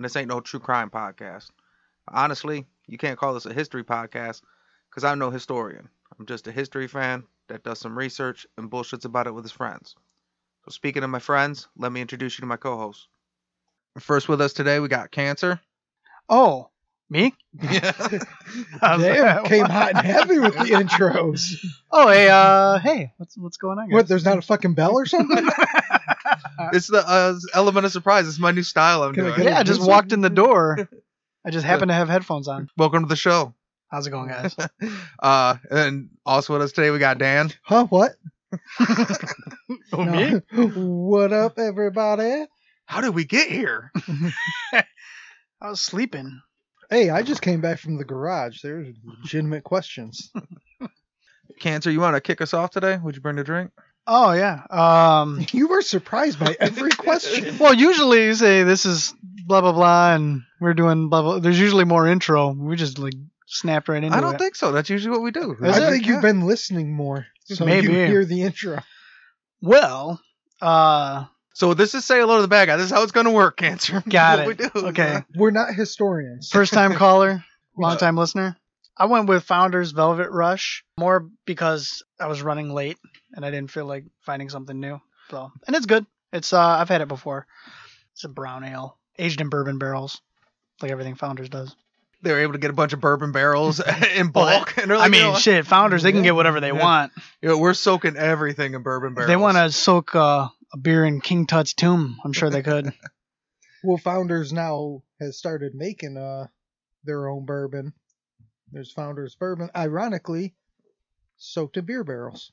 and 0.00 0.04
this 0.06 0.16
ain't 0.16 0.28
no 0.28 0.40
true 0.40 0.60
crime 0.60 0.88
podcast. 0.88 1.50
Honestly, 2.08 2.64
you 2.86 2.96
can't 2.96 3.18
call 3.18 3.34
this 3.34 3.44
a 3.44 3.52
history 3.52 3.84
podcast 3.84 4.40
because 4.88 5.04
I'm 5.04 5.18
no 5.18 5.28
historian. 5.28 5.90
I'm 6.18 6.24
just 6.24 6.46
a 6.46 6.52
history 6.52 6.88
fan 6.88 7.24
that 7.48 7.64
does 7.64 7.80
some 7.80 7.98
research 7.98 8.46
and 8.56 8.70
bullshits 8.70 9.04
about 9.04 9.26
it 9.26 9.34
with 9.34 9.44
his 9.44 9.52
friends. 9.52 9.94
So, 10.64 10.70
speaking 10.70 11.04
of 11.04 11.10
my 11.10 11.18
friends, 11.18 11.68
let 11.76 11.92
me 11.92 12.00
introduce 12.00 12.38
you 12.38 12.40
to 12.40 12.46
my 12.46 12.56
co 12.56 12.78
host. 12.78 13.08
First 13.98 14.26
with 14.26 14.40
us 14.40 14.54
today, 14.54 14.80
we 14.80 14.88
got 14.88 15.10
Cancer. 15.10 15.60
Oh, 16.30 16.70
me? 17.10 17.34
Yeah. 17.62 17.92
Damn, 18.80 19.00
that? 19.02 19.44
came 19.44 19.66
hot 19.66 19.96
and 19.96 20.06
heavy 20.06 20.38
with 20.38 20.54
the 20.54 20.64
intros. 20.64 21.56
Oh, 21.92 22.08
hey, 22.08 22.28
uh, 22.30 22.78
hey, 22.78 23.12
what's 23.16 23.36
what's 23.36 23.56
going 23.56 23.80
on? 23.80 23.90
What? 23.90 24.06
There's 24.06 24.24
not 24.24 24.38
a 24.38 24.42
fucking 24.42 24.74
bell 24.74 24.92
or 24.92 25.06
something? 25.06 25.44
It's 26.72 26.86
the 26.88 27.06
uh, 27.06 27.34
element 27.54 27.86
of 27.86 27.92
surprise. 27.92 28.28
It's 28.28 28.38
my 28.38 28.50
new 28.52 28.62
style 28.62 29.02
I'm 29.02 29.12
doing. 29.12 29.42
yeah, 29.42 29.58
I 29.58 29.62
just 29.62 29.80
walked 29.80 30.12
in 30.12 30.20
the 30.20 30.30
door. 30.30 30.88
I 31.46 31.50
just 31.50 31.64
happened 31.64 31.88
to 31.88 31.94
have 31.94 32.08
headphones 32.08 32.48
on. 32.48 32.68
Welcome 32.76 33.02
to 33.04 33.08
the 33.08 33.16
show. 33.16 33.54
How's 33.90 34.06
it 34.06 34.10
going, 34.10 34.28
guys? 34.30 34.54
Uh, 35.18 35.56
and 35.70 36.10
also 36.24 36.52
with 36.52 36.62
us 36.62 36.72
today 36.72 36.90
we 36.90 36.98
got 36.98 37.18
Dan. 37.18 37.50
huh? 37.62 37.86
What? 37.86 38.16
Oh, 39.92 40.04
me? 40.04 40.40
What 40.74 41.32
up, 41.32 41.58
everybody? 41.58 42.46
How 42.86 43.00
did 43.00 43.14
we 43.14 43.24
get 43.24 43.48
here? 43.48 43.92
I 44.72 45.68
was 45.68 45.80
sleeping. 45.80 46.40
Hey, 46.90 47.10
I 47.10 47.22
just 47.22 47.42
came 47.42 47.60
back 47.60 47.78
from 47.78 47.96
the 47.98 48.04
garage. 48.04 48.62
There's 48.62 48.94
legitimate 49.04 49.62
questions. 49.64 50.32
Cancer, 51.60 51.90
you 51.90 52.00
want 52.00 52.16
to 52.16 52.20
kick 52.20 52.40
us 52.40 52.52
off 52.54 52.70
today? 52.70 52.96
Would 53.02 53.14
you 53.14 53.20
bring 53.20 53.38
a 53.38 53.44
drink? 53.44 53.70
Oh 54.12 54.32
yeah. 54.32 54.62
Um. 54.70 55.46
You 55.52 55.68
were 55.68 55.82
surprised 55.82 56.40
by 56.40 56.56
every 56.60 56.90
question. 56.90 57.56
Well, 57.58 57.74
usually 57.74 58.24
you 58.24 58.34
say 58.34 58.64
this 58.64 58.84
is 58.84 59.14
blah 59.46 59.60
blah 59.60 59.72
blah, 59.72 60.14
and 60.14 60.42
we're 60.60 60.74
doing 60.74 61.08
blah 61.08 61.22
blah. 61.22 61.38
There's 61.38 61.60
usually 61.60 61.84
more 61.84 62.08
intro. 62.08 62.50
We 62.52 62.74
just 62.74 62.98
like 62.98 63.14
snapped 63.46 63.88
right 63.88 64.02
into 64.02 64.16
it. 64.16 64.18
I 64.18 64.20
don't 64.20 64.34
it. 64.34 64.38
think 64.38 64.56
so. 64.56 64.72
That's 64.72 64.90
usually 64.90 65.12
what 65.12 65.22
we 65.22 65.30
do. 65.30 65.52
Is 65.62 65.76
I 65.78 65.86
it? 65.86 65.90
think 65.92 66.06
Yeah. 66.06 66.12
you've 66.14 66.22
been 66.22 66.40
listening 66.46 66.92
more, 66.92 67.26
so 67.44 67.64
Maybe. 67.64 67.86
you 67.86 67.92
hear 67.92 68.24
the 68.24 68.42
intro. 68.42 68.78
Well, 69.62 70.20
uh, 70.60 71.26
So 71.54 71.74
this 71.74 71.94
is 71.94 72.04
say 72.04 72.18
hello 72.20 72.36
to 72.36 72.42
the 72.42 72.48
bad 72.48 72.66
guy. 72.66 72.76
This 72.76 72.86
is 72.86 72.92
how 72.92 73.02
it's 73.02 73.12
gonna 73.12 73.30
work, 73.32 73.56
Cancer. 73.58 74.02
got 74.08 74.38
What 74.46 74.58
it. 74.60 74.74
we 74.74 74.80
do. 74.80 74.86
Okay. 74.88 75.22
We're 75.36 75.50
not 75.52 75.74
historians. 75.74 76.50
First 76.50 76.72
time 76.72 76.94
caller, 76.94 77.44
long 77.76 77.96
time 77.96 78.16
listener. 78.16 78.56
I 79.00 79.06
went 79.06 79.28
with 79.28 79.44
Founders 79.44 79.92
Velvet 79.92 80.30
Rush 80.30 80.84
more 80.98 81.26
because 81.46 82.02
I 82.20 82.26
was 82.26 82.42
running 82.42 82.68
late 82.72 82.98
and 83.32 83.44
I 83.46 83.50
didn't 83.50 83.70
feel 83.70 83.86
like 83.86 84.04
finding 84.20 84.50
something 84.50 84.78
new. 84.78 85.00
So, 85.30 85.50
and 85.66 85.74
it's 85.74 85.86
good. 85.86 86.04
It's 86.34 86.52
uh 86.52 86.60
I've 86.60 86.90
had 86.90 87.00
it 87.00 87.08
before. 87.08 87.46
It's 88.12 88.24
a 88.24 88.28
brown 88.28 88.62
ale 88.62 88.98
aged 89.18 89.40
in 89.40 89.48
bourbon 89.48 89.78
barrels, 89.78 90.20
like 90.82 90.90
everything 90.90 91.14
Founders 91.14 91.48
does. 91.48 91.74
They 92.22 92.32
were 92.32 92.40
able 92.40 92.52
to 92.52 92.58
get 92.58 92.68
a 92.70 92.74
bunch 92.74 92.92
of 92.92 93.00
bourbon 93.00 93.32
barrels 93.32 93.80
in 94.14 94.28
bulk. 94.28 94.76
and 94.76 94.90
like, 94.90 95.00
I 95.00 95.08
mean, 95.08 95.24
you 95.26 95.32
know, 95.32 95.38
shit, 95.38 95.66
Founders 95.66 96.02
they 96.02 96.12
can 96.12 96.22
get 96.22 96.34
whatever 96.34 96.60
they 96.60 96.68
Yeah. 96.68 96.82
want. 96.82 97.12
you 97.40 97.48
know, 97.48 97.56
we're 97.58 97.72
soaking 97.74 98.16
everything 98.18 98.74
in 98.74 98.82
bourbon 98.82 99.12
If 99.12 99.16
barrels. 99.16 99.28
they 99.30 99.36
want 99.36 99.56
to 99.56 99.72
soak 99.72 100.14
uh, 100.14 100.48
a 100.74 100.76
beer 100.76 101.06
in 101.06 101.22
King 101.22 101.46
Tut's 101.46 101.72
tomb, 101.72 102.18
I'm 102.22 102.32
sure 102.34 102.50
they 102.50 102.62
could. 102.62 102.92
Well, 103.82 103.96
Founders 103.96 104.52
now 104.52 105.02
has 105.22 105.38
started 105.38 105.72
making 105.74 106.18
uh 106.18 106.48
their 107.04 107.30
own 107.30 107.46
bourbon. 107.46 107.94
There's 108.72 108.92
Founders 108.92 109.34
bourbon, 109.34 109.70
ironically, 109.76 110.54
soaked 111.36 111.76
in 111.76 111.84
beer 111.84 112.04
barrels. 112.04 112.52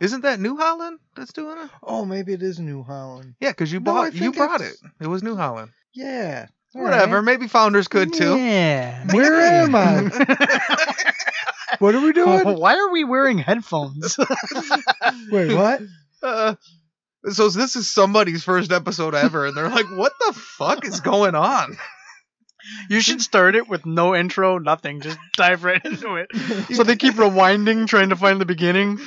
Isn't 0.00 0.22
that 0.22 0.40
New 0.40 0.56
Holland 0.56 0.98
that's 1.14 1.32
doing 1.34 1.58
it? 1.58 1.70
Oh, 1.82 2.04
maybe 2.06 2.32
it 2.32 2.42
is 2.42 2.58
New 2.58 2.82
Holland. 2.82 3.34
Yeah, 3.40 3.50
because 3.50 3.70
you 3.72 3.80
No, 3.80 3.90
I 3.92 3.94
bought 3.94 4.14
you 4.14 4.20
think 4.20 4.36
brought 4.36 4.60
it. 4.62 4.64
it's- 4.68 4.90
It 5.00 5.06
was 5.06 5.22
New 5.22 5.36
Holland. 5.36 5.70
Yeah. 5.92 6.46
all 6.74 6.82
Whatever. 6.84 7.16
right. 7.16 7.24
Maybe 7.24 7.46
founders 7.48 7.86
could 7.88 8.12
too. 8.14 8.36
Yeah. 8.36 9.06
Where 9.12 9.34
am 9.64 9.74
I? 9.74 11.12
What 11.78 11.94
are 11.94 12.00
we 12.00 12.12
doing? 12.12 12.42
Why 12.58 12.76
are 12.76 12.90
we 12.90 13.04
wearing 13.04 13.36
headphones? 13.38 14.16
Wait, 15.30 15.54
what? 15.54 15.82
Uh, 16.22 16.54
so 17.28 17.50
this 17.50 17.76
is 17.76 17.90
somebody's 17.90 18.44
first 18.44 18.72
episode 18.72 19.14
ever, 19.14 19.46
and 19.46 19.54
they're 19.56 19.68
like, 19.68 19.84
"What 19.90 20.12
the 20.26 20.32
fuck 20.32 20.86
is 20.86 21.00
going 21.00 21.34
on?" 21.34 21.76
You 22.88 23.00
should 23.00 23.20
start 23.22 23.54
it 23.54 23.68
with 23.68 23.86
no 23.86 24.14
intro, 24.14 24.58
nothing. 24.58 25.00
Just 25.00 25.18
dive 25.36 25.64
right 25.64 25.84
into 25.84 26.16
it. 26.16 26.28
So 26.74 26.82
they 26.82 26.96
keep 26.96 27.14
rewinding, 27.14 27.86
trying 27.86 28.10
to 28.10 28.16
find 28.16 28.40
the 28.40 28.46
beginning. 28.46 28.98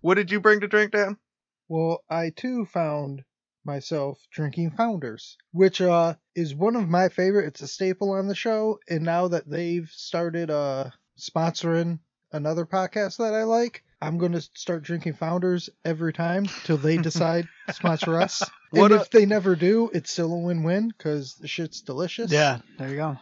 What 0.00 0.14
did 0.14 0.30
you 0.30 0.40
bring 0.40 0.60
to 0.60 0.68
drink, 0.68 0.92
Dan? 0.92 1.16
Well, 1.68 2.02
I 2.10 2.30
too 2.30 2.66
found 2.66 3.24
myself 3.64 4.18
drinking 4.32 4.72
Founders, 4.72 5.36
which 5.52 5.80
uh 5.80 6.14
is 6.34 6.54
one 6.54 6.76
of 6.76 6.88
my 6.88 7.08
favorite. 7.08 7.46
It's 7.46 7.62
a 7.62 7.68
staple 7.68 8.10
on 8.10 8.26
the 8.26 8.34
show, 8.34 8.78
and 8.88 9.04
now 9.04 9.28
that 9.28 9.48
they've 9.48 9.88
started 9.90 10.50
uh 10.50 10.90
sponsoring 11.18 12.00
another 12.32 12.66
podcast 12.66 13.18
that 13.18 13.34
I 13.34 13.44
like, 13.44 13.84
I'm 14.02 14.18
going 14.18 14.32
to 14.32 14.40
start 14.40 14.82
drinking 14.82 15.14
Founders 15.14 15.70
every 15.84 16.12
time 16.12 16.46
till 16.64 16.76
they 16.76 16.96
decide 17.10 17.48
to 17.68 17.72
sponsor 17.74 18.20
us. 18.20 18.42
What 18.72 18.90
and 18.90 19.00
a- 19.00 19.02
if 19.02 19.10
they 19.10 19.26
never 19.26 19.54
do, 19.54 19.90
it's 19.92 20.10
still 20.10 20.32
a 20.32 20.38
win-win 20.38 20.88
because 20.88 21.34
the 21.34 21.46
shit's 21.46 21.82
delicious. 21.82 22.32
Yeah, 22.32 22.60
there 22.78 22.88
you 22.88 22.96
go. 22.96 23.18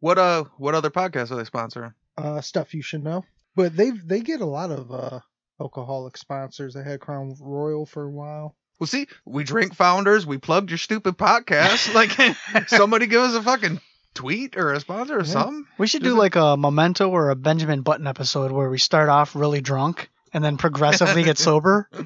What 0.00 0.18
uh, 0.18 0.44
what 0.56 0.74
other 0.74 0.90
podcasts 0.90 1.30
are 1.30 1.36
they 1.36 1.44
sponsoring? 1.44 1.94
uh, 2.16 2.40
stuff 2.40 2.74
you 2.74 2.82
should 2.82 3.04
know. 3.04 3.24
But 3.54 3.76
they 3.76 3.90
they 3.90 4.18
get 4.20 4.40
a 4.40 4.44
lot 4.46 4.72
of 4.72 4.90
uh, 4.90 5.20
alcoholic 5.60 6.16
sponsors. 6.16 6.74
They 6.74 6.82
had 6.82 6.98
Crown 6.98 7.34
Royal 7.40 7.86
for 7.86 8.02
a 8.04 8.10
while. 8.10 8.56
Well, 8.80 8.88
see, 8.88 9.06
we 9.24 9.44
drink 9.44 9.74
founders. 9.74 10.26
We 10.26 10.38
plugged 10.38 10.70
your 10.70 10.78
stupid 10.78 11.16
podcast. 11.16 11.94
Like 12.58 12.68
somebody 12.68 13.06
give 13.06 13.20
us 13.22 13.34
a 13.36 13.42
fucking 13.42 13.80
tweet 14.14 14.56
or 14.56 14.72
a 14.72 14.80
sponsor 14.80 15.14
or 15.18 15.20
Yeah. 15.20 15.30
something. 15.30 15.64
We 15.78 15.86
should 15.86 16.02
Is 16.04 16.12
do 16.12 16.18
like 16.18 16.34
a 16.34 16.56
Memento 16.56 17.08
or 17.08 17.30
a 17.30 17.36
Benjamin 17.36 17.82
Button 17.82 18.08
episode 18.08 18.50
where 18.50 18.68
we 18.68 18.78
start 18.78 19.08
off 19.08 19.36
really 19.36 19.60
drunk 19.60 20.10
and 20.32 20.42
then 20.44 20.56
progressively 20.56 21.22
get 21.24 21.38
sober. 21.38 21.88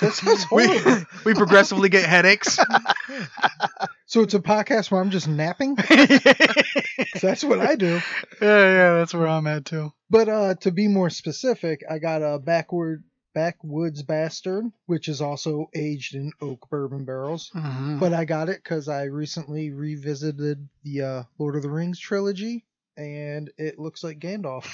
That 0.00 0.12
sounds 0.12 0.46
We 0.52 0.66
horrible. 0.78 1.06
we 1.24 1.34
progressively 1.34 1.88
get 1.88 2.04
headaches. 2.08 2.56
so 4.06 4.20
it's 4.22 4.34
a 4.34 4.38
podcast 4.40 4.90
where 4.90 5.00
I'm 5.00 5.10
just 5.10 5.26
napping. 5.28 5.76
yeah, 5.90 6.18
That's 7.22 7.42
what 7.44 7.58
I 7.60 7.74
do. 7.76 8.00
yeah, 8.40 8.72
yeah, 8.72 8.94
that's 8.98 9.14
where 9.14 9.26
I'm 9.28 9.46
at 9.48 9.64
too. 9.64 9.92
But 10.10 10.28
uh, 10.28 10.54
to 10.60 10.70
be 10.70 10.86
more 10.88 11.10
specific, 11.10 11.82
I 11.90 11.98
got 11.98 12.22
a 12.22 12.38
backward 12.38 13.02
backwoods 13.34 14.02
bastard, 14.02 14.66
which 14.86 15.08
is 15.08 15.20
also 15.20 15.66
aged 15.74 16.14
in 16.14 16.32
oak 16.40 16.68
bourbon 16.70 17.04
barrels. 17.04 17.50
Mhm. 17.54 17.98
But 18.00 18.12
I 18.12 18.24
got 18.24 18.48
it 18.48 18.60
because 18.62 18.88
I 18.88 19.04
recently 19.04 19.70
revisited 19.70 20.68
the 20.84 21.02
uh, 21.02 21.22
Lord 21.38 21.56
of 21.56 21.62
the 21.62 21.70
Rings 21.70 21.98
trilogy, 21.98 22.64
and 22.96 23.50
it 23.58 23.78
looks 23.78 24.02
like 24.04 24.18
Gandalf 24.20 24.66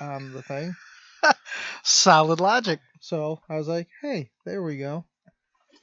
on 0.00 0.32
the 0.32 0.42
thing. 0.42 0.74
Solid 1.88 2.38
logic. 2.40 2.80
So 3.00 3.40
I 3.48 3.56
was 3.56 3.66
like, 3.66 3.88
hey, 4.02 4.30
there 4.44 4.62
we 4.62 4.76
go. 4.76 5.04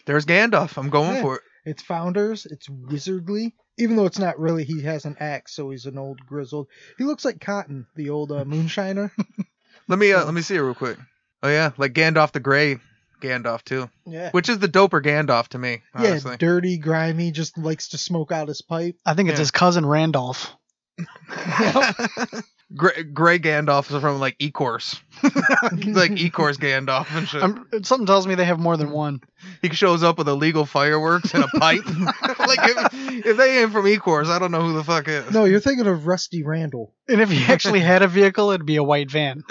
There's 0.06 0.26
Gandalf. 0.26 0.78
I'm 0.78 0.90
going 0.90 1.16
Yeah. 1.16 1.22
for 1.22 1.36
it. 1.38 1.42
It's 1.66 1.82
Founders. 1.84 2.46
It's 2.46 2.68
wizardly. 2.70 3.54
Even 3.80 3.96
though 3.96 4.06
it's 4.06 4.20
not 4.20 4.40
really, 4.40 4.64
he 4.64 4.84
has 4.84 5.06
an 5.06 5.18
axe, 5.20 5.56
so 5.56 5.72
he's 5.72 5.86
an 5.88 5.98
old 5.98 6.20
grizzled. 6.28 6.68
He 7.00 7.04
looks 7.04 7.26
like 7.26 7.42
Cotton, 7.42 7.88
the 7.96 8.12
old 8.12 8.32
uh, 8.32 8.44
moonshiner. 8.46 9.10
Let 9.88 10.00
me 10.00 10.14
uh, 10.14 10.24
let 10.26 10.34
me 10.34 10.42
see 10.42 10.56
it 10.56 10.60
real 10.62 10.74
quick. 10.76 10.98
Oh 11.44 11.50
yeah, 11.50 11.72
like 11.78 11.94
Gandalf 11.94 12.32
the 12.32 12.40
Grey, 12.40 12.78
Gandalf 13.22 13.64
too. 13.64 13.90
Yeah. 14.06 14.30
Which 14.32 14.48
is 14.50 14.60
the 14.60 14.68
doper 14.68 15.04
Gandalf 15.04 15.48
to 15.50 15.58
me, 15.60 15.82
Yeah, 16.00 16.20
dirty, 16.38 16.78
grimy, 16.78 17.32
just 17.32 17.58
likes 17.58 17.90
to 17.90 17.98
smoke 17.98 18.32
out 18.32 18.48
his 18.48 18.62
pipe. 18.62 18.96
I 19.06 19.14
think 19.16 19.30
it's 19.30 19.38
Yeah. 19.38 19.42
his 19.42 19.52
cousin 19.52 19.86
Randolph. 19.86 20.56
Gray, 22.74 23.04
Gray 23.04 23.38
Gandalf 23.40 23.94
is 23.94 24.02
from 24.02 24.20
like 24.20 24.38
Ecorse. 24.40 25.00
Like 25.72 26.12
Ecorse 26.18 26.58
Gandalf 26.58 27.08
and 27.16 27.28
shit. 27.28 27.42
I'm, 27.44 27.84
something 27.84 28.08
tells 28.08 28.26
me 28.28 28.36
they 28.36 28.46
have 28.46 28.60
more 28.60 28.76
than 28.76 28.92
one. 28.92 29.22
he 29.62 29.70
shows 29.70 30.04
up 30.04 30.18
with 30.18 30.28
illegal 30.28 30.66
fireworks 30.66 31.34
and 31.34 31.44
a 31.44 31.48
pipe. 31.48 31.86
like 32.40 32.60
if, 32.64 33.26
if 33.26 33.38
they 33.38 33.62
ain't 33.62 33.72
from 33.72 33.86
Ecorse, 33.86 34.28
I 34.28 34.40
don't 34.40 34.52
know 34.52 34.62
who 34.62 34.74
the 34.74 34.84
fuck 34.84 35.08
is. 35.08 35.32
No, 35.32 35.46
you're 35.46 35.60
thinking 35.60 35.88
of 35.88 36.08
Rusty 36.08 36.44
Randall. 36.44 36.94
And 37.08 37.22
if 37.22 37.30
he 37.30 37.44
actually 37.46 37.82
had 37.82 38.02
a 38.02 38.08
vehicle, 38.08 38.50
it'd 38.52 38.66
be 38.66 38.78
a 38.78 38.84
white 38.84 39.12
van 39.12 39.44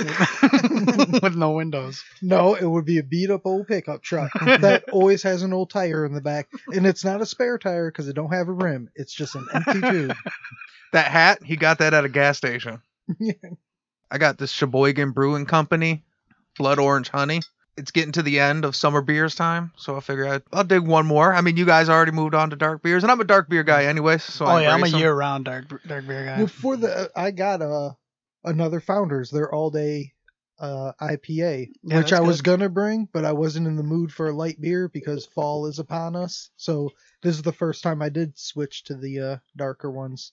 with 1.23 1.37
no 1.37 1.53
windows. 1.53 2.03
No, 2.21 2.55
it 2.55 2.67
would 2.67 2.85
be 2.85 2.99
a 2.99 3.05
beat 3.05 3.31
up 3.31 3.43
old 3.45 3.69
pickup 3.69 4.03
truck 4.03 4.33
that 4.41 4.85
always 4.91 5.23
has 5.23 5.43
an 5.43 5.53
old 5.53 5.71
tire 5.71 6.05
in 6.05 6.15
the 6.15 6.21
back, 6.21 6.49
and 6.73 6.87
it's 6.87 7.05
not 7.05 7.21
a 7.21 7.27
spare 7.27 7.59
tire 7.59 7.91
because 7.91 8.09
it 8.09 8.15
don't 8.15 8.33
have 8.33 8.49
a 8.49 8.53
rim. 8.53 8.91
It's 8.97 9.15
just 9.15 9.37
an 9.37 9.47
empty 9.53 9.81
tube. 9.81 10.17
That 10.93 11.11
hat, 11.11 11.43
he 11.45 11.57
got 11.57 11.79
that 11.79 11.95
at 11.95 12.05
a 12.05 12.09
gas 12.09 12.37
station. 12.37 12.81
Yeah. 13.19 13.33
I 14.11 14.19
got 14.19 14.39
this 14.39 14.51
Sheboygan 14.53 15.13
Brewing 15.13 15.47
Company, 15.47 16.05
Blood 16.57 16.79
Orange 16.79 17.09
Honey. 17.09 17.41
It's 17.77 17.91
getting 17.91 18.13
to 18.13 18.23
the 18.23 18.39
end 18.39 18.65
of 18.65 18.77
summer 18.77 19.01
beers 19.01 19.35
time, 19.35 19.73
so 19.77 19.97
I 19.97 20.01
figure 20.01 20.29
I'd, 20.29 20.43
I'll 20.53 20.63
dig 20.63 20.87
one 20.87 21.07
more. 21.07 21.35
I 21.35 21.41
mean, 21.41 21.57
you 21.57 21.65
guys 21.65 21.89
already 21.89 22.13
moved 22.13 22.35
on 22.35 22.51
to 22.51 22.57
dark 22.57 22.83
beers, 22.83 23.03
and 23.03 23.11
I'm 23.11 23.21
a 23.21 23.25
dark 23.25 23.49
beer 23.49 23.65
guy 23.65 23.87
anyway. 23.87 24.19
So 24.19 24.45
oh 24.45 24.51
I 24.51 24.63
yeah, 24.63 24.69
I'm 24.69 24.75
a 24.75 24.77
embrace 24.77 24.95
'em. 24.95 25.01
year-round 25.01 25.45
dark 25.47 25.83
dark 25.85 26.07
beer 26.07 26.25
guy. 26.25 26.39
Well, 26.39 26.47
for 26.47 26.77
the 26.77 27.11
I 27.17 27.33
got 27.33 27.63
uh, 27.63 27.95
another 28.45 28.79
Founders. 28.81 29.31
They're 29.31 29.53
all 29.53 29.71
day 29.71 30.13
uh, 30.61 30.93
IPA, 31.01 31.71
Yeah, 31.83 31.97
which 31.97 32.11
that's 32.11 32.13
I 32.13 32.21
was 32.21 32.41
gonna 32.43 32.69
bring, 32.69 33.09
but 33.13 33.25
I 33.25 33.33
wasn't 33.33 33.67
in 33.67 33.75
the 33.75 33.83
mood 33.83 34.13
for 34.13 34.29
a 34.29 34.33
light 34.33 34.61
beer 34.61 34.89
because 34.89 35.27
fall 35.27 35.67
is 35.67 35.81
upon 35.81 36.15
us. 36.15 36.51
So 36.57 36.91
this 37.23 37.35
is 37.35 37.43
the 37.43 37.53
first 37.53 37.83
time 37.83 38.03
I 38.03 38.09
did 38.09 38.39
switch 38.39 38.85
to 38.85 38.95
the 38.95 39.21
uh, 39.21 39.37
darker 39.57 39.91
ones. 39.91 40.33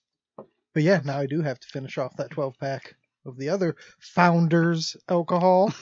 But 0.73 0.83
yeah, 0.83 1.01
now 1.03 1.19
I 1.19 1.25
do 1.25 1.41
have 1.41 1.59
to 1.59 1.67
finish 1.67 1.97
off 1.97 2.15
that 2.17 2.31
12 2.31 2.57
pack 2.59 2.95
of 3.25 3.37
the 3.37 3.49
other 3.49 3.75
Founders 3.99 4.95
alcohol. 5.09 5.73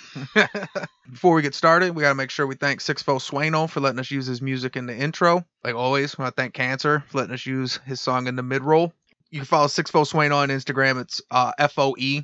Before 1.09 1.33
we 1.33 1.41
get 1.41 1.55
started, 1.55 1.95
we 1.95 2.01
got 2.01 2.09
to 2.09 2.15
make 2.15 2.31
sure 2.31 2.47
we 2.47 2.55
thank 2.55 2.81
Sixfo 2.81 3.21
Sueno 3.21 3.67
for 3.67 3.79
letting 3.79 3.99
us 3.99 4.11
use 4.11 4.25
his 4.25 4.41
music 4.41 4.75
in 4.75 4.85
the 4.85 4.95
intro. 4.95 5.45
Like 5.63 5.75
always, 5.75 6.17
we 6.17 6.23
want 6.23 6.35
to 6.35 6.41
thank 6.41 6.53
Cancer 6.53 7.03
for 7.07 7.19
letting 7.19 7.33
us 7.33 7.45
use 7.45 7.79
his 7.85 8.01
song 8.01 8.27
in 8.27 8.35
the 8.35 8.43
mid 8.43 8.63
roll. 8.63 8.93
You 9.29 9.39
can 9.39 9.45
follow 9.45 9.67
Sixfo 9.67 10.05
Sueno 10.07 10.37
on 10.37 10.49
Instagram. 10.49 10.99
It's 11.01 11.21
uh, 11.31 11.51
F 11.57 11.77
O 11.77 11.95
E. 11.97 12.23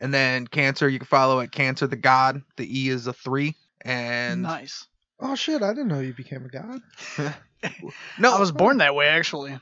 And 0.00 0.12
then 0.12 0.46
Cancer, 0.46 0.88
you 0.88 0.98
can 0.98 1.06
follow 1.06 1.40
at 1.40 1.52
Cancer 1.52 1.86
the 1.86 1.96
God. 1.96 2.42
The 2.56 2.80
E 2.80 2.88
is 2.90 3.06
a 3.06 3.12
three. 3.12 3.54
And 3.80 4.42
nice. 4.42 4.86
Oh 5.20 5.34
shit! 5.34 5.62
I 5.62 5.72
didn't 5.72 5.88
know 5.88 6.00
you 6.00 6.12
became 6.12 6.44
a 6.44 6.48
god. 6.48 6.80
no, 8.18 8.34
I 8.34 8.40
was 8.40 8.52
born 8.52 8.78
that 8.78 8.94
way 8.94 9.06
actually. 9.06 9.58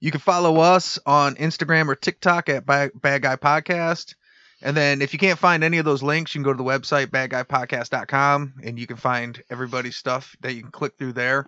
You 0.00 0.10
can 0.10 0.20
follow 0.20 0.60
us 0.60 0.98
on 1.04 1.34
Instagram 1.36 1.88
or 1.88 1.94
TikTok 1.94 2.48
at 2.48 2.64
Bad, 2.64 2.92
Bad 2.94 3.22
Guy 3.22 3.36
Podcast. 3.36 4.14
And 4.62 4.76
then 4.76 5.02
if 5.02 5.12
you 5.12 5.18
can't 5.18 5.38
find 5.38 5.62
any 5.62 5.78
of 5.78 5.84
those 5.84 6.02
links, 6.02 6.34
you 6.34 6.38
can 6.38 6.44
go 6.44 6.52
to 6.52 6.56
the 6.56 6.68
website, 6.68 7.06
badguypodcast.com, 7.06 8.54
and 8.62 8.78
you 8.78 8.86
can 8.86 8.96
find 8.96 9.42
everybody's 9.50 9.96
stuff 9.96 10.36
that 10.40 10.54
you 10.54 10.62
can 10.62 10.70
click 10.70 10.94
through 10.98 11.12
there. 11.12 11.46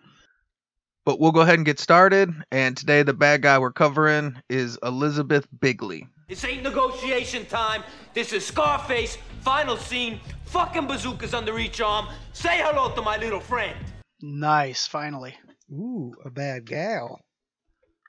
But 1.05 1.19
we'll 1.19 1.33
go 1.33 1.41
ahead 1.41 1.57
and 1.57 1.67
get 1.67 1.81
started. 1.81 2.31
And 2.51 2.77
today, 2.77 3.03
the 3.03 3.13
bad 3.13 3.43
guy 3.43 3.59
we're 3.59 3.73
covering 3.73 4.41
is 4.49 4.79
Elizabeth 4.83 5.47
Bigley. 5.61 6.07
This 6.29 6.45
ain't 6.45 6.63
negotiation 6.63 7.45
time. 7.47 7.83
This 8.15 8.33
is 8.33 8.47
Scarface. 8.47 9.19
Final 9.41 9.77
scene. 9.77 10.21
Fucking 10.45 10.87
bazookas 10.87 11.35
under 11.35 11.59
each 11.59 11.81
arm. 11.81 12.07
Say 12.33 12.63
hello 12.63 12.95
to 12.95 13.03
my 13.03 13.17
little 13.17 13.41
friend. 13.41 13.77
Nice, 14.21 14.87
finally. 14.87 15.35
Ooh, 15.71 16.15
a 16.25 16.31
bad 16.31 16.67
gal. 16.67 17.21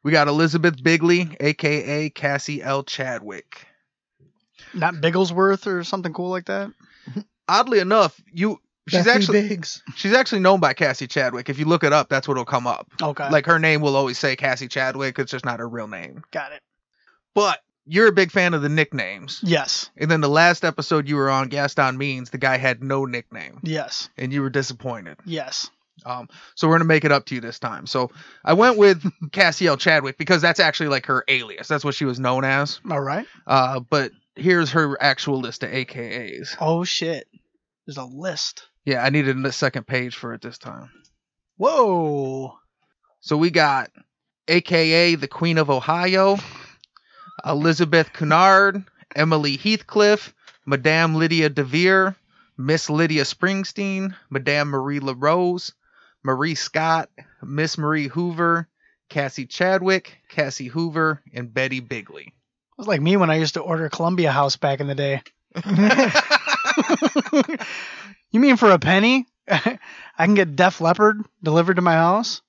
We 0.03 0.11
got 0.11 0.27
Elizabeth 0.27 0.81
Bigley, 0.83 1.35
aka 1.39 2.09
Cassie 2.09 2.61
L. 2.61 2.83
Chadwick. 2.83 3.65
Not 4.73 4.95
Bigglesworth 4.95 5.67
or 5.67 5.83
something 5.83 6.13
cool 6.13 6.29
like 6.29 6.45
that. 6.45 6.71
Oddly 7.47 7.79
enough, 7.79 8.19
you 8.33 8.59
she's 8.87 9.05
Bethany 9.05 9.15
actually 9.15 9.47
Biggs. 9.49 9.83
she's 9.95 10.13
actually 10.13 10.39
known 10.39 10.59
by 10.59 10.73
Cassie 10.73 11.07
Chadwick. 11.07 11.49
If 11.49 11.59
you 11.59 11.65
look 11.65 11.83
it 11.83 11.93
up, 11.93 12.09
that's 12.09 12.27
what'll 12.27 12.45
come 12.45 12.67
up. 12.67 12.91
Okay, 13.01 13.29
Like 13.29 13.45
her 13.45 13.59
name 13.59 13.81
will 13.81 13.95
always 13.95 14.17
say 14.17 14.35
Cassie 14.35 14.67
Chadwick. 14.67 15.19
It's 15.19 15.31
just 15.31 15.45
not 15.45 15.59
her 15.59 15.67
real 15.67 15.87
name. 15.87 16.23
got 16.31 16.51
it. 16.53 16.61
But 17.35 17.59
you're 17.85 18.07
a 18.07 18.11
big 18.13 18.31
fan 18.31 18.53
of 18.53 18.61
the 18.61 18.69
nicknames. 18.69 19.41
Yes, 19.43 19.89
And 19.97 20.09
then 20.09 20.21
the 20.21 20.29
last 20.29 20.63
episode 20.63 21.07
you 21.09 21.15
were 21.17 21.29
on, 21.29 21.49
Gaston 21.49 21.97
Means, 21.97 22.29
the 22.29 22.37
guy 22.37 22.57
had 22.57 22.81
no 22.83 23.05
nickname, 23.05 23.59
yes, 23.63 24.09
and 24.17 24.31
you 24.31 24.41
were 24.41 24.49
disappointed. 24.49 25.17
yes. 25.25 25.69
Um, 26.05 26.27
so 26.55 26.67
we're 26.67 26.75
gonna 26.75 26.85
make 26.85 27.05
it 27.05 27.11
up 27.11 27.25
to 27.27 27.35
you 27.35 27.41
this 27.41 27.59
time. 27.59 27.85
So 27.87 28.11
I 28.43 28.53
went 28.53 28.77
with 28.77 29.03
Cassie 29.31 29.67
L. 29.67 29.77
Chadwick 29.77 30.17
because 30.17 30.41
that's 30.41 30.59
actually 30.59 30.89
like 30.89 31.05
her 31.05 31.23
alias. 31.27 31.67
That's 31.67 31.85
what 31.85 31.95
she 31.95 32.05
was 32.05 32.19
known 32.19 32.43
as. 32.43 32.79
All 32.89 33.01
right. 33.01 33.25
Uh, 33.45 33.79
but 33.79 34.11
here's 34.35 34.71
her 34.71 35.01
actual 35.01 35.39
list 35.39 35.63
of 35.63 35.69
AKAs. 35.71 36.57
Oh 36.59 36.83
shit. 36.83 37.27
There's 37.85 37.97
a 37.97 38.05
list. 38.05 38.67
Yeah, 38.85 39.03
I 39.03 39.09
needed 39.09 39.37
a 39.45 39.51
second 39.51 39.87
page 39.87 40.15
for 40.15 40.33
it 40.33 40.41
this 40.41 40.57
time. 40.57 40.89
Whoa. 41.57 42.57
So 43.21 43.37
we 43.37 43.51
got 43.51 43.91
AKA 44.47 45.15
the 45.15 45.27
Queen 45.27 45.57
of 45.57 45.69
Ohio, 45.69 46.37
Elizabeth 47.45 48.11
Cunard, 48.11 48.83
Emily 49.15 49.55
Heathcliff, 49.57 50.33
Madame 50.65 51.15
Lydia 51.15 51.49
DeVere, 51.49 52.15
Miss 52.57 52.89
Lydia 52.89 53.23
Springsteen, 53.23 54.15
Madame 54.29 54.69
Marie 54.69 54.99
LaRose, 54.99 55.73
Marie 56.23 56.55
Scott, 56.55 57.09
Miss 57.41 57.77
Marie 57.77 58.07
Hoover, 58.07 58.67
Cassie 59.09 59.45
Chadwick, 59.45 60.17
Cassie 60.29 60.67
Hoover, 60.67 61.21
and 61.33 61.53
Betty 61.53 61.81
Bigley. 61.81 62.27
It 62.27 62.77
was 62.77 62.87
like 62.87 63.01
me 63.01 63.17
when 63.17 63.29
I 63.29 63.35
used 63.35 63.55
to 63.55 63.61
order 63.61 63.89
Columbia 63.89 64.31
House 64.31 64.55
back 64.55 64.79
in 64.79 64.87
the 64.87 64.95
day. 64.95 65.21
you 68.31 68.39
mean 68.39 68.57
for 68.57 68.71
a 68.71 68.79
penny? 68.79 69.27
I 69.47 69.79
can 70.17 70.33
get 70.33 70.55
Def 70.55 70.81
Leppard 70.81 71.21
delivered 71.43 71.75
to 71.75 71.81
my 71.81 71.93
house? 71.93 72.41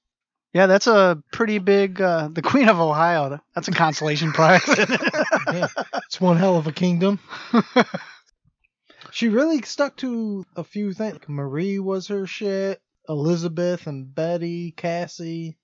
Yeah, 0.54 0.66
that's 0.66 0.86
a 0.86 1.20
pretty 1.32 1.58
big. 1.58 2.00
Uh, 2.00 2.28
the 2.28 2.40
Queen 2.40 2.68
of 2.68 2.80
Ohio. 2.80 3.40
That's 3.54 3.66
a 3.66 3.72
consolation 3.72 4.32
prize. 4.32 4.62
Yeah, 4.68 4.86
it's 6.06 6.20
one 6.20 6.36
hell 6.36 6.56
of 6.56 6.68
a 6.68 6.72
kingdom. 6.72 7.18
she 9.10 9.28
really 9.28 9.62
stuck 9.62 9.96
to 9.96 10.46
a 10.54 10.62
few 10.62 10.92
things. 10.92 11.18
Marie 11.26 11.80
was 11.80 12.06
her 12.06 12.28
shit. 12.28 12.80
Elizabeth 13.08 13.86
and 13.86 14.14
Betty, 14.14 14.70
Cassie. 14.72 15.56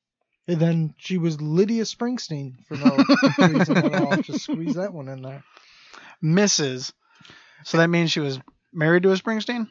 And 0.48 0.58
then 0.60 0.94
she 0.98 1.18
was 1.18 1.40
Lydia 1.40 1.84
Springsteen 1.84 2.54
for 2.66 2.76
no 2.76 2.96
reason 3.58 3.76
at 3.76 3.94
all. 3.94 4.16
Just 4.16 4.44
squeeze 4.44 4.74
that 4.74 4.92
one 4.92 5.08
in 5.08 5.22
there. 5.22 5.44
Mrs. 6.22 6.92
So 7.64 7.78
that 7.78 7.88
means 7.88 8.10
she 8.10 8.20
was 8.20 8.40
married 8.72 9.02
to 9.04 9.12
a 9.12 9.14
Springsteen? 9.16 9.68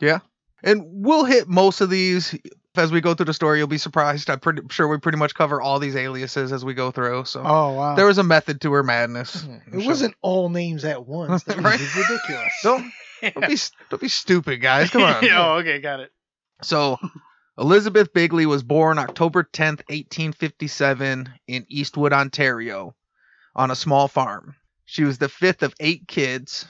Yeah. 0.00 0.20
And 0.62 0.82
we'll 0.86 1.24
hit 1.24 1.48
most 1.48 1.80
of 1.80 1.90
these 1.90 2.34
as 2.76 2.92
we 2.92 3.00
go 3.00 3.14
through 3.14 3.26
the 3.26 3.34
story. 3.34 3.58
You'll 3.58 3.66
be 3.66 3.78
surprised. 3.78 4.30
I'm 4.30 4.40
pretty 4.40 4.62
sure 4.70 4.88
we 4.88 4.98
pretty 4.98 5.18
much 5.18 5.34
cover 5.34 5.60
all 5.60 5.78
these 5.78 5.96
aliases 5.96 6.52
as 6.52 6.64
we 6.64 6.72
go 6.74 6.90
through. 6.90 7.24
So 7.26 7.42
Oh, 7.44 7.72
wow. 7.74 7.94
there 7.94 8.06
was 8.06 8.18
a 8.18 8.22
method 8.22 8.60
to 8.62 8.72
her 8.72 8.82
madness. 8.82 9.42
Hmm. 9.42 9.78
It 9.78 9.86
wasn't 9.86 10.14
all 10.22 10.48
names 10.48 10.84
at 10.84 11.06
once. 11.06 11.42
That 11.44 11.56
Right. 11.60 11.78
was 11.78 11.96
ridiculous. 11.96 12.52
Don't, 12.62 12.90
don't 13.22 13.48
be 13.48 13.56
don't 13.90 14.00
be 14.02 14.08
stupid, 14.08 14.60
guys. 14.62 14.90
Come 14.90 15.02
on. 15.02 15.24
oh, 15.30 15.52
okay, 15.58 15.80
got 15.80 16.00
it. 16.00 16.10
So, 16.62 16.98
Elizabeth 17.58 18.12
Bigley 18.12 18.46
was 18.46 18.62
born 18.62 18.98
October 18.98 19.42
10th, 19.44 19.82
1857, 19.88 21.28
in 21.46 21.66
Eastwood, 21.68 22.12
Ontario, 22.12 22.94
on 23.54 23.70
a 23.70 23.76
small 23.76 24.08
farm. 24.08 24.54
She 24.84 25.04
was 25.04 25.18
the 25.18 25.28
fifth 25.28 25.62
of 25.62 25.74
eight 25.80 26.08
kids. 26.08 26.66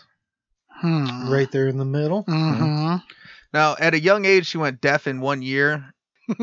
Hmm. 0.68 1.28
Right 1.28 1.50
there 1.50 1.68
in 1.68 1.78
the 1.78 1.84
middle. 1.84 2.22
hmm 2.22 2.96
Now, 3.52 3.76
at 3.78 3.94
a 3.94 4.00
young 4.00 4.24
age, 4.24 4.46
she 4.46 4.58
went 4.58 4.80
deaf 4.80 5.06
in 5.06 5.20
one 5.20 5.42
year. 5.42 5.92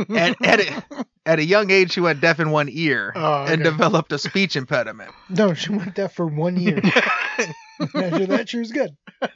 at, 0.09 0.35
at, 0.43 0.59
a, 0.59 0.83
at 1.25 1.39
a 1.39 1.43
young 1.45 1.69
age, 1.71 1.91
she 1.91 2.01
went 2.01 2.21
deaf 2.21 2.39
in 2.39 2.51
one 2.51 2.69
ear 2.71 3.13
Oh, 3.15 3.45
and 3.45 3.63
developed 3.63 4.11
a 4.11 4.17
speech 4.17 4.55
impediment. 4.55 5.11
No, 5.29 5.53
she 5.53 5.71
went 5.71 5.95
deaf 5.95 6.13
for 6.13 6.27
one 6.27 6.57
year. 6.57 6.81
After 7.79 8.25
that, 8.27 8.49
she 8.49 8.59
was 8.59 8.71
good. 8.71 8.95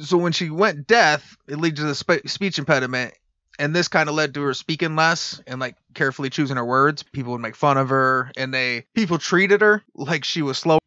So, 0.00 0.16
when 0.16 0.32
she 0.32 0.50
went 0.50 0.86
deaf, 0.86 1.36
it 1.48 1.56
led 1.56 1.76
to 1.76 1.84
the 1.84 1.94
spe- 1.94 2.26
speech 2.26 2.58
impediment. 2.58 3.14
And 3.58 3.74
this 3.74 3.88
kind 3.88 4.08
of 4.08 4.14
led 4.14 4.34
to 4.34 4.42
her 4.42 4.54
speaking 4.54 4.94
less 4.94 5.40
and 5.46 5.58
like 5.58 5.76
carefully 5.94 6.30
choosing 6.30 6.56
her 6.56 6.64
words. 6.64 7.02
People 7.02 7.32
would 7.32 7.40
make 7.40 7.56
fun 7.56 7.76
of 7.76 7.88
her 7.88 8.30
and 8.36 8.54
they 8.54 8.86
people 8.94 9.18
treated 9.18 9.60
her 9.62 9.82
like 9.94 10.24
she 10.24 10.42
was 10.42 10.58
slow. 10.58 10.78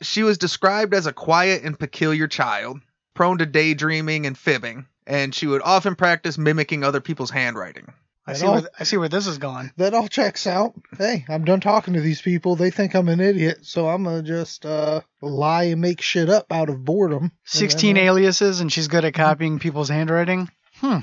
She 0.00 0.22
was 0.22 0.38
described 0.38 0.94
as 0.94 1.06
a 1.06 1.12
quiet 1.12 1.64
and 1.64 1.76
peculiar 1.78 2.28
child, 2.28 2.80
prone 3.14 3.38
to 3.38 3.46
daydreaming 3.46 4.26
and 4.26 4.38
fibbing, 4.38 4.86
and 5.06 5.34
she 5.34 5.48
would 5.48 5.62
often 5.62 5.96
practice 5.96 6.38
mimicking 6.38 6.84
other 6.84 7.00
people's 7.00 7.30
handwriting. 7.30 7.92
I 8.26 8.34
see, 8.34 8.46
all- 8.46 8.54
where, 8.60 8.70
I 8.78 8.84
see 8.84 8.96
where 8.96 9.08
this 9.08 9.26
is 9.26 9.38
going. 9.38 9.72
That 9.76 9.94
all 9.94 10.06
checks 10.06 10.46
out. 10.46 10.74
Hey, 10.98 11.24
I'm 11.28 11.44
done 11.44 11.60
talking 11.60 11.94
to 11.94 12.00
these 12.00 12.22
people. 12.22 12.54
They 12.54 12.70
think 12.70 12.94
I'm 12.94 13.08
an 13.08 13.20
idiot, 13.20 13.58
so 13.62 13.88
I'm 13.88 14.04
gonna 14.04 14.22
just 14.22 14.64
uh, 14.66 15.00
lie 15.20 15.64
and 15.64 15.80
make 15.80 16.00
shit 16.00 16.28
up 16.28 16.52
out 16.52 16.68
of 16.68 16.84
boredom. 16.84 17.32
16 17.44 17.96
And 17.96 18.06
aliases, 18.06 18.60
and 18.60 18.72
she's 18.72 18.88
good 18.88 19.04
at 19.04 19.14
copying 19.14 19.58
people's 19.58 19.88
handwriting. 19.88 20.48
Hmm. 20.76 20.98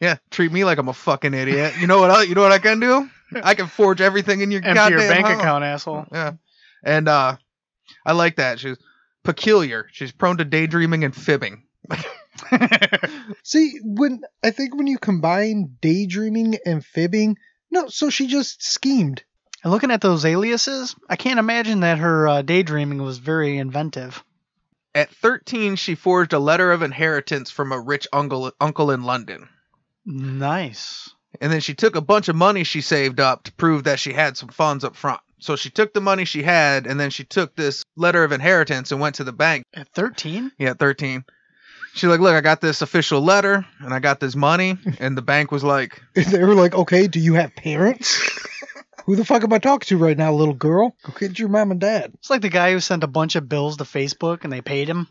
Yeah, 0.00 0.16
treat 0.30 0.50
me 0.50 0.64
like 0.64 0.78
I'm 0.78 0.88
a 0.88 0.92
fucking 0.94 1.34
idiot. 1.34 1.74
You 1.80 1.86
know 1.86 2.00
what? 2.00 2.10
I, 2.10 2.22
you 2.22 2.34
know 2.34 2.42
what 2.42 2.52
I 2.52 2.58
can 2.58 2.80
do? 2.80 3.08
I 3.42 3.54
can 3.54 3.66
forge 3.66 4.00
everything 4.00 4.40
in 4.40 4.50
your 4.50 4.60
Empty 4.62 4.74
goddamn 4.74 4.98
your 4.98 5.08
bank 5.08 5.26
house. 5.26 5.38
account, 5.40 5.64
asshole. 5.64 6.06
Yeah. 6.12 6.32
And 6.84 7.08
uh 7.08 7.36
I 8.04 8.12
like 8.12 8.36
that. 8.36 8.58
She's 8.58 8.78
peculiar. 9.24 9.86
She's 9.92 10.10
prone 10.12 10.38
to 10.38 10.44
daydreaming 10.44 11.04
and 11.04 11.14
fibbing. 11.14 11.64
See, 13.42 13.78
when 13.82 14.22
I 14.42 14.50
think 14.50 14.74
when 14.74 14.86
you 14.86 14.98
combine 14.98 15.76
daydreaming 15.80 16.58
and 16.64 16.84
fibbing, 16.84 17.36
no, 17.70 17.88
so 17.88 18.10
she 18.10 18.26
just 18.26 18.62
schemed. 18.62 19.22
And 19.62 19.72
looking 19.72 19.90
at 19.90 20.00
those 20.00 20.24
aliases, 20.24 20.96
I 21.08 21.16
can't 21.16 21.38
imagine 21.38 21.80
that 21.80 21.98
her 21.98 22.26
uh, 22.26 22.42
daydreaming 22.42 23.02
was 23.02 23.18
very 23.18 23.58
inventive. 23.58 24.24
At 24.94 25.14
13, 25.14 25.76
she 25.76 25.94
forged 25.94 26.32
a 26.32 26.38
letter 26.38 26.72
of 26.72 26.82
inheritance 26.82 27.50
from 27.50 27.72
a 27.72 27.80
rich 27.80 28.06
uncle 28.12 28.52
uncle 28.60 28.90
in 28.90 29.04
London. 29.04 29.48
Nice. 30.04 31.10
And 31.40 31.50
then 31.50 31.60
she 31.60 31.74
took 31.74 31.96
a 31.96 32.02
bunch 32.02 32.28
of 32.28 32.36
money 32.36 32.64
she 32.64 32.82
saved 32.82 33.20
up 33.20 33.44
to 33.44 33.52
prove 33.52 33.84
that 33.84 34.00
she 34.00 34.12
had 34.12 34.36
some 34.36 34.50
funds 34.50 34.84
up 34.84 34.96
front. 34.96 35.20
So 35.38 35.56
she 35.56 35.70
took 35.70 35.94
the 35.94 36.00
money 36.00 36.24
she 36.24 36.42
had 36.42 36.86
and 36.86 37.00
then 37.00 37.10
she 37.10 37.24
took 37.24 37.56
this 37.56 37.84
letter 37.96 38.22
of 38.22 38.32
inheritance 38.32 38.92
and 38.92 39.00
went 39.00 39.16
to 39.16 39.24
the 39.24 39.32
bank. 39.32 39.64
At 39.74 39.88
13? 39.94 40.52
Yeah, 40.58 40.74
13. 40.74 41.24
She's 41.94 42.08
like, 42.08 42.20
Look, 42.20 42.34
I 42.34 42.40
got 42.40 42.60
this 42.60 42.82
official 42.82 43.20
letter 43.20 43.66
and 43.80 43.92
I 43.92 43.98
got 43.98 44.20
this 44.20 44.34
money. 44.34 44.78
And 44.98 45.16
the 45.16 45.22
bank 45.22 45.50
was 45.50 45.64
like, 45.64 46.02
They 46.14 46.42
were 46.42 46.54
like, 46.54 46.74
okay, 46.74 47.06
do 47.06 47.20
you 47.20 47.34
have 47.34 47.54
parents? 47.54 48.20
Who 49.06 49.16
the 49.16 49.24
fuck 49.24 49.42
am 49.42 49.52
I 49.52 49.58
talking 49.58 49.86
to 49.88 49.96
right 49.98 50.16
now, 50.16 50.32
little 50.32 50.54
girl? 50.54 50.94
Go 51.02 51.12
get 51.18 51.38
your 51.38 51.48
mom 51.48 51.72
and 51.72 51.80
dad. 51.80 52.12
It's 52.14 52.30
like 52.30 52.40
the 52.40 52.48
guy 52.48 52.72
who 52.72 52.78
sent 52.78 53.02
a 53.02 53.08
bunch 53.08 53.34
of 53.34 53.48
bills 53.48 53.76
to 53.78 53.84
Facebook 53.84 54.44
and 54.44 54.52
they 54.52 54.60
paid 54.60 54.88
him. 54.88 55.08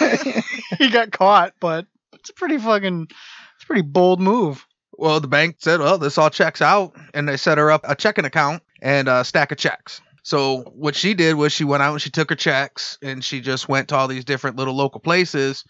he 0.78 0.90
got 0.90 1.12
caught, 1.12 1.54
but 1.58 1.86
it's 2.12 2.28
a 2.28 2.34
pretty 2.34 2.58
fucking, 2.58 3.06
it's 3.08 3.64
a 3.64 3.66
pretty 3.66 3.82
bold 3.82 4.20
move. 4.20 4.66
Well, 4.92 5.20
the 5.20 5.28
bank 5.28 5.56
said, 5.60 5.80
Well, 5.80 5.96
this 5.96 6.18
all 6.18 6.28
checks 6.28 6.60
out. 6.60 6.94
And 7.14 7.26
they 7.26 7.38
set 7.38 7.58
her 7.58 7.70
up 7.70 7.82
a 7.84 7.94
checking 7.94 8.26
account 8.26 8.62
and 8.82 9.08
a 9.08 9.24
stack 9.24 9.50
of 9.50 9.58
checks. 9.58 10.02
So 10.22 10.62
what 10.74 10.94
she 10.94 11.14
did 11.14 11.36
was 11.36 11.52
she 11.52 11.64
went 11.64 11.82
out 11.82 11.92
and 11.92 12.02
she 12.02 12.10
took 12.10 12.30
her 12.30 12.36
checks 12.36 12.98
and 13.00 13.24
she 13.24 13.40
just 13.40 13.68
went 13.68 13.88
to 13.88 13.96
all 13.96 14.08
these 14.08 14.24
different 14.24 14.56
little 14.56 14.74
local 14.74 15.00
places 15.00 15.64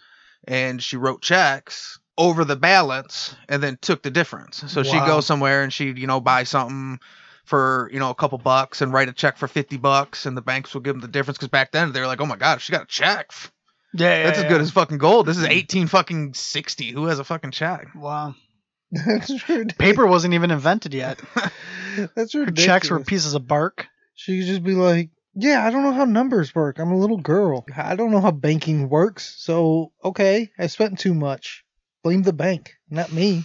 and 0.47 0.83
she 0.83 0.97
wrote 0.97 1.23
checks 1.23 1.99
over 2.19 2.45
the 2.45 2.57
balance 2.57 3.35
and 3.49 3.63
then 3.63 3.79
took 3.81 4.03
the 4.03 4.11
difference. 4.11 4.65
So 4.69 4.83
she'd 4.83 5.07
go 5.07 5.21
somewhere 5.21 5.63
and 5.63 5.73
she'd, 5.73 5.99
you 5.99 6.07
know, 6.07 6.21
buy 6.21 6.45
something 6.45 6.99
for, 7.45 7.91
you 7.93 7.99
know, 7.99 8.11
a 8.11 8.15
couple 8.15 8.39
bucks 8.39 8.81
and 8.81 8.93
write 8.93 9.09
a 9.09 9.13
check 9.13 9.37
for 9.37 9.47
50 9.47 9.77
bucks 9.77 10.27
and 10.27 10.37
the 10.37 10.43
banks 10.43 10.73
would 10.75 10.83
give 10.83 10.95
them 10.95 11.03
the 11.03 11.09
difference 11.09 11.39
because 11.39 11.49
back 11.49 11.73
then 11.73 11.93
they 11.93 12.01
were 12.01 12.07
like, 12.07 12.21
oh 12.21 12.27
my 12.27 12.37
God, 12.37 12.61
she 12.61 12.73
got 12.73 12.83
a 12.83 12.87
check. 12.87 13.33
Yeah, 13.93 14.25
That's 14.25 14.39
as 14.39 14.45
good 14.45 14.61
as 14.61 14.71
fucking 14.71 14.99
gold. 14.99 15.27
This 15.27 15.39
is 15.39 15.45
18 15.45 15.87
fucking 15.87 16.35
60. 16.35 16.91
Who 16.93 17.07
has 17.07 17.19
a 17.19 17.25
fucking 17.25 17.53
check? 17.53 17.89
Wow. 17.95 18.35
That's 18.91 19.31
ridiculous. 19.31 19.75
Paper 19.79 20.07
wasn't 20.07 20.35
even 20.35 20.51
invented 20.51 20.95
yet. 20.95 21.21
That's 22.15 22.35
ridiculous. 22.35 22.47
Her 22.47 22.53
checks 22.53 22.91
were 22.91 23.01
pieces 23.01 23.35
of 23.35 23.47
bark. 23.47 23.87
She 24.15 24.39
could 24.39 24.47
just 24.47 24.63
be 24.63 24.73
like, 24.73 25.11
yeah, 25.39 25.67
I 25.67 25.71
don't 25.71 25.83
know 25.83 25.93
how 25.93 26.07
numbers 26.07 26.55
work. 26.55 26.79
I'm 26.79 26.91
a 26.91 26.99
little 26.99 27.19
girl. 27.19 27.67
I 27.77 27.95
don't 27.95 28.11
know 28.11 28.23
how 28.23 28.31
banking 28.31 28.89
works. 28.89 29.35
So, 29.39 29.93
okay, 30.03 30.51
I 30.59 30.67
spent 30.67 30.99
too 30.99 31.13
much. 31.13 31.63
Blame 32.03 32.23
the 32.23 32.33
bank, 32.33 32.75
not 32.89 33.13
me. 33.13 33.45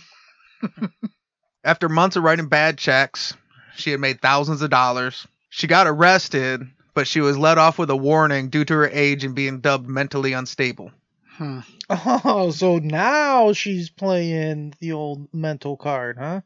After 1.65 1.89
months 1.89 2.15
of 2.15 2.23
writing 2.23 2.47
bad 2.47 2.77
checks, 2.77 3.35
she 3.75 3.91
had 3.91 3.99
made 3.99 4.21
thousands 4.21 4.61
of 4.61 4.69
dollars. 4.69 5.27
She 5.49 5.67
got 5.67 5.85
arrested, 5.85 6.61
but 6.93 7.07
she 7.07 7.19
was 7.19 7.37
let 7.37 7.57
off 7.57 7.77
with 7.77 7.89
a 7.89 7.95
warning 7.95 8.49
due 8.49 8.63
to 8.63 8.73
her 8.73 8.87
age 8.87 9.25
and 9.25 9.35
being 9.35 9.59
dubbed 9.59 9.87
mentally 9.87 10.31
unstable. 10.31 10.91
Hmm. 11.25 11.59
Oh, 11.89 12.51
so 12.51 12.77
now 12.77 13.51
she's 13.51 13.89
playing 13.89 14.75
the 14.79 14.93
old 14.93 15.27
mental 15.33 15.75
card, 15.75 16.17
huh? 16.17 16.41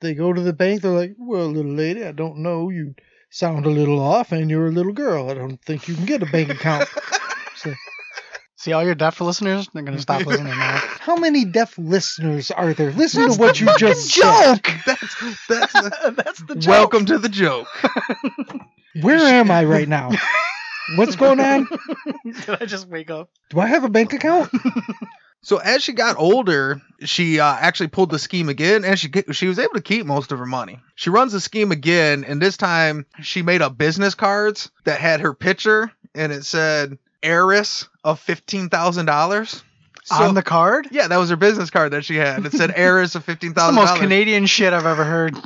They 0.00 0.14
go 0.14 0.32
to 0.32 0.40
the 0.40 0.54
bank, 0.54 0.80
they're 0.80 0.92
like, 0.92 1.14
well, 1.18 1.48
little 1.48 1.74
lady, 1.74 2.04
I 2.04 2.12
don't 2.12 2.38
know. 2.38 2.70
You 2.70 2.94
sound 3.30 3.66
a 3.66 3.70
little 3.70 4.00
off 4.00 4.32
and 4.32 4.50
you're 4.50 4.66
a 4.66 4.70
little 4.72 4.92
girl. 4.92 5.30
I 5.30 5.34
don't 5.34 5.60
think 5.62 5.88
you 5.88 5.94
can 5.94 6.06
get 6.06 6.22
a 6.22 6.26
bank 6.26 6.50
account. 6.50 6.88
So, 7.56 7.74
See, 8.54 8.72
all 8.72 8.84
your 8.84 8.94
deaf 8.94 9.20
listeners, 9.20 9.68
they're 9.74 9.82
going 9.82 9.96
to 9.96 10.02
stop 10.02 10.24
listening 10.24 10.56
now. 10.56 10.76
how 11.00 11.16
many 11.16 11.44
deaf 11.44 11.76
listeners 11.76 12.52
are 12.52 12.72
there? 12.72 12.92
Listen 12.92 13.22
That's 13.22 13.34
to 13.34 13.40
what 13.40 13.54
the 13.54 13.60
you 13.60 13.66
fucking 13.66 13.88
just 13.88 14.08
said. 14.10 14.60
That's 14.86 15.46
that's 15.48 15.72
the, 15.72 16.14
That's 16.16 16.42
the 16.42 16.54
joke. 16.54 16.70
welcome 16.70 17.06
to 17.06 17.18
the 17.18 17.28
joke. 17.28 17.66
Where 19.00 19.18
am 19.18 19.50
I 19.50 19.64
right 19.64 19.88
now? 19.88 20.10
What's 20.96 21.16
going 21.16 21.40
on? 21.40 21.68
Did 22.24 22.62
I 22.62 22.64
just 22.64 22.88
wake 22.88 23.10
up? 23.10 23.28
Do 23.50 23.58
I 23.58 23.66
have 23.66 23.82
a 23.82 23.88
bank 23.88 24.12
account? 24.12 24.50
So 25.42 25.58
as 25.58 25.82
she 25.82 25.92
got 25.92 26.16
older, 26.18 26.80
she 27.04 27.40
uh, 27.40 27.54
actually 27.54 27.88
pulled 27.88 28.10
the 28.10 28.18
scheme 28.18 28.48
again, 28.48 28.84
and 28.84 28.98
she 28.98 29.10
she 29.32 29.46
was 29.46 29.58
able 29.58 29.74
to 29.74 29.80
keep 29.80 30.04
most 30.04 30.32
of 30.32 30.38
her 30.38 30.46
money. 30.46 30.80
She 30.94 31.10
runs 31.10 31.32
the 31.32 31.40
scheme 31.40 31.72
again, 31.72 32.24
and 32.24 32.42
this 32.42 32.56
time 32.56 33.06
she 33.22 33.42
made 33.42 33.62
up 33.62 33.78
business 33.78 34.14
cards 34.14 34.70
that 34.84 35.00
had 35.00 35.20
her 35.20 35.34
picture, 35.34 35.92
and 36.14 36.32
it 36.32 36.44
said 36.44 36.98
"heiress 37.22 37.88
of 38.04 38.20
fifteen 38.20 38.68
thousand 38.68 39.06
dollars." 39.06 39.62
On 40.10 40.32
the 40.32 40.42
card? 40.42 40.88
yeah, 40.90 41.06
that 41.06 41.18
was 41.18 41.28
her 41.28 41.36
business 41.36 41.68
card 41.68 41.92
that 41.92 42.02
she 42.02 42.16
had. 42.16 42.46
It 42.46 42.52
said 42.52 42.72
"heiress 42.74 43.14
of 43.14 43.24
fifteen 43.24 43.52
That's 43.54 43.68
the 43.68 43.72
most. 43.74 43.96
Canadian 43.96 44.46
shit 44.46 44.72
I've 44.72 44.86
ever 44.86 45.04
heard. 45.04 45.36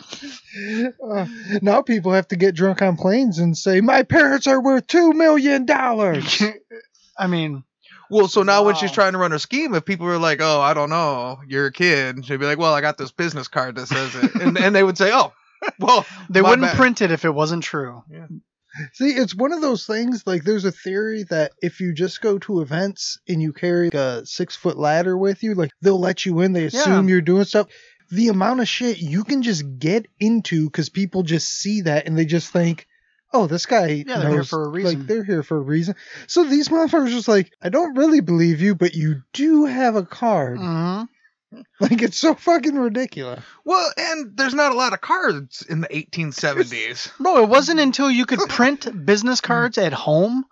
Uh, 0.54 1.26
now 1.62 1.82
people 1.82 2.12
have 2.12 2.28
to 2.28 2.36
get 2.36 2.54
drunk 2.54 2.82
on 2.82 2.96
planes 2.96 3.38
and 3.38 3.56
say, 3.56 3.80
my 3.80 4.02
parents 4.02 4.46
are 4.46 4.62
worth 4.62 4.86
$2 4.86 5.14
million. 5.14 5.66
I 7.18 7.26
mean, 7.26 7.64
Well, 8.12 8.28
so 8.28 8.42
now 8.42 8.62
when 8.64 8.74
she's 8.74 8.92
trying 8.92 9.12
to 9.12 9.18
run 9.18 9.30
her 9.30 9.38
scheme, 9.38 9.74
if 9.74 9.86
people 9.86 10.06
are 10.06 10.18
like, 10.18 10.40
"Oh, 10.42 10.60
I 10.60 10.74
don't 10.74 10.90
know, 10.90 11.40
you're 11.48 11.66
a 11.66 11.72
kid," 11.72 12.26
she'd 12.26 12.38
be 12.38 12.44
like, 12.44 12.58
"Well, 12.58 12.74
I 12.74 12.82
got 12.82 12.98
this 12.98 13.10
business 13.10 13.48
card 13.48 13.76
that 13.76 13.86
says 13.88 14.14
it," 14.14 14.34
and, 14.34 14.58
and 14.58 14.74
they 14.74 14.82
would 14.84 14.98
say, 14.98 15.10
"Oh, 15.12 15.32
well, 15.78 16.04
they 16.28 16.42
wouldn't 16.42 16.60
bad." 16.60 16.76
print 16.76 17.00
it 17.00 17.10
if 17.10 17.24
it 17.24 17.30
wasn't 17.34 17.62
true. 17.62 18.02
See, 18.92 19.10
it's 19.10 19.34
one 19.34 19.52
of 19.52 19.60
those 19.60 19.86
things. 19.86 20.26
Like, 20.26 20.44
there's 20.44 20.64
a 20.64 20.72
theory 20.72 21.24
that 21.24 21.52
if 21.62 21.80
you 21.80 21.92
just 21.94 22.20
go 22.20 22.38
to 22.40 22.60
events 22.60 23.18
and 23.28 23.40
you 23.40 23.52
carry 23.52 23.88
a 23.88 24.24
six 24.26 24.56
foot 24.56 24.78
ladder 24.78 25.16
with 25.16 25.42
you, 25.42 25.54
like 25.54 25.70
they'll 25.80 26.00
let 26.00 26.26
you 26.26 26.40
in. 26.40 26.52
They 26.52 26.66
assume 26.66 27.08
you're 27.08 27.20
doing 27.22 27.44
stuff. 27.44 27.68
The 28.10 28.28
amount 28.28 28.60
of 28.60 28.68
shit 28.68 28.98
you 28.98 29.24
can 29.24 29.42
just 29.42 29.78
get 29.78 30.06
into 30.20 30.66
because 30.66 30.90
people 30.90 31.22
just 31.22 31.48
see 31.48 31.82
that 31.82 32.06
and 32.06 32.16
they 32.18 32.26
just 32.26 32.52
think, 32.52 32.86
"Oh, 33.32 33.46
this 33.46 33.66
guy 33.66 34.04
Yeah, 34.06 34.18
they're 34.18 34.30
here 34.30 34.44
for 34.44 34.64
a 34.64 34.68
reason. 34.68 34.98
Like, 35.00 35.06
they're 35.08 35.24
here 35.24 35.42
for 35.42 35.56
a 35.56 35.60
reason. 35.60 35.94
So 36.26 36.44
these 36.44 36.68
motherfuckers 36.68 37.10
just 37.10 37.28
like, 37.28 37.52
I 37.62 37.68
don't 37.68 37.96
really 37.96 38.20
believe 38.20 38.60
you, 38.60 38.74
but 38.74 38.94
you 38.94 39.22
do 39.32 39.64
have 39.66 39.96
a 39.96 40.04
card. 40.04 40.58
Mm-hmm. 40.58 41.60
Like, 41.80 42.00
it's 42.00 42.16
so 42.16 42.34
fucking 42.34 42.76
ridiculous. 42.76 43.42
Well, 43.64 43.90
and 43.98 44.36
there's 44.36 44.54
not 44.54 44.72
a 44.72 44.76
lot 44.76 44.94
of 44.94 45.00
cards 45.02 45.62
in 45.68 45.82
the 45.82 45.88
1870s. 45.88 47.10
No, 47.20 47.42
it 47.42 47.48
wasn't 47.48 47.80
until 47.86 48.10
you 48.10 48.24
could 48.26 48.40
print 48.48 49.04
business 49.04 49.40
cards 49.40 49.76
at 49.78 49.92
home. 49.92 50.44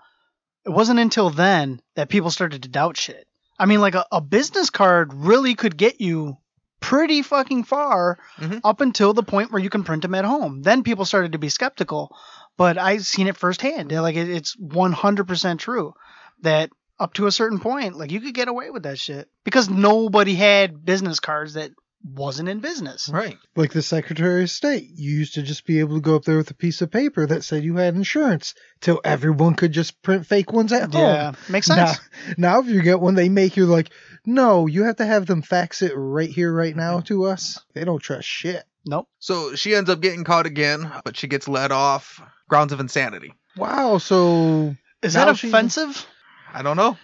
It 0.66 0.70
wasn't 0.70 1.00
until 1.00 1.30
then 1.30 1.80
that 1.96 2.10
people 2.10 2.30
started 2.30 2.64
to 2.64 2.68
doubt 2.68 2.96
shit. 2.98 3.26
I 3.58 3.66
mean, 3.66 3.80
like 3.80 3.94
a, 3.94 4.04
a 4.12 4.20
business 4.20 4.70
card 4.70 5.12
really 5.14 5.54
could 5.54 5.76
get 5.76 6.00
you 6.00 6.36
pretty 6.80 7.20
fucking 7.22 7.64
far 7.64 8.18
Mhm. 8.38 8.60
up 8.64 8.80
until 8.80 9.12
the 9.12 9.22
point 9.22 9.52
where 9.52 9.60
you 9.62 9.68
can 9.70 9.84
print 9.84 10.02
them 10.02 10.14
at 10.14 10.24
home. 10.24 10.62
Then 10.62 10.82
people 10.82 11.04
started 11.04 11.32
to 11.32 11.38
be 11.38 11.50
skeptical, 11.50 12.14
but 12.60 12.76
I've 12.76 13.06
seen 13.06 13.26
it 13.26 13.38
firsthand. 13.38 13.90
Like 13.90 14.16
it, 14.16 14.28
it's 14.28 14.54
100% 14.54 15.58
true 15.58 15.94
that 16.42 16.68
up 16.98 17.14
to 17.14 17.26
a 17.26 17.32
certain 17.32 17.58
point, 17.58 17.96
like 17.96 18.10
you 18.10 18.20
could 18.20 18.34
get 18.34 18.48
away 18.48 18.68
with 18.68 18.82
that 18.82 18.98
shit 18.98 19.30
because 19.44 19.70
nobody 19.70 20.34
had 20.34 20.84
business 20.84 21.20
cards 21.20 21.54
that 21.54 21.70
wasn't 22.04 22.50
in 22.50 22.60
business. 22.60 23.08
Right. 23.08 23.38
Like 23.56 23.72
the 23.72 23.80
Secretary 23.80 24.42
of 24.42 24.50
State, 24.50 24.90
you 24.94 25.10
used 25.10 25.36
to 25.36 25.42
just 25.42 25.64
be 25.64 25.80
able 25.80 25.94
to 25.94 26.02
go 26.02 26.16
up 26.16 26.24
there 26.24 26.36
with 26.36 26.50
a 26.50 26.54
piece 26.54 26.82
of 26.82 26.90
paper 26.90 27.24
that 27.24 27.44
said 27.44 27.64
you 27.64 27.76
had 27.76 27.94
insurance 27.94 28.52
till 28.82 29.00
everyone 29.04 29.54
could 29.54 29.72
just 29.72 30.02
print 30.02 30.26
fake 30.26 30.52
ones 30.52 30.70
at 30.74 30.92
home. 30.92 31.00
Yeah, 31.00 31.32
makes 31.48 31.66
sense. 31.66 31.98
Now, 32.36 32.58
now 32.58 32.60
if 32.60 32.66
you 32.66 32.82
get 32.82 33.00
one, 33.00 33.14
they 33.14 33.30
make 33.30 33.56
you 33.56 33.64
like, 33.64 33.88
no, 34.26 34.66
you 34.66 34.84
have 34.84 34.96
to 34.96 35.06
have 35.06 35.24
them 35.24 35.40
fax 35.40 35.80
it 35.80 35.92
right 35.96 36.28
here, 36.28 36.52
right 36.52 36.76
now 36.76 37.00
to 37.00 37.24
us. 37.24 37.58
They 37.72 37.84
don't 37.84 38.00
trust 38.00 38.28
shit. 38.28 38.64
Nope. 38.86 39.08
So 39.18 39.54
she 39.54 39.74
ends 39.74 39.90
up 39.90 40.00
getting 40.00 40.24
caught 40.24 40.46
again, 40.46 40.90
but 41.04 41.16
she 41.16 41.26
gets 41.28 41.48
let 41.48 41.72
off 41.72 42.20
grounds 42.48 42.72
of 42.72 42.80
insanity. 42.80 43.34
Wow, 43.56 43.98
so 43.98 44.74
Is 45.02 45.14
that 45.14 45.36
she's- 45.36 45.52
offensive? 45.52 46.06
I 46.52 46.62
don't 46.62 46.76
know. 46.76 46.96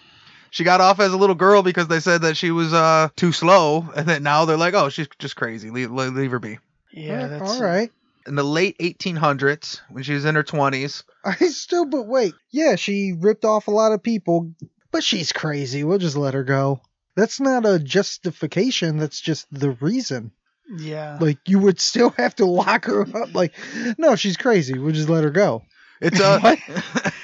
She 0.51 0.65
got 0.65 0.81
off 0.81 1.01
as 1.01 1.13
a 1.13 1.17
little 1.17 1.35
girl 1.35 1.63
because 1.63 1.87
they 1.89 2.01
said 2.01 2.23
that 2.23 2.37
she 2.37 2.51
was 2.51 2.73
uh 2.73 3.09
too 3.17 3.33
slow, 3.33 3.89
and 3.95 4.07
then 4.09 4.23
now 4.23 4.45
they're 4.47 4.57
like, 4.57 4.75
oh, 4.75 4.89
she's 4.89 5.09
just 5.19 5.37
crazy. 5.37 5.71
Leave, 5.71 5.91
leave 5.91 6.15
leave 6.15 6.31
her 6.31 6.39
be. 6.39 6.59
Yeah, 6.93 7.27
that's 7.27 7.51
all 7.51 7.63
right. 7.63 7.93
In 8.27 8.35
the 8.37 8.43
late 8.43 8.77
1800s, 8.79 9.81
when 9.91 10.03
she 10.03 10.15
was 10.15 10.25
in 10.25 10.35
her 10.35 10.43
20s, 10.43 11.05
I 11.25 11.35
still, 11.49 11.85
but 11.85 12.07
wait, 12.07 12.33
yeah, 12.51 12.77
she 12.77 13.13
ripped 13.17 13.45
off 13.45 13.69
a 13.69 13.73
lot 13.73 13.93
of 13.93 14.03
people, 14.03 14.53
but 14.91 15.05
she's 15.05 15.31
crazy. 15.33 15.85
We'll 15.85 15.99
just 15.99 16.17
let 16.17 16.35
her 16.35 16.43
go. 16.45 16.81
That's 17.17 17.39
not 17.39 17.67
a 17.67 17.79
justification. 17.79 18.97
That's 18.97 19.21
just 19.21 19.47
the 19.51 19.71
reason. 19.71 20.33
Yeah. 20.69 21.19
Like 21.21 21.39
you 21.47 21.59
would 21.61 21.81
still 21.81 22.11
have 22.11 22.35
to 22.37 22.47
lock 22.47 22.87
her 22.87 23.03
up. 23.03 23.35
Like, 23.35 23.55
no, 23.99 24.17
she's 24.17 24.37
crazy. 24.37 24.79
We'll 24.79 24.93
just 24.95 25.09
let 25.09 25.25
her 25.25 25.31
go. 25.31 25.63
it's 26.01 26.21
uh, 26.21 26.41
What? 26.41 26.59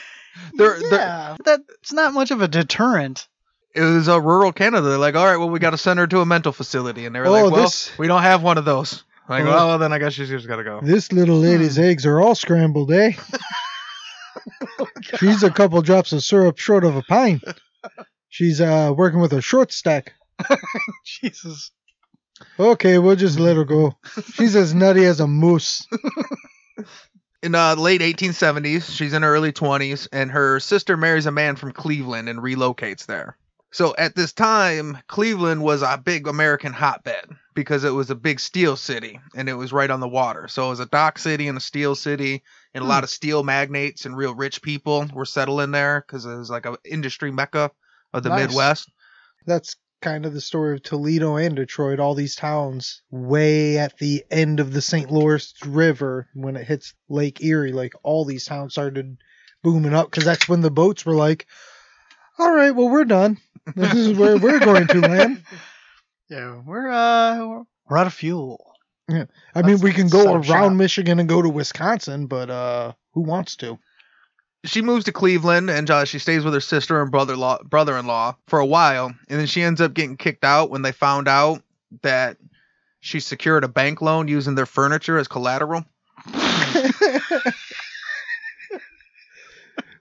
they're, 0.54 0.78
they're, 0.90 1.36
that's 1.44 1.92
not 1.92 2.14
much 2.14 2.30
of 2.30 2.40
a 2.42 2.48
deterrent. 2.48 3.26
it 3.74 3.80
was 3.82 4.08
a 4.08 4.20
rural 4.20 4.52
Canada. 4.52 4.88
They're 4.88 4.98
like, 4.98 5.14
all 5.16 5.24
right, 5.26 5.36
well, 5.38 5.50
we 5.50 5.58
got 5.58 5.70
to 5.70 5.78
send 5.78 5.98
her 5.98 6.06
to 6.06 6.20
a 6.20 6.26
mental 6.26 6.52
facility, 6.52 7.06
and 7.06 7.14
they 7.14 7.20
were 7.20 7.26
Oh, 7.26 7.32
like, 7.32 7.52
well, 7.52 7.62
this- 7.62 7.96
we 7.98 8.06
don't 8.06 8.22
have 8.22 8.42
one 8.42 8.58
of 8.58 8.64
those. 8.64 9.02
Like, 9.28 9.44
Oh. 9.44 9.46
well, 9.46 9.78
then 9.78 9.92
I 9.92 9.98
guess 9.98 10.12
she's 10.14 10.28
just 10.28 10.46
got 10.48 10.56
to 10.56 10.64
go. 10.64 10.80
This 10.82 11.12
little 11.12 11.36
lady's 11.38 11.78
eggs 11.78 12.06
are 12.06 12.20
all 12.20 12.34
scrambled, 12.34 12.92
eh? 12.92 13.12
She's 15.18 15.42
a 15.42 15.50
couple 15.50 15.80
drops 15.82 16.12
of 16.12 16.22
syrup 16.22 16.58
short 16.58 16.84
of 16.84 16.96
a 16.96 17.02
pint. 17.02 17.42
She's 18.28 18.60
uh 18.60 18.92
working 18.96 19.20
with 19.20 19.32
a 19.32 19.40
short 19.42 19.72
stack. 19.72 20.14
Jesus. 21.04 21.70
Okay, 22.58 22.98
we'll 22.98 23.16
just 23.16 23.38
let 23.38 23.56
her 23.56 23.64
go. 23.64 23.92
She's 24.34 24.56
as 24.56 24.74
nutty 24.74 25.04
as 25.04 25.20
a 25.20 25.26
moose. 25.26 25.86
In 27.42 27.56
uh, 27.56 27.74
the 27.74 27.80
late 27.80 28.00
1870s, 28.02 28.94
she's 28.94 29.12
in 29.12 29.22
her 29.22 29.34
early 29.34 29.50
20s, 29.52 30.06
and 30.12 30.30
her 30.30 30.60
sister 30.60 30.96
marries 30.96 31.26
a 31.26 31.32
man 31.32 31.56
from 31.56 31.72
Cleveland 31.72 32.28
and 32.28 32.38
relocates 32.38 33.06
there. 33.06 33.36
So 33.72 33.96
at 33.98 34.14
this 34.14 34.32
time, 34.32 34.98
Cleveland 35.08 35.60
was 35.60 35.82
a 35.82 36.00
big 36.02 36.28
American 36.28 36.72
hotbed 36.72 37.24
because 37.54 37.82
it 37.82 37.90
was 37.90 38.10
a 38.10 38.14
big 38.14 38.38
steel 38.38 38.76
city 38.76 39.18
and 39.34 39.48
it 39.48 39.54
was 39.54 39.72
right 39.72 39.90
on 39.90 39.98
the 39.98 40.08
water. 40.08 40.46
So 40.46 40.66
it 40.66 40.70
was 40.70 40.80
a 40.80 40.86
dock 40.86 41.18
city 41.18 41.48
and 41.48 41.58
a 41.58 41.60
steel 41.60 41.96
city, 41.96 42.44
and 42.74 42.84
a 42.84 42.86
lot 42.86 43.02
of 43.02 43.10
steel 43.10 43.42
magnates 43.42 44.04
and 44.04 44.16
real 44.16 44.36
rich 44.36 44.62
people 44.62 45.06
were 45.12 45.24
settling 45.24 45.72
there 45.72 46.04
because 46.06 46.24
it 46.24 46.36
was 46.36 46.50
like 46.50 46.66
an 46.66 46.76
industry 46.84 47.32
mecca 47.32 47.72
of 48.12 48.22
the 48.22 48.28
Nice. 48.28 48.48
Midwest. 48.48 48.92
That's 49.46 49.74
kind 50.02 50.26
of 50.26 50.34
the 50.34 50.40
story 50.40 50.74
of 50.74 50.82
Toledo 50.82 51.36
and 51.36 51.56
Detroit, 51.56 51.98
all 52.00 52.14
these 52.14 52.34
towns 52.36 53.02
way 53.10 53.78
at 53.78 53.96
the 53.98 54.24
end 54.30 54.60
of 54.60 54.72
the 54.72 54.82
St. 54.82 55.10
Lawrence 55.10 55.54
River 55.64 56.28
when 56.34 56.56
it 56.56 56.66
hits 56.66 56.94
Lake 57.08 57.42
Erie. 57.42 57.72
Like 57.72 57.94
all 58.02 58.24
these 58.24 58.44
towns 58.44 58.72
started 58.74 59.16
booming 59.62 59.94
up 59.94 60.10
because 60.10 60.24
that's 60.24 60.48
when 60.48 60.60
the 60.60 60.70
boats 60.70 61.06
were 61.06 61.14
like, 61.14 61.46
all 62.38 62.52
right, 62.52 62.72
well, 62.72 62.88
we're 62.88 63.04
done. 63.04 63.38
This 63.76 63.94
is 63.94 64.18
where 64.18 64.36
we're 64.38 64.58
going 64.60 64.88
to 64.88 65.00
land. 65.00 65.42
Yeah, 66.30 66.62
we're 66.64 66.88
uh 66.90 67.46
we're- 67.90 68.00
out 68.00 68.06
of 68.06 68.14
fuel. 68.14 68.74
Yeah. 69.06 69.26
I 69.54 69.60
mean, 69.60 69.80
we 69.80 69.92
can 69.92 70.08
go 70.08 70.32
around 70.32 70.44
shop. 70.44 70.72
Michigan 70.72 71.18
and 71.18 71.28
go 71.28 71.42
to 71.42 71.48
Wisconsin, 71.50 72.26
but 72.26 72.48
uh, 72.48 72.92
who 73.12 73.20
wants 73.20 73.56
to? 73.56 73.78
She 74.64 74.82
moves 74.82 75.04
to 75.06 75.12
Cleveland 75.12 75.70
and 75.70 75.90
uh, 75.90 76.04
she 76.04 76.18
stays 76.18 76.44
with 76.44 76.54
her 76.54 76.60
sister 76.60 77.02
and 77.02 77.10
brother 77.10 77.36
brother 77.64 77.96
in 77.96 78.06
law 78.06 78.36
for 78.46 78.58
a 78.58 78.66
while, 78.66 79.06
and 79.06 79.40
then 79.40 79.46
she 79.46 79.62
ends 79.62 79.80
up 79.80 79.94
getting 79.94 80.16
kicked 80.16 80.44
out 80.44 80.70
when 80.70 80.82
they 80.82 80.92
found 80.92 81.28
out 81.28 81.62
that 82.02 82.36
she 83.00 83.20
secured 83.20 83.64
a 83.64 83.68
bank 83.68 84.00
loan 84.00 84.28
using 84.28 84.54
their 84.54 84.66
furniture 84.66 85.18
as 85.18 85.28
collateral. 85.28 85.84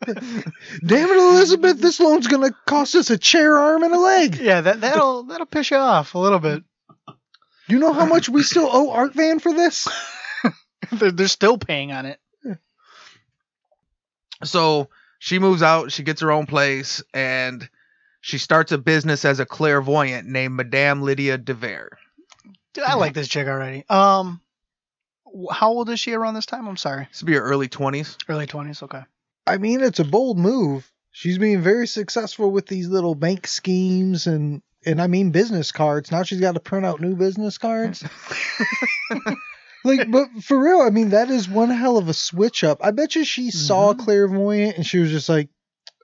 Damn 0.05 1.09
it, 1.09 1.17
Elizabeth! 1.17 1.79
This 1.79 1.99
loan's 1.99 2.27
gonna 2.27 2.51
cost 2.65 2.95
us 2.95 3.09
a 3.09 3.17
chair 3.17 3.57
arm 3.57 3.83
and 3.83 3.93
a 3.93 3.99
leg. 3.99 4.35
Yeah, 4.37 4.61
that 4.61 4.81
that'll 4.81 5.23
that'll 5.23 5.45
piss 5.45 5.71
you 5.71 5.77
off 5.77 6.15
a 6.15 6.19
little 6.19 6.39
bit. 6.39 6.63
You 7.67 7.79
know 7.79 7.93
how 7.93 8.05
much 8.05 8.29
we 8.29 8.43
still 8.43 8.69
owe 8.71 8.91
Art 8.91 9.13
Van 9.13 9.39
for 9.39 9.53
this? 9.53 9.87
they're, 10.91 11.11
they're 11.11 11.27
still 11.27 11.57
paying 11.57 11.91
on 11.91 12.05
it. 12.05 12.19
So 14.43 14.89
she 15.19 15.39
moves 15.39 15.61
out, 15.61 15.91
she 15.91 16.03
gets 16.03 16.21
her 16.21 16.31
own 16.31 16.45
place, 16.45 17.03
and 17.13 17.67
she 18.21 18.37
starts 18.37 18.71
a 18.71 18.77
business 18.77 19.25
as 19.25 19.39
a 19.39 19.45
clairvoyant 19.45 20.27
named 20.27 20.55
Madame 20.55 21.01
Lydia 21.01 21.37
DeVere. 21.37 21.89
Dude, 22.73 22.83
I 22.85 22.93
like 22.95 23.13
this 23.13 23.27
chick 23.27 23.47
already. 23.47 23.83
Um, 23.89 24.41
how 25.51 25.69
old 25.71 25.89
is 25.89 25.99
she 25.99 26.13
around 26.13 26.33
this 26.35 26.45
time? 26.45 26.67
I'm 26.67 26.77
sorry, 26.77 27.07
This 27.11 27.21
would 27.21 27.27
be 27.27 27.33
her 27.33 27.41
early 27.41 27.67
20s. 27.69 28.17
early 28.29 28.47
twenties. 28.47 28.81
Okay. 28.83 29.01
I 29.47 29.57
mean, 29.57 29.81
it's 29.81 29.99
a 29.99 30.03
bold 30.05 30.37
move. 30.37 30.89
She's 31.11 31.37
being 31.37 31.61
very 31.61 31.87
successful 31.87 32.51
with 32.51 32.67
these 32.67 32.87
little 32.87 33.15
bank 33.15 33.47
schemes 33.47 34.27
and 34.27 34.61
and 34.85 35.01
I 35.01 35.07
mean 35.07 35.31
business 35.31 35.71
cards. 35.71 36.11
Now 36.11 36.23
she's 36.23 36.39
got 36.39 36.53
to 36.53 36.59
print 36.59 36.85
out 36.85 37.01
new 37.01 37.15
business 37.15 37.57
cards. 37.57 38.03
like, 39.83 40.09
but 40.11 40.27
for 40.43 40.57
real, 40.59 40.81
I 40.81 40.89
mean 40.89 41.09
that 41.09 41.29
is 41.29 41.47
one 41.49 41.69
hell 41.69 41.97
of 41.97 42.07
a 42.09 42.13
switch 42.13 42.63
up. 42.63 42.79
I 42.83 42.91
bet 42.91 43.15
you 43.15 43.23
she 43.25 43.51
saw 43.51 43.91
a 43.91 43.95
Mhm. 43.95 43.99
clairvoyant 43.99 44.77
and 44.77 44.85
she 44.85 44.99
was 44.99 45.09
just 45.11 45.29
like, 45.29 45.49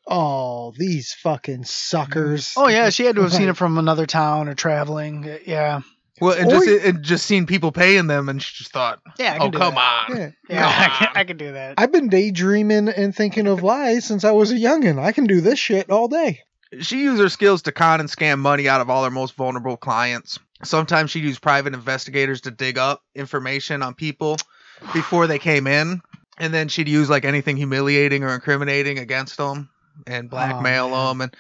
"Oh, 0.08 0.74
these 0.78 1.14
fucking 1.14 1.66
suckers." 1.66 2.54
Oh 2.58 2.68
yeah, 2.68 2.90
she 2.90 3.06
had 3.06 3.16
to 3.16 3.24
have 3.24 3.34
seen 3.34 3.50
it 3.50 3.58
from 3.58 3.78
another 3.78 4.06
town 4.06 4.48
or 4.48 4.54
traveling. 4.56 5.30
Yeah, 5.46 5.82
Well, 6.20 6.36
and 6.36 6.48
Or 6.48 6.56
just, 6.56 6.66
you- 6.68 6.80
and 6.80 7.04
just 7.04 7.26
seen 7.28 7.46
people 7.46 7.72
paying 7.72 8.08
them, 8.08 8.28
and 8.28 8.42
she 8.42 8.56
just 8.58 8.72
thought, 8.72 9.00
yeah. 9.20 9.34
I 9.40 9.46
oh, 9.46 9.52
do 9.52 9.58
come 9.60 9.76
that. 9.76 10.10
on. 10.10 10.18
Yeah. 10.18 10.30
Yeah, 10.50 10.68
I 10.68 10.90
can, 10.98 11.08
on. 11.10 11.14
I 11.18 11.24
can 11.26 11.38
do 11.38 11.52
that. 11.52 11.76
I've 11.78 11.92
been 11.92 12.10
daydreaming 12.10 12.90
and 12.90 13.16
thinking 13.16 13.46
of 13.48 13.62
lies 13.62 14.06
since 14.06 14.24
I 14.24 14.32
was 14.32 14.52
a 14.52 14.56
youngin. 14.56 14.98
I 15.00 15.12
can 15.12 15.26
do 15.28 15.42
this 15.42 15.60
shit 15.60 15.92
all 15.92 16.08
day. 16.08 16.40
She 16.82 17.04
used 17.04 17.22
her 17.22 17.30
skills 17.30 17.62
to 17.64 17.72
con 17.72 18.00
and 18.00 18.10
scam 18.10 18.40
money 18.40 18.68
out 18.68 18.82
of 18.82 18.90
all 18.90 19.04
her 19.04 19.12
most 19.12 19.36
vulnerable 19.36 19.78
clients. 19.78 20.40
Sometimes 20.64 21.12
she'd 21.12 21.24
use 21.24 21.40
private 21.40 21.74
investigators 21.74 22.42
to 22.42 22.52
dig 22.52 22.78
up 22.78 23.02
information 23.16 23.84
on 23.84 23.94
people 23.94 24.38
before 24.94 25.28
they 25.28 25.40
came 25.40 25.68
in, 25.68 26.02
and 26.38 26.54
then 26.54 26.68
she'd 26.68 26.88
use 26.90 27.10
like 27.10 27.26
anything 27.26 27.58
humiliating 27.58 28.24
or 28.24 28.34
incriminating 28.34 29.00
against 29.00 29.38
them 29.38 29.70
and 30.06 30.30
blackmail 30.30 30.90
man. 30.90 31.08
them. 31.08 31.22
And 31.22 31.36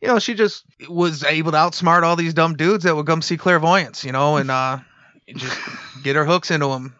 you 0.00 0.08
know, 0.08 0.18
she 0.18 0.34
just 0.34 0.64
was 0.88 1.22
able 1.24 1.52
to 1.52 1.58
outsmart 1.58 2.02
all 2.02 2.16
these 2.16 2.34
dumb 2.34 2.54
dudes 2.56 2.84
that 2.84 2.96
would 2.96 3.06
come 3.06 3.22
see 3.22 3.36
clairvoyance. 3.36 4.04
You 4.04 4.12
know, 4.12 4.36
and 4.36 4.50
uh, 4.50 4.78
just 5.34 5.58
get 6.02 6.16
her 6.16 6.24
hooks 6.24 6.50
into 6.50 6.68
them. 6.68 6.94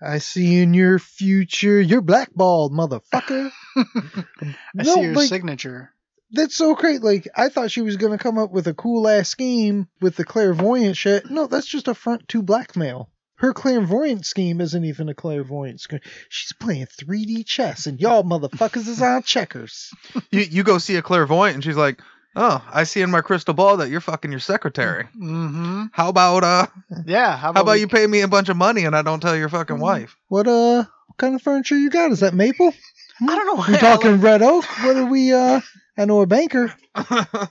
I 0.00 0.18
see 0.18 0.62
in 0.62 0.74
your 0.74 1.00
future, 1.00 1.80
you're 1.80 2.00
blackballed, 2.02 2.72
motherfucker. 2.72 3.50
I 3.76 4.54
No, 4.74 4.94
see 4.94 5.00
your 5.02 5.14
like- 5.14 5.28
signature. 5.28 5.92
That's 6.32 6.54
so 6.56 6.74
great. 6.74 7.02
Like 7.02 7.26
I 7.36 7.48
thought 7.48 7.70
she 7.70 7.80
was 7.82 7.96
gonna 7.96 8.18
come 8.18 8.38
up 8.38 8.50
with 8.50 8.66
a 8.66 8.74
cool 8.74 9.08
ass 9.08 9.28
scheme 9.28 9.88
with 10.00 10.16
the 10.16 10.24
clairvoyant 10.24 10.96
shit. 10.96 11.30
No, 11.30 11.46
that's 11.46 11.66
just 11.66 11.88
a 11.88 11.94
front 11.94 12.28
to 12.28 12.42
blackmail. 12.42 13.08
Her 13.36 13.52
clairvoyant 13.54 14.26
scheme 14.26 14.60
isn't 14.60 14.84
even 14.84 15.08
a 15.08 15.14
clairvoyant 15.14 15.80
scheme. 15.80 16.00
She's 16.28 16.52
playing 16.54 16.86
3D 16.86 17.46
chess, 17.46 17.86
and 17.86 18.00
y'all 18.00 18.24
motherfuckers 18.24 18.88
is 18.88 19.00
on 19.00 19.22
checkers. 19.22 19.90
You 20.32 20.40
you 20.40 20.62
go 20.64 20.78
see 20.78 20.96
a 20.96 21.02
clairvoyant, 21.02 21.54
and 21.54 21.64
she's 21.64 21.76
like, 21.76 22.02
"Oh, 22.34 22.62
I 22.70 22.82
see 22.84 23.00
in 23.00 23.10
my 23.12 23.20
crystal 23.20 23.54
ball 23.54 23.76
that 23.78 23.88
you're 23.90 24.00
fucking 24.00 24.30
your 24.32 24.40
secretary. 24.40 25.04
Mm-hmm. 25.16 25.84
How 25.92 26.08
about 26.08 26.42
uh, 26.44 26.66
Yeah. 27.06 27.30
How 27.30 27.36
how 27.36 27.50
about, 27.50 27.60
about 27.62 27.72
we- 27.74 27.80
you 27.80 27.88
pay 27.88 28.06
me 28.06 28.20
a 28.22 28.28
bunch 28.28 28.48
of 28.48 28.56
money 28.56 28.84
and 28.84 28.96
I 28.96 29.02
don't 29.02 29.20
tell 29.20 29.36
your 29.36 29.48
fucking 29.48 29.76
Mhm. 29.76 29.80
wife?" 29.80 30.16
What 30.28 30.48
uh, 30.48 30.84
what 31.06 31.16
kind 31.16 31.34
of 31.36 31.42
furniture 31.42 31.78
you 31.78 31.90
got? 31.90 32.10
Is 32.10 32.20
that 32.20 32.34
maple? 32.34 32.74
I 33.22 33.26
don't 33.26 33.46
know. 33.46 33.54
We 33.66 33.72
why 33.72 33.74
I 33.74 33.78
talking 33.78 34.12
like- 34.12 34.22
red 34.22 34.42
oak? 34.42 34.64
What 34.82 34.96
are 34.96 35.06
we? 35.06 35.32
Uh, 35.32 35.60
I 35.98 36.04
know 36.06 36.20
a 36.22 36.26
banker. 36.26 36.72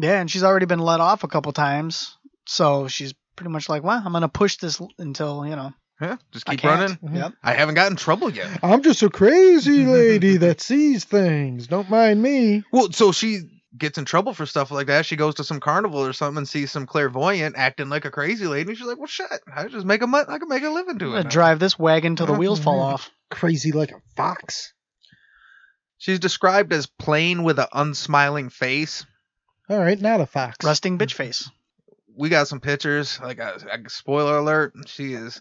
Yeah, 0.00 0.20
and 0.20 0.30
she's 0.30 0.44
already 0.44 0.66
been 0.66 0.78
let 0.78 1.00
off 1.00 1.24
a 1.24 1.28
couple 1.28 1.50
times, 1.52 2.16
so 2.46 2.86
she's 2.86 3.14
pretty 3.34 3.50
much 3.50 3.68
like, 3.68 3.82
"Well, 3.82 4.00
I'm 4.04 4.12
gonna 4.12 4.28
push 4.28 4.56
this 4.58 4.80
until 4.96 5.44
you 5.44 5.56
know 5.56 5.72
yeah, 6.00 6.18
just 6.30 6.46
keep 6.46 6.60
can't." 6.60 6.80
running. 6.80 6.96
Mhm. 6.98 7.16
Yep. 7.16 7.32
I 7.42 7.54
haven't 7.54 7.74
gotten 7.74 7.94
in 7.94 7.96
trouble 7.96 8.30
yet. 8.30 8.60
I'm 8.62 8.82
just 8.84 9.02
a 9.02 9.10
crazy 9.10 9.84
lady 9.98 10.36
that 10.36 10.60
sees 10.60 11.02
things. 11.04 11.66
Don't 11.66 11.90
mind 11.90 12.22
me. 12.22 12.62
Well, 12.70 12.92
so 12.92 13.10
she 13.10 13.40
gets 13.76 13.98
in 13.98 14.04
trouble 14.04 14.34
for 14.34 14.46
stuff 14.46 14.70
like 14.70 14.86
that. 14.86 15.04
She 15.04 15.16
goes 15.16 15.34
to 15.36 15.44
some 15.44 15.58
carnival 15.58 15.98
or 16.04 16.12
something 16.12 16.38
and 16.38 16.48
sees 16.48 16.70
some 16.70 16.86
clairvoyant 16.86 17.56
acting 17.58 17.88
like 17.88 18.04
a 18.04 18.10
crazy 18.12 18.46
lady. 18.46 18.68
And 18.70 18.78
she's 18.78 18.86
like, 18.86 18.98
"Well, 18.98 19.08
shit, 19.08 19.26
I 19.52 19.66
just 19.66 19.84
make 19.84 20.00
a 20.02 20.06
I 20.28 20.38
can 20.38 20.48
make 20.48 20.62
a 20.62 20.70
living 20.70 20.92
I'm 20.92 20.98
doing 20.98 21.18
it." 21.26 21.28
drive 21.28 21.58
this 21.58 21.76
wagon 21.76 22.14
till 22.14 22.26
the 22.26 22.34
wheels 22.34 22.60
fall 22.60 22.78
Mhm. 22.78 22.92
off. 22.92 23.10
Crazy 23.32 23.72
like 23.72 23.90
a 23.90 24.00
fox. 24.14 24.72
She's 25.98 26.20
described 26.20 26.72
as 26.72 26.86
plain 26.86 27.42
with 27.42 27.58
an 27.58 27.66
unsmiling 27.72 28.50
face. 28.50 29.04
All 29.68 29.78
right, 29.78 30.00
not 30.00 30.20
a 30.20 30.26
fox. 30.26 30.64
Rusting 30.64 30.98
bitch 30.98 31.12
face. 31.12 31.50
we 32.16 32.28
got 32.28 32.48
some 32.48 32.60
pictures. 32.60 33.20
Like 33.20 33.38
a, 33.38 33.60
a 33.70 33.90
spoiler 33.90 34.38
alert, 34.38 34.74
she 34.86 35.12
is 35.12 35.40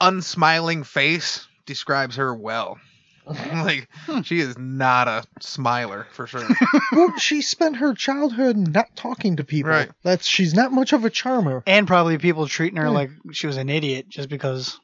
unsmiling 0.00 0.84
face 0.84 1.46
describes 1.66 2.16
her 2.16 2.34
well. 2.34 2.78
like 3.26 3.88
hmm. 4.04 4.20
she 4.20 4.38
is 4.38 4.58
not 4.58 5.08
a 5.08 5.24
smiler 5.40 6.06
for 6.12 6.26
sure. 6.26 6.46
well, 6.92 7.16
she 7.16 7.40
spent 7.40 7.76
her 7.76 7.94
childhood 7.94 8.56
not 8.56 8.94
talking 8.96 9.36
to 9.36 9.44
people. 9.44 9.70
Right. 9.70 9.90
That's 10.02 10.26
she's 10.26 10.52
not 10.52 10.72
much 10.72 10.92
of 10.92 11.06
a 11.06 11.10
charmer. 11.10 11.62
And 11.66 11.86
probably 11.86 12.18
people 12.18 12.46
treating 12.46 12.76
her 12.76 12.84
Yeah. 12.84 12.90
like 12.90 13.10
she 13.32 13.46
was 13.46 13.56
an 13.56 13.70
idiot 13.70 14.10
just 14.10 14.28
because. 14.28 14.78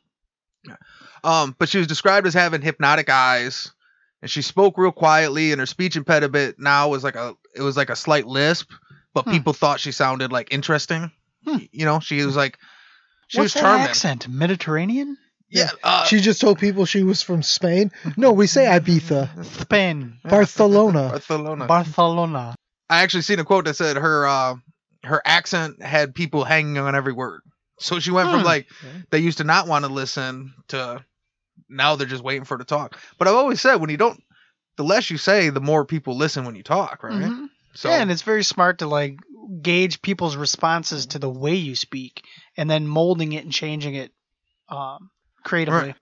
um, 1.23 1.55
but 1.59 1.69
she 1.69 1.77
was 1.77 1.87
described 1.87 2.27
as 2.27 2.33
having 2.33 2.63
hypnotic 2.63 3.11
eyes, 3.11 3.73
and 4.23 4.31
she 4.31 4.43
spoke 4.43 4.77
real 4.79 4.93
quietly, 4.93 5.53
and 5.53 5.61
her 5.61 5.67
speech 5.67 5.97
impediment 5.97 6.57
now 6.59 6.89
was 6.89 7.03
like 7.05 7.17
a 7.17 7.35
it 7.55 7.63
was 7.63 7.77
like 7.77 7.91
a 7.91 7.97
slight 7.97 8.27
lisp, 8.27 8.71
but 9.15 9.25
Hmm. 9.25 9.31
people 9.33 9.53
thought 9.53 9.81
she 9.81 9.93
sounded 9.93 10.33
like 10.33 10.53
interesting. 10.53 11.11
Hmm. 11.47 11.59
You 11.73 11.85
know, 11.87 12.01
she 12.01 12.25
was 12.25 12.37
like 12.37 12.59
she 13.29 13.39
What's 13.39 13.45
was 13.47 13.55
that 13.55 13.61
charming. 13.61 13.87
accent? 13.89 14.29
Mediterranean? 14.29 15.17
Yeah, 15.53 15.71
uh, 15.83 16.05
she 16.05 16.21
just 16.21 16.41
told 16.41 16.59
people 16.61 16.85
she 16.85 17.03
was 17.03 17.23
from 17.23 17.43
Spain. 17.43 17.91
No, 18.17 18.33
we 18.33 18.47
say 18.47 18.67
Ibiza, 18.67 19.45
Spain. 19.45 20.19
Barcelona. 20.25 21.09
Barcelona. 21.11 21.67
Barcelona. 21.67 22.55
I 22.89 23.03
actually 23.03 23.23
seen 23.23 23.39
a 23.41 23.45
quote 23.45 23.65
that 23.65 23.75
said 23.75 23.97
her 23.97 24.27
uh 24.29 24.55
her 25.03 25.21
accent 25.25 25.83
had 25.83 26.15
people 26.15 26.45
hanging 26.45 26.79
on 26.79 26.95
every 26.95 27.13
word. 27.13 27.41
So 27.81 27.99
she 27.99 28.11
went 28.11 28.31
from 28.31 28.41
Hmm. 28.41 28.47
like 28.47 28.69
they 29.11 29.19
used 29.19 29.39
to 29.39 29.45
not 29.45 29.67
want 29.67 29.85
to 29.87 29.91
listen 29.93 30.53
to 30.69 31.05
now 31.69 31.97
they're 31.97 32.07
just 32.07 32.25
waiting 32.25 32.45
for 32.45 32.55
her 32.55 32.59
to 32.59 32.65
talk. 32.65 32.99
But 33.19 33.29
I've 33.29 33.35
always 33.35 33.61
said 33.61 33.77
when 33.77 33.91
you 33.91 33.97
don't 33.97 34.23
the 34.77 34.85
less 34.85 35.11
you 35.11 35.19
say, 35.19 35.51
the 35.51 35.61
more 35.61 35.85
people 35.85 36.17
listen 36.17 36.45
when 36.45 36.55
you 36.55 36.63
talk, 36.63 37.03
right? 37.03 37.31
Mhm. 37.31 37.51
So 37.75 37.91
yeah, 37.91 38.01
and 38.01 38.11
it's 38.11 38.23
very 38.23 38.43
smart 38.43 38.79
to 38.79 38.87
like 38.87 39.19
gauge 39.63 40.01
people's 40.03 40.37
responses 40.37 41.07
to 41.07 41.19
the 41.19 41.29
way 41.29 41.55
you 41.55 41.77
speak 41.77 42.25
and 42.57 42.71
then 42.71 42.87
molding 42.87 43.33
it 43.33 43.45
and 43.45 43.53
changing 43.53 43.95
it 43.95 44.13
um, 44.69 45.11
creatively. 45.45 45.81
Right. 45.89 45.97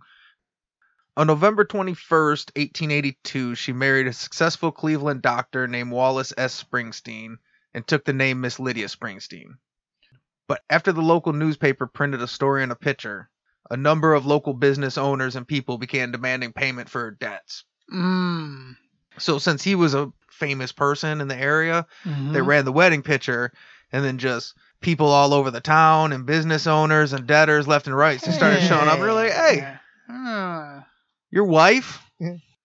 On 1.16 1.26
November 1.26 1.64
21st, 1.64 2.52
1882, 2.56 3.56
she 3.56 3.72
married 3.72 4.06
a 4.06 4.12
successful 4.12 4.70
Cleveland 4.70 5.22
doctor 5.22 5.66
named 5.66 5.90
Wallace 5.90 6.32
S. 6.38 6.62
Springsteen 6.62 7.38
and 7.74 7.86
took 7.86 8.04
the 8.04 8.12
name 8.12 8.40
Miss 8.40 8.60
Lydia 8.60 8.86
Springsteen. 8.86 9.56
But 10.46 10.62
after 10.70 10.92
the 10.92 11.02
local 11.02 11.32
newspaper 11.32 11.88
printed 11.88 12.22
a 12.22 12.28
story 12.28 12.62
and 12.62 12.70
a 12.70 12.76
picture, 12.76 13.28
a 13.70 13.76
number 13.76 14.14
of 14.14 14.26
local 14.26 14.54
business 14.54 14.96
owners 14.98 15.36
and 15.36 15.46
people 15.46 15.78
began 15.78 16.10
demanding 16.12 16.52
payment 16.52 16.88
for 16.88 17.10
debts. 17.12 17.64
Mm. 17.92 18.76
So 19.18 19.38
since 19.38 19.62
he 19.62 19.74
was 19.74 19.94
a 19.94 20.12
famous 20.30 20.72
person 20.72 21.20
in 21.20 21.28
the 21.28 21.36
area, 21.36 21.86
Mhm. 22.04 22.32
they 22.32 22.40
ran 22.42 22.64
the 22.64 22.72
wedding 22.72 23.02
picture 23.02 23.52
and 23.92 24.04
then 24.04 24.18
just 24.18 24.54
people 24.80 25.08
all 25.08 25.34
over 25.34 25.50
the 25.50 25.60
town 25.60 26.12
and 26.12 26.24
business 26.26 26.66
owners 26.66 27.12
and 27.12 27.26
debtors 27.26 27.66
left 27.66 27.86
and 27.86 27.96
right 27.96 28.22
just 28.22 28.36
started 28.36 28.62
showing 28.62 28.88
up. 28.88 28.98
They're 29.00 29.12
like, 29.12 29.32
hey, 29.32 29.76
Uh, 30.10 30.80
your 31.30 31.44
wife? 31.44 32.00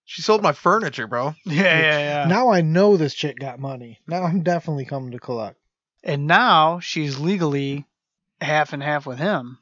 She 0.06 0.22
sold 0.22 0.42
my 0.42 0.52
furniture, 0.52 1.06
bro. 1.06 1.34
yeah, 1.46 1.62
yeah, 1.62 1.98
yeah. 1.98 2.26
Now 2.28 2.50
I 2.50 2.60
know 2.60 2.96
this 2.96 3.14
chick 3.14 3.38
got 3.38 3.58
money. 3.58 4.00
Now 4.06 4.22
I'm 4.22 4.42
definitely 4.42 4.84
coming 4.84 5.12
to 5.12 5.18
collect. 5.18 5.58
And 6.02 6.26
now 6.26 6.78
she's 6.80 7.18
legally 7.18 7.86
half 8.40 8.72
and 8.74 8.82
half 8.82 9.06
with 9.06 9.18
him. 9.18 9.58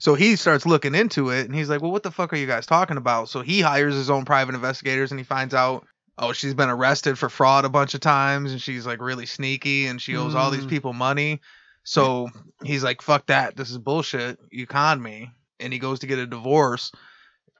So 0.00 0.14
he 0.14 0.34
starts 0.36 0.66
looking 0.66 0.94
into 0.96 1.28
it 1.30 1.46
and 1.46 1.54
he's 1.54 1.68
like, 1.68 1.80
well, 1.82 1.92
what 1.92 2.02
the 2.02 2.10
fuck 2.10 2.32
are 2.32 2.36
you 2.36 2.46
guys 2.46 2.66
talking 2.66 2.96
about? 2.96 3.28
So 3.28 3.42
he 3.42 3.60
hires 3.60 3.94
his 3.94 4.10
own 4.10 4.24
private 4.24 4.54
investigators 4.54 5.12
and 5.12 5.20
he 5.20 5.24
finds 5.24 5.54
out, 5.54 5.86
oh, 6.18 6.32
she's 6.32 6.54
been 6.54 6.70
arrested 6.70 7.18
for 7.18 7.28
fraud 7.28 7.64
a 7.64 7.68
bunch 7.68 7.94
of 7.94 8.00
times 8.00 8.50
and 8.52 8.60
she's 8.60 8.86
like 8.86 9.00
really 9.00 9.26
sneaky 9.26 9.86
and 9.86 10.00
she 10.02 10.16
owes 10.16 10.34
all 10.34 10.50
these 10.50 10.64
Mm. 10.64 10.70
people 10.70 10.92
money. 10.94 11.40
So 11.84 12.28
he's 12.64 12.82
like, 12.82 13.02
fuck 13.02 13.26
that. 13.26 13.56
This 13.56 13.70
is 13.70 13.78
bullshit. 13.78 14.38
You 14.50 14.66
conned 14.66 15.02
me. 15.02 15.30
And 15.60 15.72
he 15.72 15.78
goes 15.78 15.98
to 16.00 16.06
get 16.06 16.18
a 16.18 16.26
divorce. 16.26 16.92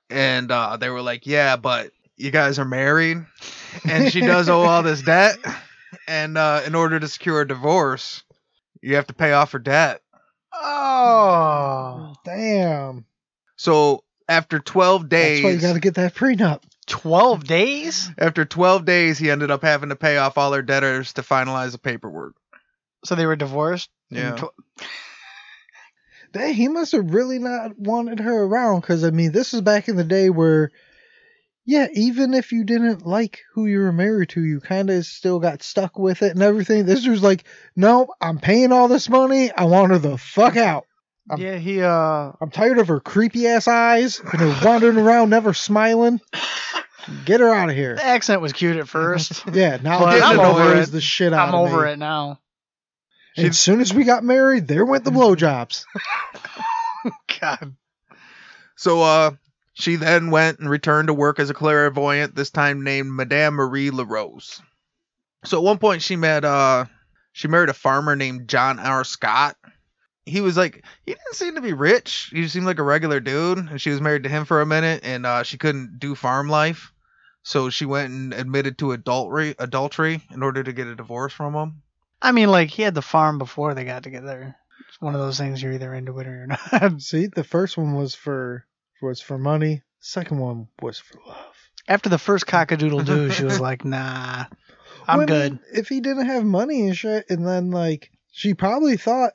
And 0.08 0.50
uh, 0.50 0.76
they 0.78 0.88
were 0.90 1.02
like, 1.02 1.26
yeah, 1.26 1.56
but 1.56 1.90
you 2.16 2.30
guys 2.30 2.58
are 2.58 2.64
married 2.64 3.18
and 3.88 4.10
she 4.12 4.20
does 4.22 4.48
owe 4.48 4.62
all 4.62 4.82
this 4.82 5.02
debt. 5.14 5.36
And 6.08 6.36
uh, 6.38 6.62
in 6.66 6.74
order 6.74 6.98
to 6.98 7.08
secure 7.08 7.42
a 7.42 7.48
divorce, 7.48 8.22
you 8.82 8.96
have 8.96 9.06
to 9.08 9.14
pay 9.14 9.32
off 9.32 9.52
her 9.52 9.58
debt. 9.58 10.00
Oh. 10.52 12.14
Damn. 12.24 13.04
So 13.56 14.04
after 14.28 14.58
12 14.58 15.08
days, 15.08 15.42
That's 15.42 15.44
why 15.44 15.50
you 15.50 15.60
got 15.60 15.72
to 15.74 15.80
get 15.80 15.94
that 15.94 16.14
prenup. 16.14 16.62
12 16.86 17.44
days? 17.44 18.10
after 18.18 18.44
12 18.44 18.84
days, 18.84 19.18
he 19.18 19.30
ended 19.30 19.50
up 19.50 19.62
having 19.62 19.90
to 19.90 19.96
pay 19.96 20.16
off 20.16 20.38
all 20.38 20.52
her 20.52 20.62
debtors 20.62 21.12
to 21.14 21.22
finalize 21.22 21.72
the 21.72 21.78
paperwork. 21.78 22.34
So 23.04 23.14
they 23.14 23.26
were 23.26 23.36
divorced? 23.36 23.90
Yeah. 24.10 24.36
tw- 24.36 24.82
Dang, 26.32 26.54
he 26.54 26.68
must 26.68 26.92
have 26.92 27.12
really 27.12 27.38
not 27.38 27.78
wanted 27.78 28.20
her 28.20 28.42
around 28.44 28.80
because, 28.80 29.04
I 29.04 29.10
mean, 29.10 29.32
this 29.32 29.52
is 29.52 29.62
back 29.62 29.88
in 29.88 29.96
the 29.96 30.04
day 30.04 30.30
where, 30.30 30.70
yeah, 31.70 31.86
even 31.94 32.34
if 32.34 32.50
you 32.50 32.64
didn't 32.64 33.06
like 33.06 33.42
who 33.54 33.66
you 33.66 33.78
were 33.78 33.92
married 33.92 34.30
to, 34.30 34.44
you 34.44 34.58
kind 34.60 34.90
of 34.90 35.06
still 35.06 35.38
got 35.38 35.62
stuck 35.62 35.96
with 35.96 36.22
it 36.22 36.32
and 36.32 36.42
everything. 36.42 36.84
This 36.84 37.06
was 37.06 37.22
like, 37.22 37.44
nope, 37.76 38.08
I'm 38.20 38.38
paying 38.38 38.72
all 38.72 38.88
this 38.88 39.08
money. 39.08 39.52
I 39.52 39.64
want 39.64 39.92
her 39.92 39.98
the 39.98 40.18
fuck 40.18 40.56
out. 40.56 40.86
I'm- 41.30 41.40
yeah, 41.40 41.56
he, 41.58 41.80
uh, 41.80 42.32
I'm 42.40 42.50
tired 42.50 42.78
of 42.78 42.88
her 42.88 42.98
creepy 42.98 43.46
ass 43.46 43.68
eyes 43.68 44.18
and 44.18 44.40
her 44.40 44.66
wandering 44.66 44.96
around, 44.98 45.30
never 45.30 45.54
smiling. 45.54 46.20
Get 47.24 47.38
her 47.38 47.54
out 47.54 47.70
of 47.70 47.76
here. 47.76 47.94
the 47.94 48.04
accent 48.04 48.40
was 48.40 48.52
cute 48.52 48.76
at 48.76 48.88
first. 48.88 49.44
Yeah, 49.52 49.78
now 49.80 50.00
But 50.00 50.22
I'm 50.22 50.40
over 50.40 50.74
it. 50.74 50.90
the 50.90 51.00
shit 51.00 51.32
out 51.32 51.48
I'm 51.50 51.54
of 51.54 51.68
over 51.68 51.86
me. 51.86 51.92
it 51.92 51.98
now. 52.00 52.40
And 53.36 53.46
as 53.46 53.58
soon 53.60 53.80
as 53.80 53.94
we 53.94 54.02
got 54.02 54.24
married, 54.24 54.66
there 54.66 54.84
went 54.84 55.04
the 55.04 55.12
blowjobs. 55.12 55.84
God. 57.40 57.76
So 58.76 59.02
uh, 59.02 59.30
she 59.80 59.96
then 59.96 60.30
went 60.30 60.58
and 60.58 60.68
returned 60.68 61.08
to 61.08 61.14
work 61.14 61.38
as 61.38 61.50
a 61.50 61.54
clairvoyant, 61.54 62.34
this 62.34 62.50
time 62.50 62.84
named 62.84 63.10
Madame 63.10 63.54
Marie 63.54 63.90
LaRose. 63.90 64.60
So 65.44 65.58
at 65.58 65.64
one 65.64 65.78
point, 65.78 66.02
she 66.02 66.16
met 66.16 66.44
uh, 66.44 66.84
she 67.32 67.48
married 67.48 67.68
a 67.68 67.74
farmer 67.74 68.16
named 68.16 68.48
John 68.48 68.78
R. 68.78 69.04
Scott. 69.04 69.56
He 70.26 70.40
was 70.40 70.56
like, 70.56 70.84
he 71.06 71.12
didn't 71.12 71.34
seem 71.34 71.54
to 71.54 71.60
be 71.60 71.72
rich. 71.72 72.30
He 72.32 72.42
just 72.42 72.52
seemed 72.52 72.66
like 72.66 72.78
a 72.78 72.84
regular 72.84 73.20
dude. 73.20 73.58
And 73.58 73.80
she 73.80 73.90
was 73.90 74.00
married 74.00 74.24
to 74.24 74.28
him 74.28 74.44
for 74.44 74.60
a 74.60 74.66
minute, 74.66 75.00
and 75.02 75.24
uh, 75.24 75.42
she 75.42 75.58
couldn't 75.58 75.98
do 75.98 76.14
farm 76.14 76.48
life. 76.48 76.92
So 77.42 77.70
she 77.70 77.86
went 77.86 78.12
and 78.12 78.34
admitted 78.34 78.78
to 78.78 78.92
adultery, 78.92 79.54
adultery 79.58 80.22
in 80.30 80.42
order 80.42 80.62
to 80.62 80.72
get 80.72 80.88
a 80.88 80.94
divorce 80.94 81.32
from 81.32 81.54
him. 81.54 81.82
I 82.20 82.32
mean, 82.32 82.50
like, 82.50 82.68
he 82.68 82.82
had 82.82 82.94
the 82.94 83.00
farm 83.00 83.38
before 83.38 83.72
they 83.72 83.84
got 83.84 84.02
together. 84.02 84.54
It's 84.88 85.00
one 85.00 85.14
of 85.14 85.20
those 85.20 85.38
things 85.38 85.62
you're 85.62 85.72
either 85.72 85.94
into 85.94 86.18
it 86.18 86.26
or 86.26 86.36
you're 86.36 86.46
not. 86.46 87.00
See, 87.02 87.26
the 87.26 87.44
first 87.44 87.78
one 87.78 87.94
was 87.94 88.14
for 88.14 88.66
was 89.02 89.20
for 89.20 89.38
money. 89.38 89.82
Second 90.00 90.38
one 90.38 90.68
was 90.80 90.98
for 90.98 91.18
love. 91.26 91.36
After 91.88 92.08
the 92.08 92.18
first 92.18 92.46
cockadoodle 92.46 93.04
doo, 93.04 93.30
she 93.30 93.44
was 93.44 93.60
like, 93.60 93.84
nah, 93.84 94.44
I'm 95.08 95.18
Well, 95.18 95.22
I 95.22 95.26
good. 95.26 95.52
mean, 95.52 95.60
if 95.74 95.88
he 95.88 96.00
didn't 96.00 96.26
have 96.26 96.44
money 96.44 96.86
and 96.86 96.96
shit, 96.96 97.26
and 97.30 97.46
then 97.46 97.70
like 97.70 98.10
she 98.32 98.54
probably 98.54 98.96
thought, 98.96 99.32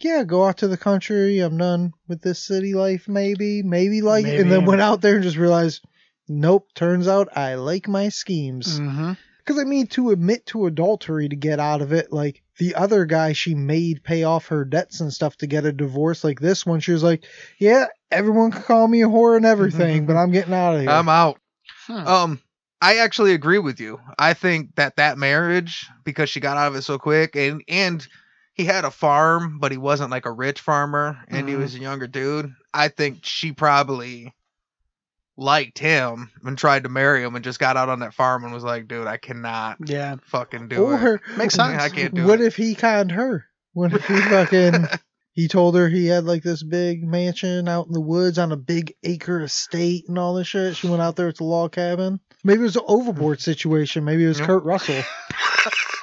yeah, 0.00 0.24
go 0.24 0.44
out 0.46 0.58
to 0.58 0.68
the 0.68 0.78
country. 0.78 1.40
I'm 1.40 1.58
done 1.58 1.92
with 2.08 2.22
this 2.22 2.38
city 2.42 2.74
life. 2.74 3.06
Maybe, 3.06 3.62
maybe 3.62 4.00
like, 4.00 4.26
and 4.26 4.50
then 4.50 4.64
went 4.64 4.80
out 4.80 5.00
there 5.02 5.16
and 5.16 5.22
just 5.22 5.36
realized, 5.36 5.84
nope. 6.28 6.68
Turns 6.74 7.06
out 7.06 7.36
I 7.36 7.56
like 7.56 7.86
my 7.86 8.08
schemes. 8.08 8.78
hmm 8.78 9.12
Because 9.38 9.58
I 9.58 9.64
mean, 9.64 9.88
to 9.88 10.10
admit 10.10 10.46
to 10.46 10.66
adultery 10.66 11.28
to 11.28 11.36
get 11.36 11.60
out 11.60 11.82
of 11.82 11.92
it, 11.92 12.12
like 12.12 12.42
the 12.56 12.76
other 12.76 13.04
guy 13.04 13.34
she 13.34 13.54
made 13.54 14.02
pay 14.02 14.22
off 14.24 14.46
her 14.48 14.64
debts 14.64 15.00
and 15.00 15.12
stuff 15.12 15.36
to 15.38 15.46
get 15.46 15.66
a 15.66 15.72
divorce. 15.72 16.24
Like 16.24 16.40
this 16.40 16.64
one, 16.64 16.80
she 16.80 16.92
was 16.92 17.02
like, 17.02 17.24
"Yeah, 17.58 17.86
everyone 18.10 18.50
can 18.52 18.62
call 18.62 18.86
me 18.88 19.02
a 19.02 19.06
whore 19.08 19.36
and 19.36 19.46
everything, 19.46 20.06
but 20.06 20.16
I'm 20.16 20.30
getting 20.30 20.54
out 20.54 20.74
of 20.76 20.80
here." 20.82 20.90
I'm 20.90 21.08
out. 21.08 21.38
Hmm. 21.86 22.06
Um, 22.06 22.40
I 22.82 22.98
actually 22.98 23.32
agree 23.34 23.58
with 23.58 23.80
you. 23.80 24.00
I 24.18 24.32
think 24.34 24.74
that 24.76 24.96
that 24.96 25.18
marriage, 25.18 25.86
because 26.04 26.30
she 26.30 26.40
got 26.40 26.56
out 26.56 26.68
of 26.68 26.76
it 26.76 26.82
so 26.82 26.98
quick, 26.98 27.36
and 27.36 27.62
and 27.68 28.06
he 28.54 28.64
had 28.64 28.84
a 28.84 28.90
farm, 28.90 29.58
but 29.60 29.70
he 29.72 29.78
wasn't 29.78 30.10
like 30.10 30.26
a 30.26 30.32
rich 30.32 30.60
farmer, 30.60 31.18
and 31.28 31.48
he 31.48 31.54
Mhm. 31.54 31.58
was 31.58 31.74
a 31.74 31.78
younger 31.78 32.06
dude. 32.06 32.52
I 32.74 32.88
think 32.88 33.20
she 33.22 33.52
probably 33.52 34.34
liked 35.36 35.78
him 35.78 36.30
and 36.44 36.58
tried 36.58 36.82
to 36.84 36.88
marry 36.90 37.22
him, 37.22 37.34
and 37.34 37.44
just 37.44 37.58
got 37.58 37.76
out 37.76 37.88
on 37.88 38.00
that 38.00 38.14
farm 38.14 38.44
and 38.44 38.52
was 38.52 38.64
like, 38.64 38.88
"Dude, 38.88 39.06
I 39.06 39.16
cannot 39.16 39.78
Yeah. 39.86 40.16
fucking 40.24 40.68
do 40.68 40.90
it." 40.90 41.02
or 41.02 41.20
Makes 41.36 41.58
I 41.58 41.88
can't 41.88 42.14
do 42.14 42.26
what 42.26 42.40
it. 42.40 42.46
if 42.46 42.56
he 42.56 42.74
conned 42.74 43.12
her? 43.12 43.46
What 43.72 43.92
if 43.92 44.04
he 44.06 44.14
fucking 44.20 44.86
he 45.40 45.48
told 45.48 45.74
her 45.76 45.88
he 45.88 46.06
had 46.06 46.24
like 46.24 46.42
this 46.42 46.62
big 46.62 47.02
mansion 47.02 47.68
out 47.68 47.86
in 47.86 47.92
the 47.92 48.00
woods 48.00 48.38
on 48.38 48.52
a 48.52 48.56
big 48.56 48.94
acre 49.02 49.40
estate 49.42 50.04
and 50.08 50.18
all 50.18 50.34
this 50.34 50.46
shit? 50.48 50.76
She 50.76 50.86
went 50.88 51.02
out 51.02 51.16
there 51.16 51.26
with 51.26 51.36
the 51.38 51.44
log 51.44 51.72
cabin. 51.72 52.20
Maybe 52.44 52.60
it 52.60 52.64
was 52.64 52.76
an 52.76 52.82
overboard 52.86 53.40
situation. 53.40 54.04
Maybe 54.04 54.24
it 54.24 54.28
was 54.28 54.38
Yep. 54.38 54.46
Kurt 54.46 54.64
Russell. 54.64 55.02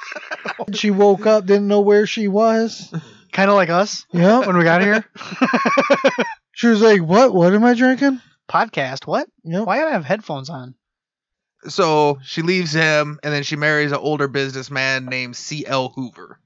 she 0.74 0.90
woke 0.90 1.26
up, 1.26 1.46
didn't 1.46 1.68
know 1.68 1.80
where 1.80 2.06
she 2.06 2.28
was. 2.28 2.92
Kind 3.32 3.50
of 3.50 3.56
like 3.56 3.68
us 3.70 4.04
Yeah. 4.12 4.40
when 4.46 4.56
we 4.56 4.64
got 4.64 4.82
here. 4.82 5.04
She 6.52 6.66
was 6.66 6.82
like, 6.82 7.00
"What? 7.00 7.32
What 7.32 7.54
am 7.54 7.62
I 7.62 7.74
drinking?" 7.74 8.20
Podcast. 8.50 9.06
What? 9.06 9.28
Yep. 9.44 9.64
Why 9.64 9.78
do 9.78 9.84
I 9.86 9.90
have 9.92 10.04
headphones 10.04 10.50
on? 10.50 10.74
So 11.68 12.18
she 12.24 12.42
leaves 12.42 12.72
him, 12.72 13.20
and 13.22 13.32
then 13.32 13.44
she 13.44 13.54
marries 13.54 13.92
an 13.92 13.98
older 13.98 14.26
businessman 14.26 15.06
named 15.06 15.36
C.L. 15.36 15.90
Hoover. 15.90 16.40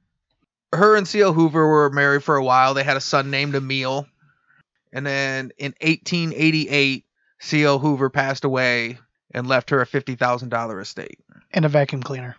Her 0.72 0.96
and 0.96 1.06
C.L. 1.06 1.32
Hoover 1.32 1.66
were 1.66 1.90
married 1.90 2.24
for 2.24 2.36
a 2.36 2.44
while. 2.44 2.74
They 2.74 2.82
had 2.82 2.96
a 2.96 3.00
son 3.00 3.30
named 3.30 3.54
Emil. 3.54 4.06
And 4.92 5.06
then 5.06 5.52
in 5.58 5.74
1888, 5.80 7.04
C.L. 7.40 7.78
Hoover 7.78 8.10
passed 8.10 8.44
away 8.44 8.98
and 9.32 9.46
left 9.46 9.70
her 9.70 9.80
a 9.80 9.86
$50,000 9.86 10.80
estate. 10.80 11.18
And 11.50 11.64
a 11.64 11.68
vacuum 11.68 12.02
cleaner. 12.02 12.36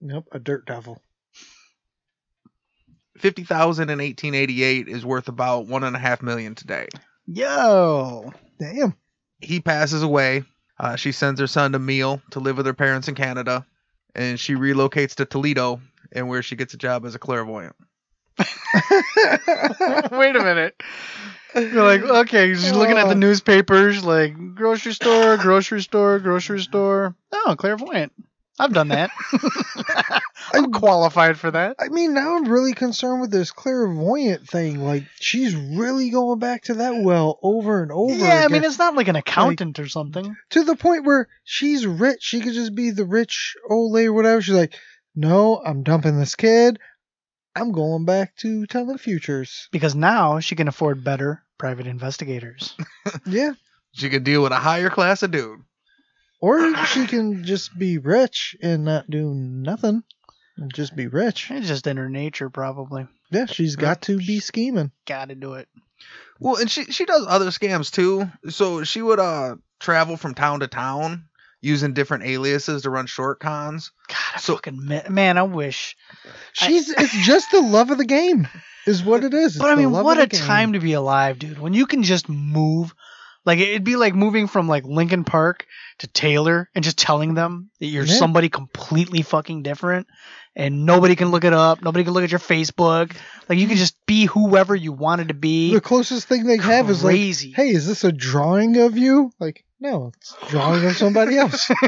Nope, 0.00 0.28
a 0.32 0.38
dirt 0.38 0.66
devil. 0.66 1.00
50,000 3.18 3.88
in 3.88 3.98
1888 3.98 4.88
is 4.88 5.04
worth 5.04 5.28
about 5.28 5.66
one 5.66 5.84
and 5.84 5.96
a 5.96 5.98
half 5.98 6.22
million 6.22 6.54
today. 6.54 6.86
Yo. 7.26 8.32
Damn. 8.58 8.94
He 9.40 9.60
passes 9.60 10.02
away. 10.02 10.44
Uh, 10.78 10.96
she 10.96 11.12
sends 11.12 11.40
her 11.40 11.46
son 11.46 11.74
Emil 11.74 12.20
to 12.30 12.40
live 12.40 12.58
with 12.58 12.66
her 12.66 12.74
parents 12.74 13.08
in 13.08 13.14
Canada, 13.14 13.64
and 14.14 14.38
she 14.38 14.54
relocates 14.54 15.14
to 15.14 15.24
Toledo, 15.24 15.80
and 16.16 16.28
where 16.28 16.42
she 16.42 16.56
gets 16.56 16.74
a 16.74 16.78
job 16.78 17.04
as 17.06 17.14
a 17.14 17.18
clairvoyant. 17.20 17.76
Wait 18.38 20.36
a 20.36 20.42
minute. 20.42 20.82
You're 21.54 21.84
like, 21.84 22.02
okay, 22.02 22.52
she's 22.54 22.72
looking 22.72 22.98
at 22.98 23.04
the 23.08 23.14
Oh. 23.14 23.18
newspapers, 23.18 24.04
like 24.04 24.34
grocery 24.54 24.92
store, 24.92 25.36
grocery 25.36 25.80
store, 25.82 26.18
grocery 26.18 26.60
store. 26.60 27.14
Oh, 27.32 27.54
clairvoyant. 27.56 28.12
I've 28.58 28.72
done 28.72 28.88
that. 28.88 29.10
I'm 30.54 30.72
qualified 30.72 31.38
for 31.38 31.50
that. 31.50 31.76
I 31.78 31.88
mean, 31.88 32.14
now 32.14 32.36
I'm 32.36 32.46
really 32.46 32.72
concerned 32.72 33.20
with 33.20 33.30
this 33.30 33.50
clairvoyant 33.50 34.48
thing. 34.48 34.80
Like, 34.82 35.04
she's 35.20 35.54
really 35.54 36.08
going 36.08 36.38
back 36.38 36.62
to 36.64 36.74
that 36.74 36.96
well 37.02 37.38
over 37.42 37.82
and 37.82 37.92
over. 37.92 38.14
Yeah, 38.14 38.42
I 38.44 38.48
mean, 38.48 38.64
it's 38.64 38.78
not 38.78 38.94
like 38.94 39.08
an 39.08 39.16
accountant 39.16 39.78
or 39.78 39.88
something. 39.88 40.34
to 40.50 40.64
the 40.64 40.74
point 40.76 41.04
where 41.04 41.28
she's 41.44 41.86
rich. 41.86 42.18
She 42.22 42.40
could 42.40 42.54
just 42.54 42.74
be 42.74 42.90
the 42.90 43.04
rich 43.04 43.56
old 43.68 43.92
lady 43.92 44.08
or 44.08 44.14
whatever. 44.14 44.40
She's 44.40 44.54
like, 44.54 44.74
no, 45.16 45.60
I'm 45.64 45.82
dumping 45.82 46.18
this 46.18 46.34
kid. 46.34 46.78
I'm 47.56 47.72
going 47.72 48.04
back 48.04 48.36
to 48.36 48.66
telling 48.66 48.98
futures. 48.98 49.68
Because 49.72 49.94
now 49.94 50.40
she 50.40 50.54
can 50.54 50.68
afford 50.68 51.02
better 51.02 51.42
private 51.58 51.86
investigators. 51.86 52.76
Yeah. 53.26 53.52
She 53.92 54.10
can 54.10 54.24
deal 54.24 54.42
with 54.42 54.52
a 54.52 54.56
higher 54.56 54.90
class 54.90 55.22
of 55.22 55.30
dude. 55.30 55.60
Or 56.40 56.76
she 56.86 57.06
can 57.06 57.44
just 57.44 57.76
be 57.78 57.96
rich 57.96 58.54
and 58.62 58.84
not 58.84 59.08
do 59.08 59.32
nothing. 59.32 60.02
And 60.58 60.72
just 60.74 60.94
be 60.94 61.06
rich. 61.06 61.50
It's 61.50 61.66
just 61.66 61.86
in 61.86 61.96
her 61.96 62.10
nature, 62.10 62.50
probably. 62.50 63.06
Yeah, 63.30 63.46
she's 63.46 63.76
got 63.76 64.02
to 64.02 64.18
be 64.18 64.40
scheming. 64.40 64.92
Got 65.06 65.30
to 65.30 65.34
do 65.34 65.54
it. 65.54 65.68
Well, 66.38 66.56
and 66.56 66.70
she 66.70 66.84
she 66.84 67.06
does 67.06 67.24
other 67.26 67.46
scams 67.46 67.90
too. 67.90 68.30
So 68.50 68.84
she 68.84 69.00
would 69.00 69.18
uh 69.18 69.56
travel 69.80 70.16
from 70.16 70.34
town 70.34 70.60
to 70.60 70.66
town 70.66 71.28
using 71.62 71.94
different 71.94 72.24
aliases 72.24 72.82
to 72.82 72.90
run 72.90 73.06
short 73.06 73.40
cons. 73.40 73.90
God, 74.08 74.16
I 74.34 74.38
So- 74.40 74.54
fucking 74.54 74.86
mi- 74.86 75.02
man, 75.08 75.38
I 75.38 75.42
wish. 75.42 75.96
She's 76.52 76.90
it's 76.90 77.12
just 77.26 77.50
the 77.50 77.60
love 77.60 77.90
of 77.90 77.98
the 77.98 78.04
game, 78.04 78.46
is 78.86 79.02
what 79.02 79.24
it 79.24 79.34
is. 79.34 79.56
It's 79.56 79.58
But 79.58 79.70
I 79.70 79.74
mean, 79.74 79.90
what 79.90 80.18
a 80.20 80.26
game. 80.26 80.40
time 80.40 80.72
to 80.74 80.80
be 80.80 80.92
alive, 80.92 81.38
dude. 81.38 81.58
When 81.58 81.74
you 81.74 81.86
can 81.86 82.02
just 82.02 82.28
move, 82.28 82.94
like 83.44 83.58
it'd 83.58 83.84
be 83.84 83.96
like 83.96 84.14
moving 84.14 84.46
from 84.48 84.68
like 84.68 84.84
Lincoln 84.84 85.24
Park 85.24 85.66
to 86.00 86.06
Taylor 86.06 86.68
and 86.74 86.84
just 86.84 86.98
telling 86.98 87.34
them 87.34 87.70
that 87.80 87.86
you're 87.86 88.04
Yeah. 88.04 88.14
somebody 88.14 88.48
completely 88.48 89.22
fucking 89.22 89.62
different, 89.62 90.06
and 90.54 90.84
nobody 90.86 91.16
can 91.16 91.30
look 91.30 91.44
it 91.44 91.52
up. 91.52 91.82
Nobody 91.82 92.04
can 92.04 92.12
look 92.12 92.24
at 92.24 92.30
your 92.30 92.38
Facebook. 92.40 93.16
Like 93.48 93.58
you 93.58 93.66
can 93.66 93.76
just 93.76 93.96
be 94.06 94.26
whoever 94.26 94.74
you 94.76 94.92
wanted 94.92 95.28
to 95.28 95.34
be. 95.34 95.72
The 95.72 95.80
closest 95.80 96.28
thing 96.28 96.44
they 96.44 96.56
have 96.58 96.90
is 96.90 97.02
like, 97.02 97.14
"Hey, 97.16 97.70
is 97.70 97.86
this 97.86 98.04
a 98.04 98.12
drawing 98.12 98.76
of 98.78 98.96
you?" 98.98 99.32
Like, 99.40 99.64
no, 99.80 100.12
it's 100.16 100.34
drawing 100.48 100.84
of 100.86 100.96
somebody 100.96 101.36
else. 101.36 101.68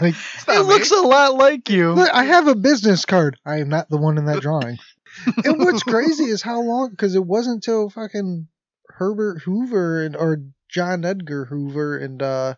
like, 0.00 0.14
it 0.48 0.66
looks 0.66 0.90
a 0.90 1.00
lot 1.02 1.34
like 1.34 1.68
you. 1.68 1.92
look, 1.92 2.10
I 2.12 2.24
have 2.24 2.46
a 2.48 2.54
business 2.54 3.04
card. 3.04 3.36
I 3.44 3.58
am 3.58 3.68
not 3.68 3.88
the 3.88 3.96
one 3.98 4.18
in 4.18 4.26
that 4.26 4.40
drawing. 4.40 4.78
and 5.44 5.58
what's 5.58 5.82
crazy 5.94 6.24
is 6.24 6.42
how 6.42 6.60
long 6.60 6.90
because 6.90 7.14
it 7.14 7.24
wasn't 7.24 7.62
till 7.64 7.90
fucking 7.90 8.46
Herbert 8.88 9.42
Hoover 9.42 10.04
and 10.04 10.14
or 10.16 10.42
John 10.68 11.04
Edgar 11.04 11.44
Hoover 11.46 11.98
and 11.98 12.22
uh 12.22 12.54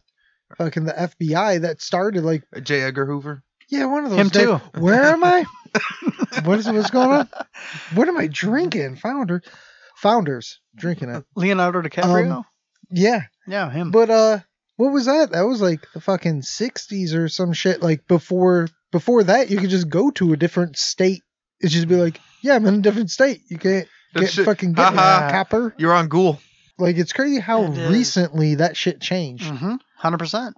fucking 0.58 0.84
the 0.84 0.92
FBI 0.92 1.60
that 1.62 1.80
started 1.80 2.24
like 2.24 2.42
J. 2.62 2.82
Edgar 2.82 3.06
Hoover. 3.06 3.42
yeah 3.68 3.86
one 3.86 4.04
of 4.04 4.10
those 4.10 4.18
Him 4.20 4.28
days- 4.28 4.42
too. 4.44 4.56
Where 4.80 5.04
am 5.04 5.22
I? 5.24 5.44
what 6.44 6.58
is 6.58 6.66
what's 6.68 6.90
going 6.90 7.10
on? 7.10 7.28
What 7.94 8.08
am 8.08 8.16
I 8.18 8.26
drinking? 8.26 8.96
Founder, 8.96 9.42
founders 9.96 10.60
drinking 10.74 11.10
it. 11.10 11.24
Leonardo 11.36 11.80
DiCaprio. 11.82 12.38
Um, 12.38 12.44
Yeah, 12.90 13.22
yeah, 13.46 13.70
him. 13.70 13.90
but 13.92 14.10
uh, 14.10 14.38
what 14.80 14.92
was 14.92 15.06
that? 15.06 15.32
That 15.32 15.42
was 15.42 15.60
like 15.60 15.86
the 15.92 16.00
fucking 16.00 16.40
'60s 16.42 17.14
or 17.14 17.28
some 17.28 17.52
shit. 17.52 17.82
Like 17.82 18.06
before, 18.08 18.68
before 18.92 19.24
that, 19.24 19.50
you 19.50 19.58
could 19.58 19.70
just 19.70 19.88
go 19.88 20.10
to 20.12 20.32
a 20.32 20.36
different 20.36 20.76
state. 20.78 21.22
It's 21.60 21.72
just 21.72 21.88
be 21.88 21.96
like, 21.96 22.18
yeah, 22.42 22.54
I'm 22.54 22.66
in 22.66 22.74
a 22.76 22.78
different 22.80 23.10
state. 23.10 23.42
You 23.48 23.58
can't 23.58 23.86
That 24.14 24.20
get 24.20 24.30
shit- 24.30 24.44
fucking 24.46 24.72
get 24.72 24.92
me, 24.92 24.98
haha. 24.98 25.30
capper. 25.30 25.74
You're 25.78 25.92
on 25.92 26.08
Ghoul. 26.08 26.38
Like 26.78 26.96
it's 26.96 27.12
crazy 27.12 27.38
how 27.38 27.64
It 27.64 27.76
is. 27.76 27.90
recently 27.92 28.54
that 28.56 28.76
shit 28.76 29.00
changed. 29.00 29.44
Mm-hmm. 29.44 29.74
Hundred 29.96 30.18
percent. 30.18 30.56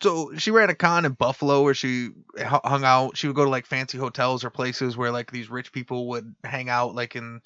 So 0.00 0.32
she 0.36 0.50
ran 0.50 0.70
a 0.70 0.74
con 0.74 1.04
in 1.04 1.12
Buffalo 1.12 1.62
where 1.62 1.74
she 1.74 2.10
hung 2.38 2.84
out. 2.84 3.16
She 3.16 3.26
would 3.28 3.36
go 3.36 3.44
to 3.44 3.50
like 3.50 3.66
fancy 3.66 3.98
hotels 3.98 4.44
or 4.44 4.50
places 4.50 4.96
where 4.96 5.10
like 5.12 5.30
these 5.32 5.50
rich 5.50 5.72
people 5.72 6.08
would 6.10 6.34
hang 6.44 6.68
out, 6.68 6.94
like 6.94 7.14
in 7.16 7.40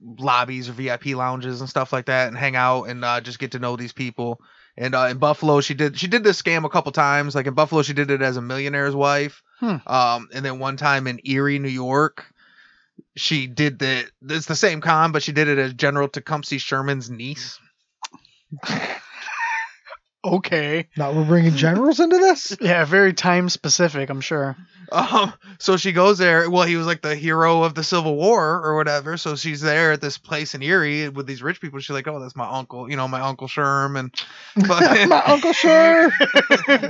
lobbies 0.00 0.68
or 0.68 0.72
VIP 0.72 1.06
lounges 1.14 1.60
and 1.60 1.70
stuff 1.70 1.92
like 1.92 2.06
that, 2.06 2.28
and 2.28 2.36
hang 2.36 2.56
out 2.56 2.84
and 2.84 3.04
uh, 3.04 3.20
just 3.20 3.38
get 3.38 3.52
to 3.52 3.58
know 3.58 3.76
these 3.76 3.92
people. 3.92 4.40
And 4.78 4.94
uh, 4.94 5.08
in 5.10 5.18
Buffalo, 5.18 5.60
she 5.60 5.74
did 5.74 5.98
she 5.98 6.06
did 6.06 6.22
this 6.22 6.40
scam 6.40 6.64
a 6.64 6.68
couple 6.68 6.92
times. 6.92 7.34
Like 7.34 7.46
in 7.46 7.54
Buffalo, 7.54 7.82
she 7.82 7.94
did 7.94 8.10
it 8.10 8.22
as 8.22 8.36
a 8.36 8.42
millionaire's 8.42 8.94
wife. 8.94 9.42
Hmm. 9.58 9.76
Um, 9.86 10.28
and 10.34 10.44
then 10.44 10.58
one 10.58 10.76
time 10.76 11.06
in 11.06 11.20
Erie, 11.24 11.58
New 11.58 11.68
York, 11.68 12.26
she 13.16 13.46
did 13.46 13.78
the 13.78 14.04
it's 14.22 14.46
the 14.46 14.56
same 14.56 14.80
con, 14.80 15.12
but 15.12 15.22
she 15.22 15.32
did 15.32 15.48
it 15.48 15.58
as 15.58 15.72
General 15.72 16.08
Tecumseh 16.08 16.58
Sherman's 16.58 17.08
niece. 17.08 17.58
Okay. 20.26 20.88
Now 20.96 21.12
we're 21.12 21.24
bringing 21.24 21.54
generals 21.56 22.00
into 22.00 22.18
this. 22.18 22.56
Yeah, 22.66 22.84
very 22.84 23.12
time 23.12 23.48
specific. 23.48 24.10
I'm 24.10 24.20
sure. 24.20 24.56
Um, 24.90 25.32
so 25.58 25.76
she 25.76 25.92
goes 25.92 26.18
there. 26.18 26.48
Well, 26.50 26.64
he 26.64 26.76
was 26.76 26.86
like 26.86 27.02
the 27.02 27.14
hero 27.14 27.62
of 27.62 27.74
the 27.74 27.84
Civil 27.84 28.16
War 28.16 28.60
or 28.64 28.76
whatever. 28.76 29.16
So 29.16 29.36
she's 29.36 29.60
there 29.60 29.92
at 29.92 30.00
this 30.00 30.18
place 30.18 30.54
in 30.54 30.62
Erie 30.62 31.08
with 31.08 31.26
these 31.26 31.42
rich 31.42 31.60
people. 31.60 31.78
She's 31.80 31.94
like, 31.94 32.08
"Oh, 32.08 32.18
that's 32.20 32.36
my 32.36 32.48
uncle. 32.48 32.90
You 32.90 32.96
know, 32.96 33.06
my 33.08 33.20
uncle 33.20 33.46
Sherm." 33.46 33.98
And 33.98 34.12
but, 34.68 35.08
My 35.08 35.22
Uncle 35.26 35.52
Sherm. 35.52 36.10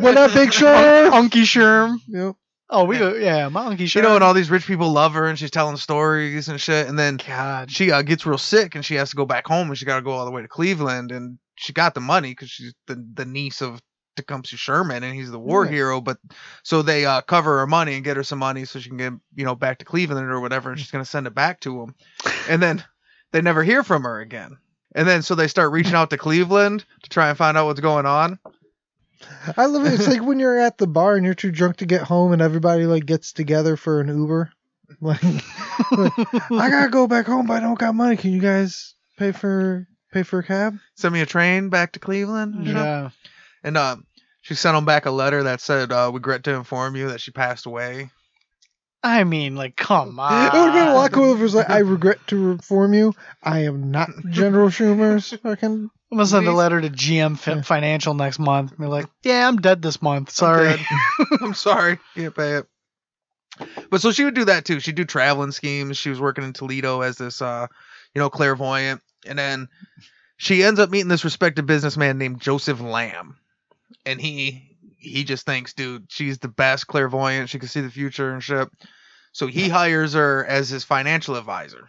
What 0.00 0.16
up, 0.16 0.32
Big 0.32 0.50
Sherm? 0.50 1.10
Unky 1.10 1.42
Sherm. 1.42 1.98
Yep. 2.08 2.36
Oh, 2.68 2.84
we 2.84 2.98
go. 2.98 3.14
Yeah, 3.14 3.48
my 3.48 3.74
Unky 3.74 3.82
Sherm. 3.82 3.96
you 3.96 4.02
know, 4.02 4.14
and 4.16 4.24
all 4.24 4.34
these 4.34 4.50
rich 4.50 4.66
people 4.66 4.90
love 4.90 5.14
her, 5.14 5.26
and 5.26 5.38
she's 5.38 5.50
telling 5.50 5.76
stories 5.76 6.48
and 6.48 6.60
shit. 6.60 6.88
And 6.88 6.98
then 6.98 7.18
God. 7.26 7.70
she 7.70 7.90
uh, 7.92 8.02
gets 8.02 8.26
real 8.26 8.38
sick, 8.38 8.74
and 8.74 8.84
she 8.84 8.94
has 8.96 9.10
to 9.10 9.16
go 9.16 9.24
back 9.26 9.46
home, 9.46 9.68
and 9.68 9.78
she 9.78 9.84
got 9.84 9.96
to 9.96 10.02
go 10.02 10.12
all 10.12 10.24
the 10.24 10.30
way 10.30 10.42
to 10.42 10.48
Cleveland. 10.48 11.12
And 11.12 11.38
she 11.56 11.72
got 11.72 11.94
the 11.94 12.00
money 12.00 12.30
because 12.30 12.50
she's 12.50 12.74
the 12.86 13.04
the 13.14 13.24
niece 13.24 13.62
of 13.62 13.80
Tecumseh 14.16 14.56
Sherman, 14.56 15.02
and 15.02 15.14
he's 15.14 15.30
the 15.30 15.38
war 15.38 15.66
hero. 15.66 16.00
But 16.00 16.18
so 16.62 16.82
they 16.82 17.04
uh, 17.04 17.20
cover 17.20 17.58
her 17.58 17.66
money 17.66 17.94
and 17.94 18.04
get 18.04 18.16
her 18.16 18.24
some 18.24 18.38
money 18.38 18.64
so 18.64 18.78
she 18.78 18.88
can 18.88 18.98
get 18.98 19.12
you 19.34 19.44
know 19.44 19.54
back 19.54 19.78
to 19.78 19.84
Cleveland 19.84 20.30
or 20.30 20.40
whatever, 20.40 20.70
and 20.70 20.78
she's 20.78 20.90
gonna 20.90 21.04
send 21.04 21.26
it 21.26 21.34
back 21.34 21.60
to 21.60 21.82
him. 21.82 21.94
And 22.48 22.62
then 22.62 22.84
they 23.32 23.42
never 23.42 23.62
hear 23.62 23.82
from 23.82 24.02
her 24.04 24.20
again. 24.20 24.56
And 24.94 25.06
then 25.06 25.22
so 25.22 25.34
they 25.34 25.48
start 25.48 25.72
reaching 25.72 25.94
out 25.94 26.10
to 26.10 26.18
Cleveland 26.18 26.84
to 27.02 27.10
try 27.10 27.28
and 27.28 27.36
find 27.36 27.56
out 27.56 27.66
what's 27.66 27.80
going 27.80 28.06
on. 28.06 28.38
I 29.56 29.66
love 29.66 29.86
it. 29.86 29.94
It's 29.94 30.08
like 30.08 30.22
when 30.22 30.38
you're 30.38 30.58
at 30.58 30.78
the 30.78 30.86
bar 30.86 31.16
and 31.16 31.24
you're 31.24 31.34
too 31.34 31.50
drunk 31.50 31.76
to 31.78 31.86
get 31.86 32.02
home, 32.02 32.32
and 32.32 32.42
everybody 32.42 32.86
like 32.86 33.06
gets 33.06 33.32
together 33.32 33.76
for 33.76 34.00
an 34.00 34.08
Uber. 34.08 34.50
Like, 35.00 35.22
like, 35.90 36.12
I 36.50 36.70
gotta 36.70 36.90
go 36.90 37.06
back 37.06 37.26
home, 37.26 37.46
but 37.46 37.54
I 37.54 37.60
don't 37.60 37.78
got 37.78 37.94
money. 37.94 38.16
Can 38.16 38.32
you 38.32 38.40
guys 38.40 38.94
pay 39.18 39.32
for 39.32 39.86
pay 40.12 40.22
for 40.22 40.38
a 40.40 40.44
cab? 40.44 40.76
Send 40.96 41.12
me 41.14 41.20
a 41.20 41.26
train 41.26 41.68
back 41.68 41.92
to 41.92 41.98
Cleveland. 41.98 42.54
and. 42.54 42.66
Yeah. 42.66 43.10
And 43.64 43.76
uh, 43.76 43.96
she 44.42 44.54
sent 44.54 44.76
him 44.76 44.84
back 44.84 45.06
a 45.06 45.10
letter 45.10 45.42
that 45.44 45.60
said, 45.60 45.90
uh, 45.90 46.10
"Regret 46.14 46.44
to 46.44 46.54
inform 46.54 46.94
you 46.96 47.08
that 47.08 47.20
she 47.20 47.32
passed 47.32 47.66
away." 47.66 48.10
I 49.02 49.24
mean, 49.24 49.56
like, 49.56 49.76
come 49.76 50.18
on. 50.20 50.32
it 50.46 50.52
would 50.52 50.70
have 50.70 50.74
been 50.74 50.88
a 50.88 50.94
lot 50.94 51.12
cooler 51.12 51.34
if 51.34 51.40
it 51.40 51.42
was 51.42 51.54
like, 51.54 51.70
I 51.70 51.78
regret 51.78 52.18
to 52.28 52.50
inform 52.52 52.92
you, 52.94 53.12
I 53.42 53.60
am 53.64 53.90
not 53.90 54.08
General 54.30 54.68
Schumer's 54.68 55.30
fucking. 55.32 55.90
I'm 56.12 56.18
gonna 56.18 56.26
send 56.26 56.46
a 56.46 56.52
letter 56.52 56.80
to 56.80 56.88
GM 56.88 57.36
Fi- 57.38 57.62
Financial 57.62 58.14
next 58.14 58.38
month. 58.38 58.78
Be 58.78 58.86
like, 58.86 59.06
yeah, 59.24 59.46
I'm 59.48 59.56
dead 59.56 59.82
this 59.82 60.00
month. 60.00 60.30
Sorry. 60.30 60.76
dead. 60.76 60.80
I'm 61.40 61.54
sorry, 61.54 61.98
can't 62.14 62.34
pay 62.34 62.58
it. 62.58 62.66
But 63.90 64.00
so 64.00 64.12
she 64.12 64.24
would 64.24 64.34
do 64.34 64.44
that 64.44 64.64
too. 64.64 64.78
She'd 64.80 64.94
do 64.94 65.04
traveling 65.04 65.50
schemes. 65.50 65.96
She 65.96 66.10
was 66.10 66.20
working 66.20 66.44
in 66.44 66.52
Toledo 66.52 67.00
as 67.00 67.16
this, 67.16 67.42
uh, 67.42 67.66
you 68.14 68.20
know, 68.20 68.30
clairvoyant, 68.30 69.00
and 69.26 69.38
then 69.38 69.68
she 70.36 70.62
ends 70.62 70.80
up 70.80 70.90
meeting 70.90 71.08
this 71.08 71.24
respected 71.24 71.66
businessman 71.66 72.18
named 72.18 72.40
Joseph 72.40 72.80
Lamb, 72.80 73.36
and 74.04 74.20
he 74.20 74.76
he 74.98 75.24
just 75.24 75.46
thinks, 75.46 75.72
dude, 75.72 76.06
she's 76.08 76.38
the 76.38 76.48
best 76.48 76.86
clairvoyant. 76.86 77.48
She 77.48 77.58
can 77.58 77.68
see 77.68 77.80
the 77.80 77.90
future 77.90 78.32
and 78.32 78.42
shit. 78.42 78.68
So 79.32 79.46
he 79.46 79.68
hires 79.68 80.14
her 80.14 80.44
as 80.44 80.68
his 80.68 80.84
financial 80.84 81.36
advisor. 81.36 81.88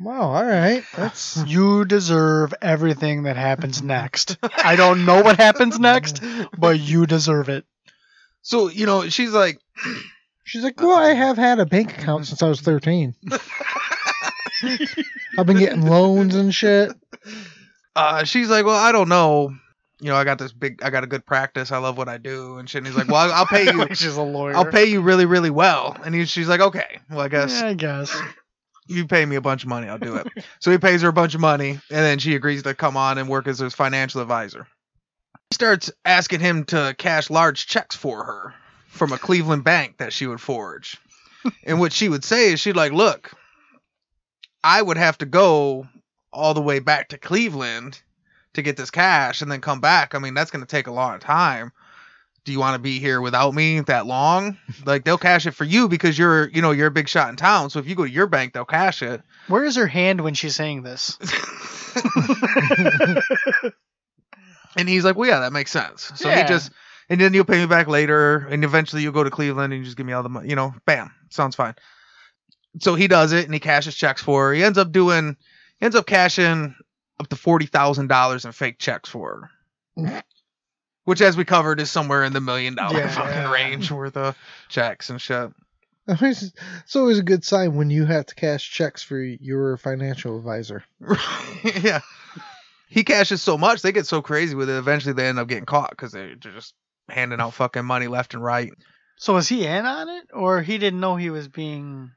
Wow, 0.00 0.32
all 0.32 0.44
right. 0.46 0.84
That's. 0.96 1.42
You 1.46 1.84
deserve 1.84 2.54
everything 2.62 3.24
that 3.24 3.36
happens 3.36 3.82
next. 3.98 4.38
I 4.42 4.76
don't 4.76 5.04
know 5.04 5.22
what 5.22 5.36
happens 5.36 5.78
next, 5.78 6.22
but 6.56 6.78
you 6.80 7.06
deserve 7.06 7.48
it. 7.48 7.64
So 8.42 8.68
you 8.68 8.86
know, 8.86 9.08
she's 9.08 9.32
like, 9.32 9.60
She's 10.50 10.64
like, 10.64 10.80
well, 10.80 10.96
I 10.96 11.14
have 11.14 11.36
had 11.36 11.60
a 11.60 11.64
bank 11.66 11.96
account 11.96 12.26
since 12.26 12.42
I 12.42 12.48
was 12.48 12.60
13. 12.60 13.14
I've 15.38 15.46
been 15.46 15.58
getting 15.58 15.82
loans 15.82 16.34
and 16.34 16.54
shit. 16.54 16.92
uh, 17.96 18.24
she's 18.24 18.48
like, 18.50 18.64
well, 18.64 18.76
I 18.78 18.92
don't 18.92 19.08
know. 19.08 19.54
You 20.02 20.08
know, 20.08 20.16
I 20.16 20.24
got 20.24 20.38
this 20.38 20.52
big, 20.52 20.82
I 20.82 20.88
got 20.90 21.04
a 21.04 21.06
good 21.06 21.26
practice. 21.26 21.72
I 21.72 21.78
love 21.78 21.98
what 21.98 22.08
I 22.08 22.16
do, 22.16 22.56
and 22.56 22.68
shit. 22.68 22.78
And 22.78 22.86
he's 22.86 22.96
like, 22.96 23.08
well, 23.08 23.16
I'll, 23.16 23.32
I'll 23.40 23.46
pay 23.46 23.64
you. 23.72 23.86
She's 23.94 24.16
a 24.16 24.22
lawyer. 24.22 24.56
I'll 24.56 24.64
pay 24.64 24.86
you 24.86 25.02
really, 25.02 25.26
really 25.26 25.50
well. 25.50 25.96
And 26.04 26.14
he, 26.14 26.24
she's 26.24 26.48
like, 26.48 26.60
okay, 26.60 27.00
well, 27.10 27.20
I 27.20 27.28
guess 27.28 27.60
Yeah, 27.60 27.68
I 27.68 27.74
guess. 27.74 28.16
you 28.86 29.06
pay 29.06 29.24
me 29.26 29.36
a 29.36 29.40
bunch 29.42 29.62
of 29.62 29.68
money, 29.68 29.88
I'll 29.88 29.98
do 29.98 30.16
it. 30.16 30.26
so 30.60 30.70
he 30.70 30.78
pays 30.78 31.02
her 31.02 31.08
a 31.08 31.12
bunch 31.12 31.34
of 31.34 31.40
money, 31.40 31.70
and 31.70 31.80
then 31.90 32.18
she 32.18 32.34
agrees 32.34 32.62
to 32.62 32.74
come 32.74 32.96
on 32.96 33.18
and 33.18 33.28
work 33.28 33.46
as 33.46 33.58
his 33.58 33.74
financial 33.74 34.22
advisor. 34.22 34.66
He 35.50 35.54
starts 35.54 35.90
asking 36.04 36.40
him 36.40 36.64
to 36.66 36.94
cash 36.96 37.28
large 37.28 37.66
checks 37.66 37.94
for 37.94 38.24
her 38.24 38.54
from 38.88 39.12
a 39.12 39.18
Cleveland 39.18 39.64
bank 39.64 39.98
that 39.98 40.12
she 40.14 40.26
would 40.26 40.40
forge. 40.40 40.96
and 41.64 41.78
what 41.78 41.92
she 41.92 42.08
would 42.08 42.24
say 42.24 42.52
is, 42.54 42.60
she'd 42.60 42.74
like, 42.76 42.92
look, 42.92 43.32
I 44.62 44.82
would 44.82 44.96
have 44.96 45.18
to 45.18 45.26
go 45.26 45.88
all 46.32 46.54
the 46.54 46.60
way 46.60 46.78
back 46.78 47.08
to 47.08 47.18
Cleveland 47.18 48.00
to 48.54 48.62
get 48.62 48.76
this 48.76 48.90
cash 48.90 49.42
and 49.42 49.50
then 49.50 49.60
come 49.60 49.80
back. 49.80 50.14
I 50.14 50.18
mean, 50.18 50.34
that's 50.34 50.50
going 50.50 50.64
to 50.64 50.70
take 50.70 50.86
a 50.86 50.92
long 50.92 51.18
time. 51.18 51.72
Do 52.44 52.52
you 52.52 52.58
want 52.58 52.74
to 52.74 52.78
be 52.80 52.98
here 52.98 53.20
without 53.20 53.54
me 53.54 53.80
that 53.80 54.06
long? 54.06 54.56
Like 54.84 55.04
they'll 55.04 55.18
cash 55.18 55.46
it 55.46 55.52
for 55.52 55.64
you 55.64 55.88
because 55.88 56.18
you're, 56.18 56.48
you 56.48 56.62
know, 56.62 56.70
you're 56.70 56.86
a 56.86 56.90
big 56.90 57.08
shot 57.08 57.28
in 57.28 57.36
town. 57.36 57.70
So 57.70 57.78
if 57.78 57.86
you 57.86 57.94
go 57.94 58.04
to 58.04 58.10
your 58.10 58.26
bank, 58.26 58.54
they'll 58.54 58.64
cash 58.64 59.02
it. 59.02 59.22
Where 59.48 59.64
is 59.64 59.76
her 59.76 59.86
hand 59.86 60.22
when 60.22 60.34
she's 60.34 60.56
saying 60.56 60.82
this? 60.82 61.18
and 64.76 64.88
he's 64.88 65.04
like, 65.04 65.16
"Well, 65.16 65.28
yeah, 65.28 65.40
that 65.40 65.52
makes 65.52 65.70
sense." 65.70 66.12
So 66.14 66.28
Yeah. 66.28 66.42
he 66.42 66.48
just, 66.48 66.70
and 67.08 67.20
then 67.20 67.34
you'll 67.34 67.44
pay 67.44 67.58
me 67.58 67.66
back 67.66 67.88
later, 67.88 68.46
and 68.48 68.64
eventually 68.64 69.02
you'll 69.02 69.12
go 69.12 69.24
to 69.24 69.30
Cleveland 69.30 69.72
and 69.72 69.80
you 69.80 69.84
just 69.84 69.96
give 69.96 70.06
me 70.06 70.12
all 70.12 70.22
the 70.22 70.28
money. 70.28 70.48
You 70.48 70.56
know, 70.56 70.74
bam, 70.86 71.12
sounds 71.28 71.56
fine. 71.56 71.74
So 72.78 72.94
he 72.94 73.08
does 73.08 73.32
it, 73.32 73.44
and 73.46 73.52
he 73.54 73.60
cashes 73.60 73.96
checks 73.96 74.22
for 74.22 74.48
her. 74.48 74.54
He 74.54 74.62
ends 74.62 74.78
up 74.78 74.92
doing, 74.92 75.36
he 75.78 75.84
ends 75.86 75.96
up 75.96 76.06
cashing 76.06 76.74
up 77.18 77.28
to 77.28 77.36
forty 77.36 77.66
thousand 77.66 78.06
dollars 78.06 78.44
in 78.44 78.52
fake 78.52 78.78
checks 78.78 79.08
for 79.08 79.50
her. 79.96 80.22
Which, 81.04 81.20
as 81.20 81.36
we 81.36 81.44
covered, 81.44 81.80
is 81.80 81.90
somewhere 81.90 82.22
in 82.24 82.32
the 82.32 82.40
million 82.40 82.74
dollar 82.76 82.98
Yeah. 83.00 83.08
fucking 83.08 83.50
range 83.50 83.90
worth 83.90 84.16
of 84.16 84.36
checks 84.68 85.10
and 85.10 85.20
shit. 85.20 85.50
It's 86.08 86.50
it's 86.82 86.96
always 86.96 87.18
a 87.18 87.22
good 87.22 87.44
sign 87.44 87.76
when 87.76 87.88
you 87.90 88.04
have 88.04 88.26
to 88.26 88.34
cash 88.34 88.68
checks 88.70 89.00
for 89.02 89.20
your 89.20 89.76
financial 89.76 90.36
advisor. 90.38 90.82
yeah. 91.82 92.00
He 92.88 93.04
cashes 93.04 93.40
so 93.42 93.56
much, 93.56 93.82
they 93.82 93.92
get 93.92 94.06
so 94.06 94.20
crazy 94.20 94.56
with 94.56 94.68
it. 94.68 94.76
Eventually, 94.76 95.12
they 95.14 95.28
end 95.28 95.38
up 95.38 95.46
getting 95.46 95.66
caught 95.66 95.90
because 95.90 96.10
they're 96.10 96.34
just 96.34 96.74
handing 97.08 97.38
out 97.40 97.54
fucking 97.54 97.84
money 97.84 98.08
left 98.08 98.34
and 98.34 98.42
right. 98.42 98.72
So 99.16 99.34
was 99.34 99.48
he 99.48 99.64
in 99.66 99.86
on 99.86 100.08
it, 100.08 100.28
or 100.32 100.62
he 100.62 100.78
didn't 100.78 100.98
know 101.00 101.14
he 101.14 101.30
was 101.30 101.46
being? 101.46 102.10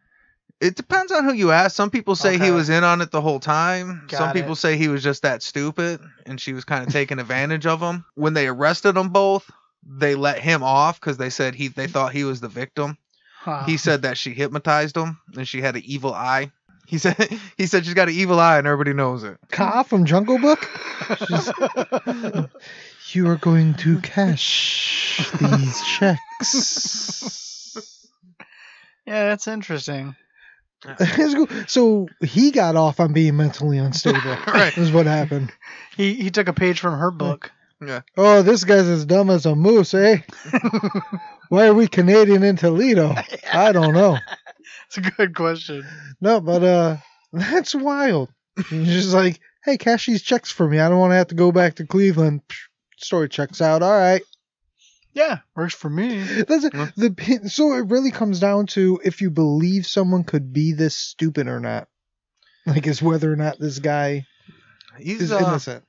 It 0.61 0.75
depends 0.75 1.11
on 1.11 1.25
who 1.25 1.33
you 1.33 1.51
ask. 1.51 1.75
Some 1.75 1.89
people 1.89 2.15
say 2.15 2.37
he 2.37 2.51
was 2.51 2.69
in 2.69 2.83
on 2.83 3.01
it 3.01 3.11
the 3.11 3.21
whole 3.21 3.39
time. 3.39 4.07
Some 4.09 4.27
Got 4.27 4.35
people 4.35 4.55
say 4.55 4.77
he 4.77 4.87
was 4.87 5.03
just 5.03 5.23
that 5.23 5.43
stupid 5.43 5.99
and 6.25 6.39
she 6.39 6.53
was 6.53 6.63
kind 6.63 6.85
of 6.87 6.93
taking 6.93 7.19
advantage 7.19 7.65
of 7.65 7.81
him. 7.81 8.05
When 8.15 8.33
they 8.33 8.47
arrested 8.47 8.93
them 8.93 9.09
both, 9.09 9.49
they 9.85 10.15
let 10.15 10.39
him 10.39 10.63
off 10.63 10.99
because 10.99 11.17
they 11.17 11.29
said 11.29 11.53
he 11.55 11.67
they 11.67 11.87
thought 11.87 12.13
he 12.13 12.23
was 12.23 12.39
the 12.39 12.47
victim. 12.47 12.97
Huh. 13.41 13.63
He 13.65 13.75
said 13.75 14.03
that 14.03 14.17
she 14.17 14.33
hypnotized 14.33 14.95
him 14.95 15.19
and 15.35 15.45
she 15.45 15.59
had 15.59 15.75
an 15.75 15.81
evil 15.85 16.13
eye. 16.13 16.51
He 16.87 16.97
said 16.97 17.17
he 17.57 17.65
said 17.65 17.83
she's 17.83 17.93
got 17.93 18.07
an 18.07 18.13
evil 18.13 18.39
eye 18.39 18.57
and 18.57 18.65
everybody 18.65 18.93
knows 18.93 19.25
it. 19.25 19.37
Kaa 19.51 19.83
from 19.83 20.05
Jungle 20.05 20.39
Book. 20.39 20.69
You 23.13 23.27
are 23.29 23.35
going 23.35 23.75
to 23.75 23.99
cash 23.99 25.29
these 25.39 25.81
checks. 25.99 27.77
yeah, 29.05 29.27
that's 29.27 29.47
interesting. 29.47 30.15
so 31.67 32.07
he 32.21 32.51
got 32.51 32.75
off 32.75 32.99
on 32.99 33.13
being 33.13 33.37
mentally 33.37 33.77
unstable. 33.77 34.19
Right. 34.47 34.77
Is 34.77 34.91
what 34.91 35.05
happened. 35.05 35.51
He 35.95 36.15
he 36.15 36.29
took 36.29 36.47
a 36.47 36.53
page 36.53 36.79
from 36.79 36.97
her 36.97 37.11
book. 37.11 37.51
Yeah. 37.81 38.01
Oh, 38.15 38.41
this 38.41 38.63
guy's 38.63 38.87
as 38.87 39.05
dumb 39.05 39.29
as 39.29 39.45
a 39.45 39.55
moose, 39.55 39.93
eh? 39.93 40.17
Why 41.49 41.67
are 41.67 41.73
we 41.73 41.87
Canadian 41.87 42.43
in 42.43 42.55
Toledo? 42.55 43.13
I 43.51 43.71
don't 43.71 43.93
know. 43.93 44.17
It's 44.87 44.97
a 44.97 45.01
good 45.01 45.35
question. 45.35 45.85
No, 46.21 46.39
but 46.39 46.63
uh, 46.63 46.97
that's 47.31 47.75
wild. 47.75 48.29
He's 48.69 48.87
just 48.87 49.13
like, 49.13 49.39
hey, 49.65 49.77
cash 49.77 50.05
these 50.05 50.21
checks 50.21 50.51
for 50.51 50.67
me. 50.67 50.79
I 50.79 50.87
don't 50.87 50.99
want 50.99 51.11
to 51.11 51.15
have 51.15 51.27
to 51.27 51.35
go 51.35 51.51
back 51.51 51.75
to 51.75 51.85
Cleveland. 51.85 52.41
Psh, 52.47 52.57
Story 52.97 53.27
checks 53.27 53.61
out. 53.61 53.83
All 53.83 53.91
right. 53.91 54.21
Yeah, 55.13 55.39
works 55.55 55.75
for 55.75 55.89
me. 55.89 56.17
That's 56.23 56.63
it. 56.63 56.73
Yeah. 56.73 56.89
The 56.95 57.49
so 57.49 57.73
it 57.73 57.87
really 57.89 58.11
comes 58.11 58.39
down 58.39 58.65
to 58.67 58.99
if 59.03 59.21
you 59.21 59.29
believe 59.29 59.85
someone 59.85 60.23
could 60.23 60.51
be 60.53 60.73
this 60.73 60.95
stupid 60.95 61.47
or 61.47 61.59
not. 61.59 61.87
Like, 62.65 62.87
is 62.87 63.01
whether 63.01 63.31
or 63.31 63.35
not 63.35 63.59
this 63.59 63.79
guy 63.79 64.25
He's 64.97 65.21
is 65.21 65.31
uh, 65.31 65.37
innocent. 65.39 65.83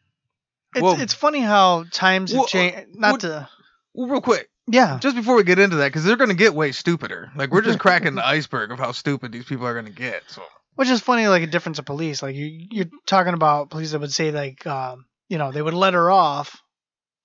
It's 0.74 0.82
Well- 0.82 1.00
it's 1.00 1.14
funny 1.14 1.40
how 1.40 1.84
times 1.90 2.32
have 2.32 2.38
Well, 2.40 2.46
changed. 2.48 2.96
Not 2.96 3.12
what- 3.12 3.20
to 3.22 3.48
well, 3.94 4.08
real 4.08 4.20
quick, 4.20 4.50
yeah. 4.66 4.98
just 4.98 5.14
before 5.14 5.36
we 5.36 5.44
get 5.44 5.60
into 5.60 5.76
that, 5.76 5.86
because 5.86 6.02
they're 6.04 6.16
gonna 6.16 6.34
get 6.34 6.52
way 6.52 6.72
stupider. 6.72 7.30
Like 7.36 7.50
we're 7.52 7.60
just 7.62 7.78
cracking 7.86 8.16
the 8.16 8.26
iceberg 8.26 8.72
of 8.72 8.78
how 8.80 8.90
stupid 8.90 9.30
these 9.30 9.44
people 9.44 9.66
are 9.66 9.74
gonna 9.74 9.90
get. 9.90 10.24
So 10.26 10.42
Which 10.74 10.88
is 10.88 11.00
funny, 11.00 11.28
like 11.28 11.44
a 11.44 11.46
difference 11.46 11.78
of 11.78 11.84
police. 11.84 12.22
Like 12.22 12.34
you, 12.34 12.66
you're 12.72 12.90
talking 13.06 13.34
about 13.34 13.70
police 13.70 13.92
that 13.92 14.00
would 14.00 14.12
say 14.12 14.32
like, 14.32 14.66
um, 14.66 15.04
you 15.28 15.38
know, 15.38 15.52
they 15.52 15.62
would 15.62 15.74
let 15.74 15.94
her 15.94 16.10
off, 16.10 16.60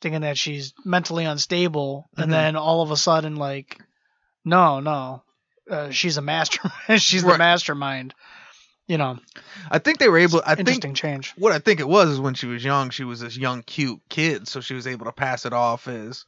thinking 0.01 0.21
that 0.21 0.37
she's 0.37 0.73
mentally 0.85 1.25
unstable, 1.25 2.09
and 2.17 2.31
then 2.31 2.55
all 2.55 2.81
of 2.81 2.91
a 2.91 2.97
sudden, 2.97 3.35
like, 3.35 3.79
no, 4.45 4.79
no, 4.79 5.23
uh, 5.69 5.89
she's 5.91 6.17
a 6.17 6.21
master. 6.21 6.61
she's 6.97 7.23
the 7.23 7.37
mastermind. 7.37 8.13
You 8.87 8.97
know, 8.97 9.19
I 9.69 9.77
think 9.77 9.99
they 9.99 10.09
were 10.09 10.17
able. 10.17 10.41
I 10.43 10.55
think 10.55 10.67
interesting 10.67 10.95
change. 10.95 11.33
what 11.37 11.51
I 11.53 11.59
think 11.59 11.79
it 11.79 11.87
was 11.87 12.09
is 12.09 12.19
when 12.19 12.33
she 12.33 12.47
was 12.47 12.63
young, 12.65 12.89
she 12.89 13.03
was 13.03 13.19
this 13.19 13.37
young, 13.37 13.61
cute 13.61 13.99
kid, 14.09 14.47
so 14.47 14.61
she 14.61 14.73
was 14.73 14.87
able 14.87 15.05
to 15.05 15.11
pass 15.11 15.45
it 15.45 15.53
off 15.53 15.87
as, 15.87 16.25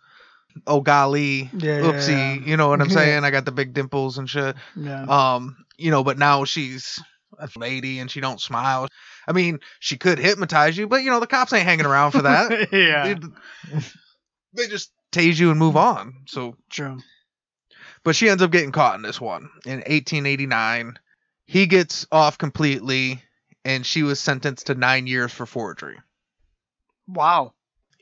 oh 0.67 0.79
golly, 0.79 1.49
Yeah, 1.53 1.77
yeah, 1.77 1.81
oopsie, 1.81 2.09
yeah. 2.09 2.45
you 2.45 2.57
know 2.57 2.69
what 2.69 2.79
I'm 2.79 2.89
saying? 2.91 3.23
I 3.23 3.31
got 3.31 3.45
the 3.45 3.51
big 3.51 3.73
dimples 3.73 4.19
and 4.19 4.29
shit. 4.29 4.55
Yeah. 4.75 5.03
Um, 5.03 5.65
you 5.77 5.89
know, 5.89 6.03
but 6.03 6.19
now 6.19 6.43
she's 6.45 6.99
a 7.39 7.49
lady 7.57 7.97
and 7.97 8.11
she 8.11 8.21
don't 8.21 8.39
smile. 8.39 8.87
I 9.27 9.33
mean, 9.33 9.59
she 9.79 9.97
could 9.97 10.19
hypnotize 10.19 10.77
you, 10.77 10.87
but 10.87 11.03
you 11.03 11.09
know 11.09 11.19
the 11.19 11.27
cops 11.27 11.53
ain't 11.53 11.65
hanging 11.65 11.85
around 11.85 12.11
for 12.11 12.23
that. 12.23 12.69
yeah. 12.71 13.13
they, 13.13 13.79
they 14.53 14.67
just 14.67 14.91
tase 15.11 15.39
you 15.39 15.49
and 15.51 15.59
move 15.59 15.77
on. 15.77 16.15
So, 16.27 16.55
True. 16.69 16.99
but 18.03 18.15
she 18.15 18.29
ends 18.29 18.43
up 18.43 18.51
getting 18.51 18.71
caught 18.71 18.95
in 18.95 19.01
this 19.01 19.21
one 19.21 19.49
in 19.65 19.77
1889. 19.77 20.97
He 21.45 21.65
gets 21.67 22.07
off 22.11 22.37
completely, 22.37 23.21
and 23.65 23.85
she 23.85 24.03
was 24.03 24.19
sentenced 24.19 24.67
to 24.67 24.75
nine 24.75 25.07
years 25.07 25.31
for 25.31 25.45
forgery. 25.45 25.97
Wow. 27.07 27.53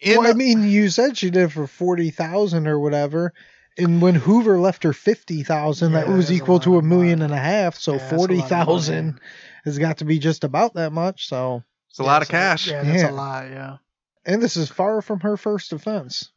In 0.02 0.20
well, 0.20 0.30
I 0.30 0.34
mean, 0.34 0.64
you 0.64 0.90
said 0.90 1.18
she 1.18 1.30
did 1.30 1.44
it 1.44 1.52
for 1.52 1.68
forty 1.68 2.10
thousand 2.10 2.68
or 2.68 2.80
whatever, 2.80 3.34
and 3.78 4.02
when 4.02 4.16
Hoover 4.16 4.60
left 4.60 4.84
her 4.84 4.94
fifty 4.94 5.44
thousand, 5.44 5.94
that 5.94 6.08
was 6.08 6.28
that's 6.28 6.40
a 6.40 6.44
equal 6.44 6.60
to 6.62 6.76
a 6.76 6.78
of 6.80 6.86
million 6.86 7.20
money. 7.20 7.34
and 7.34 7.40
a 7.40 7.44
half. 7.44 7.76
So 7.76 7.94
Yeah, 7.94 7.98
that's 7.98 8.12
a 8.12 8.16
lot 8.16 8.20
forty 8.20 8.40
of 8.40 8.48
thousand 8.48 9.06
money. 9.06 9.20
Has 9.66 9.78
got 9.78 9.98
to 10.00 10.06
be 10.06 10.20
just 10.20 10.44
about 10.44 10.74
that 10.76 10.92
much. 10.92 11.28
So, 11.28 11.64
it's 11.90 12.00
a 12.00 12.04
Yeah, 12.04 12.08
lot 12.08 12.22
of 12.22 12.28
so- 12.28 12.32
cash. 12.32 12.68
Yeah, 12.68 12.84
that's 12.84 13.02
Yeah. 13.04 13.10
a 13.10 13.12
lot. 13.12 13.50
Yeah. 13.50 13.78
and 14.26 14.42
this 14.42 14.58
is 14.58 14.70
far 14.70 15.02
from 15.02 15.22
her 15.22 15.38
first 15.38 15.74
offense. 15.74 16.30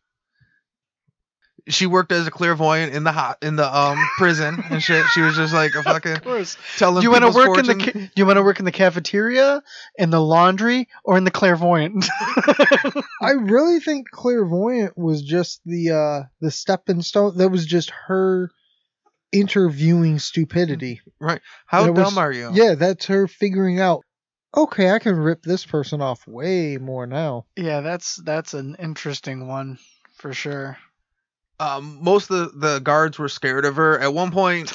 She 1.68 1.86
worked 1.86 2.10
as 2.10 2.26
a 2.26 2.30
clairvoyant 2.32 2.92
in 2.92 3.04
the 3.04 3.12
hot 3.12 3.38
in 3.40 3.54
the 3.54 3.76
um 3.76 3.96
prison 4.18 4.64
and 4.70 4.82
shit. 4.82 5.04
She 5.14 5.20
was 5.20 5.36
just 5.36 5.54
like 5.54 5.74
a 5.76 5.82
fucking 5.84 6.12
Of 6.12 6.24
course. 6.24 6.56
telling 6.76 7.00
Do 7.00 7.04
you 7.04 7.10
want 7.12 7.22
to 7.22 7.28
people's 7.28 7.46
work 7.48 7.58
in 7.58 7.66
the 7.66 7.84
ca- 7.84 7.92
do 7.92 8.10
you 8.16 8.26
want 8.26 8.36
to 8.38 8.42
work 8.42 8.58
in 8.58 8.64
the 8.64 8.72
cafeteria, 8.72 9.62
in 9.96 10.10
the 10.10 10.20
laundry, 10.20 10.88
or 11.04 11.16
in 11.18 11.22
the 11.24 11.30
clairvoyant? 11.30 12.04
I 13.20 13.30
really 13.38 13.78
think 13.78 14.10
clairvoyant 14.10 14.98
was 14.98 15.22
just 15.22 15.60
the 15.64 15.90
uh 15.90 16.22
the 16.40 16.50
stepping 16.50 17.00
stone. 17.02 17.36
That 17.38 17.50
was 17.50 17.64
just 17.64 17.90
her 18.08 18.50
interviewing 19.32 20.18
stupidity. 20.18 21.00
Right. 21.20 21.40
How 21.66 21.82
That 21.86 21.94
dumb 21.94 22.04
was- 22.04 22.18
are 22.18 22.32
you? 22.32 22.50
Yeah, 22.52 22.74
that's 22.74 23.06
her 23.06 23.26
figuring 23.26 23.80
out. 23.80 24.02
Okay, 24.54 24.90
I 24.90 24.98
can 24.98 25.16
rip 25.16 25.42
this 25.42 25.64
person 25.64 26.02
off 26.02 26.26
way 26.26 26.76
more 26.76 27.06
now. 27.06 27.46
yeah, 27.56 27.80
that's 27.80 28.16
that's 28.16 28.52
an 28.52 28.76
interesting 28.78 29.48
one 29.48 29.78
for 30.18 30.34
sure. 30.34 30.76
um, 31.58 31.98
most 32.02 32.30
of 32.30 32.52
the, 32.60 32.68
the 32.74 32.78
guards 32.80 33.18
were 33.18 33.28
scared 33.30 33.64
of 33.64 33.76
her. 33.76 33.98
At 33.98 34.12
one 34.12 34.30
point, 34.30 34.72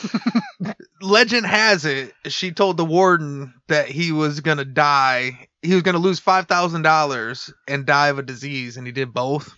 legend 1.01 1.45
has 1.45 1.85
it, 1.85 2.13
she 2.25 2.51
told 2.51 2.77
the 2.77 2.85
warden 2.85 3.53
that 3.67 3.87
he 3.87 4.11
was 4.11 4.39
gonna 4.39 4.65
die. 4.65 5.47
He 5.61 5.73
was 5.73 5.83
gonna 5.83 5.97
lose 5.99 6.19
five 6.19 6.47
thousand 6.47 6.81
dollars 6.81 7.53
and 7.67 7.85
die 7.85 8.07
of 8.07 8.17
a 8.19 8.23
disease, 8.23 8.77
and 8.77 8.87
he 8.87 8.93
did 8.93 9.13
both. 9.13 9.53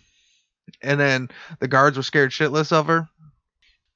And 0.81 0.99
then 0.99 1.29
the 1.59 1.67
guards 1.67 1.95
were 1.97 2.03
scared 2.03 2.31
shitless 2.31 2.71
of 2.71 2.87
her. 2.87 3.07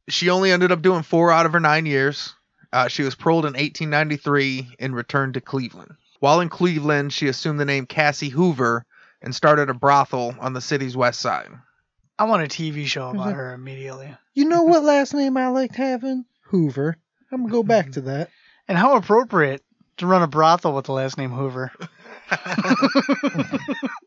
She 0.09 0.29
only 0.29 0.51
ended 0.51 0.71
up 0.71 0.81
doing 0.81 1.03
four 1.03 1.31
out 1.31 1.45
of 1.45 1.53
her 1.53 1.59
nine 1.59 1.85
years. 1.85 2.33
Uh, 2.71 2.87
she 2.87 3.03
was 3.03 3.15
paroled 3.15 3.45
in 3.45 3.53
1893 3.53 4.75
and 4.79 4.95
returned 4.95 5.35
to 5.35 5.41
Cleveland. 5.41 5.91
While 6.19 6.39
in 6.41 6.49
Cleveland, 6.49 7.13
she 7.13 7.27
assumed 7.27 7.59
the 7.59 7.65
name 7.65 7.85
Cassie 7.85 8.29
Hoover 8.29 8.85
and 9.21 9.33
started 9.35 9.69
a 9.69 9.73
brothel 9.73 10.35
on 10.39 10.53
the 10.53 10.61
city's 10.61 10.97
west 10.97 11.19
side. 11.19 11.49
I 12.17 12.25
want 12.25 12.43
a 12.43 12.47
TV 12.47 12.85
show 12.85 13.09
about 13.09 13.27
Mhm. 13.27 13.35
her 13.35 13.53
immediately. 13.53 14.15
You 14.33 14.45
know 14.45 14.63
what 14.63 14.83
last 14.83 15.13
name 15.13 15.37
I 15.37 15.47
liked 15.49 15.75
having? 15.75 16.25
Hoover. 16.47 16.97
I'm 17.31 17.41
gonna 17.41 17.51
go 17.51 17.63
back 17.63 17.91
to 17.93 18.01
that. 18.01 18.29
And 18.67 18.77
how 18.77 18.95
appropriate 18.95 19.63
to 19.97 20.07
run 20.07 20.21
a 20.23 20.27
brothel 20.27 20.73
with 20.73 20.85
the 20.85 20.93
last 20.93 21.17
name 21.17 21.31
Hoover. 21.31 21.71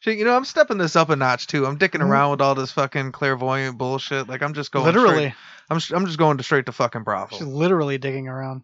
Shit, 0.00 0.18
you 0.18 0.24
know, 0.24 0.34
I'm 0.34 0.44
stepping 0.46 0.78
this 0.78 0.96
up 0.96 1.10
a 1.10 1.16
notch 1.16 1.46
too. 1.46 1.66
I'm 1.66 1.78
dicking 1.78 2.00
Mhm. 2.00 2.08
around 2.08 2.30
with 2.32 2.40
all 2.40 2.54
this 2.54 2.72
fucking 2.72 3.12
clairvoyant 3.12 3.76
bullshit. 3.78 4.28
Like 4.28 4.42
I'm 4.42 4.54
just 4.54 4.72
going 4.72 4.86
literally, 4.86 5.30
Straight, 5.30 5.34
I'm 5.92 5.96
I'm 5.96 6.06
just 6.06 6.18
going 6.18 6.38
to 6.38 6.42
straight 6.42 6.66
to 6.66 6.72
fucking 6.72 7.02
brothel. 7.04 7.38
she's 7.38 7.46
literally 7.46 7.98
digging 7.98 8.26
around. 8.26 8.62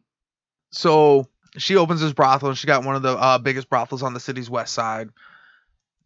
So 0.71 1.29
she 1.59 1.77
opens 1.77 2.01
this 2.01 2.13
brothel 2.13 2.49
and 2.49 2.59
she 2.59 2.67
got 2.67 2.85
one 2.85 2.97
of 2.97 3.03
the 3.03 3.17
uh, 3.17 3.39
biggest 3.39 3.69
brothels 3.69 4.03
on 4.03 4.15
the 4.15 4.21
city's 4.21 4.51
west 4.51 4.73
side. 4.75 5.11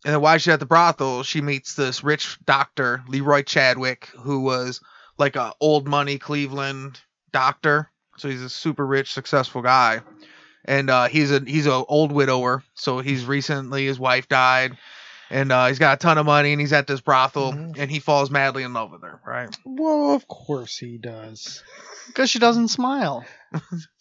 And 0.05 0.15
then 0.15 0.21
while 0.21 0.37
she's 0.39 0.53
at 0.53 0.61
the 0.61 0.67
brothel, 0.67 1.23
she 1.23 1.41
meets 1.41 1.75
this 1.75 2.03
rich 2.03 2.39
doctor, 2.45 3.03
Leroy 3.07 3.43
Chadwick, 3.43 4.07
who 4.19 4.41
was 4.41 4.81
like 5.19 5.37
a 5.37 5.53
old 5.61 5.87
money 5.87 6.19
Cleveland 6.19 7.01
doctor. 7.33 7.91
So 8.17 8.29
he's 8.29 8.43
a 8.43 8.49
super 8.51 8.87
rich, 8.87 9.13
successful 9.13 9.63
guy. 9.63 10.01
And 10.65 10.91
uh, 10.91 11.07
he's 11.09 11.31
a 11.31 11.41
he's 11.47 11.67
a 11.67 11.73
old 11.73 12.13
widower. 12.13 12.65
So 12.75 12.99
he's 12.99 13.25
recently 13.27 13.87
his 13.87 13.99
wife 13.99 14.29
died. 14.29 14.77
And 15.31 15.53
uh, 15.53 15.67
he's 15.69 15.79
got 15.79 15.95
a 15.95 15.97
ton 15.99 16.19
of 16.19 16.27
money 16.27 16.53
and 16.53 16.61
he's 16.61 16.73
at 16.73 16.87
this 16.89 17.01
brothel 17.01 17.53
Mhm. 17.53 17.79
and 17.79 17.91
he 17.91 18.01
falls 18.01 18.31
madly 18.31 18.65
in 18.65 18.73
love 18.73 18.91
with 18.91 19.03
her, 19.03 19.21
right? 19.25 19.55
Well, 19.65 20.13
of 20.15 20.27
course 20.27 20.77
he 20.77 20.99
does. 20.99 21.63
Because 22.09 22.29
she 22.29 22.41
doesn't 22.41 22.69
smile. 22.69 23.25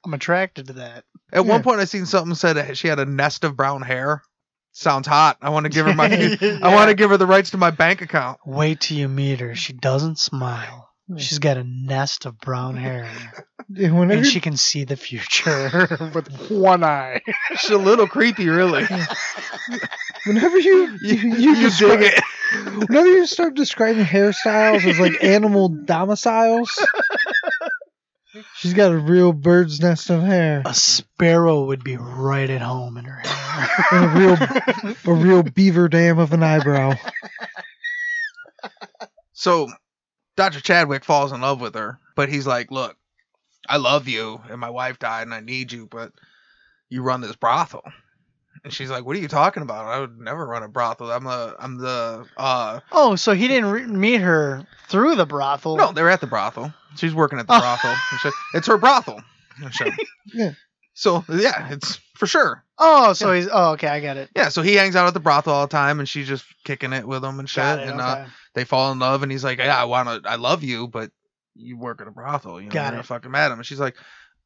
I'm 0.03 0.13
attracted 0.15 0.67
to 0.67 0.73
that. 0.73 1.03
At 1.31 1.45
one 1.45 1.61
point, 1.61 1.79
I 1.79 1.85
seen 1.85 2.07
something 2.07 2.33
said 2.33 2.53
that 2.53 2.75
she 2.75 2.87
had 2.87 2.97
a 2.97 3.05
nest 3.05 3.43
of 3.43 3.55
brown 3.55 3.83
hair. 3.83 4.23
Sounds 4.71 5.05
hot. 5.05 5.37
I 5.43 5.51
want 5.51 5.65
to 5.65 5.69
give 5.69 5.85
her 5.85 5.93
my. 5.93 6.07
Yeah. 6.41 6.57
I 6.63 6.73
want 6.73 6.89
to 6.89 6.95
give 6.95 7.11
her 7.11 7.17
the 7.17 7.27
rights 7.27 7.51
to 7.51 7.57
my 7.57 7.69
bank 7.69 8.01
account. 8.01 8.39
Wait 8.47 8.79
till 8.81 8.97
you 8.97 9.07
meet 9.07 9.41
her. 9.41 9.53
She 9.53 9.73
doesn't 9.73 10.17
smile. 10.17 10.88
Yeah. 11.09 11.17
She's 11.17 11.39
got 11.39 11.57
a 11.57 11.63
nest 11.63 12.25
of 12.25 12.37
brown 12.39 12.75
hair. 12.77 13.09
Yeah, 13.71 13.91
Whenever 13.91 14.21
and 14.21 14.27
she 14.27 14.39
can 14.39 14.57
see 14.57 14.83
the 14.85 14.95
future 14.95 15.87
with 16.15 16.49
one 16.49 16.83
eye. 16.83 17.21
She's 17.55 17.69
a 17.69 17.77
little 17.77 18.07
creepy, 18.07 18.49
really. 18.49 18.83
whenever 20.25 20.57
you 20.57 20.97
you, 21.03 21.13
you, 21.15 21.37
You 21.37 21.55
describe- 21.55 21.99
dig 21.99 22.13
it. 22.15 22.23
whenever 22.89 23.05
you 23.07 23.27
start 23.27 23.53
describing 23.53 24.05
hairstyles 24.05 24.83
as 24.85 24.97
like 24.99 25.23
animal 25.23 25.69
domiciles, 25.85 26.71
she's 28.55 28.73
got 28.73 28.91
a 28.91 28.97
real 28.97 29.33
bird's 29.33 29.79
nest 29.79 30.09
of 30.09 30.23
hair 30.23 30.63
A 30.65 30.73
sparrow 30.73 31.65
would 31.65 31.83
be 31.83 31.95
right 31.97 32.49
at 32.49 32.61
home 32.61 32.97
in 32.97 33.05
her 33.05 33.21
hair. 33.23 33.85
and 33.91 34.05
a 34.05 34.19
real 35.05 35.15
a 35.15 35.23
real 35.23 35.43
beaver 35.43 35.87
dam 35.89 36.17
of 36.17 36.33
an 36.33 36.41
eyebrow. 36.41 36.95
So 39.33 39.67
Dr. 40.39 40.61
Chadwick 40.61 41.03
falls 41.03 41.33
in 41.33 41.41
love 41.41 41.59
with 41.59 41.75
her, 41.75 41.99
but 42.15 42.29
he's 42.29 42.47
like, 42.47 42.71
Look, 42.71 42.95
I 43.67 43.75
love 43.77 44.07
you 44.07 44.41
and 44.49 44.57
my 44.59 44.69
wife 44.69 44.97
died 44.97 45.23
and 45.23 45.33
I 45.33 45.41
need 45.41 45.71
you, 45.71 45.85
but 45.85 46.13
you 46.89 47.03
run 47.03 47.19
this 47.19 47.35
brothel. 47.35 47.83
And 48.63 48.71
she's 48.73 48.89
like, 48.89 49.05
What 49.05 49.17
are 49.17 49.19
you 49.19 49.27
talking 49.27 49.63
about? 49.63 49.85
I 49.85 49.99
would 49.99 50.17
never 50.17 50.45
run 50.47 50.63
a 50.63 50.69
brothel. 50.69 51.11
I'm 51.11 51.25
the 51.25 51.55
I'm 51.59 51.77
the 51.77 52.25
uh 52.37 52.79
oh, 52.93 53.15
so 53.17 53.33
he 53.33 53.49
didn't 53.49 53.69
re- 53.69 53.85
meet 53.85 54.21
her 54.21 54.65
through 54.87 55.15
the 55.15 55.25
brothel. 55.25 55.75
No, 55.75 55.91
they're 55.91 56.09
at 56.09 56.21
the 56.21 56.27
brothel. 56.27 56.73
She's 56.95 57.13
working 57.13 57.37
at 57.39 57.47
the 57.47 57.55
Oh. 57.55 57.59
brothel. 57.59 57.95
And 58.11 58.19
she- 58.21 58.29
It's 58.53 58.67
her 58.67 58.77
brothel. 58.77 59.21
Yeah. 60.33 60.51
So 60.93 61.23
yeah, 61.29 61.67
it's 61.71 61.99
for 62.15 62.27
sure. 62.27 62.63
Oh, 62.77 63.11
so 63.13 63.31
he's. 63.33 63.47
Oh, 63.51 63.71
okay, 63.71 63.87
I 63.87 63.99
get 63.99 64.15
it. 64.17 64.29
Yeah, 64.35 64.49
so 64.49 64.61
he 64.61 64.75
hangs 64.75 64.95
out 64.95 65.07
at 65.07 65.13
the 65.13 65.19
brothel 65.19 65.53
all 65.53 65.67
the 65.67 65.71
time, 65.71 65.99
and 65.99 66.07
she's 66.07 66.27
just 66.27 66.45
kicking 66.65 66.91
it 66.93 67.05
with 67.07 67.23
him 67.23 67.39
and 67.39 67.49
shit. 67.49 67.63
It. 67.63 67.87
and 67.89 67.99
uh, 68.01 68.17
okay. 68.21 68.31
They 68.55 68.65
fall 68.65 68.91
in 68.91 68.99
love, 68.99 69.23
and 69.23 69.31
he's 69.31 69.43
like, 69.43 69.59
"Yeah, 69.59 69.79
I 69.79 69.85
want 69.85 70.23
to, 70.23 70.29
I 70.29 70.35
love 70.35 70.63
you, 70.63 70.87
but 70.87 71.11
you 71.55 71.77
work 71.77 72.01
at 72.01 72.07
a 72.07 72.11
brothel. 72.11 72.59
You 72.59 72.67
know, 72.67 72.73
Got 72.73 72.93
you're 72.93 73.01
it. 73.01 73.05
fucking 73.05 73.31
mad 73.31 73.45
at 73.47 73.51
him." 73.51 73.59
And 73.59 73.65
she's 73.65 73.79
like, 73.79 73.95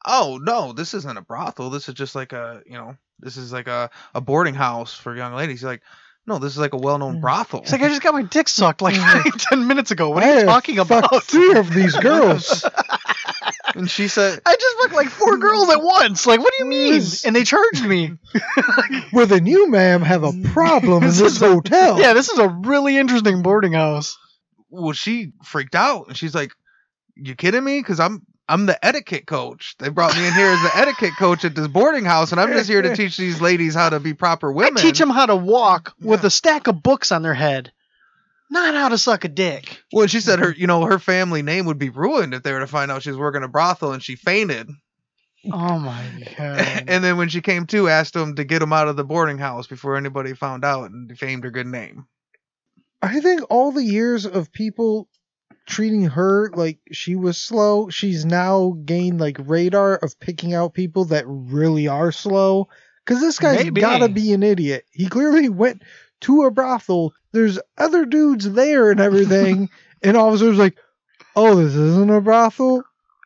"Oh 0.06 0.40
no, 0.42 0.74
this 0.74 0.94
isn't 0.94 1.18
a 1.18 1.22
brothel. 1.22 1.70
This 1.70 1.88
is 1.88 1.96
just 1.96 2.16
like 2.16 2.34
a, 2.34 2.62
you 2.66 2.74
know, 2.78 2.96
this 3.20 3.38
is 3.38 3.54
like 3.54 3.68
a, 3.68 3.90
a 4.14 4.22
boarding 4.22 4.56
house 4.56 4.94
for 4.94 5.16
young 5.16 5.34
ladies." 5.34 5.60
He's 5.60 5.64
like, 5.66 5.82
"No, 6.28 6.40
this 6.40 6.52
is 6.54 6.58
like 6.60 6.74
a 6.74 6.78
well-known 6.78 7.18
Mm. 7.18 7.22
brothel." 7.22 7.62
He's 7.62 7.72
like, 7.72 7.82
I 7.82 7.88
just 7.90 8.02
got 8.02 8.14
my 8.14 8.24
dick 8.24 8.48
sucked 8.50 8.82
like 8.82 8.96
ten 9.38 9.68
minutes 9.68 9.92
ago. 9.92 10.10
What 10.10 10.24
I 10.24 10.32
are 10.32 10.40
you 10.40 10.46
talking 10.46 10.80
about? 10.80 11.24
three 11.24 11.56
of 11.58 11.70
these 11.74 11.96
girls. 11.96 12.66
And 13.76 13.90
she 13.90 14.08
said, 14.08 14.40
I 14.46 14.56
just 14.56 14.78
fucked 14.82 14.94
like 14.94 15.10
four 15.10 15.38
girls 15.38 15.70
at 15.70 15.82
once. 15.82 16.26
Like, 16.26 16.40
what 16.40 16.54
do 16.58 16.64
you 16.64 16.70
mean? 16.70 17.02
And 17.26 17.36
they 17.36 17.44
charged 17.44 17.84
me. 17.86 18.18
Well, 19.12 19.26
then 19.28 19.46
you, 19.46 19.70
ma'am, 19.70 20.02
have 20.02 20.24
a 20.24 20.32
problem 20.52 21.04
in 21.04 21.10
This 21.10 21.20
this 21.20 21.36
is 21.36 21.42
a- 21.42 21.54
hotel. 21.54 22.00
Yeah, 22.00 22.14
this 22.14 22.30
is 22.30 22.40
a 22.40 22.48
really 22.48 22.98
interesting 22.98 23.42
boarding 23.42 23.74
house. 23.74 24.18
"Well, 24.70 24.94
she 24.94 25.34
freaked 25.44 25.76
out, 25.76 26.08
and 26.08 26.18
she's 26.18 26.34
like, 26.34 26.52
you 27.16 27.36
kidding 27.36 27.64
me? 27.64 27.80
Because 27.80 28.00
I'm." 28.00 28.26
I'm 28.50 28.66
the 28.66 28.78
etiquette 28.86 29.26
coach. 29.26 29.74
They 29.80 29.88
brought 29.88 30.14
me 30.18 30.28
in 30.28 30.34
here 30.34 30.48
as 30.48 30.62
the 30.62 30.72
etiquette 30.78 31.14
coach 31.18 31.46
at 31.46 31.56
this 31.56 31.70
boarding 31.70 32.04
house, 32.04 32.34
and 32.34 32.42
I'm 32.42 32.52
just 32.52 32.70
here 32.70 32.82
to 32.82 32.94
teach 32.96 33.16
these 33.16 33.40
ladies 33.40 33.74
how 33.74 33.90
to 33.90 34.02
be 34.02 34.14
proper 34.14 34.52
women. 34.52 34.78
I 34.78 34.82
teach 34.82 35.00
them 35.00 35.10
how 35.10 35.28
to 35.28 35.36
walk 35.36 35.94
with 36.02 36.26
a 36.26 36.30
stack 36.30 36.68
of 36.68 36.84
books 36.84 37.14
on 37.14 37.22
their 37.22 37.34
head, 37.34 37.72
not 38.54 38.74
how 38.74 38.90
to 38.90 38.98
suck 38.98 39.26
a 39.26 39.28
dick. 39.28 39.84
Well, 39.92 40.08
she 40.08 40.22
said 40.22 40.40
her, 40.40 40.52
you 40.52 40.68
know, 40.68 40.86
her 40.86 41.00
family 41.00 41.42
name 41.42 41.66
would 41.66 41.80
be 41.80 41.90
ruined 41.90 42.34
if 42.34 42.44
they 42.44 42.54
were 42.54 42.60
to 42.60 42.68
find 42.68 42.90
out 42.90 43.04
she 43.04 43.10
was 43.10 43.20
working 43.20 43.44
a 43.44 43.48
brothel, 43.48 43.92
and 43.92 44.02
she 44.02 44.16
fainted. 44.16 44.70
Oh 45.52 45.78
my 45.78 46.06
god. 46.38 46.84
and 46.88 47.04
then 47.04 47.18
when 47.18 47.30
she 47.30 47.42
came 47.42 47.66
to, 47.68 47.90
asked 47.90 48.16
him 48.16 48.36
to 48.36 48.44
get 48.44 48.62
him 48.62 48.72
out 48.72 48.88
of 48.88 48.96
the 48.96 49.04
boarding 49.04 49.38
house 49.38 49.68
before 49.68 49.98
anybody 49.98 50.34
found 50.34 50.64
out 50.64 50.90
and 50.90 51.10
defamed 51.10 51.44
her 51.44 51.52
good 51.52 51.68
name. 51.68 52.08
I 53.02 53.20
think 53.20 53.42
all 53.50 53.74
the 53.74 53.84
years 53.84 54.26
of 54.26 54.54
people 54.54 55.10
treating 55.66 56.04
her 56.04 56.50
like 56.54 56.80
she 56.92 57.16
was 57.16 57.38
slow, 57.38 57.90
she's 57.90 58.24
now 58.26 58.78
gained 58.86 59.20
like 59.20 59.38
radar 59.40 59.96
of 59.96 60.20
picking 60.20 60.54
out 60.54 60.74
people 60.74 61.06
that 61.06 61.26
really 61.28 61.88
are 61.88 62.12
slow. 62.12 62.70
Because 63.06 63.20
this 63.20 63.40
guy's 63.40 63.66
Maybe. 63.66 63.82
gotta 63.82 64.08
be 64.08 64.32
an 64.32 64.44
idiot. 64.44 64.86
He 64.92 65.08
clearly 65.08 65.50
went 65.50 65.82
to 66.22 66.44
a 66.44 66.52
brothel. 66.52 67.14
There's 67.34 67.60
other 67.78 68.06
dudes 68.06 68.50
there 68.50 68.92
and 68.92 69.00
everything, 69.00 69.70
and 70.02 70.16
all 70.16 70.30
of 70.30 70.36
a 70.36 70.38
sudden, 70.38 70.58
like, 70.58 70.78
"Oh, 71.36 71.56
this 71.56 71.76
isn't 71.76 72.10
a 72.10 72.22
brothel. 72.22 72.84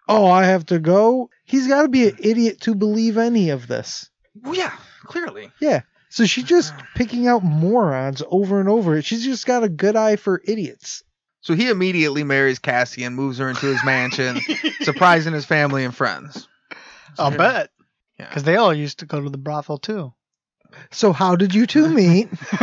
Oh, 0.07 0.25
I 0.25 0.45
have 0.45 0.65
to 0.67 0.79
go." 0.79 1.29
He's 1.45 1.67
got 1.67 1.83
to 1.83 1.87
be 1.87 2.09
an 2.09 2.17
idiot 2.19 2.61
to 2.61 2.73
believe 2.73 3.17
any 3.17 3.51
of 3.51 3.67
this. 3.67 4.09
Well, 4.41 4.55
yeah, 4.55 4.73
clearly. 5.05 5.51
Yeah. 5.61 5.81
So 6.09 6.25
she's 6.25 6.45
just 6.45 6.73
picking 6.95 7.27
out 7.27 7.43
morons 7.43 8.23
over 8.27 8.59
and 8.59 8.69
over. 8.69 9.01
She's 9.01 9.23
just 9.23 9.45
got 9.45 9.63
a 9.63 9.69
good 9.69 9.95
eye 9.95 10.15
for 10.15 10.41
idiots. 10.45 11.03
So 11.41 11.53
he 11.53 11.69
immediately 11.69 12.23
marries 12.23 12.59
Cassie 12.59 13.03
and 13.03 13.15
moves 13.15 13.37
her 13.37 13.49
into 13.49 13.67
his 13.67 13.83
mansion, 13.85 14.39
surprising 14.81 15.33
his 15.33 15.45
family 15.45 15.85
and 15.85 15.95
friends. 15.95 16.47
I'll 17.17 17.31
bet. 17.31 17.69
Yeah. 18.19 18.27
Because 18.27 18.43
they 18.43 18.55
all 18.55 18.73
used 18.73 18.99
to 18.99 19.05
go 19.05 19.21
to 19.21 19.29
the 19.29 19.37
brothel 19.37 19.77
too. 19.77 20.13
So 20.91 21.11
how 21.13 21.35
did 21.35 21.53
you 21.53 21.65
two 21.67 21.89
meet? 21.89 22.29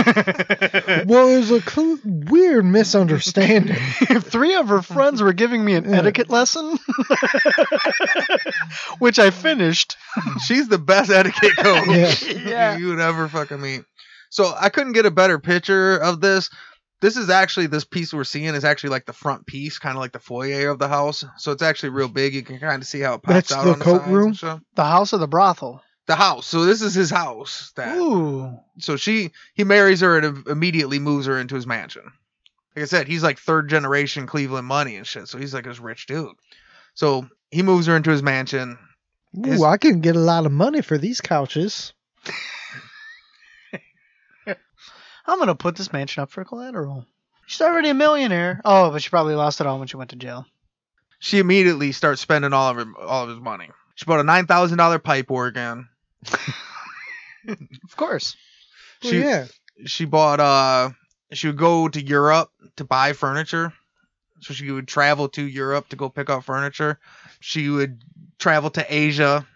well, 1.06 1.26
there's 1.28 1.50
a 1.50 1.60
cl- 1.60 1.98
weird 2.04 2.64
misunderstanding. 2.64 3.76
Three 4.20 4.54
of 4.54 4.68
her 4.68 4.82
friends 4.82 5.22
were 5.22 5.32
giving 5.32 5.64
me 5.64 5.74
an 5.74 5.88
Yeah. 5.90 5.98
etiquette 5.98 6.30
lesson, 6.30 6.78
which 8.98 9.18
I 9.18 9.30
finished. 9.30 9.96
She's 10.46 10.68
the 10.68 10.78
best 10.78 11.10
etiquette 11.10 11.56
coach 11.56 12.22
Yeah. 12.22 12.42
Yeah. 12.48 12.76
you 12.76 12.88
would 12.88 13.00
ever 13.00 13.28
fucking 13.28 13.60
meet. 13.60 13.82
So 14.30 14.52
I 14.58 14.68
couldn't 14.68 14.92
get 14.92 15.06
a 15.06 15.10
better 15.10 15.38
picture 15.38 15.96
of 15.96 16.20
this. 16.20 16.50
This 17.00 17.16
is 17.16 17.28
actually 17.28 17.66
this 17.66 17.84
piece 17.84 18.14
we're 18.14 18.24
seeing 18.24 18.54
is 18.54 18.64
actually 18.64 18.90
like 18.90 19.04
the 19.04 19.12
front 19.12 19.46
piece, 19.46 19.78
kind 19.78 19.96
of 19.96 20.00
like 20.00 20.12
the 20.12 20.18
foyer 20.18 20.70
of 20.70 20.78
the 20.78 20.88
house. 20.88 21.24
So 21.36 21.52
it's 21.52 21.62
actually 21.62 21.90
real 21.90 22.08
big. 22.08 22.34
You 22.34 22.42
can 22.42 22.58
kind 22.58 22.80
of 22.82 22.88
see 22.88 23.00
how 23.00 23.14
it 23.14 23.22
pops 23.22 23.34
That's 23.34 23.52
out 23.52 23.64
the 23.64 23.72
on 23.72 23.78
the 23.78 23.84
coat 23.84 24.06
room? 24.06 24.34
stuff. 24.34 24.60
The 24.74 24.84
house 24.84 25.12
of 25.12 25.20
the 25.20 25.28
brothel. 25.28 25.82
The 26.06 26.14
house. 26.14 26.46
So 26.46 26.64
this 26.64 26.82
is 26.82 26.94
his 26.94 27.10
house. 27.10 27.72
That 27.76 27.96
Ooh. 27.96 28.58
so 28.78 28.96
she 28.96 29.30
he 29.54 29.64
marries 29.64 30.00
her 30.00 30.18
and 30.18 30.46
immediately 30.46 30.98
moves 30.98 31.26
her 31.26 31.38
into 31.38 31.54
his 31.54 31.66
mansion. 31.66 32.02
Like 32.76 32.82
I 32.82 32.86
said, 32.86 33.06
he's 33.06 33.22
like 33.22 33.38
third 33.38 33.70
generation 33.70 34.26
Cleveland 34.26 34.66
money 34.66 34.96
and 34.96 35.06
shit. 35.06 35.28
So 35.28 35.38
he's 35.38 35.54
like 35.54 35.64
this 35.64 35.80
rich 35.80 36.06
dude. 36.06 36.34
So 36.94 37.26
he 37.50 37.62
moves 37.62 37.86
her 37.86 37.96
into 37.96 38.10
his 38.10 38.22
mansion. 38.22 38.78
His- 39.32 39.60
Ooh, 39.60 39.64
I 39.64 39.78
can 39.78 40.00
get 40.00 40.16
a 40.16 40.20
lot 40.20 40.46
of 40.46 40.52
money 40.52 40.82
for 40.82 40.98
these 40.98 41.20
couches. 41.20 41.92
I'm 45.26 45.38
gonna 45.38 45.54
put 45.54 45.76
this 45.76 45.92
mansion 45.92 46.22
up 46.22 46.30
for 46.30 46.44
collateral. 46.44 47.06
She's 47.46 47.60
already 47.60 47.90
a 47.90 47.94
millionaire. 47.94 48.60
Oh, 48.64 48.90
but 48.90 49.02
she 49.02 49.10
probably 49.10 49.34
lost 49.34 49.60
it 49.60 49.66
all 49.66 49.78
when 49.78 49.88
she 49.88 49.96
went 49.96 50.10
to 50.10 50.16
jail. 50.16 50.46
She 51.18 51.38
immediately 51.38 51.92
starts 51.92 52.20
spending 52.20 52.52
all 52.52 52.70
of 52.70 52.76
her, 52.76 52.86
all 53.00 53.24
of 53.24 53.30
his 53.30 53.40
money. 53.40 53.70
She 53.94 54.04
bought 54.04 54.20
a 54.20 54.24
nine 54.24 54.46
thousand 54.46 54.78
dollar 54.78 54.98
pipe 54.98 55.30
organ. 55.30 55.88
Of 57.48 57.96
course. 57.96 58.36
Well, 59.02 59.12
She 59.12 59.18
yeah. 59.20 59.46
she 59.86 60.04
bought 60.06 60.40
uh 60.40 60.90
she 61.32 61.48
would 61.48 61.58
go 61.58 61.88
to 61.88 62.00
Europe 62.02 62.50
to 62.76 62.84
buy 62.84 63.12
furniture. 63.12 63.72
So 64.40 64.54
she 64.54 64.70
would 64.70 64.88
travel 64.88 65.28
to 65.30 65.42
Europe 65.42 65.88
to 65.90 65.96
go 65.96 66.08
pick 66.08 66.28
up 66.30 66.44
furniture. 66.44 66.98
She 67.40 67.68
would 67.68 68.02
travel 68.38 68.70
to 68.70 68.84
Asia 68.94 69.46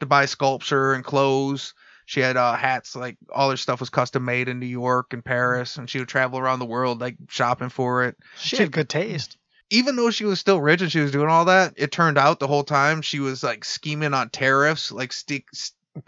to 0.00 0.06
buy 0.06 0.26
sculpture 0.26 0.92
and 0.94 1.04
clothes. 1.04 1.74
She 2.06 2.20
had 2.20 2.36
uh, 2.38 2.54
hats, 2.54 2.96
like 2.96 3.18
all 3.30 3.50
her 3.50 3.56
stuff 3.58 3.80
was 3.80 3.90
custom 3.90 4.24
made 4.24 4.48
in 4.48 4.58
New 4.60 4.66
York 4.66 5.12
and 5.12 5.22
Paris, 5.24 5.76
and 5.76 5.88
she 5.90 5.98
would 5.98 6.08
travel 6.08 6.38
around 6.38 6.58
the 6.60 6.64
world 6.64 7.00
like 7.00 7.16
shopping 7.28 7.68
for 7.68 8.04
it. 8.04 8.16
She, 8.38 8.56
She- 8.56 8.62
had 8.62 8.72
good 8.72 8.88
taste. 8.88 9.36
Even 9.70 9.96
though 9.96 10.10
she 10.10 10.24
was 10.24 10.40
still 10.40 10.58
rich 10.62 10.80
and 10.80 10.90
she 10.90 11.00
was 11.00 11.12
doing 11.12 11.28
all 11.28 11.44
that, 11.44 11.74
it 11.76 11.92
turned 11.92 12.16
out 12.16 12.40
the 12.40 12.46
whole 12.46 12.64
time 12.64 13.02
she 13.02 13.20
was 13.20 13.42
like 13.42 13.66
scheming 13.66 14.14
on 14.14 14.30
tariffs, 14.30 14.90
like 14.90 15.12
stick, 15.12 15.44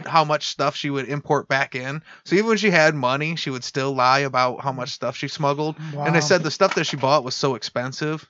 how 0.07 0.25
much 0.25 0.47
stuff 0.49 0.77
she 0.77 0.91
would 0.91 1.09
import 1.09 1.49
back 1.49 1.75
in. 1.75 2.03
So 2.25 2.37
even 2.37 2.49
when 2.49 2.59
she 2.59 2.71
had 2.71 2.95
money, 2.95 3.37
she 3.37 3.51
would 3.51 3.65
still 3.65 3.95
lie 3.95 4.21
about 4.21 4.61
how 4.63 4.73
much 4.73 4.91
stuff 4.91 5.17
she 5.17 5.29
smuggled. 5.29 5.77
And 5.79 6.15
they 6.15 6.21
Wow. 6.21 6.27
said 6.27 6.43
the 6.43 6.51
stuff 6.51 6.75
that 6.75 6.85
she 6.85 6.97
bought 6.97 7.25
was 7.25 7.35
so 7.35 7.55
expensive 7.55 8.29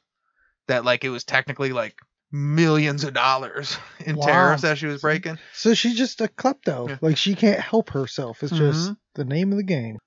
that 0.68 0.84
like 0.84 1.04
it 1.04 1.10
was 1.10 1.24
technically 1.24 1.72
like 1.72 1.96
millions 2.32 3.04
of 3.04 3.14
dollars 3.14 3.76
in 4.06 4.16
Wow. 4.16 4.26
tariffs 4.26 4.62
that 4.62 4.78
she 4.78 4.86
was 4.86 5.00
breaking. 5.02 5.38
So 5.54 5.74
she's 5.74 5.96
just 5.96 6.20
a 6.20 6.28
klepto. 6.28 6.88
Yeah. 6.88 6.96
Like 7.00 7.16
she 7.16 7.34
can't 7.34 7.60
help 7.60 7.90
herself. 7.90 8.42
It's 8.42 8.56
just 8.56 8.90
Mhm. 8.90 8.96
the 9.14 9.24
name 9.24 9.50
of 9.52 9.56
the 9.58 9.64
game. 9.64 9.98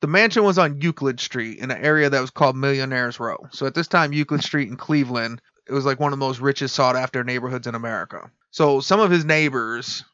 The 0.00 0.08
mansion 0.08 0.42
was 0.42 0.58
on 0.58 0.80
Euclid 0.80 1.20
Street 1.20 1.58
in 1.58 1.70
an 1.70 1.78
area 1.82 2.10
that 2.10 2.20
was 2.20 2.30
called 2.30 2.56
Millionaires 2.56 3.20
Row. 3.20 3.36
So 3.52 3.66
at 3.66 3.74
this 3.74 3.86
time, 3.86 4.12
Euclid 4.12 4.42
Street 4.42 4.68
in 4.68 4.76
Cleveland, 4.76 5.40
it 5.68 5.72
was 5.72 5.84
like 5.84 6.00
one 6.00 6.12
of 6.12 6.18
the 6.18 6.24
most 6.26 6.40
richest 6.40 6.74
sought 6.74 6.96
after 6.96 7.22
neighborhoods 7.22 7.68
in 7.68 7.76
America. 7.76 8.30
So 8.50 8.80
some 8.80 8.98
of 8.98 9.12
his 9.12 9.24
neighbors 9.24 10.04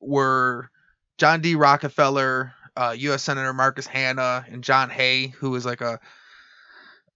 were 0.00 0.70
John 1.18 1.40
D. 1.40 1.54
Rockefeller, 1.54 2.52
uh, 2.76 2.94
U.S. 2.98 3.22
Senator 3.22 3.52
Marcus 3.52 3.86
Hanna, 3.86 4.44
and 4.48 4.64
John 4.64 4.90
Hay, 4.90 5.28
who 5.28 5.50
was 5.50 5.64
like 5.64 5.80
a 5.80 6.00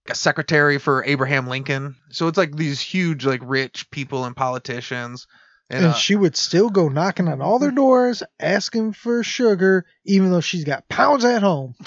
a 0.07 0.15
secretary 0.15 0.77
for 0.77 1.03
Abraham 1.03 1.47
Lincoln. 1.47 1.95
So 2.11 2.27
it's 2.27 2.37
like 2.37 2.55
these 2.55 2.79
huge, 2.79 3.25
like 3.25 3.41
rich 3.43 3.89
people 3.89 4.25
and 4.25 4.35
politicians. 4.35 5.25
And, 5.67 5.85
uh, 5.85 5.93
she 5.93 6.15
would 6.15 6.35
still 6.35 6.69
go 6.69 6.89
knocking 6.89 7.27
on 7.27 7.41
all 7.41 7.57
their 7.57 7.71
doors, 7.71 8.21
asking 8.39 8.93
for 8.93 9.23
sugar, 9.23 9.87
even 10.05 10.29
though 10.29 10.41
she's 10.41 10.63
got 10.63 10.87
pounds 10.87 11.25
at 11.25 11.41
home. 11.41 11.73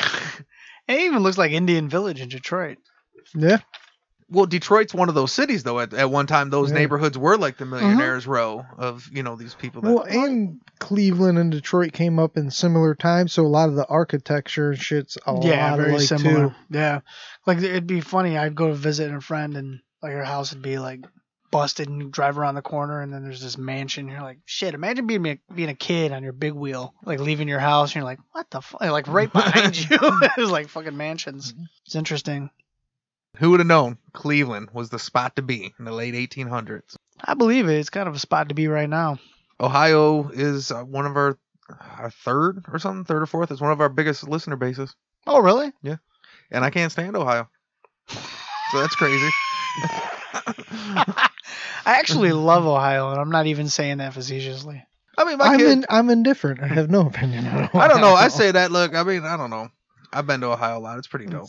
It 0.88 1.00
even 1.00 1.22
looks 1.22 1.36
like 1.36 1.52
Indian 1.52 1.90
Village 1.90 2.20
in 2.20 2.30
Detroit. 2.30 2.78
Yeah. 3.34 3.58
Well, 4.30 4.44
Detroit's 4.44 4.92
one 4.92 5.08
of 5.08 5.14
those 5.14 5.32
cities, 5.32 5.62
though. 5.62 5.80
At, 5.80 5.94
at 5.94 6.10
one 6.10 6.26
time, 6.26 6.50
those 6.50 6.68
Yeah. 6.70 6.76
neighborhoods 6.76 7.16
were 7.16 7.38
like 7.38 7.56
the 7.56 7.64
uh-huh. 7.64 7.76
millionaires' 7.80 8.26
row 8.26 8.66
of 8.76 9.08
you 9.12 9.22
know 9.22 9.36
these 9.36 9.54
people. 9.54 9.82
That, 9.82 9.92
Well, 9.94 10.02
and 10.04 10.60
Cleveland 10.78 11.38
and 11.38 11.50
Detroit 11.50 11.92
came 11.92 12.18
up 12.18 12.36
in 12.36 12.50
similar 12.50 12.94
times, 12.94 13.32
so 13.32 13.44
a 13.44 13.48
lot 13.48 13.68
of 13.68 13.74
the 13.74 13.86
architecture 13.86 14.70
and 14.70 14.78
shit's 14.80 15.16
a 15.26 15.38
yeah, 15.42 15.70
lot 15.70 15.78
very 15.78 15.90
alike 15.92 16.06
similar. 16.08 16.48
too. 16.50 16.54
Yeah, 16.70 17.00
like 17.46 17.58
it'd 17.58 17.86
be 17.86 18.00
funny. 18.00 18.36
I'd 18.36 18.54
go 18.54 18.68
to 18.68 18.74
visit 18.74 19.12
a 19.12 19.20
friend, 19.20 19.56
and 19.56 19.80
like 20.02 20.12
her 20.12 20.24
house 20.24 20.52
would 20.52 20.62
be 20.62 20.78
like 20.78 21.06
busted, 21.50 21.88
and 21.88 22.02
you 22.02 22.08
drive 22.10 22.38
around 22.38 22.54
the 22.56 22.60
corner, 22.62 23.00
and 23.00 23.10
then 23.10 23.22
there's 23.22 23.40
this 23.40 23.56
mansion. 23.56 24.08
You're 24.08 24.20
like, 24.20 24.40
shit. 24.44 24.74
Imagine 24.74 25.06
being 25.06 25.24
a, 25.26 25.40
being 25.54 25.70
a 25.70 25.74
kid 25.74 26.12
on 26.12 26.22
your 26.22 26.34
big 26.34 26.52
wheel, 26.52 26.92
like 27.02 27.20
leaving 27.20 27.48
your 27.48 27.60
house, 27.60 27.90
and 27.90 27.96
you're 27.96 28.04
like, 28.04 28.18
what 28.32 28.50
the 28.50 28.60
fuck? 28.60 28.82
Like 28.82 29.08
right 29.08 29.32
behind 29.32 29.74
you, 29.90 29.98
there's 30.36 30.50
like 30.50 30.68
fucking 30.68 30.96
mansions. 30.96 31.52
Mm-hmm. 31.54 31.62
It's 31.86 31.94
interesting. 31.94 32.50
Who 33.36 33.50
would 33.50 33.60
have 33.60 33.66
known 33.66 33.98
Cleveland 34.12 34.70
was 34.72 34.90
the 34.90 34.98
spot 34.98 35.36
to 35.36 35.42
be 35.42 35.72
in 35.78 35.84
the 35.84 35.92
late 35.92 36.14
1800s? 36.14 36.96
I 37.24 37.34
believe 37.34 37.68
it. 37.68 37.74
It's 37.78 37.90
kind 37.90 38.08
of 38.08 38.14
a 38.14 38.18
spot 38.18 38.48
to 38.48 38.54
be 38.54 38.68
right 38.68 38.88
now. 38.88 39.18
Ohio 39.60 40.28
is 40.30 40.70
uh, 40.70 40.82
one 40.82 41.06
of 41.06 41.16
our, 41.16 41.38
our 41.98 42.10
third 42.10 42.64
or 42.72 42.78
something, 42.78 43.04
third 43.04 43.22
or 43.22 43.26
fourth. 43.26 43.50
It's 43.50 43.60
one 43.60 43.72
of 43.72 43.80
our 43.80 43.88
biggest 43.88 44.28
listener 44.28 44.56
bases, 44.56 44.94
Oh, 45.26 45.40
really? 45.40 45.72
Yeah. 45.82 45.96
And 46.50 46.64
I 46.64 46.70
can't 46.70 46.90
stand 46.90 47.16
Ohio, 47.16 47.48
so 48.08 48.80
that's 48.80 48.94
crazy. 48.94 49.28
I 50.82 51.28
actually 51.84 52.32
love 52.32 52.66
Ohio, 52.66 53.10
and 53.10 53.20
I'm 53.20 53.30
not 53.30 53.46
even 53.46 53.68
saying 53.68 53.98
that 53.98 54.14
facetiously. 54.14 54.82
I 55.18 55.24
mean, 55.24 55.38
my 55.38 55.46
I'm 55.46 55.58
kid. 55.58 55.68
in, 55.70 55.86
I'm 55.90 56.10
indifferent. 56.10 56.62
I 56.62 56.68
have 56.68 56.90
no 56.90 57.06
opinion 57.06 57.46
I 57.46 57.88
don't 57.88 58.00
know. 58.00 58.14
I 58.14 58.28
say 58.28 58.52
that. 58.52 58.70
Look, 58.70 58.94
I 58.94 59.02
mean, 59.02 59.24
I 59.24 59.36
don't 59.36 59.50
know. 59.50 59.68
I've 60.12 60.26
been 60.26 60.40
to 60.40 60.46
Ohio 60.52 60.78
a 60.78 60.80
lot. 60.80 60.98
It's 60.98 61.06
pretty 61.08 61.26
dope. 61.26 61.48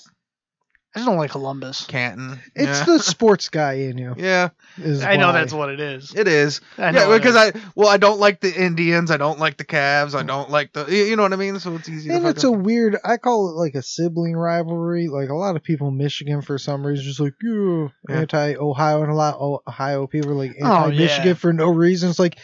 I 0.96 1.00
just 1.00 1.08
don't 1.08 1.18
like 1.18 1.30
Columbus. 1.30 1.86
Canton. 1.86 2.40
it's 2.56 2.80
yeah. 2.80 2.86
the 2.86 3.00
sports 3.00 3.50
guy 3.50 3.74
in 3.74 4.00
you. 4.00 4.16
yeah, 4.18 4.50
Is 4.80 5.04
I 5.04 5.18
know 5.18 5.28
why. 5.28 5.34
that's 5.34 5.54
what 5.54 5.70
it 5.70 5.80
is. 5.80 6.16
it 6.16 6.28
is. 6.28 6.62
I 6.80 6.90
know 6.90 7.12
yeah, 7.12 7.18
because 7.18 7.36
is. 7.36 7.56
I 7.56 7.72
well, 7.76 7.88
I 7.90 7.98
don't 7.98 8.20
like 8.20 8.42
the 8.42 8.52
Indians. 8.52 9.12
I 9.12 9.18
don't 9.18 9.38
like 9.38 9.58
the 9.58 9.66
Cavs. 9.66 10.16
I 10.16 10.24
don't 10.24 10.50
like 10.50 10.74
the. 10.74 10.88
You 10.88 11.04
you 11.04 11.16
know 11.16 11.22
what 11.24 11.34
I 11.34 11.36
mean? 11.36 11.60
So 11.60 11.76
it's 11.76 11.88
easy. 11.88 12.10
And 12.10 12.24
to 12.24 12.30
it's 12.30 12.44
a 12.44 12.48
fucking- 12.48 12.64
weird. 12.64 12.98
I 13.06 13.18
call 13.18 13.50
it 13.50 13.54
like 13.54 13.76
a 13.76 13.84
sibling 13.84 14.36
rivalry. 14.36 15.10
Like 15.10 15.30
a 15.30 15.36
lot 15.36 15.56
of 15.56 15.64
people 15.64 15.90
in 15.90 15.98
Michigan 15.98 16.42
for 16.42 16.58
some 16.58 16.84
reason 16.86 17.06
just 17.06 17.20
like 17.20 17.34
you 17.42 17.92
Yeah. 18.10 18.22
anti 18.22 18.56
Ohio, 18.56 19.04
and 19.04 19.12
a 19.12 19.16
lot 19.16 19.36
of 19.36 19.60
Ohio 19.68 20.08
people 20.08 20.32
are 20.32 20.36
like 20.36 20.56
Oh, 20.62 20.86
anti 20.86 20.98
Michigan 20.98 21.28
yeah. 21.28 21.34
for 21.36 21.54
no 21.54 21.70
reason. 21.70 22.10
It's 22.10 22.18
like 22.20 22.40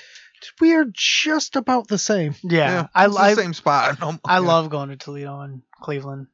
we 0.62 0.76
are 0.76 0.86
just 0.94 1.56
about 1.56 1.88
the 1.88 1.98
same. 1.98 2.36
Yeah, 2.44 2.88
I, 2.94 3.06
it's 3.08 3.16
the 3.18 3.36
same 3.36 3.54
spot. 3.56 4.00
No- 4.00 4.20
I 4.26 4.36
yeah. 4.36 4.40
love 4.40 4.70
going 4.70 4.90
to 4.90 4.98
Toledo 4.98 5.40
and 5.40 5.64
Cleveland. 5.82 6.28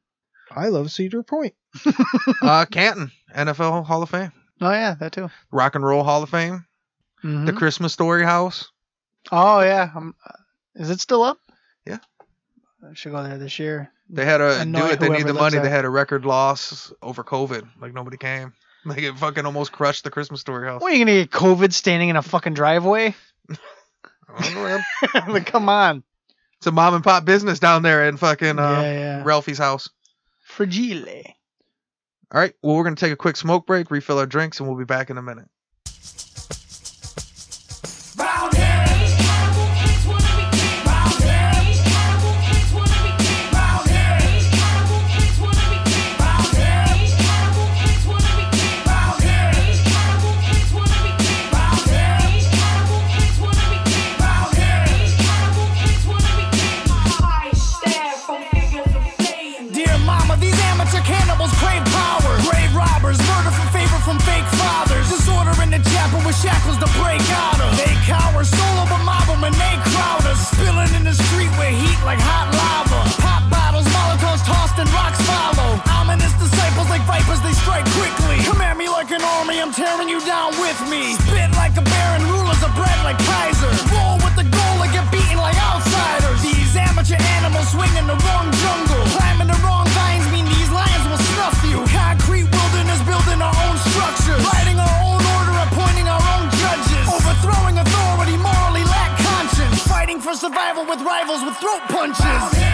I 0.56 0.68
love 0.68 0.90
Cedar 0.90 1.22
Point. 1.22 1.54
uh, 2.42 2.64
Canton 2.70 3.10
NFL 3.34 3.84
Hall 3.86 4.02
of 4.02 4.10
Fame, 4.10 4.32
Oh 4.60 4.70
yeah, 4.70 4.94
that 5.00 5.12
too. 5.12 5.30
Rock 5.50 5.74
and 5.74 5.84
Roll 5.84 6.04
Hall 6.04 6.22
of 6.22 6.30
Fame, 6.30 6.66
Mhm. 7.24 7.46
the 7.46 7.52
Christmas 7.52 7.92
Story 7.92 8.24
House. 8.24 8.70
oh 9.30 9.60
yeah, 9.60 9.90
um, 9.94 10.14
uh, 10.26 10.32
is 10.74 10.90
it 10.90 11.00
still 11.00 11.22
up? 11.22 11.38
Yeah. 11.86 11.98
I 12.88 12.94
should 12.94 13.12
go 13.12 13.22
there 13.22 13.38
this 13.38 13.58
year. 13.58 13.90
They 14.10 14.24
had 14.24 14.40
a 14.40 14.60
Annoy 14.60 14.80
do 14.80 14.86
it. 14.92 15.00
They 15.00 15.08
need 15.08 15.26
the 15.26 15.32
lives 15.32 15.54
money. 15.54 15.62
They 15.64 15.70
had 15.70 15.84
a 15.84 15.90
record 15.90 16.24
loss 16.26 16.92
over 17.00 17.22
COVID. 17.24 17.66
Like 17.80 17.94
nobody 17.94 18.16
came. 18.16 18.52
Like 18.84 18.98
it 18.98 19.16
fucking 19.16 19.46
almost 19.46 19.70
crushed 19.70 20.02
the 20.02 20.10
Christmas 20.10 20.40
Story 20.40 20.66
House. 20.66 20.82
What 20.82 20.90
are 20.92 20.96
you 20.96 21.04
gonna 21.04 21.20
get 21.20 21.30
COVID 21.30 21.72
standing 21.72 22.08
in 22.08 22.16
a 22.16 22.22
fucking 22.22 22.54
driveway? 22.54 23.14
I 23.48 24.42
don't 24.42 24.54
know, 24.54 24.62
man. 24.64 25.30
like, 25.32 25.46
come 25.46 25.68
on. 25.68 26.02
It's 26.56 26.66
a 26.66 26.72
mom 26.72 26.94
and 26.94 27.04
pop 27.04 27.24
business 27.24 27.60
down 27.60 27.82
there 27.82 28.08
in 28.08 28.16
fucking 28.16 28.58
uh, 28.58 28.80
yeah, 28.82 28.92
yeah. 28.92 29.22
Ralphie's 29.24 29.58
house. 29.58 29.88
Fragile. 30.52 31.24
All 32.30 32.40
right. 32.40 32.54
Well, 32.62 32.76
we're 32.76 32.84
gonna 32.84 32.96
take 32.96 33.12
a 33.12 33.16
quick 33.16 33.36
smoke 33.36 33.66
break, 33.66 33.90
refill 33.90 34.18
our 34.18 34.26
drinks, 34.26 34.60
and 34.60 34.68
we'll 34.68 34.78
be 34.78 34.84
back 34.84 35.08
in 35.08 35.16
a 35.16 35.22
minute. 35.22 35.48
Like 79.02 79.18
an 79.18 79.26
army, 79.34 79.58
I'm 79.58 79.72
tearing 79.74 80.08
you 80.08 80.20
down 80.22 80.54
with 80.62 80.78
me. 80.86 81.18
Spit 81.26 81.50
like 81.58 81.74
a 81.74 81.82
baron, 81.82 82.22
rulers 82.30 82.62
of 82.62 82.70
bread 82.78 82.98
like 83.02 83.18
Kaiser. 83.18 83.66
Roll 83.90 84.14
with 84.22 84.36
the 84.38 84.46
goal 84.46 84.76
and 84.78 84.92
get 84.94 85.10
beaten 85.10 85.38
like 85.42 85.58
outsiders. 85.58 86.38
These 86.38 86.76
amateur 86.78 87.18
animals 87.42 87.66
swing 87.74 87.90
in 87.98 88.06
the 88.06 88.14
wrong 88.14 88.46
jungle. 88.62 89.02
Climbing 89.18 89.50
the 89.50 89.58
wrong 89.66 89.90
vines 89.90 90.26
mean 90.30 90.46
these 90.46 90.70
lions 90.70 91.04
will 91.10 91.18
snuff 91.34 91.58
you. 91.66 91.82
Concrete 91.90 92.46
wilderness 92.46 93.02
building 93.02 93.42
our 93.42 93.56
own 93.66 93.76
structures. 93.90 94.38
Writing 94.54 94.78
our 94.78 94.96
own 95.02 95.18
order, 95.18 95.54
appointing 95.66 96.06
our 96.06 96.22
own 96.38 96.46
judges. 96.62 97.02
Overthrowing 97.10 97.82
authority, 97.82 98.38
morally 98.38 98.86
lack 98.86 99.18
conscience. 99.18 99.82
Fighting 99.82 100.22
for 100.22 100.38
survival 100.38 100.86
with 100.86 101.02
rivals 101.02 101.42
with 101.42 101.58
throat 101.58 101.82
punches. 101.90 102.71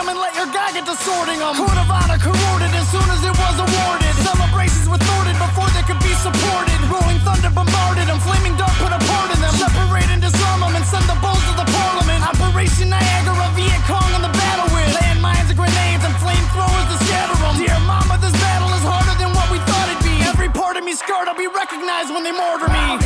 Them 0.00 0.08
and 0.08 0.18
let 0.18 0.32
your 0.32 0.48
guy 0.48 0.72
get 0.72 0.88
to 0.88 0.96
sorting 0.96 1.36
them. 1.36 1.52
Code 1.60 1.76
of 1.76 1.90
honor 1.92 2.16
corroded 2.16 2.72
as 2.72 2.88
soon 2.88 3.04
as 3.12 3.20
it 3.20 3.36
was 3.36 3.56
awarded. 3.60 4.12
Celebrations 4.24 4.88
were 4.88 4.96
thwarted 4.96 5.36
before 5.36 5.68
they 5.76 5.84
could 5.84 6.00
be 6.00 6.14
supported. 6.24 6.78
Rolling 6.88 7.20
thunder 7.20 7.52
bombarded 7.52 8.08
them. 8.08 8.16
Flaming 8.24 8.56
dart 8.56 8.72
put 8.80 8.92
a 8.96 9.00
part 9.04 9.28
in 9.28 9.38
them. 9.44 9.52
Separate 9.60 10.08
and 10.08 10.22
disarm 10.24 10.64
them 10.64 10.72
and 10.72 10.86
send 10.88 11.04
the 11.04 11.16
bulls 11.20 11.44
to 11.52 11.54
the 11.60 11.68
parliament. 11.68 12.20
Operation 12.24 12.88
Niagara, 12.88 13.52
Viet 13.52 13.82
Cong 13.84 14.10
on 14.16 14.24
the 14.24 14.32
battle 14.32 14.68
with 14.72 14.88
landmines 14.96 15.52
and 15.52 15.58
grenades 15.60 16.04
and 16.08 16.14
flamethrowers 16.16 16.86
to 16.88 16.96
scatter 17.04 17.36
them. 17.36 17.54
Dear 17.60 17.80
mama, 17.84 18.16
this 18.24 18.32
battle 18.40 18.72
is 18.72 18.84
harder 18.84 19.16
than 19.20 19.36
what 19.36 19.52
we 19.52 19.60
thought 19.68 19.86
it'd 19.92 20.00
be. 20.00 20.16
Every 20.24 20.48
part 20.48 20.80
of 20.80 20.82
me 20.84 20.96
scarred, 20.96 21.28
I'll 21.28 21.36
be 21.36 21.50
recognized 21.50 22.08
when 22.08 22.24
they 22.24 22.32
mortar 22.32 22.72
me. 22.72 22.99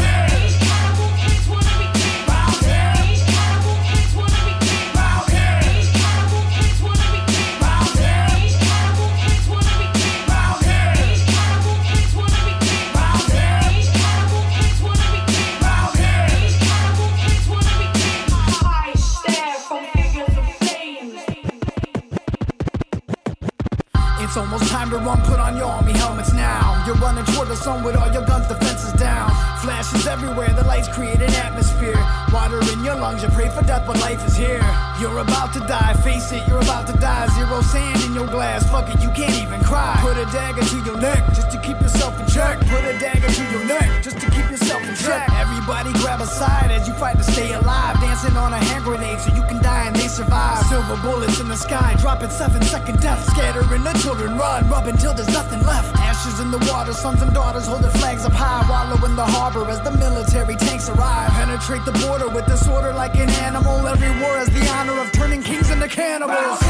Sun 27.57 27.83
with 27.83 27.97
all 27.97 28.11
your 28.13 28.25
guns 28.25 28.47
defenses 28.49 28.93
down. 28.95 29.31
Flashes 29.61 30.07
everywhere, 30.07 30.53
the 30.53 30.65
lights 30.65 30.89
create 30.89 31.21
an 31.21 31.33
atmosphere. 31.35 31.99
Water 32.33 32.61
in 32.73 32.85
your 32.85 32.97
lungs, 32.97 33.23
you 33.23 33.29
pray 33.31 33.49
for 33.49 33.63
death, 33.63 33.87
but 33.87 33.99
life 34.01 34.25
is 34.27 34.37
here. 34.37 34.65
You're 35.01 35.19
about 35.19 35.53
to 35.55 35.61
die, 35.61 35.95
face 36.05 36.33
it, 36.33 36.47
you're 36.49 36.61
about 36.61 36.87
to 36.89 36.93
die. 36.99 37.27
Zero 37.37 37.61
sand 37.63 38.03
in 38.05 38.15
your 38.15 38.27
glass, 38.27 38.69
fuck 38.71 38.89
it, 38.93 39.01
you 39.03 39.11
can't 39.11 39.37
even 39.43 39.61
cry. 39.63 39.97
Put 40.01 40.17
a 40.19 40.27
dagger 40.27 40.63
to 40.63 40.77
your 40.85 40.99
neck 40.99 41.25
just 41.35 41.51
to 41.53 41.59
keep 41.61 41.81
yourself 41.81 42.19
in 42.21 42.27
check. 42.27 42.59
Put 42.61 42.85
a 42.85 42.99
dagger 42.99 43.29
to 43.29 43.45
your 43.51 43.65
neck 43.65 44.03
just 44.03 44.21
to 44.21 44.31
keep 44.31 44.51
yourself 44.51 44.83
in 44.83 44.95
check. 44.97 45.29
Everybody 45.33 45.93
grab 45.95 46.21
a 46.21 46.27
side 46.27 46.71
as 46.71 46.87
you 46.89 46.95
fight 46.95 47.17
to 47.17 47.25
stay 47.25 47.53
alive. 47.53 48.01
Dancing 48.01 48.37
on 48.37 48.53
a 48.53 48.59
hand 48.59 48.85
grenade 48.85 49.21
so 49.21 49.35
you 49.35 49.43
can 49.43 49.63
die 49.63 49.87
and 49.87 49.97
they 49.97 50.09
survive. 50.09 50.65
Silver 50.67 50.97
bullets 51.03 51.41
in 51.41 51.49
the 51.49 51.57
sky, 51.57 51.97
dropping 52.01 52.31
seven 52.31 52.63
second 52.63 53.01
death. 53.01 53.25
Scattering 53.33 53.83
the 53.83 53.93
children, 54.03 54.37
run, 54.37 54.69
rub 54.69 54.87
until 54.87 55.15
there's 55.15 55.33
nothing 55.33 55.63
left. 55.63 55.97
Ashes 56.25 56.41
in 56.41 56.51
the 56.51 56.73
water, 56.73 56.95
sons 56.95 57.21
and 57.21 57.35
daughters 57.35 57.67
hold 57.67 57.83
their 57.83 57.91
flags 57.91 58.25
up 58.25 58.33
high. 58.33 58.67
Wallow 58.71 59.05
in 59.05 59.15
the 59.15 59.27
harbor 59.27 59.69
as 59.71 59.83
the 59.83 59.91
military 59.91 60.57
tanks 60.57 60.89
arrive. 60.89 61.29
Penetrate 61.33 61.85
the 61.85 61.93
border 61.93 62.31
with 62.31 62.47
disorder 62.47 62.95
like 62.95 63.15
an 63.17 63.29
animal. 63.45 63.87
Every 63.87 64.09
war 64.23 64.39
has 64.39 64.49
the 64.49 64.67
honor 64.71 64.99
of 65.03 65.13
turning 65.13 65.43
kings 65.43 65.71
into 65.71 65.87
cannibals. 65.87 66.61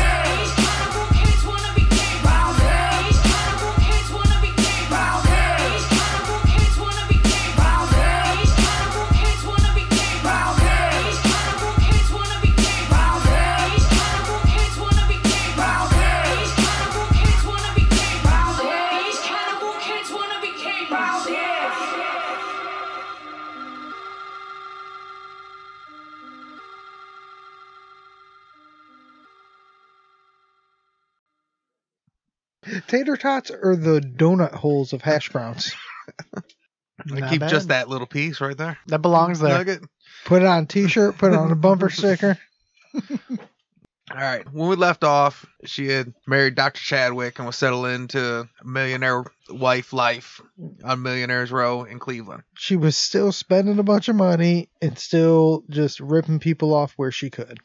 Tater 32.86 33.16
tots 33.16 33.50
are 33.50 33.76
the 33.76 34.00
donut 34.00 34.52
holes 34.54 34.92
of 34.92 35.02
hash 35.02 35.30
browns. 35.30 35.74
I 36.36 36.40
Not 37.20 37.30
keep 37.30 37.40
bad. 37.40 37.50
just 37.50 37.68
that 37.68 37.88
little 37.88 38.06
piece 38.06 38.40
right 38.40 38.56
there. 38.56 38.78
That 38.86 39.00
belongs 39.02 39.40
there. 39.40 39.56
Nugget. 39.58 39.82
Put 40.24 40.42
it 40.42 40.46
on 40.48 40.62
a 40.62 40.66
t-shirt, 40.66 41.18
put 41.18 41.32
it 41.32 41.38
on 41.38 41.50
a 41.50 41.56
bumper 41.56 41.90
sticker. 41.90 42.38
All 44.10 44.18
right. 44.20 44.44
When 44.52 44.68
we 44.68 44.76
left 44.76 45.02
off, 45.02 45.46
she 45.64 45.88
had 45.88 46.12
married 46.26 46.54
Dr. 46.54 46.80
Chadwick 46.80 47.38
and 47.38 47.46
was 47.46 47.56
settled 47.56 47.86
into 47.86 48.46
millionaire 48.62 49.24
wife 49.48 49.92
life 49.92 50.40
on 50.84 51.02
Millionaires 51.02 51.50
Row 51.50 51.84
in 51.84 51.98
Cleveland. 51.98 52.42
She 52.54 52.76
was 52.76 52.96
still 52.96 53.32
spending 53.32 53.78
a 53.78 53.82
bunch 53.82 54.08
of 54.08 54.16
money 54.16 54.68
and 54.82 54.98
still 54.98 55.64
just 55.70 56.00
ripping 56.00 56.38
people 56.38 56.74
off 56.74 56.92
where 56.96 57.10
she 57.12 57.30
could. 57.30 57.58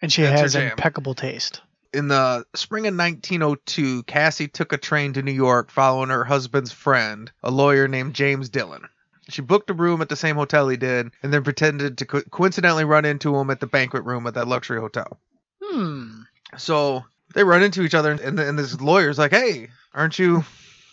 And 0.00 0.12
she 0.12 0.22
That's 0.22 0.36
her 0.38 0.42
has 0.44 0.52
jam. 0.54 0.70
impeccable 0.70 1.14
taste. 1.14 1.60
In 1.94 2.08
the 2.08 2.44
spring 2.54 2.86
of 2.88 2.94
1902, 2.96 4.02
Cassie 4.02 4.48
took 4.48 4.72
a 4.72 4.76
train 4.78 5.12
to 5.12 5.22
New 5.22 5.32
York 5.32 5.70
following 5.70 6.10
her 6.10 6.24
husband's 6.24 6.72
friend, 6.72 7.30
a 7.42 7.50
lawyer 7.52 7.86
named 7.86 8.14
James 8.14 8.48
Dillon. 8.48 8.82
She 9.28 9.42
booked 9.42 9.70
a 9.70 9.74
room 9.74 10.02
at 10.02 10.08
the 10.08 10.16
same 10.16 10.34
hotel 10.36 10.68
he 10.68 10.76
did 10.76 11.10
and 11.22 11.32
then 11.32 11.44
pretended 11.44 11.98
to 11.98 12.04
co- 12.04 12.22
coincidentally 12.30 12.84
run 12.84 13.04
into 13.04 13.34
him 13.36 13.48
at 13.48 13.60
the 13.60 13.66
banquet 13.68 14.04
room 14.04 14.26
at 14.26 14.34
that 14.34 14.48
luxury 14.48 14.80
hotel. 14.80 15.18
Hmm. 15.62 16.22
So 16.58 17.04
they 17.32 17.44
run 17.44 17.62
into 17.62 17.82
each 17.82 17.94
other, 17.94 18.10
and, 18.10 18.38
and 18.38 18.58
this 18.58 18.80
lawyer's 18.80 19.18
like, 19.18 19.30
"Hey, 19.32 19.68
aren't 19.94 20.18
you 20.18 20.44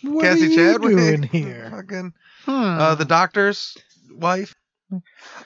What 0.02 0.22
Cassie 0.22 0.44
are 0.44 0.48
you 0.48 0.56
Chadwick 0.56 0.96
doing 0.96 1.22
here? 1.24 1.68
Fucking 1.70 2.12
Hmm. 2.46 2.50
uh, 2.52 2.94
the 2.94 3.04
doctor's 3.04 3.76
wife." 4.10 4.54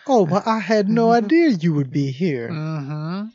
Oh, 0.07 0.27
but 0.27 0.47
I 0.47 0.59
had 0.59 0.89
no 0.89 1.13
idea 1.13 1.51
you 1.51 1.73
would 1.75 1.91
be 1.91 2.11
here. 2.11 2.49
Mm-hmm. 2.51 3.27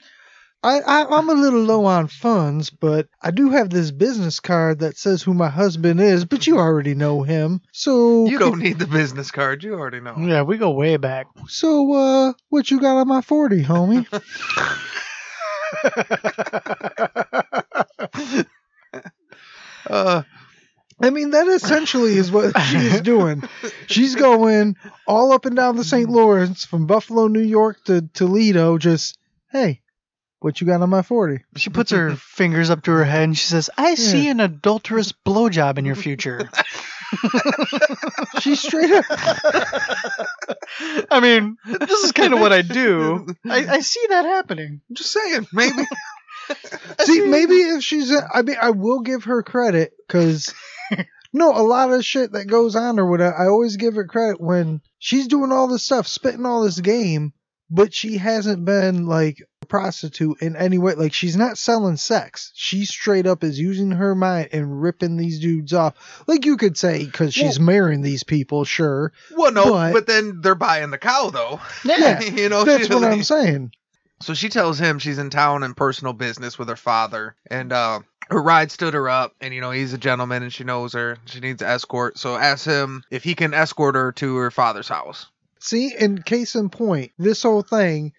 I, 0.64 0.80
I 0.80 1.18
I'm 1.18 1.30
a 1.30 1.34
little 1.34 1.64
low 1.64 1.86
on 1.86 2.08
funds, 2.08 2.70
but 2.70 3.08
I 3.22 3.32
do 3.32 3.50
have 3.50 3.70
this 3.70 3.92
business 3.92 4.40
card 4.40 4.80
that 4.80 4.98
says 4.98 5.24
who 5.24 5.34
my 5.34 5.50
husband 5.50 6.00
is. 6.00 6.26
But 6.26 6.46
you 6.46 6.60
already 6.60 6.94
know 6.94 7.24
him, 7.24 7.62
so 7.72 8.28
You 8.28 8.38
don't 8.38 8.60
need 8.60 8.78
the 8.78 8.88
business 8.88 9.32
card. 9.32 9.64
You 9.64 9.74
already 9.74 10.02
know. 10.02 10.16
Yeah, 10.20 10.44
we 10.44 10.58
go 10.58 10.72
way 10.72 10.98
back. 10.98 11.28
So 11.48 11.92
uh, 11.94 12.34
what 12.50 12.70
you 12.70 12.80
got 12.80 12.98
on 12.98 13.08
my 13.08 13.22
forty, 13.22 13.64
homie? 13.64 14.06
Uh, 19.90 20.24
I 21.02 21.10
mean, 21.10 21.32
that 21.32 21.48
essentially 21.48 22.16
is 22.16 22.32
what 22.32 22.58
she's 22.62 23.02
doing. 23.02 23.44
She's 23.88 24.16
going 24.16 24.76
all 25.08 25.34
up 25.34 25.46
and 25.46 25.56
down 25.56 25.76
the 25.76 25.84
St. 25.84 26.10
Lawrence 26.10 26.64
from 26.64 26.86
Buffalo, 26.86 27.28
New 27.28 27.42
York 27.42 27.84
to 27.86 28.08
Toledo. 28.14 28.78
Just 28.78 29.18
hey, 29.52 29.82
what 30.42 30.60
you 30.60 30.68
got 30.68 30.82
on 30.82 30.90
my 30.90 31.02
forty? 31.02 31.44
She 31.56 31.70
puts 31.70 31.92
her 31.92 32.16
fingers 32.16 32.70
up 32.70 32.84
to 32.84 32.92
her 32.92 33.06
head 33.06 33.24
and 33.24 33.38
she 33.38 33.46
says, 33.46 33.70
I 33.78 33.96
see 33.96 34.28
an 34.30 34.40
adulterous 34.40 35.12
blowjob 35.12 35.78
in 35.78 35.86
your 35.86 35.96
future. 35.96 36.50
She's 38.40 38.62
straight 38.62 38.92
up. 38.92 39.06
I 41.12 41.20
mean, 41.22 41.58
this 41.66 42.04
is 42.04 42.12
kind 42.12 42.34
of 42.34 42.40
what 42.40 42.54
I 42.54 42.62
do. 42.62 43.28
I, 43.50 43.68
I 43.68 43.80
see 43.82 44.06
that 44.10 44.26
happening. 44.26 44.82
I'm 44.90 44.96
just 44.96 45.12
saying, 45.12 45.48
maybe. 45.54 45.84
See, 47.02 47.22
maybe 47.22 47.56
if 47.56 47.84
she's, 47.84 48.12
I 48.12 48.42
mean, 48.42 48.58
I 48.62 48.72
will 48.72 49.02
give 49.02 49.26
her 49.26 49.44
credit 49.44 49.94
because 50.06 50.54
no, 51.34 51.52
a 51.52 51.64
lot 51.64 51.92
of 51.92 52.04
shit 52.04 52.34
that 52.34 52.46
goes 52.46 52.76
on 52.76 53.00
or 53.00 53.06
whatever. 53.06 53.36
I 53.36 53.48
always 53.48 53.78
give 53.78 53.96
her 53.96 54.06
credit 54.06 54.42
when 54.42 54.82
she's 55.00 55.28
doing 55.28 55.52
all 55.52 55.68
this 55.68 55.84
stuff, 55.84 56.08
spitting 56.08 56.46
all 56.46 56.64
this 56.64 56.80
game, 56.80 57.34
but 57.72 57.94
she 57.94 58.18
hasn't 58.18 58.66
been 58.66 59.08
like 59.08 59.42
a 59.62 59.66
prostitute 59.66 60.42
in 60.42 60.56
any 60.56 60.78
way. 60.78 60.94
Like 60.94 61.14
she's 61.14 61.38
not 61.38 61.58
selling 61.58 61.96
sex. 61.98 62.52
She 62.54 62.86
straight 62.86 63.26
up 63.26 63.44
is 63.44 63.58
using 63.60 63.92
her 63.92 64.14
mind 64.14 64.50
and 64.52 64.82
ripping 64.82 65.18
these 65.18 65.40
dudes 65.40 65.74
off. 65.74 66.24
Like 66.28 66.46
you 66.46 66.58
could 66.58 66.78
say 66.78 67.06
because 67.06 67.34
she's 67.34 67.60
marrying 67.60 68.02
these 68.02 68.24
people, 68.24 68.66
sure. 68.66 69.14
well, 69.36 69.52
no, 69.52 69.72
But- 69.72 69.94
but, 69.94 70.08
then 70.08 70.42
they're 70.42 70.54
buying 70.56 70.92
the 70.92 70.98
cow, 70.98 71.30
though. 71.32 71.60
Yeah, 71.86 72.22
you 72.22 72.50
know, 72.50 72.64
that's 72.66 72.90
what 72.90 73.02
doesn't- 73.02 73.12
I'm 73.12 73.24
saying. 73.24 73.72
So 74.22 74.36
she 74.36 74.50
tells 74.50 74.78
him 74.78 75.00
she's 75.00 75.18
in 75.18 75.32
town 75.32 75.64
in 75.64 75.74
personal 75.74 76.14
business 76.14 76.60
with 76.60 76.70
her 76.70 76.76
father, 76.76 77.36
and 77.50 77.74
uh, 77.74 78.02
her 78.30 78.40
ride 78.40 78.70
stood 78.70 78.94
her 78.94 79.10
up. 79.10 79.34
And 79.42 79.52
you 79.52 79.62
know 79.62 79.72
he's 79.72 79.94
a 79.94 79.98
gentleman, 79.98 80.44
and 80.44 80.54
she 80.54 80.64
knows 80.64 80.94
her. 80.94 81.18
She 81.26 81.40
needs 81.40 81.64
an 81.64 81.70
escort, 81.70 82.20
so 82.20 82.36
asks 82.38 82.66
him 82.66 83.04
if 83.10 83.24
he 83.24 83.34
can 83.34 83.56
escort 83.56 83.96
her 83.96 84.12
to 84.12 84.36
her 84.36 84.52
father's 84.52 84.88
house. 84.88 85.26
See, 85.62 85.94
in 85.98 86.22
case 86.24 86.56
in 86.56 86.70
point, 86.70 87.12
this 87.18 87.44
whole 87.44 87.62
thing, 87.62 88.14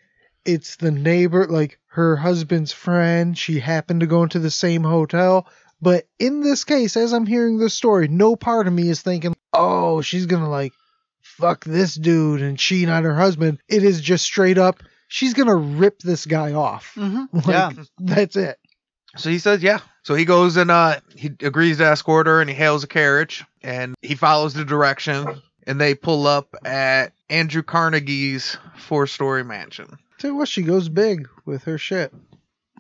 it's 0.44 0.76
the 0.76 0.90
neighbor, 0.90 1.46
like 1.46 1.78
her 1.86 2.16
husband's 2.16 2.72
friend. 2.72 3.36
She 3.36 3.58
happened 3.58 4.00
to 4.00 4.06
go 4.06 4.22
into 4.22 4.38
the 4.38 4.50
same 4.50 4.84
hotel. 4.84 5.46
But 5.80 6.06
in 6.18 6.40
this 6.40 6.64
case, 6.64 6.96
as 6.96 7.12
I'm 7.12 7.26
hearing 7.26 7.58
this 7.58 7.74
story, 7.74 8.06
no 8.08 8.36
part 8.36 8.68
of 8.68 8.72
me 8.72 8.88
is 8.88 9.02
thinking, 9.02 9.34
oh, 9.52 10.00
she's 10.00 10.26
gonna 10.26 10.48
like 10.48 10.72
fuck 11.20 11.64
this 11.64 11.94
dude 11.94 12.42
and 12.42 12.58
cheat 12.58 12.88
on 12.88 13.02
her 13.04 13.14
husband. 13.14 13.58
It 13.68 13.82
is 13.82 14.00
just 14.00 14.24
straight 14.24 14.58
up, 14.58 14.82
she's 15.08 15.34
gonna 15.34 15.56
rip 15.56 15.98
this 16.00 16.24
guy 16.26 16.52
off. 16.52 16.92
Mm-hmm. 16.96 17.24
Like, 17.36 17.46
Yeah. 17.46 17.70
That's 17.98 18.36
it. 18.36 18.58
So 19.16 19.28
he 19.28 19.38
says, 19.38 19.62
yeah. 19.62 19.80
So 20.04 20.14
he 20.14 20.24
goes 20.24 20.56
and 20.56 20.70
uh, 20.70 21.00
he 21.14 21.30
agrees 21.42 21.78
to 21.78 21.84
escort 21.86 22.26
her, 22.26 22.40
and 22.40 22.48
he 22.48 22.56
hails 22.56 22.82
a 22.84 22.86
carriage, 22.88 23.44
and 23.62 23.94
he 24.00 24.14
follows 24.14 24.54
the 24.54 24.64
direction, 24.64 25.42
and 25.66 25.80
they 25.80 25.94
pull 25.94 26.26
up 26.26 26.54
at 26.64 27.12
Andrew 27.32 27.62
Carnegie's 27.62 28.58
four-story 28.76 29.42
mansion. 29.42 29.98
Tell 30.18 30.32
you 30.32 30.36
what, 30.36 30.48
she 30.48 30.62
goes 30.62 30.90
big 30.90 31.28
with 31.46 31.64
her 31.64 31.78
shit. 31.78 32.12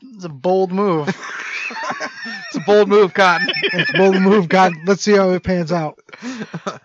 It's 0.02 0.24
a 0.24 0.28
bold 0.28 0.70
move. 0.70 1.08
It's 2.24 2.56
a 2.58 2.60
bold 2.66 2.88
move, 2.88 3.14
Cotton. 3.14 3.48
It's 3.72 3.88
a 3.94 3.96
bold 3.96 4.20
move. 4.20 4.48
Cotton. 4.50 4.82
let's 4.86 5.02
see 5.02 5.16
how 5.16 5.30
it 5.30 5.42
pans 5.42 5.72
out. 5.72 5.98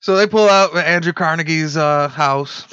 So 0.00 0.16
they 0.16 0.28
pull 0.28 0.48
out 0.48 0.76
Andrew 0.76 1.12
Carnegie's 1.12 1.76
uh, 1.76 2.06
house, 2.06 2.64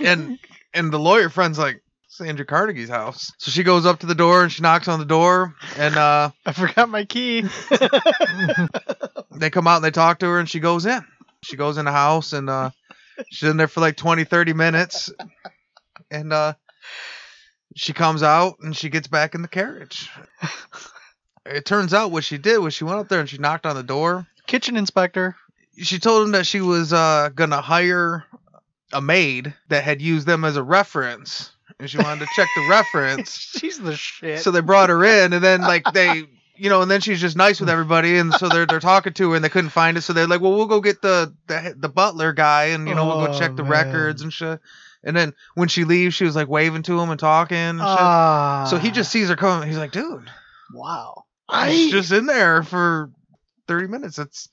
and 0.00 0.38
and 0.72 0.92
the 0.92 1.00
lawyer 1.00 1.28
friend's 1.28 1.58
like, 1.58 1.82
"It's 2.04 2.20
Andrew 2.20 2.44
Carnegie's 2.44 2.88
house." 2.88 3.32
So 3.38 3.50
she 3.50 3.64
goes 3.64 3.84
up 3.84 3.98
to 3.98 4.06
the 4.06 4.14
door 4.14 4.44
and 4.44 4.52
she 4.52 4.62
knocks 4.62 4.86
on 4.86 5.00
the 5.00 5.04
door, 5.04 5.56
and 5.76 5.96
uh, 5.96 6.30
I 6.46 6.52
forgot 6.52 6.88
my 6.88 7.04
key. 7.04 7.44
they 9.32 9.50
come 9.50 9.66
out 9.66 9.76
and 9.76 9.84
they 9.84 9.90
talk 9.90 10.20
to 10.20 10.26
her, 10.26 10.38
and 10.38 10.48
she 10.48 10.60
goes 10.60 10.86
in. 10.86 11.04
She 11.42 11.56
goes 11.56 11.78
in 11.78 11.84
the 11.84 11.92
house, 11.92 12.32
and 12.32 12.50
uh, 12.50 12.70
she's 13.30 13.48
in 13.48 13.56
there 13.56 13.68
for 13.68 13.80
like 13.80 13.96
20, 13.96 14.24
30 14.24 14.52
minutes, 14.52 15.10
and 16.10 16.32
uh, 16.32 16.54
she 17.76 17.92
comes 17.92 18.22
out 18.22 18.56
and 18.60 18.76
she 18.76 18.88
gets 18.88 19.06
back 19.08 19.34
in 19.34 19.42
the 19.42 19.48
carriage. 19.48 20.08
It 21.46 21.64
turns 21.64 21.94
out 21.94 22.10
what 22.10 22.24
she 22.24 22.36
did 22.38 22.58
was 22.58 22.74
she 22.74 22.84
went 22.84 22.98
up 22.98 23.08
there 23.08 23.20
and 23.20 23.28
she 23.28 23.38
knocked 23.38 23.64
on 23.66 23.74
the 23.76 23.82
door. 23.82 24.26
Kitchen 24.46 24.76
inspector. 24.76 25.34
she 25.78 25.98
told 25.98 26.26
him 26.26 26.32
that 26.32 26.46
she 26.46 26.60
was 26.60 26.92
uh, 26.92 27.30
gonna 27.34 27.60
hire 27.60 28.24
a 28.92 29.00
maid 29.00 29.54
that 29.68 29.84
had 29.84 30.02
used 30.02 30.26
them 30.26 30.44
as 30.44 30.56
a 30.56 30.62
reference, 30.62 31.50
and 31.78 31.88
she 31.88 31.98
wanted 31.98 32.26
to 32.26 32.32
check 32.34 32.48
the 32.56 32.62
reference. 32.68 33.38
She's 33.38 33.78
the 33.78 33.96
shit. 33.96 34.40
So 34.40 34.50
they 34.50 34.60
brought 34.60 34.88
her 34.90 35.04
in, 35.04 35.32
and 35.32 35.42
then 35.42 35.60
like 35.60 35.84
they, 35.92 36.24
you 36.58 36.68
know, 36.70 36.82
and 36.82 36.90
then 36.90 37.00
she's 37.00 37.20
just 37.20 37.36
nice 37.36 37.60
with 37.60 37.68
everybody, 37.70 38.18
and 38.18 38.32
so 38.34 38.48
they're 38.48 38.66
they're 38.66 38.80
talking 38.80 39.12
to 39.14 39.30
her, 39.30 39.36
and 39.36 39.44
they 39.44 39.48
couldn't 39.48 39.70
find 39.70 39.96
it, 39.96 40.02
so 40.02 40.12
they're 40.12 40.26
like, 40.26 40.40
well, 40.40 40.52
we'll 40.54 40.66
go 40.66 40.80
get 40.80 41.00
the 41.02 41.34
the, 41.46 41.74
the 41.76 41.88
butler 41.88 42.32
guy, 42.32 42.66
and 42.66 42.88
you 42.88 42.94
know, 42.94 43.06
we'll 43.06 43.26
go 43.26 43.32
Oh, 43.32 43.38
check 43.38 43.56
the 43.56 43.64
records 43.64 44.22
and 44.22 44.32
shit. 44.32 44.60
And 45.04 45.16
then 45.16 45.32
when 45.54 45.68
she 45.68 45.84
leaves, 45.84 46.14
she 46.16 46.24
was 46.24 46.34
like 46.34 46.48
waving 46.48 46.82
to 46.82 47.00
him 47.00 47.10
and 47.10 47.20
talking. 47.20 47.56
And 47.56 47.78
shit. 47.78 47.86
Ah. 47.86 48.66
so 48.68 48.78
he 48.78 48.90
just 48.90 49.12
sees 49.12 49.28
her 49.28 49.36
coming. 49.36 49.68
He's 49.68 49.78
like, 49.78 49.92
dude, 49.92 50.28
Wow. 50.74 51.24
I 51.48 51.70
she's 51.70 51.92
just 51.92 52.12
in 52.12 52.26
there 52.26 52.62
for 52.62 53.10
thirty 53.68 53.86
minutes. 53.86 54.18
It's 54.18 54.48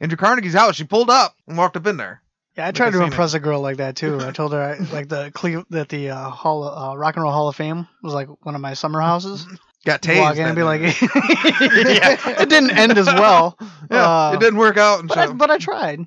Andrew 0.00 0.16
Carnegie's 0.16 0.54
house. 0.54 0.74
She 0.76 0.84
pulled 0.84 1.10
up 1.10 1.36
and 1.46 1.56
walked 1.58 1.76
up 1.76 1.86
in 1.86 1.96
there. 1.96 2.22
Yeah, 2.56 2.66
I 2.66 2.72
tried 2.72 2.90
to 2.94 3.02
impress 3.02 3.34
a 3.34 3.40
girl 3.40 3.60
like 3.60 3.76
that 3.76 3.94
too. 3.96 4.18
I 4.20 4.30
told 4.32 4.52
her 4.52 4.60
I, 4.60 4.78
like 4.92 5.08
the 5.08 5.30
Cle- 5.32 5.64
that 5.70 5.88
the 5.90 6.10
uh, 6.10 6.30
Hall 6.30 6.64
uh, 6.64 6.96
Rock 6.96 7.14
and 7.16 7.22
Roll 7.22 7.32
Hall 7.32 7.48
of 7.48 7.54
Fame 7.56 7.86
was 8.02 8.12
like 8.14 8.28
one 8.44 8.54
of 8.54 8.60
my 8.60 8.74
summer 8.74 9.00
houses. 9.00 9.46
got 9.84 10.02
tased. 10.02 10.20
Walk 10.20 10.36
in 10.36 10.46
and 10.46 10.56
be 10.56 10.62
like, 10.62 10.80
yeah, 11.02 12.40
it 12.42 12.48
didn't 12.48 12.70
end 12.72 12.98
as 12.98 13.06
well. 13.06 13.58
Yeah, 13.90 14.28
uh, 14.28 14.32
it 14.34 14.40
didn't 14.40 14.60
work 14.60 14.76
out. 14.76 15.04
But 15.08 15.18
I, 15.18 15.26
but, 15.32 15.50
I, 15.50 15.58
tried. 15.58 16.06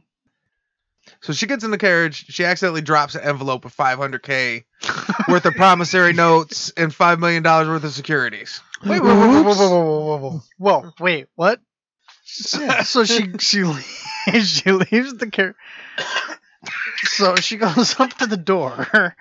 So 1.20 1.34
she 1.34 1.48
gets 1.48 1.66
in 1.66 1.72
the 1.72 1.78
carriage. 1.78 2.28
She 2.30 2.46
accidentally 2.46 2.80
drops 2.80 3.16
an 3.16 3.24
envelope 3.24 3.66
with 3.66 3.76
500k 3.76 4.64
worth 5.28 5.46
of 5.46 5.54
promissory 5.56 6.14
notes 6.14 6.72
and 6.78 6.96
five 6.96 7.20
million 7.20 7.44
dollars 7.44 7.68
worth 7.68 7.84
of 7.84 7.92
securities. 7.92 8.62
Wait, 8.86 9.02
whoa, 9.02 9.14
whoa, 9.14 9.44
whoa, 9.44 9.54
whoa, 9.54 10.00
whoa, 10.00 10.18
whoa, 10.18 10.42
whoa, 10.58 10.92
wait, 11.02 11.28
what? 11.36 11.60
so 12.24 13.04
she 13.04 13.34
she 13.40 13.66
she 14.40 14.72
leaves 14.72 15.16
the 15.16 15.30
carriage. 15.30 15.56
So 17.06 17.36
she 17.36 17.58
goes 17.58 18.00
up 18.00 18.14
to 18.20 18.28
the 18.28 18.38
door, 18.38 19.14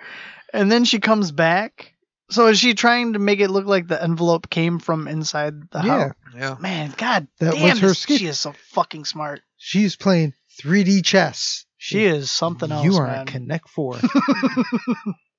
and 0.55 0.70
then 0.70 0.84
she 0.84 1.00
comes 1.00 1.32
back 1.32 1.91
so 2.32 2.46
is 2.48 2.58
she 2.58 2.74
trying 2.74 3.12
to 3.12 3.18
make 3.18 3.40
it 3.40 3.48
look 3.50 3.66
like 3.66 3.86
the 3.88 4.02
envelope 4.02 4.48
came 4.50 4.78
from 4.78 5.06
inside 5.08 5.54
the 5.70 5.80
Yeah. 5.82 5.98
house? 5.98 6.12
Yeah. 6.34 6.56
Man, 6.60 6.94
god 6.96 7.28
That 7.40 7.52
damn, 7.54 7.62
was 7.70 7.78
her 7.80 7.88
this- 7.88 8.04
she 8.06 8.26
is 8.26 8.38
so 8.40 8.54
fucking 8.70 9.04
smart. 9.04 9.40
She's 9.58 9.96
playing 9.96 10.32
3D 10.60 11.02
chess. 11.04 11.64
She 11.78 12.04
is 12.04 12.30
something 12.30 12.70
else. 12.72 12.84
You 12.84 12.96
are 12.96 13.06
man. 13.06 13.22
a 13.22 13.24
Connect 13.24 13.68
Four. 13.68 13.98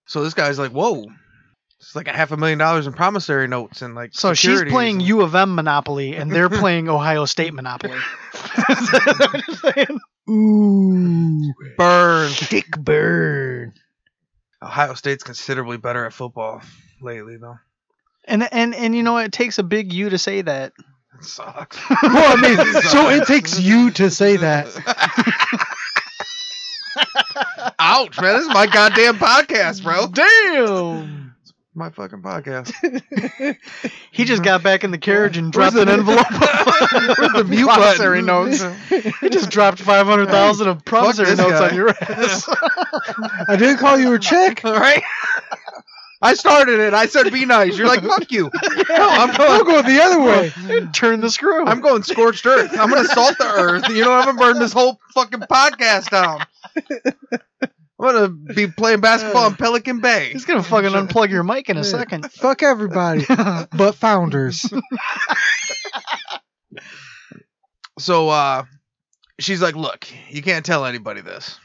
So 0.05 0.21
this 0.23 0.33
guy's 0.33 0.59
like, 0.59 0.71
whoa. 0.71 1.05
It's 1.79 1.95
like 1.95 2.07
a 2.09 2.11
half 2.13 2.31
a 2.31 2.37
million 2.37 2.59
dollars 2.59 2.87
in 2.87 2.93
promissory 2.93 3.47
notes 3.47 3.81
and 3.81 3.95
like. 3.95 4.11
So 4.13 4.33
she's 4.33 4.63
playing 4.65 4.97
and- 4.97 5.07
U 5.07 5.21
of 5.21 5.33
M 5.35 5.55
Monopoly, 5.55 6.15
and 6.15 6.29
they're 6.31 6.49
playing 6.61 6.89
Ohio 6.89 7.25
State 7.25 7.53
Monopoly. 7.53 7.93
Is 8.33 8.91
that 8.91 9.29
what 9.63 9.75
saying? 9.75 9.99
Ooh, 10.29 11.53
burn. 11.77 12.31
dick 12.49 12.69
burn. 12.77 13.73
Ohio 14.63 14.93
State's 14.95 15.23
considerably 15.23 15.77
better 15.77 16.05
at 16.05 16.13
football 16.13 16.61
lately, 17.01 17.37
though. 17.37 17.57
and 18.25 18.47
and 18.51 18.73
and 18.73 18.95
you 18.95 19.03
know 19.03 19.17
it 19.17 19.31
takes 19.31 19.59
a 19.59 19.63
big 19.63 19.93
U 19.93 20.09
to 20.09 20.17
say 20.17 20.41
that. 20.41 20.73
It 21.19 21.25
sucks. 21.25 21.77
Well, 22.03 22.37
I 22.37 22.41
mean, 22.41 22.81
so 22.83 23.09
it 23.09 23.27
takes 23.27 23.59
you 23.59 23.91
to 23.91 24.09
say 24.09 24.37
that. 24.37 24.67
Ouch, 27.79 28.19
man! 28.19 28.33
This 28.35 28.43
is 28.47 28.53
my 28.53 28.67
goddamn 28.67 29.17
podcast, 29.17 29.83
bro. 29.83 30.07
Damn. 30.07 31.22
My 31.75 31.89
fucking 31.89 32.21
podcast. 32.21 32.71
He 34.11 34.25
just 34.25 34.43
got 34.43 34.61
back 34.61 34.83
in 34.83 34.91
the 34.91 34.99
carriage 34.99 35.37
and 35.37 35.51
dropped 35.51 35.75
an 35.75 35.89
envelope 35.89 36.27
Where's 36.29 37.33
the 37.33 37.39
of 37.39 37.49
mute 37.49 37.65
promissory 37.65 38.21
button? 38.21 38.51
notes. 38.51 38.63
He 39.21 39.29
just 39.29 39.49
dropped 39.49 39.79
five 39.79 40.05
hundred 40.05 40.27
thousand 40.29 40.67
of 40.67 40.85
promissory 40.85 41.35
notes 41.35 41.53
guy. 41.59 41.69
on 41.69 41.75
your 41.75 41.89
ass. 41.89 42.47
I 43.47 43.55
didn't 43.57 43.77
call 43.77 43.97
you 43.97 44.13
a 44.13 44.19
chick. 44.19 44.63
All 44.63 44.73
right. 44.75 45.01
I 46.21 46.35
started 46.35 46.79
it. 46.79 46.93
I 46.93 47.07
said 47.07 47.33
be 47.33 47.45
nice. 47.47 47.75
You're 47.75 47.87
like 47.87 48.03
fuck 48.03 48.31
you. 48.31 48.51
No, 48.53 49.09
I'm 49.09 49.31
I'll 49.31 49.63
going. 49.63 49.65
go 49.65 49.81
the 49.81 49.99
other 49.99 50.21
way. 50.21 50.87
Turn 50.93 51.21
the 51.21 51.29
screw. 51.31 51.65
I'm 51.65 51.81
going 51.81 52.03
scorched 52.03 52.45
earth. 52.45 52.69
I'm 52.79 52.89
gonna 52.89 53.05
salt 53.05 53.35
the 53.39 53.45
earth. 53.47 53.89
You 53.89 54.01
know, 54.05 54.13
I'm 54.13 54.25
gonna 54.25 54.37
burn 54.37 54.59
this 54.59 54.73
whole 54.73 54.99
fucking 55.15 55.39
podcast 55.41 56.11
down. 56.11 56.45
I'm 58.03 58.13
gonna 58.13 58.53
be 58.53 58.67
playing 58.67 58.99
basketball 58.99 59.47
in 59.47 59.55
Pelican 59.55 60.01
Bay. 60.01 60.29
He's 60.31 60.45
gonna 60.45 60.61
fucking 60.63 60.91
unplug 60.91 61.29
your 61.29 61.43
mic 61.43 61.69
in 61.69 61.77
a 61.77 61.83
second. 61.83 62.29
Fuck 62.31 62.61
everybody, 62.61 63.25
but 63.77 63.95
founders. 63.95 64.71
So 67.99 68.29
uh 68.29 68.63
she's 69.39 69.61
like, 69.61 69.75
"Look, 69.75 70.07
you 70.29 70.41
can't 70.41 70.65
tell 70.65 70.83
anybody 70.85 71.21
this. 71.21 71.59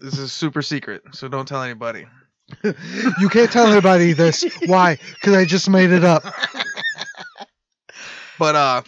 This 0.00 0.18
is 0.18 0.32
super 0.32 0.62
secret, 0.62 1.02
so 1.12 1.26
don't 1.28 1.46
tell 1.46 1.62
anybody." 1.62 2.06
You 3.18 3.28
can't 3.28 3.50
tell 3.50 3.66
anybody 3.66 4.12
this. 4.12 4.44
Why? 4.66 4.98
Because 5.14 5.34
I 5.34 5.44
just 5.44 5.68
made 5.68 5.90
it 5.90 6.04
up. 6.04 6.22
But 8.38 8.54
uh 8.54 8.82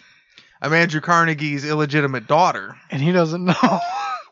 I'm 0.63 0.73
Andrew 0.73 1.01
Carnegie's 1.01 1.65
illegitimate 1.65 2.27
daughter. 2.29 2.77
And 2.91 3.03
he 3.03 3.13
doesn't 3.13 3.45
know. 3.45 3.81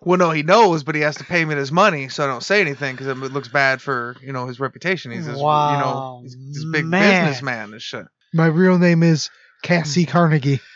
Well, 0.04 0.18
no, 0.18 0.30
he 0.30 0.42
knows, 0.42 0.84
but 0.84 0.94
he 0.94 1.00
has 1.00 1.16
to 1.16 1.24
pay 1.24 1.44
me 1.44 1.54
his 1.54 1.72
money, 1.72 2.08
so 2.08 2.24
I 2.24 2.26
don't 2.26 2.42
say 2.42 2.60
anything 2.60 2.94
because 2.94 3.06
it 3.06 3.16
looks 3.16 3.48
bad 3.48 3.80
for 3.80 4.16
you 4.22 4.32
know 4.32 4.46
his 4.46 4.60
reputation. 4.60 5.12
He's 5.12 5.26
this, 5.26 5.36
you 5.36 5.42
know, 5.42 6.20
he's 6.22 6.36
this 6.36 6.64
big 6.64 6.84
man. 6.84 7.24
businessman 7.24 7.72
and 7.72 7.80
shit. 7.82 8.06
My 8.32 8.46
real 8.46 8.78
name 8.78 9.02
is 9.02 9.30
Cassie 9.62 10.06
mm. 10.06 10.10
Carnegie. 10.10 10.60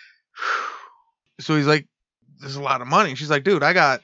So 1.41 1.55
he's 1.55 1.69
like, 1.69 1.87
"There's 2.41 2.57
a 2.57 2.61
lot 2.61 2.81
of 2.81 2.89
money." 2.89 3.15
She's 3.15 3.31
like, 3.31 3.45
"Dude, 3.45 3.63
I 3.63 3.73
got." 3.73 4.03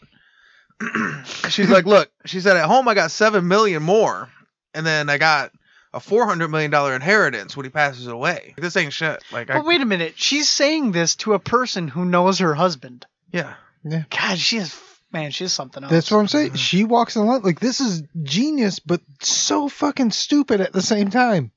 she's 1.48 1.68
like, 1.68 1.84
"Look," 1.84 2.08
she 2.26 2.38
said, 2.38 2.56
"At 2.56 2.66
home, 2.66 2.86
I 2.86 2.94
got 2.94 3.10
seven 3.10 3.48
million 3.48 3.82
more, 3.82 4.30
and 4.72 4.86
then 4.86 5.10
I 5.10 5.18
got 5.18 5.50
a 5.92 5.98
four 5.98 6.26
hundred 6.26 6.52
million 6.52 6.70
dollar 6.70 6.94
inheritance 6.94 7.56
when 7.56 7.64
he 7.64 7.70
passes 7.70 8.06
away. 8.06 8.54
This 8.56 8.76
ain't 8.76 8.92
shit." 8.92 9.20
Like, 9.32 9.50
I, 9.50 9.62
wait 9.62 9.80
a 9.80 9.84
minute, 9.84 10.14
she's 10.14 10.48
saying 10.48 10.92
this 10.92 11.16
to 11.16 11.34
a 11.34 11.40
person 11.40 11.88
who 11.88 12.04
knows 12.04 12.38
her 12.38 12.54
husband. 12.54 13.04
Yeah. 13.32 13.54
yeah, 13.82 14.04
God, 14.10 14.38
she 14.38 14.58
is 14.58 14.72
man, 15.14 15.30
she's 15.30 15.52
something 15.52 15.82
else. 15.82 15.90
That's 15.90 16.10
what 16.10 16.18
I'm 16.18 16.28
saying. 16.28 16.54
She 16.56 16.84
walks 16.84 17.16
in 17.16 17.24
line 17.24 17.40
like 17.42 17.60
this 17.60 17.80
is 17.80 18.02
genius, 18.22 18.78
but 18.80 19.00
so 19.22 19.68
fucking 19.68 20.10
stupid 20.10 20.60
at 20.60 20.72
the 20.74 20.82
same 20.82 21.08
time. 21.08 21.52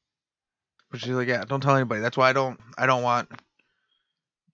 but 0.91 1.01
she's 1.01 1.09
like, 1.09 1.27
"Yeah, 1.27 1.43
don't 1.43 1.59
tell 1.61 1.75
anybody." 1.75 1.99
That's 1.99 2.15
why 2.15 2.29
I 2.29 2.33
don't, 2.33 2.57
I 2.77 2.85
don't 2.85 3.03
want. 3.03 3.29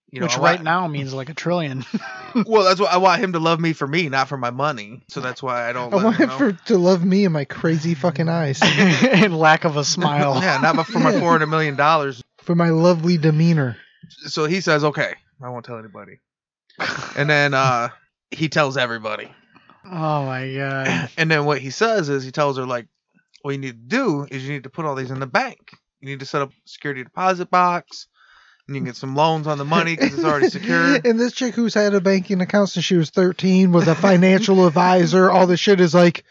You 0.09 0.19
know, 0.19 0.27
Which 0.27 0.37
right 0.37 0.53
want- 0.57 0.63
now 0.63 0.87
means 0.87 1.11
like 1.13 1.29
a 1.29 1.33
trillion. 1.33 1.85
Well, 2.47 2.63
that's 2.63 2.79
why 2.79 2.87
I 2.87 2.97
want 2.97 3.21
him 3.23 3.33
to 3.33 3.39
love 3.39 3.59
me 3.59 3.73
for 3.73 3.85
me, 3.85 4.09
not 4.09 4.27
for 4.27 4.37
my 4.37 4.49
money. 4.49 5.03
So 5.07 5.21
that's 5.21 5.43
why 5.43 5.69
I 5.69 5.71
don't. 5.73 5.93
I 5.93 5.97
let 5.97 6.03
want 6.05 6.15
him 6.17 6.23
him 6.23 6.29
know. 6.29 6.37
for 6.37 6.65
to 6.69 6.77
love 6.79 7.05
me 7.05 7.25
and 7.25 7.33
my 7.33 7.45
crazy 7.45 7.93
fucking 7.93 8.27
eyes, 8.27 8.59
and 8.63 9.37
lack 9.37 9.65
of 9.65 9.77
a 9.77 9.83
smile. 9.83 10.39
Yeah, 10.41 10.57
not 10.59 10.83
for 10.87 10.97
my 10.97 11.11
four 11.19 11.29
hundred 11.29 11.45
million 11.47 11.75
dollars. 11.75 12.23
for 12.39 12.55
my 12.55 12.69
lovely 12.69 13.19
demeanor. 13.19 13.77
So 14.25 14.45
he 14.45 14.61
says, 14.61 14.83
"Okay, 14.83 15.13
I 15.43 15.49
won't 15.49 15.63
tell 15.63 15.77
anybody." 15.77 16.21
And 17.15 17.29
then 17.29 17.53
uh 17.53 17.89
he 18.33 18.49
tells 18.49 18.77
everybody. 18.77 19.29
Oh 19.85 20.25
my 20.25 20.53
god. 20.53 21.09
And 21.17 21.29
then 21.29 21.45
what 21.45 21.59
he 21.59 21.69
says 21.69 22.09
is 22.09 22.23
he 22.23 22.31
tells 22.31 22.57
her 22.57 22.65
like, 22.65 22.87
"What 23.41 23.51
you 23.51 23.57
need 23.57 23.89
to 23.89 23.97
do 23.97 24.27
is 24.29 24.43
you 24.45 24.53
need 24.53 24.63
to 24.63 24.69
put 24.69 24.85
all 24.85 24.95
these 24.95 25.11
in 25.11 25.19
the 25.19 25.27
bank. 25.27 25.71
You 26.01 26.07
need 26.09 26.19
to 26.21 26.25
set 26.25 26.41
up 26.41 26.49
a 26.51 26.53
security 26.65 27.03
deposit 27.03 27.49
box, 27.49 28.07
and 28.67 28.75
you 28.75 28.81
can 28.81 28.85
get 28.85 28.95
some 28.95 29.15
loans 29.15 29.47
on 29.47 29.57
the 29.57 29.65
money 29.65 29.95
because 29.95 30.13
it's 30.13 30.23
already 30.23 30.49
secure." 30.49 30.99
And 31.05 31.19
this 31.19 31.33
chick 31.33 31.53
who's 31.55 31.73
had 31.73 31.93
a 31.93 32.01
banking 32.01 32.41
account 32.41 32.69
since 32.69 32.85
she 32.85 32.95
was 32.95 33.09
13 33.09 33.71
was 33.71 33.87
a 33.87 33.95
financial 33.95 34.65
advisor. 34.67 35.29
All 35.29 35.47
this 35.47 35.59
shit 35.59 35.79
is 35.81 35.93
like, 35.93 36.23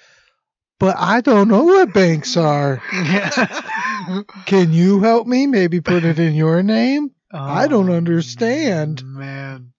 but 0.78 0.96
I 0.98 1.20
don't 1.20 1.48
know 1.48 1.64
what 1.64 1.92
banks 1.92 2.36
are. 2.36 2.82
Can 4.46 4.72
you 4.72 5.00
help 5.00 5.26
me? 5.26 5.46
Maybe 5.46 5.80
put 5.80 6.04
it 6.04 6.18
in 6.18 6.34
your 6.34 6.62
name? 6.62 7.10
I 7.32 7.66
don't 7.68 7.88
Oh, 7.88 7.94
understand. 7.94 9.02
Man. 9.04 9.71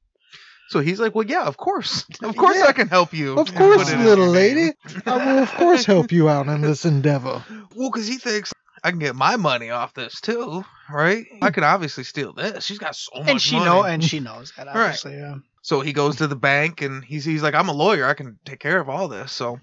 So 0.73 0.79
he's 0.79 0.99
like, 0.99 1.13
"Well, 1.15 1.25
yeah, 1.25 1.43
of 1.43 1.55
course, 1.55 2.03
of 2.23 2.35
course, 2.35 2.57
Yeah. 2.57 2.65
I 2.65 2.71
can 2.73 2.87
help 2.89 3.13
you. 3.13 3.37
Of 3.37 3.53
course, 3.53 3.83
put 3.85 3.93
it 3.93 3.99
in 3.99 4.03
little 4.05 4.27
lady. 4.27 4.73
I 5.05 5.17
will, 5.17 5.43
of 5.43 5.51
course, 5.51 5.85
help 5.85 6.11
you 6.11 6.27
out 6.29 6.47
in 6.47 6.61
this 6.61 6.83
endeavor. 6.85 7.43
Well, 7.75 7.89
because 7.91 8.07
he 8.07 8.17
thinks 8.17 8.51
I 8.83 8.89
can 8.91 8.99
get 8.99 9.15
my 9.15 9.35
money 9.35 9.69
off 9.71 9.93
this 9.93 10.19
too, 10.21 10.63
right? 10.91 11.25
I 11.41 11.49
can 11.51 11.63
obviously 11.63 12.03
steal 12.03 12.33
this. 12.33 12.63
She's 12.65 12.77
got 12.79 12.95
so 12.95 13.11
much 13.19 13.29
And 13.29 13.41
she 13.41 13.55
money. 13.55 13.65
know 13.65 13.83
and 13.83 14.03
she 14.03 14.19
knows 14.19 14.51
that 14.57 14.67
Right. 14.67 14.75
obviously, 14.75 15.15
yeah. 15.17 15.35
So 15.61 15.79
he 15.81 15.93
goes 15.93 16.17
to 16.17 16.27
the 16.27 16.35
bank 16.35 16.81
and 16.81 17.03
he's 17.05 17.23
he's 17.25 17.41
like, 17.41 17.55
I'm 17.55 17.69
a 17.69 17.73
lawyer. 17.73 18.05
I 18.05 18.13
can 18.15 18.37
take 18.45 18.59
care 18.59 18.79
of 18.79 18.89
all 18.89 19.07
this. 19.07 19.31
So 19.31 19.59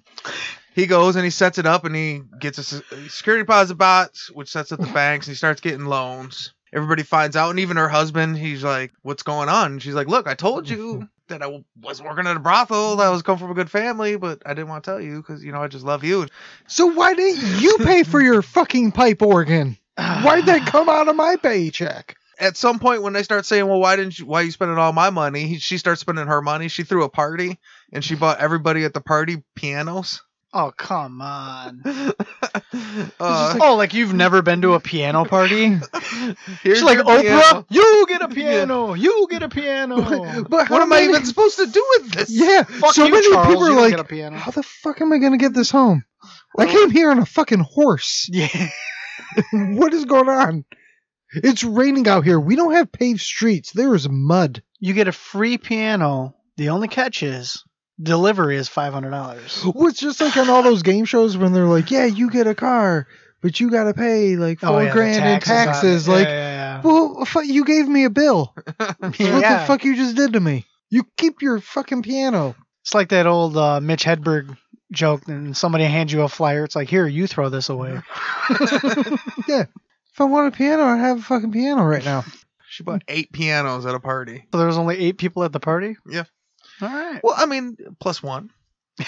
he 0.75 0.87
goes 0.87 1.15
and 1.17 1.25
he 1.25 1.31
sets 1.31 1.59
it 1.59 1.67
up 1.67 1.85
and 1.85 1.95
he 1.95 2.23
gets 2.41 2.73
a 2.73 2.83
a 2.95 3.09
security 3.09 3.43
deposit 3.43 3.75
box, 3.77 4.31
which 4.33 4.51
sets 4.51 4.73
up 4.73 4.81
the 4.81 4.87
banks, 4.87 5.27
and 5.27 5.33
he 5.35 5.37
starts 5.37 5.61
getting 5.61 5.87
loans. 5.87 6.53
Everybody 6.73 7.03
finds 7.03 7.37
out, 7.37 7.51
and 7.51 7.59
even 7.59 7.77
her 7.77 7.89
husband, 7.89 8.39
he's 8.39 8.63
like, 8.63 8.93
"What's 9.03 9.23
going 9.23 9.49
on?" 9.49 9.73
And 9.73 9.83
she's 9.83 9.95
like, 9.95 10.09
"Look, 10.09 10.27
I 10.27 10.35
told 10.35 10.69
you 10.69 10.95
mm-hmm. 10.95 11.05
that 11.29 11.43
I 11.43 11.65
was 11.83 12.01
working 12.01 12.27
at 12.27 12.37
a 12.37 12.41
brothel. 12.41 12.97
That 12.97 13.09
I 13.09 13.11
was 13.11 13.23
come 13.23 13.39
from 13.39 13.51
a 13.51 13.55
good 13.55 13.71
family, 13.71 14.17
but 14.17 14.43
I 14.47 14.55
didn't 14.55 14.69
want 14.69 14.85
to 14.85 14.91
tell 14.91 15.01
you 15.01 15.17
because 15.17 15.43
you 15.43 15.53
know 15.53 15.63
I 15.63 15.69
just 15.69 15.85
love 15.85 16.05
you." 16.05 16.27
So 16.69 16.87
why 16.87 17.15
didn't 17.15 17.61
you 17.61 17.79
pay 17.79 18.05
for 18.05 18.21
your 18.23 18.43
fucking 18.43 18.93
pipe 18.93 19.23
organ? 19.23 19.77
Why'd 19.97 20.47
that 20.47 20.67
come 20.67 20.89
out 20.89 21.09
of 21.09 21.17
my 21.17 21.37
paycheck? 21.37 22.17
At 22.39 22.57
some 22.57 22.79
point, 22.79 23.03
when 23.03 23.13
they 23.13 23.23
start 23.23 23.47
saying, 23.47 23.67
"Well, 23.67 23.81
why 23.81 23.97
didn't 23.97 24.19
you? 24.19 24.27
Why 24.27 24.41
are 24.41 24.45
you 24.45 24.53
spending 24.53 24.79
all 24.79 24.93
my 24.93 25.11
money?" 25.11 25.47
He, 25.47 25.59
she 25.59 25.77
starts 25.77 26.01
spending 26.01 26.27
her 26.27 26.41
money. 26.41 26.69
She 26.69 26.85
threw 26.85 27.05
a 27.05 27.11
party 27.11 27.59
and 27.93 28.05
she 28.05 28.15
bought 28.15 28.39
everybody 28.39 28.85
at 28.85 28.95
the 28.95 29.01
party 29.01 29.43
pianos. 29.57 30.23
Oh 30.53 30.73
come 30.77 31.21
on. 31.23 31.83
Uh, 33.21 33.59
oh, 33.61 33.77
like 33.77 33.93
you've 33.95 34.15
never 34.15 34.43
been 34.43 34.63
to 34.63 34.73
a 34.75 34.81
piano 34.81 35.25
party? 35.25 35.67
here's 36.63 36.79
She's 36.79 36.83
like 36.83 36.99
Oprah, 36.99 37.21
piano. 37.21 37.67
you 37.69 38.07
get 38.09 38.23
a 38.23 38.29
piano, 38.29 38.95
you 38.95 39.27
get 39.31 39.43
a 39.43 39.49
piano. 39.49 39.97
But 40.49 40.67
how 40.67 40.75
What 40.75 40.83
am 40.83 40.93
I 40.93 41.03
even 41.03 41.25
supposed 41.27 41.59
to 41.59 41.67
do 41.67 41.85
with 41.99 42.13
this? 42.13 42.31
Yeah, 42.31 42.63
Fuck 42.63 42.95
so 42.95 43.05
you, 43.07 43.13
many 43.13 43.31
Charles, 43.31 43.49
people 43.49 43.65
are 43.65 43.73
like, 43.73 43.91
get 43.91 44.01
a 44.01 44.05
piano. 44.05 44.37
how 44.39 44.51
the 44.51 44.63
fuck 44.63 45.01
am 45.01 45.13
I 45.13 45.19
gonna 45.19 45.37
get 45.37 45.53
this 45.53 45.71
home? 45.71 46.05
I 46.59 46.67
came 46.67 46.91
here 46.91 47.11
on 47.11 47.19
a 47.19 47.27
fucking 47.27 47.61
horse. 47.61 48.29
Yeah. 48.33 48.69
what 49.53 49.93
is 49.93 50.05
going 50.07 50.29
on? 50.29 50.65
It's 51.33 51.63
raining 51.65 52.09
out 52.09 52.25
here. 52.25 52.41
We 52.41 52.57
don't 52.57 52.73
have 52.73 52.91
paved 52.91 53.21
streets. 53.21 53.73
There 53.73 53.95
is 53.95 54.09
mud. 54.09 54.63
You 54.79 54.95
get 54.95 55.09
a 55.09 55.13
free 55.13 55.59
piano 55.59 56.35
The 56.57 56.71
only 56.71 56.89
catch 56.89 57.23
is 57.23 57.63
delivery 58.03 58.57
is 58.57 58.69
five 58.69 58.93
hundred 58.93 59.11
dollars. 59.11 59.63
Well, 59.75 59.89
it's 59.89 60.01
just 60.01 60.21
like 60.21 60.37
on 60.37 60.49
all 60.51 60.63
those 60.63 60.83
game 60.83 61.05
shows 61.05 61.37
when 61.37 61.53
they're 61.53 61.67
like, 61.67 61.91
"Yeah, 61.91 62.07
you 62.07 62.31
get 62.31 62.47
a 62.47 62.55
car, 62.55 63.07
but 63.41 63.61
you 63.61 63.71
gotta 63.71 63.95
pay 63.95 64.37
like 64.37 64.61
four 64.61 64.89
grand 64.91 65.25
in 65.25 65.41
taxes." 65.41 66.09
Like, 66.09 66.27
Oh, 66.29 66.31
yeah, 66.31 66.81
well, 66.83 67.25
fu- 67.25 67.43
you 67.45 67.65
gave 67.65 67.89
me 67.89 68.05
a 68.05 68.11
bill. 68.11 68.55
yeah. 68.81 68.93
What 69.01 69.19
the 69.19 69.65
fuck 69.67 69.85
you 69.85 69.97
just 69.97 70.17
did 70.17 70.33
to 70.35 70.41
me? 70.41 70.67
You 70.91 71.05
keep 71.17 71.43
your 71.43 71.61
fucking 71.61 72.03
piano. 72.03 72.55
It's 72.83 72.95
like 72.95 73.11
that 73.11 73.27
old 73.27 73.57
uh, 73.57 73.81
Mitch 73.81 74.05
Hedberg 74.05 74.57
joke, 74.91 75.29
and 75.29 75.57
somebody 75.57 75.85
hands 75.85 76.13
you 76.13 76.23
a 76.23 76.29
flyer. 76.29 76.65
It's 76.65 76.75
like, 76.75 76.89
here, 76.89 77.07
you 77.07 77.27
throw 77.27 77.49
this 77.49 77.69
away. 77.69 78.01
yeah. 79.49 79.65
If 80.13 80.21
I 80.21 80.25
want 80.25 80.53
a 80.53 80.57
piano, 80.57 80.83
I 80.83 80.97
have 80.97 81.19
a 81.19 81.23
fucking 81.23 81.53
piano 81.53 81.85
right 81.85 82.05
now. 82.05 82.25
She 82.69 82.83
bought 82.83 83.03
eight 83.09 83.33
pianos 83.33 83.87
at 83.87 83.95
a 83.95 84.01
party. 84.01 84.45
So 84.53 84.59
there 84.59 84.67
was 84.67 84.79
only 84.79 84.99
eight 84.99 85.19
people 85.19 85.45
at 85.45 85.53
the 85.53 85.61
party. 85.61 85.97
Yeah. 86.09 86.25
All 86.83 86.89
right. 86.89 87.21
Well, 87.23 87.35
I 87.37 87.47
mean, 87.47 87.77
plus 88.01 88.23
one. 88.23 88.51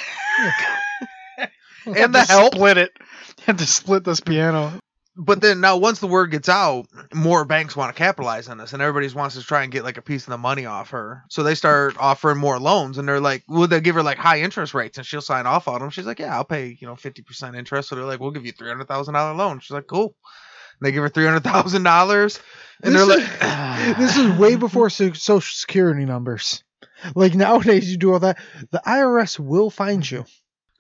You 1.85 1.95
and 1.95 2.15
the 2.15 2.23
help. 2.23 2.55
Split 2.55 2.79
it. 2.79 2.93
Have 3.47 3.57
to 3.57 3.67
split 3.67 4.05
this 4.05 4.21
piano. 4.21 4.73
But 5.17 5.41
then 5.41 5.61
now, 5.61 5.79
once 5.79 5.99
the 5.99 6.07
word 6.07 6.31
gets 6.31 6.49
out, 6.49 6.87
more 7.13 7.45
banks 7.45 7.75
want 7.77 7.95
to 7.95 7.99
capitalize 7.99 8.49
on 8.49 8.57
this, 8.57 8.73
and 8.73 8.81
everybody 8.81 9.13
wants 9.13 9.35
to 9.35 9.43
try 9.43 9.65
and 9.65 9.73
get 9.73 9.83
like 9.83 9.99
a 9.99 10.03
piece 10.03 10.23
of 10.23 10.31
the 10.31 10.39
money 10.39 10.65
off 10.65 10.91
her. 10.91 11.25
So 11.29 11.43
they 11.43 11.57
start 11.57 11.97
offering 11.99 12.39
more 12.39 12.61
loans, 12.61 12.99
and 12.99 13.09
they're 13.09 13.19
like, 13.21 13.43
"Will 13.49 13.67
they 13.67 13.81
give 13.81 13.97
her 13.97 14.03
like 14.05 14.17
high 14.17 14.43
interest 14.43 14.75
rates?" 14.75 14.97
And 14.97 15.05
she'll 15.07 15.21
sign 15.21 15.47
off 15.47 15.67
on 15.67 15.81
them. 15.81 15.91
She's 15.91 16.07
like, 16.07 16.21
"Yeah, 16.21 16.35
I'll 16.37 16.45
pay 16.45 16.77
you 16.81 16.87
know 16.87 16.95
fifty 16.95 17.23
percent 17.23 17.57
interest." 17.57 17.89
So 17.89 17.97
they're 17.97 18.05
like, 18.05 18.21
"We'll 18.21 18.31
give 18.31 18.47
you 18.47 18.53
three 18.53 18.69
hundred 18.69 18.87
thousand 18.87 19.15
dollar 19.15 19.35
loan." 19.35 19.59
She's 19.59 19.73
like, 19.73 19.89
"Cool." 19.89 20.15
And 20.81 20.87
they 20.87 20.93
give 20.93 21.03
her 21.03 21.09
three 21.11 21.25
hundred 21.27 21.43
thousand 21.45 21.83
dollars, 21.83 22.39
and 22.83 22.95
This 22.95 23.07
they're 23.09 23.19
is- 23.19 23.41
like, 23.43 23.97
this 23.99 24.17
is 24.17 24.39
way 24.39 24.55
before 24.55 24.89
social 24.89 25.41
security 25.41 26.05
numbers. 26.05 26.63
Like 27.15 27.35
nowadays, 27.35 27.91
you 27.91 27.97
do 27.97 28.13
all 28.13 28.21
that. 28.21 28.39
The 28.71 28.83
IRS 28.87 29.39
will 29.39 29.71
find 29.71 30.09
you. 30.09 30.25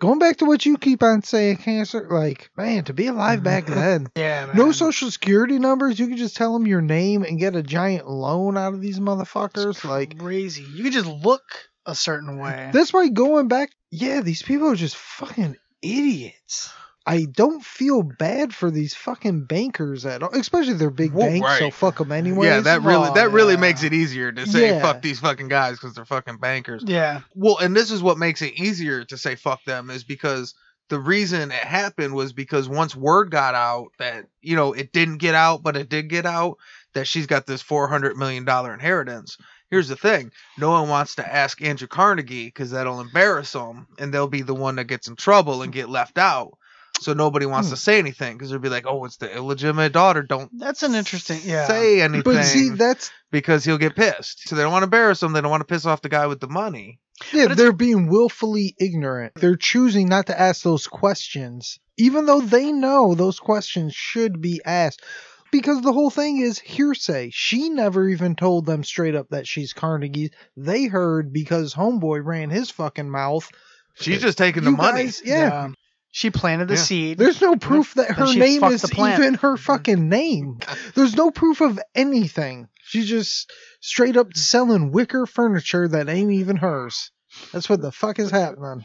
Going 0.03 0.18
back 0.18 0.39
to 0.39 0.47
what 0.47 0.66
you 0.66 0.79
keep 0.79 1.01
on 1.05 1.23
saying, 1.23 1.59
cancer. 1.59 2.09
Like, 2.11 2.51
man, 2.57 2.83
to 2.85 2.93
be 2.93 3.07
alive 3.07 3.39
mm-hmm. 3.39 3.45
back 3.45 3.66
then. 3.66 4.09
Yeah, 4.16 4.47
man. 4.47 4.57
No 4.57 4.73
social 4.73 5.12
security 5.12 5.61
numbers. 5.61 5.97
You 5.97 6.09
can 6.09 6.16
just 6.16 6.37
tell 6.37 6.53
them 6.53 6.66
your 6.66 6.81
name 6.81 7.23
and 7.23 7.39
get 7.39 7.55
a 7.55 7.62
giant 7.62 8.09
loan 8.09 8.59
out 8.59 8.75
of 8.75 8.81
these 8.81 8.99
motherfuckers. 8.99 9.85
Like, 9.85 10.18
crazy. 10.18 10.64
You 10.64 10.83
can 10.83 10.93
just 10.93 11.07
look 11.07 11.43
a 11.87 11.95
certain 11.95 12.39
way. 12.39 12.70
that's 12.73 12.93
why 12.93 13.09
going 13.09 13.47
back, 13.47 13.70
yeah, 13.93 14.23
these 14.23 14.43
people 14.43 14.68
are 14.70 14.77
just 14.77 14.97
fucking 14.97 15.57
idiots. 15.83 16.73
I 17.05 17.24
don't 17.30 17.64
feel 17.64 18.03
bad 18.03 18.55
for 18.55 18.70
these 18.70 18.94
fucking 18.94 19.46
bankers 19.46 20.07
at 20.07 20.22
all, 20.22 20.30
especially 20.34 20.74
they're 20.74 20.90
big 20.90 21.12
Well, 21.12 21.28
banks, 21.28 21.59
so 21.59 21.70
fuck 21.70 21.98
them 21.98 22.12
anyway. 22.12 22.46
"Yeah, 22.46 22.61
that 22.61 22.82
really 22.82 23.09
Oh, 23.09 23.14
that 23.14 23.32
really 23.32 23.57
makes 23.57 23.82
it 23.82 23.92
easier 23.92 24.30
to 24.30 24.46
say 24.46 24.70
Yeah. 24.70 24.82
fuck 24.82 25.03
these 25.03 25.18
fucking 25.18 25.48
guys 25.48 25.78
because 25.78 25.94
they're 25.94 26.05
fucking 26.05 26.36
bankers." 26.38 26.84
yeah. 26.86 27.20
Well, 27.34 27.59
and 27.59 27.74
this 27.74 27.90
is 27.90 28.03
what 28.03 28.18
makes 28.18 28.40
it 28.42 28.55
easier 28.55 29.05
to 29.05 29.18
say 29.18 29.34
fuck 29.34 29.64
them 29.64 29.90
is 29.90 30.05
because 30.05 30.55
the 30.90 31.00
reason 31.00 31.50
it 31.50 31.57
happened 31.57 32.14
was 32.14 32.32
because 32.32 32.68
once 32.68 32.94
word 32.94 33.30
got 33.30 33.55
out 33.55 33.88
that, 33.98 34.26
you 34.40 34.55
know, 34.55 34.72
it 34.72 34.92
didn't 34.92 35.18
get 35.18 35.34
out, 35.34 35.62
but 35.62 35.76
it 35.76 35.88
did 35.88 36.09
get 36.09 36.26
out 36.26 36.59
that 36.94 37.07
she's 37.07 37.26
got 37.26 37.46
this 37.46 37.62
$400 37.62 38.16
million 38.16 38.46
inheritance. 38.46 39.38
Here's 39.70 39.88
the 39.88 39.96
thing 39.96 40.30
no 40.59 40.70
one 40.70 40.88
wants 40.90 41.14
to 41.14 41.26
ask 41.34 41.62
Andrew 41.62 41.88
Carnegie 41.88 42.44
because 42.46 42.72
that'll 42.72 43.00
embarrass 43.00 43.55
him 43.55 43.86
and 43.98 44.12
they'll 44.12 44.28
be 44.28 44.42
the 44.42 44.55
one 44.55 44.76
that 44.76 44.84
gets 44.84 45.09
in 45.09 45.16
trouble 45.16 45.62
and 45.62 45.72
get 45.72 45.88
left 45.88 46.18
out. 46.18 46.59
So 47.01 47.14
nobody 47.14 47.47
wants 47.47 47.68
Hmm. 47.68 47.74
to 47.74 47.80
say 47.80 47.99
anything 47.99 48.36
because 48.36 48.51
they'll 48.51 48.59
be 48.61 48.68
like, 48.68 48.86
oh, 48.86 49.05
it's 49.05 49.16
the 49.16 49.34
illegitimate 49.34 49.93
daughter. 49.93 50.22
Don't 50.22 50.51
That's 50.59 50.82
an 50.84 50.95
interesting. 50.95 51.40
Yeah. 51.45 51.66
say 51.66 52.01
anything 52.01 52.22
But 52.22 52.45
see, 52.45 52.68
that's 52.70 53.11
because 53.32 53.64
he'll 53.64 53.78
get 53.78 53.97
pissed. 53.97 54.49
So 54.49 54.55
they 54.57 54.62
don't 54.62 54.70
want 54.72 54.82
to 54.82 54.86
embarrass 54.86 55.22
him. 55.22 55.32
They 55.32 55.40
don't 55.40 55.51
want 55.51 55.62
to 55.62 55.72
piss 55.72 55.84
off 55.86 56.03
the 56.03 56.09
guy 56.09 56.26
with 56.26 56.40
the 56.40 56.49
money. 56.49 57.01
Yeah, 57.32 57.49
they're 57.49 57.72
being 57.72 58.09
willfully 58.09 58.74
ignorant. 58.80 59.34
They're 59.34 59.57
choosing 59.57 60.09
not 60.09 60.26
to 60.26 60.38
ask 60.40 60.62
those 60.62 60.86
questions, 60.86 61.78
even 61.97 62.26
though 62.26 62.40
they 62.40 62.72
know 62.72 63.14
those 63.14 63.38
questions 63.40 63.95
should 63.95 64.40
be 64.40 64.61
asked. 64.64 65.03
Because 65.51 65.82
the 65.82 65.93
whole 65.93 66.09
thing 66.11 66.40
is 66.40 66.59
hearsay. 66.59 67.30
She 67.32 67.68
never 67.68 68.09
even 68.09 68.36
told 68.36 68.64
them 68.64 68.82
straight 68.84 69.14
up 69.14 69.28
that 69.30 69.47
she's 69.47 69.72
Carnegie. 69.72 70.30
They 70.57 70.86
heard 70.86 71.32
because 71.32 71.74
Homeboy 71.74 72.24
ran 72.24 72.49
his 72.49 72.70
fucking 72.70 73.11
mouth. 73.11 73.49
She's 73.95 74.22
just 74.22 74.38
taking 74.38 74.64
the 74.64 74.70
You 74.70 74.76
money. 74.76 75.05
guys- 75.05 75.22
yeah. 75.24 75.68
She 76.15 76.31
planted 76.31 76.69
the 76.69 76.75
Yeah. 76.75 76.83
seed. 76.83 77.19
There's 77.19 77.41
no 77.41 77.57
proof 77.57 77.95
that 77.95 78.13
her 78.13 78.35
name 78.35 78.63
is 78.65 78.83
the 78.83 78.95
even 78.95 79.35
her 79.35 79.57
fucking 79.57 80.09
name. 80.11 80.59
There's 80.95 81.17
no 81.17 81.31
proof 81.31 81.63
of 81.63 81.81
anything. 81.95 82.69
She's 82.85 83.09
just 83.09 83.51
straight 83.81 84.19
up 84.19 84.37
selling 84.37 84.93
wicker 84.93 85.25
furniture 85.27 85.89
that 85.89 86.11
ain't 86.11 86.31
even 86.33 86.57
hers. 86.57 87.11
That's 87.53 87.69
what 87.69 87.81
the 87.81 87.91
fuck 87.91 88.19
is 88.19 88.31
happening. 88.31 88.85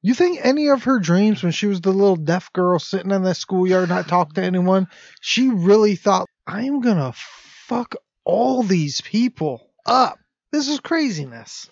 You 0.00 0.14
think 0.14 0.40
any 0.42 0.68
of 0.68 0.84
her 0.84 0.98
dreams 0.98 1.42
when 1.42 1.52
she 1.52 1.66
was 1.66 1.82
the 1.82 1.92
little 1.92 2.16
deaf 2.16 2.50
girl 2.54 2.78
sitting 2.78 3.10
in 3.10 3.22
the 3.22 3.34
schoolyard 3.34 3.90
not 3.90 4.08
talking 4.08 4.34
to 4.34 4.42
anyone, 4.42 4.88
she 5.20 5.50
really 5.50 5.94
thought, 5.94 6.26
I'm 6.46 6.80
gonna 6.80 7.12
fuck 7.14 7.94
all 8.24 8.62
these 8.62 9.02
people 9.02 9.70
up. 9.84 10.18
This 10.50 10.68
is 10.68 10.80
craziness. 10.80 11.68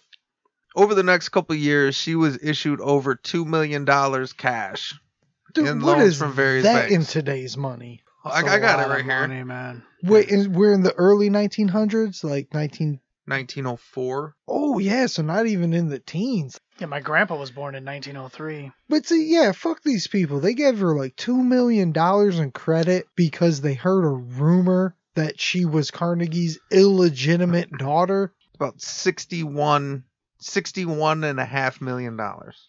Over 0.77 0.95
the 0.95 1.03
next 1.03 1.31
couple 1.31 1.55
of 1.55 1.61
years, 1.61 1.97
she 1.97 2.15
was 2.15 2.39
issued 2.43 2.81
over 2.81 3.15
two 3.15 3.45
million 3.45 3.85
dollars 3.85 4.33
cash. 4.33 4.95
Dude, 5.53 5.67
In 5.67 5.81
what 5.81 5.99
loans 5.99 6.13
is 6.15 6.19
from 6.19 6.33
various 6.33 6.65
that 6.65 6.91
in 6.91 7.05
today's 7.05 7.57
money? 7.57 8.03
I, 8.25 8.43
That's 8.43 8.53
I 8.55 8.57
a 8.57 8.61
got 8.61 8.87
it 8.87 8.91
right 8.91 9.05
here. 9.05 9.21
money, 9.27 9.43
man. 9.43 9.83
Wait, 10.03 10.29
is, 10.29 10.49
we're 10.49 10.73
in 10.73 10.83
the 10.83 10.93
early 10.95 11.29
1900s, 11.31 12.23
like 12.23 12.53
19. 12.55 13.01
1904. 13.27 14.35
Oh 14.49 14.79
yeah, 14.79 15.07
so 15.07 15.23
not 15.23 15.47
even 15.47 15.73
in 15.73 15.89
the 15.89 15.99
teens. 15.99 16.61
Yeah, 16.79 16.87
my 16.87 17.01
grandpa 17.01 17.37
was 17.37 17.51
born 17.51 17.75
in 17.75 17.85
1903. 17.85 18.73
But 18.89 19.07
see, 19.07 19.33
yeah, 19.33 19.53
fuck 19.53 19.83
these 19.83 20.07
people. 20.07 20.41
They 20.41 20.55
gave 20.55 20.79
her 20.79 20.97
like 20.97 21.17
two 21.17 21.43
million 21.43 21.93
dollars 21.93 22.39
in 22.39 22.51
credit 22.51 23.07
because 23.17 23.61
they 23.61 23.75
heard 23.75 24.05
a 24.05 24.09
rumor 24.09 24.97
that 25.15 25.41
she 25.41 25.65
was 25.65 25.91
Carnegie's 25.91 26.59
illegitimate 26.71 27.71
daughter. 27.73 28.33
About 28.55 28.81
61, 28.81 30.05
61 30.41 31.25
and 31.25 31.39
a 31.39 31.45
half 31.45 31.81
million 31.81 32.17
dollars. 32.17 32.69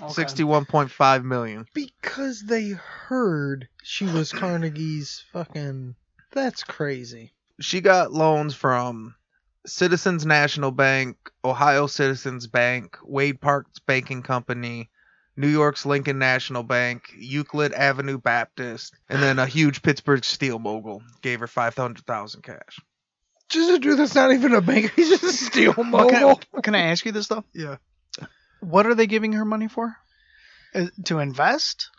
Okay. 0.00 0.06
61.5 0.06 1.24
million. 1.24 1.66
Because 1.74 2.42
they 2.42 2.70
heard 2.70 3.68
she 3.82 4.06
was 4.06 4.32
Carnegie's 4.32 5.24
fucking. 5.32 5.94
That's 6.32 6.62
crazy. 6.62 7.32
She 7.60 7.80
got 7.80 8.12
loans 8.12 8.54
from 8.54 9.14
Citizens 9.66 10.24
National 10.24 10.70
Bank, 10.70 11.16
Ohio 11.44 11.86
Citizens 11.86 12.46
Bank, 12.46 12.96
Wade 13.02 13.40
Park's 13.40 13.80
Banking 13.80 14.22
Company, 14.22 14.90
New 15.36 15.48
York's 15.48 15.84
Lincoln 15.84 16.18
National 16.18 16.62
Bank, 16.62 17.12
Euclid 17.16 17.72
Avenue 17.72 18.18
Baptist, 18.18 18.94
and 19.08 19.22
then 19.22 19.38
a 19.38 19.46
huge 19.46 19.82
Pittsburgh 19.82 20.24
steel 20.24 20.58
mogul 20.58 21.02
gave 21.22 21.40
her 21.40 21.46
500,000 21.46 22.42
cash. 22.42 22.78
Just 23.50 23.70
a 23.70 23.78
dude 23.78 23.98
that's 23.98 24.14
not 24.14 24.32
even 24.32 24.54
a 24.54 24.60
banker. 24.60 24.92
He's 24.96 25.10
just 25.10 25.24
a 25.24 25.32
steel 25.32 25.72
What 25.72 25.86
mogul. 25.86 26.36
can, 26.36 26.62
can 26.62 26.74
I 26.74 26.82
ask 26.90 27.04
you 27.04 27.12
this 27.12 27.26
though? 27.26 27.44
Yeah. 27.52 27.76
What 28.60 28.86
are 28.86 28.94
they 28.94 29.06
giving 29.06 29.32
her 29.32 29.44
money 29.44 29.68
for? 29.68 29.96
Is- 30.74 30.90
to 31.04 31.18
invest? 31.18 31.90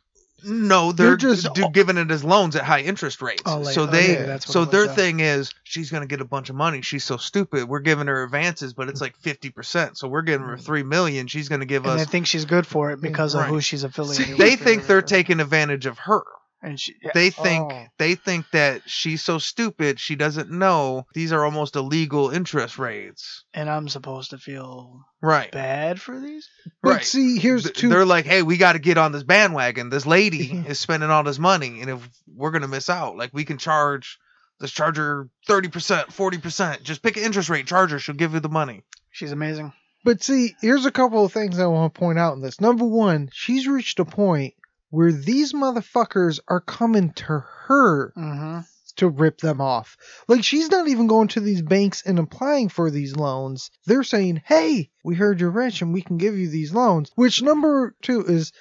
No, 0.43 0.91
they're, 0.91 1.09
They're 1.09 1.17
just- 1.17 1.43
just 1.43 1.55
do, 1.55 1.69
giving 1.71 1.97
it 1.97 2.09
as 2.09 2.23
loans 2.23 2.55
at 2.55 2.63
high 2.63 2.81
interest 2.81 3.21
rates. 3.21 3.43
Oh, 3.45 3.59
like- 3.59 3.75
so 3.75 3.83
okay, 3.83 4.15
they, 4.15 4.23
that's 4.23 4.45
so 4.51 4.61
it 4.61 4.65
was, 4.65 4.71
their 4.71 4.85
yeah. 4.85 4.95
thing 4.95 5.19
is 5.19 5.51
she's 5.63 5.91
gonna 5.91 6.07
get 6.07 6.21
a 6.21 6.25
bunch 6.25 6.49
of 6.49 6.55
money. 6.55 6.81
She's 6.81 7.03
so 7.03 7.17
stupid. 7.17 7.67
We're 7.67 7.79
giving 7.81 8.07
her 8.07 8.23
advances, 8.23 8.73
but 8.73 8.89
it's 8.89 9.01
like 9.01 9.15
fifty 9.17 9.51
percent. 9.51 9.97
So 9.99 10.07
we're 10.07 10.23
giving 10.23 10.47
her 10.47 10.57
mm. 10.57 10.61
three 10.61 10.81
million. 10.83 11.27
She's 11.27 11.47
gonna 11.47 11.65
give 11.65 11.85
And 11.85 11.99
they 11.99 12.03
us. 12.03 12.09
think 12.09 12.25
she's 12.25 12.45
good 12.45 12.65
for 12.65 12.89
it 12.91 13.01
because 13.01 13.35
of 13.35 13.45
who 13.45 13.61
she's 13.61 13.83
affiliated 13.83 14.29
They 14.29 14.31
with. 14.31 14.39
They 14.39 14.55
think 14.55 14.87
they're 14.87 15.03
taking 15.03 15.39
advantage 15.41 15.85
of 15.85 15.99
her. 15.99 16.23
And 16.63 16.79
she, 16.79 16.95
They 17.15 17.31
think 17.31 17.71
Oh. 17.71 17.87
they 17.97 18.13
think 18.15 18.45
that 18.51 18.83
she's 18.87 19.23
so 19.23 19.39
stupid 19.39 19.99
she 19.99 20.15
doesn't 20.15 20.51
know 20.51 21.07
these 21.13 21.31
are 21.31 21.43
almost 21.43 21.75
illegal 21.75 22.29
interest 22.29 22.77
rates. 22.77 23.43
and 23.53 23.69
I'm 23.69 23.89
supposed 23.89 24.29
to 24.29 24.37
feel 24.37 25.01
Right. 25.21 25.51
bad 25.51 25.99
for 25.99 26.19
these. 26.19 26.47
But 26.83 26.89
Right. 26.89 27.03
see, 27.05 27.37
here's 27.39 27.69
two. 27.71 27.89
They're 27.89 28.05
like, 28.05 28.25
hey, 28.25 28.43
we 28.43 28.57
got 28.57 28.73
to 28.73 28.79
get 28.79 28.97
on 28.99 29.11
this 29.11 29.23
bandwagon. 29.23 29.89
This 29.89 30.05
lady 30.05 30.51
is 30.67 30.79
spending 30.79 31.09
all 31.09 31.23
this 31.23 31.39
money, 31.39 31.81
and 31.81 31.89
if 31.89 32.09
we're 32.27 32.51
gonna 32.51 32.67
miss 32.67 32.89
out, 32.89 33.17
like 33.17 33.31
we 33.33 33.43
can 33.45 33.57
charge, 33.57 34.19
this 34.59 34.71
charger 34.71 35.29
thirty 35.47 35.67
percent, 35.69 36.13
forty 36.13 36.37
percent. 36.37 36.83
Just 36.83 37.01
pick 37.01 37.17
an 37.17 37.23
interest 37.23 37.49
rate, 37.49 37.65
charge 37.65 37.89
her. 37.91 37.97
She'll 37.99 38.15
give 38.15 38.33
you 38.35 38.39
the 38.39 38.49
money. 38.49 38.83
She's 39.09 39.31
amazing. 39.31 39.73
But 40.03 40.23
see, 40.23 40.55
here's 40.61 40.85
a 40.85 40.91
couple 40.91 41.25
of 41.25 41.31
things 41.33 41.59
I 41.59 41.65
want 41.67 41.93
to 41.93 41.99
point 41.99 42.17
out 42.19 42.33
in 42.33 42.41
this. 42.41 42.59
Number 42.61 42.85
one, 42.85 43.29
she's 43.33 43.67
reached 43.67 43.99
a 43.99 44.05
point 44.05 44.53
where 44.91 45.11
these 45.11 45.51
motherfuckers 45.53 46.39
are 46.47 46.61
coming 46.61 47.11
to 47.13 47.43
her 47.67 48.13
Mm-hmm. 48.15 48.59
to 48.97 49.09
rip 49.09 49.39
them 49.39 49.59
off. 49.61 49.97
Like 50.27 50.43
she's 50.43 50.69
not 50.69 50.87
even 50.87 51.07
going 51.07 51.29
to 51.29 51.39
these 51.39 51.61
banks 51.63 52.03
and 52.05 52.19
applying 52.19 52.69
for 52.69 52.91
these 52.91 53.15
loans. 53.15 53.71
They're 53.87 54.03
saying, 54.03 54.43
"Hey, 54.45 54.89
we 55.03 55.15
heard 55.15 55.39
you're 55.39 55.49
rich 55.49 55.81
and 55.81 55.93
we 55.93 56.01
can 56.03 56.17
give 56.17 56.37
you 56.37 56.49
these 56.49 56.73
loans." 56.73 57.09
Which 57.15 57.41
number 57.41 57.95
2 58.03 58.25
is 58.25 58.51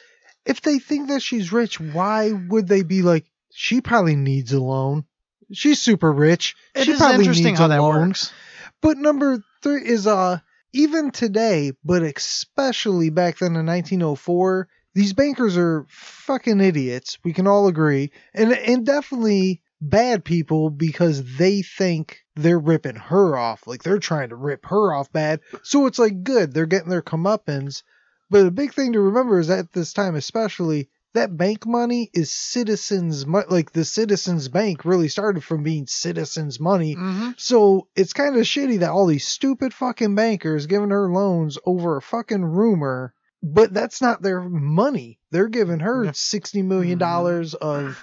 if 0.46 0.62
they 0.62 0.78
think 0.78 1.08
that 1.08 1.20
she's 1.22 1.52
rich, 1.52 1.78
why 1.78 2.32
would 2.32 2.66
they 2.68 2.82
be 2.82 3.02
like 3.02 3.26
she 3.52 3.80
probably 3.82 4.16
needs 4.16 4.52
a 4.52 4.60
loan? 4.60 5.04
She's 5.52 5.82
super 5.82 6.10
rich. 6.12 6.54
It 6.76 6.84
she 6.84 6.92
is 6.92 6.98
probably 6.98 7.16
interesting 7.24 7.44
needs 7.46 7.58
how 7.58 7.66
a 7.66 7.68
that 7.70 7.82
loan. 7.82 8.08
works. 8.10 8.32
But 8.80 8.96
number 8.98 9.42
3 9.62 9.82
is 9.84 10.06
uh 10.06 10.38
even 10.72 11.10
today, 11.10 11.72
but 11.84 12.02
especially 12.02 13.10
back 13.10 13.38
then 13.38 13.56
in 13.56 13.66
1904, 13.66 14.68
these 14.94 15.12
bankers 15.12 15.56
are 15.56 15.86
fucking 15.88 16.60
idiots. 16.60 17.18
We 17.24 17.32
can 17.32 17.46
all 17.46 17.68
agree, 17.68 18.12
and 18.34 18.52
and 18.52 18.84
definitely 18.84 19.62
bad 19.80 20.24
people 20.24 20.70
because 20.70 21.36
they 21.36 21.62
think 21.62 22.20
they're 22.36 22.58
ripping 22.58 22.96
her 22.96 23.36
off, 23.36 23.66
like 23.66 23.82
they're 23.82 23.98
trying 23.98 24.28
to 24.28 24.36
rip 24.36 24.66
her 24.66 24.92
off 24.92 25.12
bad. 25.12 25.40
So 25.62 25.86
it's 25.86 25.98
like 25.98 26.22
good, 26.22 26.52
they're 26.52 26.66
getting 26.66 26.90
their 26.90 27.02
comeuppance. 27.02 27.82
But 28.28 28.46
a 28.46 28.50
big 28.50 28.74
thing 28.74 28.92
to 28.92 29.00
remember 29.00 29.40
is 29.40 29.50
at 29.50 29.72
this 29.72 29.92
time, 29.92 30.14
especially, 30.14 30.88
that 31.14 31.36
bank 31.36 31.66
money 31.66 32.08
is 32.14 32.32
citizens' 32.32 33.26
money. 33.26 33.46
Like 33.48 33.72
the 33.72 33.84
Citizens 33.84 34.48
Bank 34.48 34.84
really 34.84 35.08
started 35.08 35.42
from 35.42 35.64
being 35.64 35.86
citizens' 35.86 36.60
money. 36.60 36.94
Mm-hmm. 36.94 37.30
So 37.36 37.88
it's 37.96 38.12
kind 38.12 38.36
of 38.36 38.42
shitty 38.42 38.80
that 38.80 38.90
all 38.90 39.06
these 39.06 39.26
stupid 39.26 39.74
fucking 39.74 40.14
bankers 40.14 40.66
giving 40.66 40.90
her 40.90 41.10
loans 41.10 41.58
over 41.66 41.96
a 41.96 42.02
fucking 42.02 42.44
rumor, 42.44 43.12
but 43.42 43.72
that's 43.72 44.00
not 44.02 44.22
their 44.22 44.40
money. 44.40 45.18
They're 45.30 45.48
giving 45.48 45.80
her 45.80 46.12
sixty 46.12 46.62
million 46.62 46.94
mm-hmm. 46.98 46.98
dollars 46.98 47.54
of, 47.54 48.02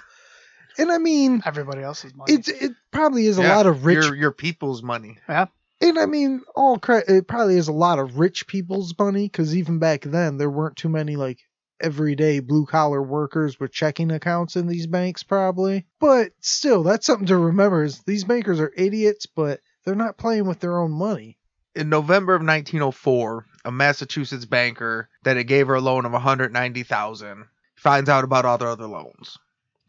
and 0.78 0.90
I 0.90 0.98
mean, 0.98 1.42
Everybody 1.44 1.82
else's 1.82 2.14
money. 2.14 2.34
it's 2.34 2.48
it 2.48 2.72
probably 2.90 3.26
is 3.26 3.38
a 3.38 3.42
Yeah, 3.42 3.56
lot 3.56 3.66
of 3.66 3.84
rich 3.84 4.04
Your, 4.04 4.14
your 4.14 4.32
people's 4.32 4.82
money. 4.82 5.18
Yeah. 5.28 5.46
and 5.80 5.98
I 5.98 6.06
mean, 6.06 6.42
all 6.56 6.78
cre- 6.78 7.06
it 7.06 7.28
probably 7.28 7.56
is 7.56 7.68
a 7.68 7.72
lot 7.72 7.98
of 7.98 8.18
rich 8.18 8.46
people's 8.46 8.94
money 8.98 9.24
because 9.26 9.54
even 9.56 9.78
back 9.78 10.02
then 10.02 10.36
there 10.38 10.50
weren't 10.50 10.76
too 10.76 10.88
many 10.88 11.16
like 11.16 11.38
everyday 11.80 12.40
blue 12.40 12.66
collar 12.66 13.00
workers 13.00 13.60
with 13.60 13.70
checking 13.70 14.10
accounts 14.10 14.56
in 14.56 14.66
these 14.66 14.88
banks, 14.88 15.22
probably. 15.22 15.86
But 16.00 16.32
still, 16.40 16.82
that's 16.82 17.06
something 17.06 17.28
to 17.28 17.36
remember: 17.36 17.84
is 17.84 18.00
these 18.00 18.24
bankers 18.24 18.58
are 18.58 18.72
idiots, 18.76 19.26
but 19.26 19.60
they're 19.84 19.94
not 19.94 20.18
playing 20.18 20.46
with 20.46 20.58
their 20.60 20.78
own 20.78 20.90
money. 20.90 21.37
In 21.78 21.90
November 21.90 22.34
of 22.34 22.40
1904, 22.40 23.46
a 23.64 23.70
Massachusetts 23.70 24.44
banker 24.44 25.08
that 25.22 25.36
it 25.36 25.44
gave 25.44 25.68
her 25.68 25.76
a 25.76 25.80
loan 25.80 26.06
of 26.06 26.12
190,000 26.12 27.44
finds 27.76 28.10
out 28.10 28.24
about 28.24 28.44
all 28.44 28.58
their 28.58 28.70
other 28.70 28.88
loans. 28.88 29.38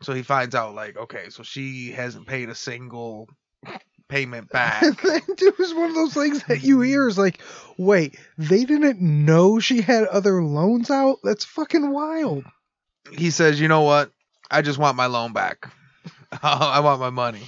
So 0.03 0.13
he 0.13 0.21
finds 0.21 0.53
out 0.53 0.75
like, 0.75 0.95
okay, 0.95 1.31
so 1.31 1.41
she 1.41 1.91
hasn't 1.91 2.27
paid 2.27 2.49
a 2.49 2.53
single 2.53 3.27
payment 4.07 4.49
back. 4.49 4.83
It 5.41 5.57
was 5.57 5.73
one 5.73 5.89
of 5.89 5.95
those 5.95 6.13
things 6.13 6.43
that 6.43 6.61
you 6.61 6.81
hear 6.81 7.07
is 7.07 7.17
like, 7.17 7.41
wait, 7.79 8.19
they 8.37 8.65
didn't 8.65 9.01
know 9.01 9.59
she 9.59 9.81
had 9.81 10.03
other 10.03 10.43
loans 10.43 10.91
out? 10.91 11.17
That's 11.23 11.43
fucking 11.43 11.89
wild. 11.89 12.43
he 13.11 13.31
says, 13.31 13.59
"You 13.59 13.67
know 13.67 13.81
what? 13.81 14.11
I 14.51 14.61
just 14.61 14.77
want 14.77 14.95
my 14.95 15.07
loan 15.07 15.33
back. 15.33 15.73
I 16.43 16.81
want 16.81 16.99
my 16.99 17.09
money." 17.09 17.41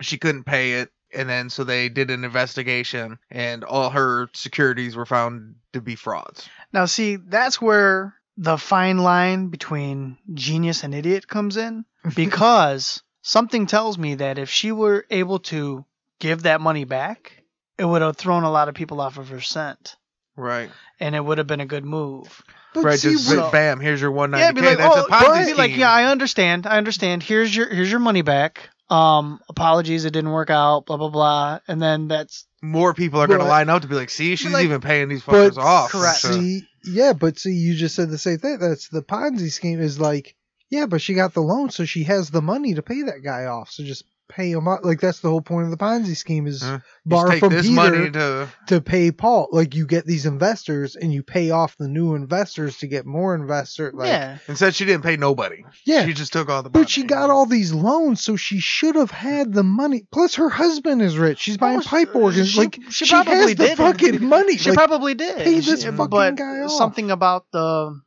She 0.00 0.18
couldn't 0.18 0.44
pay 0.44 0.80
it, 0.80 0.90
and 1.14 1.28
then 1.28 1.50
so 1.50 1.64
they 1.64 1.88
did 1.88 2.10
an 2.10 2.24
investigation, 2.24 3.18
and 3.30 3.64
all 3.64 3.90
her 3.90 4.28
securities 4.34 4.96
were 4.96 5.06
found 5.06 5.56
to 5.72 5.80
be 5.80 5.94
frauds. 5.96 6.48
Now, 6.72 6.84
see, 6.86 7.16
that's 7.16 7.60
where 7.60 8.14
the 8.36 8.56
fine 8.58 8.98
line 8.98 9.48
between 9.48 10.18
genius 10.34 10.84
and 10.84 10.94
idiot 10.94 11.26
comes 11.26 11.56
in 11.56 11.84
because 12.14 13.02
something 13.22 13.66
tells 13.66 13.98
me 13.98 14.16
that 14.16 14.38
if 14.38 14.48
she 14.50 14.70
were 14.72 15.04
able 15.10 15.38
to 15.40 15.84
give 16.20 16.42
that 16.42 16.60
money 16.60 16.84
back, 16.84 17.42
it 17.78 17.84
would 17.84 18.02
have 18.02 18.16
thrown 18.16 18.42
a 18.44 18.50
lot 18.50 18.68
of 18.68 18.74
people 18.74 19.00
off 19.00 19.18
of 19.18 19.28
her 19.30 19.40
scent 19.40 19.96
Right. 20.36 20.70
and 21.00 21.14
it 21.16 21.24
would 21.24 21.38
have 21.38 21.46
been 21.48 21.60
a 21.60 21.66
good 21.66 21.84
move. 21.84 22.42
But 22.74 22.84
right. 22.84 22.98
see, 22.98 23.12
Just 23.12 23.34
what- 23.36 23.50
bam. 23.50 23.80
Here's 23.80 24.00
your 24.00 24.12
190k. 24.12 24.38
Yeah, 24.38 24.52
be 24.52 24.60
like, 24.60 24.78
That's 24.78 24.96
oh, 24.96 25.04
a 25.04 25.08
Ponzi 25.08 25.34
but- 25.34 25.46
be 25.46 25.54
like, 25.54 25.76
yeah, 25.76 25.90
I 25.90 26.04
understand. 26.04 26.66
I 26.66 26.76
understand. 26.78 27.22
Here's 27.22 27.54
your 27.54 27.68
here's 27.68 27.90
your 27.90 27.98
money 28.00 28.22
back. 28.22 28.68
Um, 28.90 29.40
apologies, 29.48 30.04
it 30.04 30.12
didn't 30.12 30.30
work 30.30 30.50
out. 30.50 30.86
Blah 30.86 30.96
blah 30.96 31.10
blah. 31.10 31.58
And 31.68 31.80
then 31.80 32.08
that's 32.08 32.46
More 32.62 32.94
people 32.94 33.20
are 33.20 33.26
going 33.26 33.40
to 33.40 33.46
line 33.46 33.68
up 33.68 33.82
to 33.82 33.88
be 33.88 33.94
like, 33.94 34.10
"See, 34.10 34.34
she's 34.36 34.52
like- 34.52 34.64
even 34.64 34.80
paying 34.80 35.08
these 35.08 35.22
But 35.22 35.52
fuckers 35.52 35.58
off." 35.58 35.90
Correct. 35.90 36.18
So- 36.18 36.32
See, 36.32 36.62
yeah, 36.84 37.12
but 37.12 37.38
see, 37.38 37.52
you 37.52 37.74
just 37.74 37.94
said 37.94 38.10
the 38.10 38.18
same 38.18 38.38
thing. 38.38 38.58
That's 38.58 38.88
the 38.88 39.02
Ponzi 39.02 39.50
scheme. 39.52 39.80
Is 39.80 40.00
like, 40.00 40.34
yeah, 40.70 40.86
but 40.86 41.00
she 41.02 41.14
got 41.14 41.34
the 41.34 41.40
loan, 41.42 41.70
so 41.70 41.84
she 41.84 42.04
has 42.04 42.30
the 42.30 42.42
money 42.42 42.74
to 42.74 42.82
pay 42.82 43.02
that 43.02 43.22
guy 43.22 43.44
off. 43.44 43.70
So 43.70 43.84
just 43.84 44.04
pay 44.28 44.50
him 44.52 44.68
off. 44.68 44.80
Like 44.82 45.00
that's 45.00 45.20
the 45.20 45.28
whole 45.30 45.40
point 45.40 45.64
of 45.64 45.70
the 45.70 45.76
Ponzi 45.76 46.16
scheme 46.16 46.46
is 46.46 46.62
Huh. 46.62 46.80
borrow 47.06 47.38
from 47.38 47.52
this 47.52 47.62
Peter 47.66 47.74
money 47.74 48.10
to 48.10 48.48
to 48.68 48.80
pay 48.80 49.10
Paul. 49.10 49.48
Like 49.50 49.74
you 49.74 49.86
get 49.86 50.04
these 50.06 50.26
investors, 50.26 50.96
and 50.96 51.12
you 51.12 51.22
pay 51.22 51.50
off 51.50 51.76
the 51.78 51.88
new 51.88 52.14
investors 52.14 52.78
to 52.78 52.86
get 52.86 53.06
more 53.06 53.34
investors. 53.34 53.94
Like, 53.94 54.08
yeah. 54.08 54.38
instead 54.48 54.74
she 54.74 54.84
didn't 54.84 55.02
pay 55.04 55.16
nobody. 55.16 55.64
yeah. 55.84 56.04
She 56.06 56.12
just 56.12 56.32
took 56.32 56.48
all 56.48 56.62
the 56.62 56.68
money. 56.70 56.82
But 56.84 56.90
she 56.90 57.04
got 57.04 57.30
all 57.30 57.46
these 57.46 57.72
loans, 57.72 58.22
so 58.22 58.36
she 58.36 58.60
should 58.60 58.94
have 58.96 59.10
had 59.10 59.52
the 59.52 59.62
money. 59.64 60.06
Plus, 60.12 60.34
her 60.36 60.48
husband 60.50 61.02
is 61.02 61.16
rich. 61.18 61.38
She's 61.38 61.56
buying 61.56 61.78
Oh, 61.80 61.82
pipe 61.82 62.14
uh, 62.14 62.18
organs. 62.20 62.50
she- 62.50 62.58
like 62.58 62.78
she 62.90 63.04
she, 63.06 63.10
probably 63.14 63.32
has 63.34 63.46
the 63.48 63.54
did. 63.54 63.78
fucking 63.78 64.24
money. 64.24 64.56
She 64.56 64.70
Like, 64.70 64.76
probably 64.78 65.14
did. 65.14 65.36
pay 65.38 65.60
this 65.60 65.82
She- 65.82 65.86
fucking 65.90 66.08
but 66.08 66.36
guy 66.36 66.60
off. 66.62 66.70
something 66.72 67.10
about 67.10 67.46
the 67.52 67.98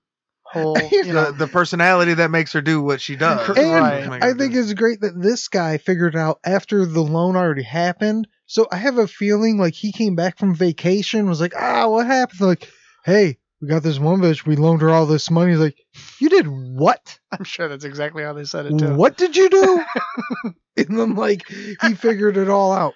whole, 0.52 0.78
you 0.92 1.14
know, 1.14 1.32
the, 1.32 1.32
the 1.32 1.48
personality 1.48 2.16
that 2.16 2.32
makes 2.32 2.54
her 2.54 2.62
do 2.62 2.82
what 2.82 3.02
she 3.02 3.16
does. 3.16 3.48
And 3.50 3.58
Right. 3.58 4.24
I 4.24 4.34
think 4.34 4.56
it's 4.56 4.74
great 4.74 5.02
that 5.02 5.20
this 5.20 5.48
guy 5.48 5.78
figured 5.78 6.16
out 6.16 6.40
after 6.44 6.86
the 6.86 7.02
loan 7.02 7.36
already 7.36 7.64
happened. 7.64 8.28
So 8.46 8.68
I 8.72 8.78
have 8.78 8.98
a 8.98 9.08
feeling 9.08 9.58
like 9.58 9.74
he 9.74 9.92
came 9.92 10.16
back 10.16 10.38
from 10.38 10.56
vacation, 10.56 11.28
was 11.30 11.40
like, 11.42 11.54
ah, 11.56 11.88
what 11.88 12.06
happened? 12.06 12.42
Like, 12.42 12.70
hey, 13.06 13.38
we 13.62 13.68
got 13.68 13.84
this 13.84 14.00
one 14.00 14.20
bitch, 14.20 14.46
we 14.46 14.56
loaned 14.56 14.82
her 14.82 14.90
all 14.90 15.06
this 15.06 15.32
money. 15.32 15.52
He's 15.52 15.60
like, 15.60 15.78
you 16.20 16.30
did 16.30 16.48
what? 16.48 17.20
I'm 17.32 17.44
sure 17.46 17.68
that's 17.68 17.86
exactly 17.86 18.24
how 18.24 18.34
they 18.34 18.44
said 18.44 18.66
it 18.66 18.78
too. 18.78 18.96
What 18.96 19.18
did 19.18 19.38
you 19.38 19.50
do? 19.50 19.84
and 20.78 21.00
then 21.00 21.16
like 21.16 21.48
he 21.48 21.94
figured 21.96 22.38
it 22.38 22.50
all 22.50 22.74
out. 22.74 22.94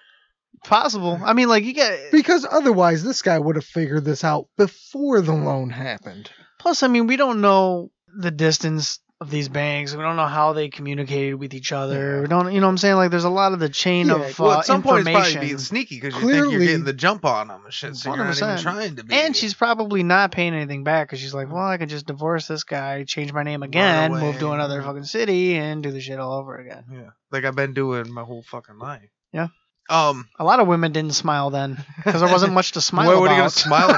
Possible. 0.64 1.20
I 1.24 1.34
mean, 1.34 1.48
like 1.48 1.64
you 1.64 1.74
get. 1.74 2.12
Because 2.12 2.46
otherwise 2.50 3.04
this 3.04 3.22
guy 3.22 3.38
would 3.38 3.56
have 3.56 3.66
figured 3.66 4.04
this 4.04 4.24
out 4.24 4.48
before 4.58 5.22
the 5.22 5.34
loan 5.34 5.70
happened. 5.70 6.32
Plus, 6.66 6.82
I 6.82 6.88
mean, 6.88 7.06
we 7.06 7.16
don't 7.16 7.42
know 7.42 7.92
the 8.08 8.32
distance 8.32 8.98
of 9.22 9.30
these 9.30 9.48
banks. 9.50 9.94
We 9.96 10.02
don't 10.02 10.16
know 10.16 10.26
how 10.26 10.54
they 10.54 10.68
communicated 10.70 11.36
with 11.36 11.54
each 11.54 11.72
other. 11.72 12.24
We 12.24 12.28
don't, 12.28 12.52
you 12.52 12.60
know, 12.60 12.66
what 12.66 12.72
I'm 12.72 12.78
saying 12.80 12.96
like 12.96 13.12
there's 13.12 13.24
a 13.24 13.30
lot 13.30 13.54
of 13.54 13.60
the 13.60 13.70
chain 13.70 14.08
Yeah, 14.08 14.16
of 14.16 14.22
uh, 14.40 14.44
well, 14.44 14.52
at 14.60 14.66
some 14.66 14.82
point 14.82 15.02
it's 15.02 15.08
information. 15.08 15.34
probably 15.34 15.48
being 15.50 15.58
sneaky 15.60 15.96
because 16.02 16.16
you 16.16 16.22
think 16.22 16.34
you're 16.34 16.46
Clearly- 16.48 16.66
getting 16.66 16.84
the 16.86 16.92
jump 16.94 17.24
on 17.24 17.50
them 17.50 17.62
and 17.66 17.72
shit, 17.74 17.96
so 17.96 18.10
you're 18.16 18.18
not 18.26 18.36
even 18.36 18.50
100%. 18.50 18.62
trying 18.64 18.96
to 18.96 19.04
be. 19.04 19.14
and 19.14 19.36
she's 19.36 19.54
probably 19.54 20.02
not 20.02 20.32
paying 20.32 20.56
anything 20.56 20.84
back 20.84 21.08
because 21.08 21.20
she's 21.20 21.36
like, 21.36 21.52
well, 21.54 21.64
I 21.68 21.78
could 21.78 21.90
just 21.90 22.08
divorce 22.08 22.48
this 22.48 22.64
guy, 22.64 23.04
change 23.04 23.32
my 23.32 23.44
name 23.44 23.62
again, 23.62 24.10
away. 24.10 24.22
move 24.22 24.40
to 24.40 24.52
another 24.54 24.82
fucking 24.82 25.04
city, 25.06 25.56
and 25.56 25.84
do 25.84 25.92
the 25.92 26.02
shit 26.02 26.18
all 26.20 26.34
over 26.40 26.56
again. 26.58 26.86
yeah, 26.92 27.10
like 27.32 27.46
I've 27.46 27.56
been 27.56 27.74
doing 27.76 28.12
my 28.12 28.24
whole 28.24 28.42
fucking 28.42 28.80
life. 28.80 29.10
Yeah. 29.32 29.50
Um, 29.90 30.28
A 30.40 30.44
lot 30.44 30.60
of 30.60 30.68
women 30.68 30.92
didn't 30.94 31.14
smile 31.14 31.50
then 31.52 31.78
because 32.04 32.22
there 32.22 32.32
wasn't 32.32 32.54
much 32.54 32.72
to 32.74 32.82
smile 32.82 33.08
what, 33.08 33.14
about. 33.14 33.22
what 33.22 33.32
are 33.32 33.34
you 33.34 33.40
gonna 33.42 33.50
smile 33.52 33.90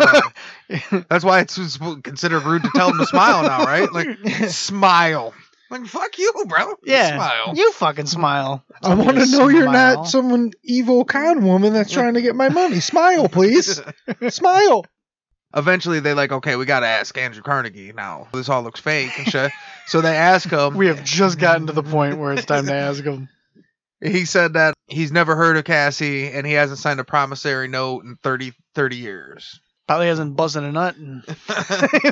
about? 0.92 1.06
That's 1.10 1.24
why 1.24 1.40
it's 1.40 1.78
considered 2.04 2.44
rude 2.44 2.64
to 2.64 2.70
tell 2.76 2.90
them 2.90 2.98
to 3.00 3.06
smile 3.06 3.44
now, 3.44 3.64
right? 3.64 3.92
Like 3.92 4.18
smile. 4.50 5.34
Like 5.70 5.86
fuck 5.86 6.18
you, 6.18 6.32
bro. 6.48 6.76
yeah, 6.86 7.16
Smile. 7.16 7.54
you 7.56 7.72
fucking 7.74 8.06
smile. 8.06 8.64
I 8.84 8.96
want 8.96 9.18
to 9.18 9.26
Smile. 9.26 9.40
know 9.40 9.48
you're 9.50 9.72
not 9.72 10.08
someone 10.08 10.52
evil 10.64 11.04
con 11.04 11.44
woman 11.44 11.74
that's 11.74 11.92
trying 11.92 12.14
to 12.14 12.22
get 12.22 12.36
my 12.38 12.48
money. 12.50 12.80
Smile, 12.80 13.28
please. 13.28 13.82
Smile. 14.30 14.86
Eventually, 15.56 16.00
they 16.00 16.14
like, 16.14 16.32
okay, 16.32 16.56
we 16.56 16.66
got 16.66 16.82
to 16.82 16.88
ask 16.88 17.18
Andrew 17.18 17.42
Carnegie 17.42 17.92
now. 17.94 18.28
This 18.34 18.48
all 18.50 18.62
looks 18.64 18.80
fake 18.80 19.12
and 19.18 19.28
shit. 19.28 19.52
so 19.88 20.00
they 20.02 20.16
ask 20.16 20.50
him. 20.50 20.76
We 20.76 20.88
have 20.88 21.04
just 21.04 21.38
gotten 21.40 21.68
to 21.68 21.74
the 21.74 21.84
point 21.84 22.18
where 22.18 22.32
it's 22.34 22.46
time 22.46 22.66
to 22.68 22.74
ask 22.74 23.04
him. 23.04 23.28
He 24.02 24.26
said 24.26 24.54
that 24.54 24.74
he's 24.88 25.12
never 25.12 25.36
heard 25.36 25.58
of 25.58 25.66
Cassie 25.66 26.28
and 26.28 26.46
he 26.46 26.54
hasn't 26.54 26.80
signed 26.80 27.00
a 27.00 27.04
promissory 27.04 27.68
note 27.68 28.04
in 28.04 28.16
30, 28.16 28.54
30 28.76 28.96
years. 28.96 29.60
Probably 29.88 30.08
hasn't 30.08 30.36
busted 30.36 30.64
a 30.64 30.72
nut. 30.72 30.98
And 30.98 31.24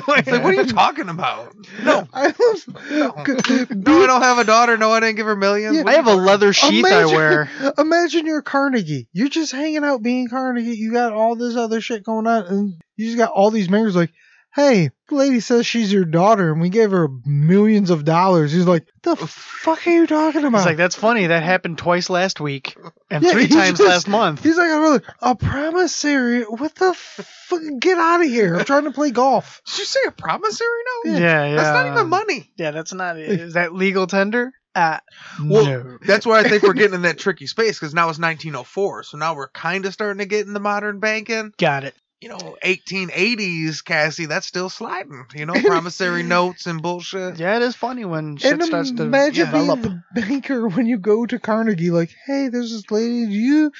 like, 0.08 0.26
what 0.26 0.26
are 0.26 0.52
you 0.54 0.64
talking 0.64 1.10
about? 1.10 1.54
No, 1.84 2.08
I 2.14 2.28
love. 2.28 2.66
no, 2.90 4.02
I 4.02 4.06
don't 4.06 4.22
have 4.22 4.38
a 4.38 4.44
daughter. 4.44 4.78
No, 4.78 4.92
I 4.92 5.00
didn't 5.00 5.16
give 5.16 5.26
her 5.26 5.36
millions. 5.36 5.76
Yeah. 5.76 5.84
I 5.86 5.92
have 5.92 6.06
a 6.06 6.14
leather 6.14 6.54
sheath 6.54 6.86
I 6.86 7.04
wear. 7.04 7.50
Imagine 7.76 8.24
you're 8.24 8.40
Carnegie. 8.40 9.08
You're 9.12 9.28
just 9.28 9.52
hanging 9.52 9.84
out 9.84 10.02
being 10.02 10.28
Carnegie. 10.28 10.74
You 10.74 10.90
got 10.90 11.12
all 11.12 11.36
this 11.36 11.54
other 11.54 11.82
shit 11.82 12.02
going 12.02 12.26
on, 12.26 12.46
and 12.46 12.82
you 12.96 13.06
just 13.06 13.18
got 13.18 13.30
all 13.30 13.50
these 13.50 13.68
members 13.68 13.94
like, 13.94 14.10
hey, 14.56 14.90
the 15.08 15.14
lady 15.14 15.38
says 15.40 15.66
she's 15.66 15.92
your 15.92 16.04
daughter, 16.04 16.50
and 16.50 16.60
we 16.60 16.68
gave 16.70 16.90
her 16.90 17.08
millions 17.24 17.90
of 17.90 18.04
dollars. 18.04 18.50
He's 18.50 18.66
like, 18.66 18.88
the 19.02 19.14
fuck 19.14 19.86
are 19.86 19.90
you 19.90 20.06
talking 20.06 20.44
about? 20.44 20.58
It's 20.58 20.66
like 20.66 20.76
that's 20.76 20.96
funny. 20.96 21.26
That 21.28 21.42
happened 21.44 21.78
twice 21.78 22.10
last 22.10 22.40
week 22.40 22.76
and 23.10 23.22
Yeah, 23.22 23.32
three 23.32 23.46
times 23.46 23.78
just- 23.78 23.88
last 23.88 24.08
month. 24.08 24.42
He's 24.42 24.56
like, 24.56 24.70
"I'm 24.70 25.00
a 25.22 25.34
promissory. 25.36 26.42
What 26.42 26.74
the 26.74 26.94
fuck? 26.94 27.60
Get 27.78 27.98
out 27.98 28.22
of 28.22 28.26
here! 28.28 28.56
I'm 28.56 28.64
trying 28.64 28.84
to 28.84 28.90
play 28.90 29.10
golf. 29.12 29.62
Did 29.66 29.78
you 29.78 29.84
say 29.84 30.00
a 30.08 30.10
promissory 30.10 30.66
note? 31.04 31.20
Yeah, 31.20 31.46
yeah. 31.46 31.56
That's 31.56 31.68
not 31.70 31.86
even 31.86 32.08
money. 32.08 32.50
Yeah, 32.56 32.72
that's 32.72 32.92
not. 32.92 33.18
Is 33.18 33.54
that 33.54 33.74
legal 33.74 34.06
tender? 34.08 34.52
Uh, 34.74 34.98
Well, 35.42 35.64
no. 35.64 35.98
That's 36.06 36.26
why 36.26 36.40
I 36.40 36.42
think 36.42 36.62
we're 36.62 36.74
getting 36.74 36.96
in 36.96 37.02
that 37.02 37.18
tricky 37.18 37.46
space 37.46 37.78
because 37.78 37.94
now 37.94 38.10
it's 38.10 38.18
1904. 38.18 39.04
So 39.04 39.16
now 39.16 39.34
we're 39.34 39.48
kind 39.48 39.86
of 39.86 39.92
starting 39.94 40.18
to 40.18 40.26
get 40.26 40.46
in 40.46 40.52
the 40.52 40.60
modern 40.60 40.98
banking. 40.98 41.52
Got 41.56 41.84
it. 41.84 41.94
You 42.20 42.30
know, 42.30 42.56
1880s, 42.64 43.84
Cassie, 43.84 44.26
that's 44.26 44.46
still 44.46 44.70
sliding. 44.70 45.26
You 45.34 45.44
know, 45.46 45.52
promissory 45.64 46.22
notes 46.22 46.66
and 46.66 46.80
bullshit. 46.80 47.38
Yeah, 47.38 47.56
it 47.56 47.62
is 47.62 47.76
funny 47.76 48.04
when 48.06 48.38
shit 48.38 48.52
And 48.52 48.62
starts 48.62 48.90
to 48.92 49.02
imagine 49.02 49.46
develop. 49.46 49.82
being 49.82 50.02
the 50.14 50.22
banker 50.22 50.66
when 50.66 50.86
you 50.86 50.98
go 50.98 51.26
to 51.26 51.38
Carnegie, 51.38 51.90
like, 51.90 52.10
hey, 52.26 52.48
there's 52.48 52.72
this 52.72 52.90
lady. 52.90 53.26
Do 53.26 53.32
you 53.32 53.72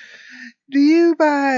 Do 0.70 0.78
you 0.78 1.14
by 1.16 1.57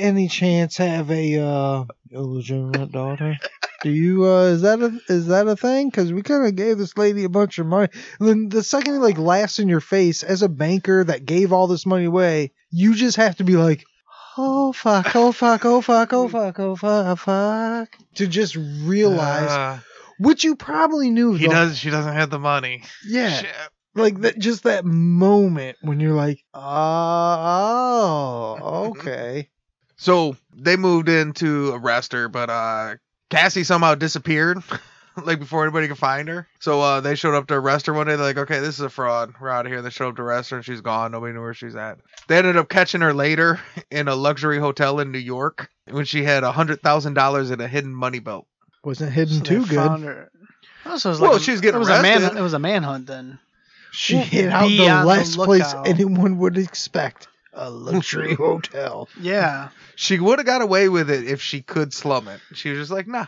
any 0.00 0.26
chance 0.28 0.76
have 0.78 1.10
a 1.10 1.40
uh, 1.40 1.84
illegitimate 2.10 2.90
daughter? 2.90 3.36
Do 3.84 3.90
you 3.90 4.24
uh 4.26 4.46
is 4.46 4.62
that 4.62 4.80
a 4.80 4.98
is 5.08 5.28
that 5.28 5.46
a 5.46 5.54
thing? 5.54 5.88
Because 5.88 6.12
we 6.12 6.22
kind 6.22 6.44
of 6.44 6.56
gave 6.56 6.78
this 6.78 6.98
lady 6.98 7.22
a 7.22 7.28
bunch 7.28 7.60
of 7.60 7.66
money. 7.66 7.88
And 8.18 8.28
then 8.28 8.48
the 8.48 8.64
second 8.64 8.94
it 8.96 8.98
like 8.98 9.18
laughs 9.18 9.60
in 9.60 9.68
your 9.68 9.80
face 9.80 10.24
as 10.24 10.42
a 10.42 10.48
banker 10.48 11.04
that 11.04 11.26
gave 11.26 11.52
all 11.52 11.68
this 11.68 11.86
money 11.86 12.06
away, 12.06 12.50
you 12.70 12.96
just 12.96 13.18
have 13.18 13.36
to 13.36 13.44
be 13.44 13.56
like, 13.56 13.84
oh 14.38 14.72
fuck, 14.72 15.14
oh 15.16 15.32
fuck, 15.32 15.64
oh 15.66 15.80
fuck, 15.82 16.12
oh 16.12 16.28
fuck, 16.28 16.58
oh 16.60 16.76
fuck, 16.76 17.18
fuck, 17.18 17.88
to 18.14 18.26
just 18.26 18.56
realize 18.56 19.50
Uh, 19.50 19.78
which 20.18 20.44
you 20.44 20.56
probably 20.56 21.10
knew. 21.10 21.34
he 21.34 21.46
the- 21.46 21.52
does. 21.52 21.76
She 21.78 21.90
doesn't 21.90 22.14
have 22.14 22.30
the 22.30 22.38
money. 22.38 22.82
yeah, 23.06 23.40
Shit. 23.40 23.50
like 23.94 24.20
that. 24.22 24.38
Just 24.38 24.62
that 24.64 24.84
moment 24.84 25.76
when 25.82 26.00
you're 26.00 26.14
like, 26.16 26.42
oh, 27.48 28.90
okay. 28.98 29.48
So 29.96 30.36
they 30.54 30.76
moved 30.76 31.08
in 31.08 31.32
to 31.34 31.72
arrest 31.74 32.12
her, 32.12 32.28
but 32.28 32.48
uh, 32.50 32.94
Cassie 33.30 33.64
somehow 33.64 33.94
disappeared. 33.96 34.58
like 35.26 35.38
before 35.38 35.62
anybody 35.64 35.88
could 35.88 35.98
find 35.98 36.28
her. 36.28 36.46
So 36.60 36.80
uh, 36.80 37.00
they 37.00 37.14
showed 37.14 37.34
up 37.34 37.46
to 37.48 37.54
arrest 37.54 37.86
her 37.86 37.92
one 37.92 38.06
day. 38.06 38.16
They're 38.16 38.24
like, 38.26 38.38
okay, 38.38 38.60
this 38.60 38.74
is 38.76 38.80
a 38.80 38.88
fraud. 38.90 39.34
We're 39.40 39.50
out 39.50 39.66
of 39.66 39.72
here. 39.72 39.82
They 39.82 39.90
showed 39.90 40.08
up 40.10 40.16
to 40.16 40.22
arrest 40.22 40.50
her 40.50 40.56
and 40.58 40.64
she's 40.66 40.80
gone. 40.80 41.12
Nobody 41.12 41.32
knew 41.32 41.40
where 41.40 41.54
she's 41.54 41.76
at. 41.76 41.98
They 42.28 42.38
ended 42.38 42.56
up 42.56 42.68
catching 42.68 43.00
her 43.00 43.12
later 43.14 43.60
in 43.90 44.08
a 44.08 44.14
luxury 44.14 44.58
hotel 44.58 45.00
in 45.00 45.12
New 45.12 45.18
York 45.18 45.70
when 45.90 46.04
she 46.04 46.24
had 46.24 46.44
a 46.44 46.52
hundred 46.52 46.80
thousand 46.82 47.14
dollars 47.14 47.50
in 47.50 47.60
a 47.60 47.68
hidden 47.68 47.94
money 47.94 48.18
belt. 48.18 48.46
Wasn't 48.84 49.12
hidden 49.12 49.38
So 49.38 49.44
too 49.44 49.66
good. 49.66 49.76
found 49.76 50.04
her- 50.04 50.30
Oh, 50.86 50.96
so 50.96 51.10
it 51.10 51.12
was 51.12 51.20
Well, 51.20 51.34
a- 51.34 51.40
she 51.40 51.50
was 51.50 51.60
getting 51.60 51.76
it 51.76 51.80
was 51.80 51.88
a 51.88 52.00
man. 52.02 52.22
arrested. 52.22 52.38
It 52.38 52.42
was 52.42 52.52
a 52.54 52.58
manhunt 52.58 53.06
then. 53.06 53.38
She 53.90 54.14
Well, 54.14 54.24
hid 54.24 54.48
out 54.50 54.68
the 54.68 54.88
on 54.88 55.00
the 55.00 55.06
last 55.06 55.36
place 55.36 55.74
anyone 55.84 56.38
would 56.38 56.56
expect. 56.58 57.26
A 57.54 57.68
luxury 57.70 58.34
hotel. 58.36 59.08
Yeah. 59.20 59.70
She 59.96 60.20
would 60.20 60.38
have 60.38 60.46
got 60.46 60.62
away 60.62 60.88
with 60.88 61.10
it 61.10 61.26
if 61.26 61.42
she 61.42 61.60
could 61.62 61.92
slum 61.92 62.28
it. 62.28 62.40
She 62.54 62.70
was 62.70 62.78
just 62.78 62.90
like, 62.92 63.08
nah. 63.08 63.26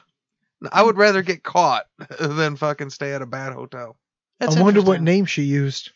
I 0.73 0.83
would 0.83 0.97
rather 0.97 1.23
get 1.23 1.43
caught 1.43 1.87
than 2.21 2.57
fucking 2.57 2.91
stay 2.91 3.13
at 3.13 3.23
a 3.23 3.27
bad 3.27 3.53
hotel. 3.53 3.97
That's 4.39 4.57
I 4.57 4.63
wonder 4.63 4.83
what 4.83 5.03
name 5.03 5.27
she 5.27 5.43
used. 5.43 5.91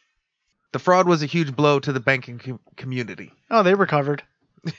The 0.73 0.79
fraud 0.79 1.07
was 1.07 1.23
a 1.23 1.27
huge 1.27 1.55
blow 1.55 1.79
to 1.81 1.93
the 1.93 2.01
banking 2.01 2.39
com- 2.39 2.61
community. 2.77 3.33
Oh, 3.51 3.63
they 3.63 3.75
recovered. 3.75 4.23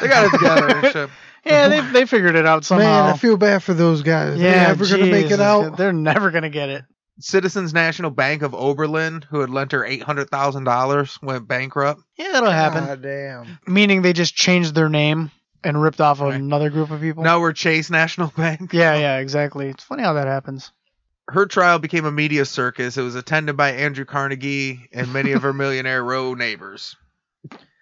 They 0.00 0.08
got 0.08 0.26
it 0.26 0.30
together 0.38 0.68
and. 0.68 1.10
Yeah, 1.44 1.68
they 1.68 1.80
they 1.80 2.04
figured 2.04 2.34
it 2.34 2.44
out 2.46 2.64
somehow. 2.64 3.04
Man, 3.04 3.14
I 3.14 3.16
feel 3.16 3.36
bad 3.36 3.62
for 3.62 3.72
those 3.72 4.02
guys. 4.02 4.38
yeah, 4.38 4.50
They're 4.52 4.66
never 4.68 4.86
gonna 4.88 5.06
make 5.06 5.30
it 5.30 5.40
out. 5.40 5.76
They're 5.76 5.92
never 5.92 6.30
gonna 6.30 6.50
get 6.50 6.68
it. 6.68 6.84
Citizens 7.20 7.72
National 7.72 8.10
Bank 8.10 8.42
of 8.42 8.54
Oberlin, 8.54 9.22
who 9.30 9.40
had 9.40 9.48
lent 9.48 9.72
her 9.72 9.84
eight 9.84 10.02
hundred 10.02 10.30
thousand 10.30 10.64
dollars, 10.64 11.18
went 11.22 11.48
bankrupt. 11.48 12.02
Yeah, 12.16 12.32
that'll 12.32 12.50
happen. 12.50 12.84
God 12.84 13.02
damn. 13.02 13.58
Meaning 13.66 14.02
they 14.02 14.12
just 14.12 14.34
changed 14.34 14.74
their 14.74 14.88
name 14.88 15.30
and 15.64 15.80
ripped 15.80 16.00
off 16.00 16.20
Right. 16.20 16.34
another 16.34 16.70
group 16.70 16.90
of 16.90 17.00
people. 17.00 17.24
Now 17.24 17.40
we're 17.40 17.52
Chase 17.52 17.90
National 17.90 18.28
Bank. 18.36 18.72
Yeah, 18.72 18.94
yeah, 18.96 19.18
exactly. 19.18 19.68
It's 19.68 19.84
funny 19.84 20.02
how 20.02 20.14
that 20.14 20.26
happens. 20.26 20.70
Her 21.30 21.46
trial 21.46 21.78
became 21.78 22.06
a 22.06 22.10
media 22.12 22.44
circus. 22.44 22.96
It 22.96 23.02
was 23.02 23.14
attended 23.14 23.56
by 23.56 23.72
Andrew 23.72 24.04
Carnegie 24.06 24.88
and 24.92 25.12
many 25.12 25.32
of 25.32 25.42
her 25.42 25.52
millionaire 25.62 26.02
row 26.02 26.34
neighbors. 26.34 26.96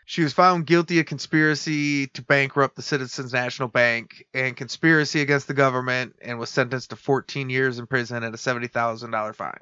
She 0.08 0.22
was 0.22 0.32
found 0.32 0.66
guilty 0.66 1.00
of 1.00 1.06
conspiracy 1.06 2.06
to 2.08 2.22
bankrupt 2.22 2.76
the 2.76 2.82
Citizens 2.82 3.32
National 3.32 3.68
Bank 3.68 4.24
and 4.32 4.56
conspiracy 4.56 5.20
against 5.20 5.48
the 5.48 5.54
government 5.54 6.14
and 6.22 6.38
was 6.38 6.48
sentenced 6.48 6.90
to 6.90 6.96
14 6.96 7.50
years 7.50 7.78
in 7.80 7.86
prison 7.88 8.22
and 8.22 8.32
a 8.34 8.38
$70,000 8.38 9.34
fine. 9.34 9.52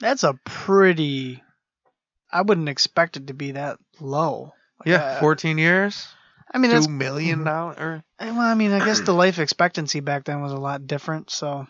That's 0.00 0.24
a 0.24 0.34
pretty. 0.44 1.42
I 2.30 2.42
wouldn't 2.42 2.68
expect 2.68 3.16
it 3.16 3.28
to 3.28 3.34
be 3.34 3.52
that 3.52 3.78
low. 4.00 4.52
Like, 4.80 4.88
Yeah, 4.88 4.96
uh, 4.96 5.20
14 5.20 5.58
years, 5.58 6.08
I 6.52 6.58
mean, 6.58 6.70
that's. 6.70 6.86
$2 6.86 6.90
million 6.90 7.38
mm-hmm. 7.40 7.44
dollars. 7.44 8.02
Uh, 8.18 8.26
well, 8.32 8.40
I 8.40 8.54
mean, 8.54 8.72
I 8.72 8.84
guess 8.84 9.00
the 9.00 9.12
life 9.24 9.38
expectancy 9.38 10.00
back 10.00 10.24
then 10.24 10.42
was 10.42 10.52
a 10.52 10.58
lot 10.58 10.86
different. 10.86 11.30
So 11.30 11.66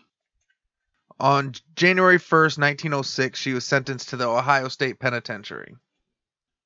On 1.18 1.52
January 1.74 2.18
1st, 2.18 2.58
1906, 2.58 3.38
she 3.38 3.52
was 3.54 3.64
sentenced 3.64 4.10
to 4.10 4.16
the 4.16 4.26
Ohio 4.26 4.68
State 4.68 4.98
Penitentiary. 4.98 5.74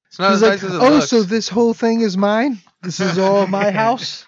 It's 0.08 0.18
not 0.18 0.32
He's 0.32 0.42
as 0.42 0.42
like, 0.42 0.50
nice 0.50 0.64
as 0.64 0.74
it 0.74 0.82
oh, 0.82 0.90
looks. 0.90 1.08
so 1.08 1.22
this 1.22 1.48
whole 1.48 1.72
thing 1.72 2.00
is 2.00 2.16
mine? 2.16 2.58
This 2.82 2.98
is 2.98 3.18
all 3.18 3.46
my 3.46 3.70
house? 3.70 4.26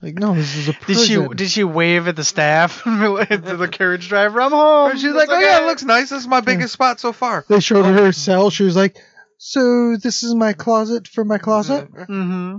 Like, 0.00 0.14
no, 0.18 0.34
this 0.34 0.54
is 0.54 0.68
a 0.68 0.72
prison. 0.72 1.02
did 1.02 1.30
she 1.30 1.34
did 1.34 1.50
she 1.50 1.64
wave 1.64 2.06
at 2.06 2.16
the 2.16 2.22
staff 2.22 2.82
to 2.84 3.26
the 3.58 3.68
carriage 3.70 4.08
driver? 4.08 4.40
I'm 4.40 4.52
home. 4.52 4.90
And 4.92 5.00
she's 5.00 5.12
like, 5.12 5.30
oh 5.30 5.38
yeah, 5.38 5.62
it 5.62 5.66
looks 5.66 5.82
nice. 5.82 6.10
This 6.10 6.20
is 6.20 6.28
my 6.28 6.42
biggest 6.42 6.74
spot 6.74 7.00
so 7.00 7.12
far. 7.12 7.44
They 7.48 7.60
showed 7.60 7.84
her 7.84 7.92
her 7.94 8.12
cell. 8.12 8.50
She 8.50 8.62
was 8.62 8.76
like, 8.76 8.96
so 9.38 9.96
this 9.96 10.22
is 10.22 10.34
my 10.34 10.52
closet 10.52 11.08
for 11.08 11.24
my 11.24 11.38
closet? 11.38 11.90
Mm-hmm. 11.90 12.12
mm-hmm. 12.12 12.58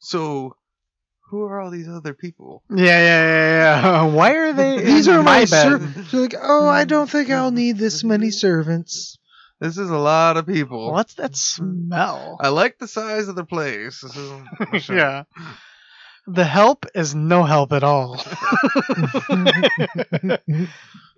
So, 0.00 0.56
who 1.28 1.44
are 1.44 1.60
all 1.60 1.70
these 1.70 1.88
other 1.88 2.14
people? 2.14 2.62
Yeah, 2.70 2.84
yeah, 2.84 3.22
yeah, 3.22 3.82
yeah. 3.82 4.02
Why 4.14 4.32
are 4.32 4.52
they? 4.52 4.82
These 4.82 5.08
are 5.08 5.22
my 5.22 5.40
bed? 5.40 5.48
servants. 5.48 6.12
Like, 6.12 6.34
oh, 6.40 6.66
I 6.66 6.84
don't 6.84 7.08
think 7.08 7.30
I'll 7.30 7.50
need 7.50 7.78
this 7.78 8.02
many 8.02 8.30
servants. 8.30 9.18
This 9.60 9.76
is 9.76 9.90
a 9.90 9.98
lot 9.98 10.38
of 10.38 10.46
people. 10.46 10.90
What's 10.90 11.14
that 11.14 11.36
smell? 11.36 12.38
I 12.40 12.48
like 12.48 12.78
the 12.78 12.88
size 12.88 13.28
of 13.28 13.36
the 13.36 13.44
place. 13.44 14.00
This 14.00 14.16
is, 14.16 14.88
yeah. 14.88 15.24
The 16.26 16.44
help 16.44 16.86
is 16.94 17.14
no 17.14 17.44
help 17.44 17.72
at 17.72 17.84
all. 17.84 18.18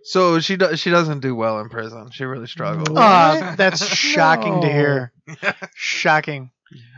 So 0.04 0.40
she 0.40 0.56
does. 0.56 0.80
She 0.80 0.90
doesn't 0.90 1.20
do 1.20 1.34
well 1.34 1.60
in 1.60 1.68
prison. 1.68 2.10
She 2.10 2.24
really 2.24 2.48
struggles. 2.48 2.88
Ah, 2.98 3.54
that's 3.56 3.86
shocking 3.86 4.60
to 4.60 4.68
hear. 4.68 5.12
Shocking. 5.74 6.50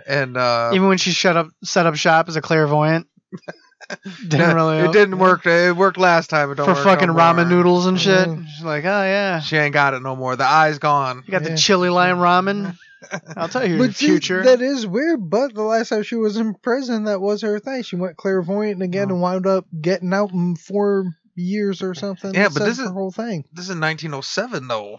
And 0.07 0.37
uh, 0.37 0.71
Even 0.75 0.89
when 0.89 0.99
she 0.99 1.13
shut 1.13 1.37
up, 1.37 1.49
set 1.63 1.87
up 1.87 1.95
shop 1.95 2.29
as 2.29 2.37
a 2.37 2.43
clairvoyant, 2.43 3.07
didn't 4.29 4.41
yeah, 4.41 4.53
really. 4.53 4.79
it 4.79 4.93
didn't 4.93 5.19
work. 5.19 5.47
It 5.47 5.77
worked 5.77 5.99
last 5.99 6.29
time. 6.31 6.51
It 6.51 6.55
don't 6.57 6.67
for 6.67 6.75
work 6.75 6.85
fucking 6.85 7.09
no 7.09 7.15
ramen 7.15 7.49
noodles 7.49 7.87
and 7.87 8.01
shit. 8.01 8.29
Mhm. 8.29 8.47
She's 8.47 8.65
like, 8.65 8.85
oh 8.85 8.89
yeah, 9.03 9.41
She 9.41 9.57
ain't 9.57 9.73
got 9.75 9.95
it 9.95 10.01
no 10.03 10.15
more. 10.17 10.37
The 10.37 10.45
eye's 10.47 10.79
gone. 10.79 11.23
you 11.27 11.33
got 11.33 11.43
Yeah. 11.43 11.51
the 11.51 11.57
chili 11.57 11.89
lime 11.91 12.17
ramen. 12.19 12.77
I'll 13.37 13.49
tell 13.49 13.67
you, 13.67 13.77
your 13.77 13.87
But 13.87 13.97
see, 13.97 14.07
future. 14.07 14.43
that 14.45 14.63
is 14.63 14.87
weird. 14.87 15.29
But 15.29 15.55
the 15.55 15.63
last 15.63 15.91
time 15.91 16.03
she 16.03 16.15
was 16.17 16.37
in 16.39 16.55
prison, 16.55 17.05
that 17.05 17.21
was 17.21 17.43
her 17.43 17.59
thing. 17.61 17.83
She 17.83 17.97
went 17.97 18.17
clairvoyant 18.17 18.81
again 18.83 19.09
Oh. 19.11 19.15
and 19.15 19.21
wound 19.23 19.47
up 19.47 19.67
getting 19.79 20.13
out 20.15 20.33
in 20.33 20.57
four 20.57 21.05
years 21.35 21.83
or 21.83 21.95
something. 21.95 22.33
Yeah, 22.33 22.49
but 22.49 22.61
That's 22.61 22.71
this 22.73 22.79
her 22.79 22.85
is- 22.85 22.91
whole 22.91 23.11
thing. 23.11 23.45
This 23.53 23.69
is 23.69 23.77
1907 23.77 24.69
though. 24.69 24.99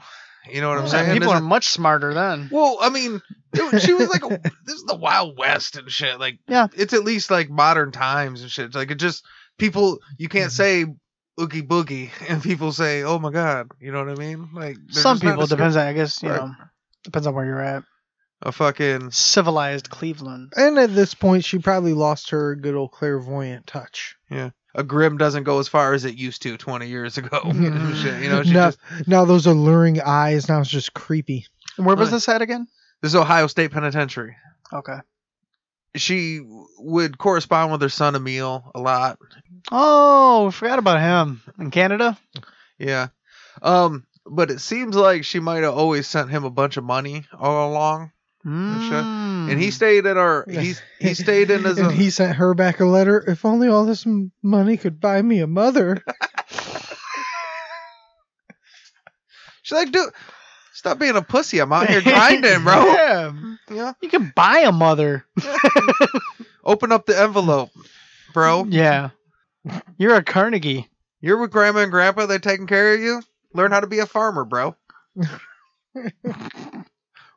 You 0.52 0.62
know 0.62 0.70
what 0.70 0.78
I'm 0.78 0.86
Yeah, 0.86 0.90
saying? 0.92 1.14
people 1.14 1.30
This 1.30 1.36
are 1.36 1.44
is- 1.44 1.48
much 1.50 1.68
smarter 1.70 2.14
then. 2.14 2.50
Well, 2.52 2.78
I 2.82 2.90
mean, 2.90 3.22
it 3.54 3.74
was- 3.74 3.84
she 3.84 3.94
was 3.94 4.10
like, 4.10 4.24
a, 4.24 4.30
this 4.66 4.76
is 4.76 4.84
the 4.84 4.96
Wild 4.96 5.38
West 5.38 5.76
and 5.78 5.90
shit. 5.90 6.20
Like, 6.20 6.40
Yeah. 6.48 6.68
it's 6.76 6.94
at 6.94 7.04
least 7.04 7.32
like 7.32 7.50
modern 7.50 7.92
times 7.92 8.42
and 8.42 8.52
shit. 8.52 8.66
It's 8.68 8.76
Like, 8.76 8.92
it 8.92 8.96
just 9.00 9.26
people 9.58 10.00
you 10.18 10.30
can't 10.30 10.52
Mm-hmm. 10.52 10.86
say 10.86 10.86
oogie 11.42 11.64
boogie 11.64 12.10
and 12.30 12.42
people 12.44 12.72
say, 12.72 13.04
oh 13.04 13.20
my 13.20 13.32
god. 13.32 13.70
You 13.80 13.92
know 13.92 14.00
what 14.04 14.10
I 14.10 14.16
mean? 14.16 14.50
Like, 14.54 14.78
they're 14.92 15.02
Some 15.02 15.16
just 15.18 15.24
not 15.24 15.32
people 15.32 15.44
a 15.44 15.48
depends. 15.48 15.76
On, 15.76 15.88
I 15.88 15.94
guess 15.94 16.22
you 16.24 16.30
Right. 16.30 16.42
know 16.42 16.52
depends 17.04 17.28
on 17.28 17.36
where 17.36 17.46
you're 17.46 17.62
at. 17.62 17.84
A 18.42 18.52
fucking 18.52 19.12
Civilized 19.12 19.90
Cleveland. 19.90 20.52
And 20.58 20.78
at 20.78 20.94
this 20.94 21.14
point, 21.14 21.46
she 21.46 21.58
probably 21.60 21.94
lost 21.94 22.32
her 22.32 22.56
good 22.56 22.76
old 22.76 22.92
clairvoyant 22.92 23.66
touch. 23.66 24.16
A 24.76 24.84
grim 24.84 25.18
doesn't 25.18 25.44
go 25.46 25.58
as 25.60 25.68
far 25.68 25.94
as 25.94 26.06
it 26.06 26.16
used 26.16 26.42
to 26.44 26.58
20 26.58 26.88
years 26.88 27.18
ago. 27.18 27.40
and 27.44 27.96
shit, 27.98 28.22
you 28.22 28.30
know, 28.30 28.44
now, 28.44 28.72
just 28.72 28.80
now 29.08 29.26
those 29.26 29.46
alluring 29.48 30.02
eyes. 30.02 30.48
Now 30.50 30.60
it's 30.62 30.70
just 30.70 30.94
creepy. 30.94 31.48
Where 31.78 31.96
was 31.96 32.10
Really? 32.10 32.18
this 32.18 32.30
at 32.30 32.42
again? 32.42 32.68
this 33.02 33.12
is 33.12 33.16
Ohio 33.16 33.48
State 33.48 33.72
Penitentiary. 33.72 34.36
Okay. 34.74 34.98
She 35.96 36.42
would 36.78 37.18
correspond 37.18 37.72
with 37.72 37.82
her 37.82 37.90
son 37.90 38.16
Emil 38.16 38.70
a 38.76 38.80
lot. 38.80 39.18
Oh, 39.72 40.52
forgot 40.52 40.78
about 40.80 41.00
him 41.00 41.42
in 41.58 41.72
Canada. 41.72 42.18
Yeah. 42.78 43.08
Um, 43.62 44.06
but 44.26 44.52
it 44.52 44.60
seems 44.60 44.96
like 44.96 45.24
she 45.24 45.40
might 45.40 45.64
have 45.64 45.74
always 45.78 46.06
sent 46.08 46.30
him 46.30 46.44
a 46.44 46.50
bunch 46.50 46.76
of 46.78 46.84
money 46.84 47.26
all 47.40 47.72
along. 47.72 48.12
Mm. 48.46 48.90
And 49.50 49.60
he 49.60 49.68
hmm. 49.68 49.72
stayed 49.72 50.06
in 50.06 50.18
our 50.18 50.46
he 50.50 50.74
he 51.00 51.14
stayed 51.14 51.52
in 51.52 51.64
his 51.64 51.78
and 51.78 51.92
he 51.92 52.10
sent 52.10 52.36
her 52.38 52.54
back 52.54 52.80
a 52.80 52.86
letter. 52.86 53.24
If 53.28 53.46
only 53.46 53.68
all 53.68 53.86
this 53.86 54.06
money 54.42 54.78
could 54.78 55.00
buy 55.00 55.22
me 55.22 55.40
a 55.40 55.48
mother. 55.48 56.04
She's 59.62 59.76
like, 59.76 59.92
dude, 59.92 60.12
stop 60.74 61.00
being 61.00 61.16
a 61.16 61.24
pussy. 61.24 61.60
I'm 61.60 61.74
out 61.74 61.90
here 61.90 62.02
grinding, 62.04 62.64
bro. 62.64 62.86
yeah. 62.86 63.34
Yeah. 63.72 63.94
You 64.00 64.10
can 64.10 64.32
buy 64.36 64.60
a 64.60 64.72
mother. 64.72 65.26
Open 66.64 66.92
up 66.92 67.08
the 67.08 67.20
envelope, 67.20 67.72
bro. 68.34 68.66
Yeah. 68.66 69.10
You're 69.98 70.16
a 70.16 70.24
Carnegie. 70.24 70.88
You're 71.20 71.38
with 71.38 71.50
grandma 71.50 71.80
and 71.80 71.92
grandpa, 71.92 72.28
they're 72.28 72.38
taking 72.38 72.68
care 72.68 72.94
of 72.94 73.00
you. 73.00 73.24
Learn 73.54 73.72
how 73.72 73.80
to 73.80 73.88
be 73.88 73.98
a 74.00 74.06
farmer, 74.06 74.46
bro. 74.46 74.76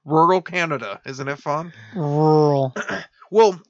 Rural 0.09 0.41
Canada, 0.43 1.01
isn't 1.07 1.29
it 1.29 1.39
fun? 1.39 1.73
Rural. 1.95 2.75
Well, 3.31 3.61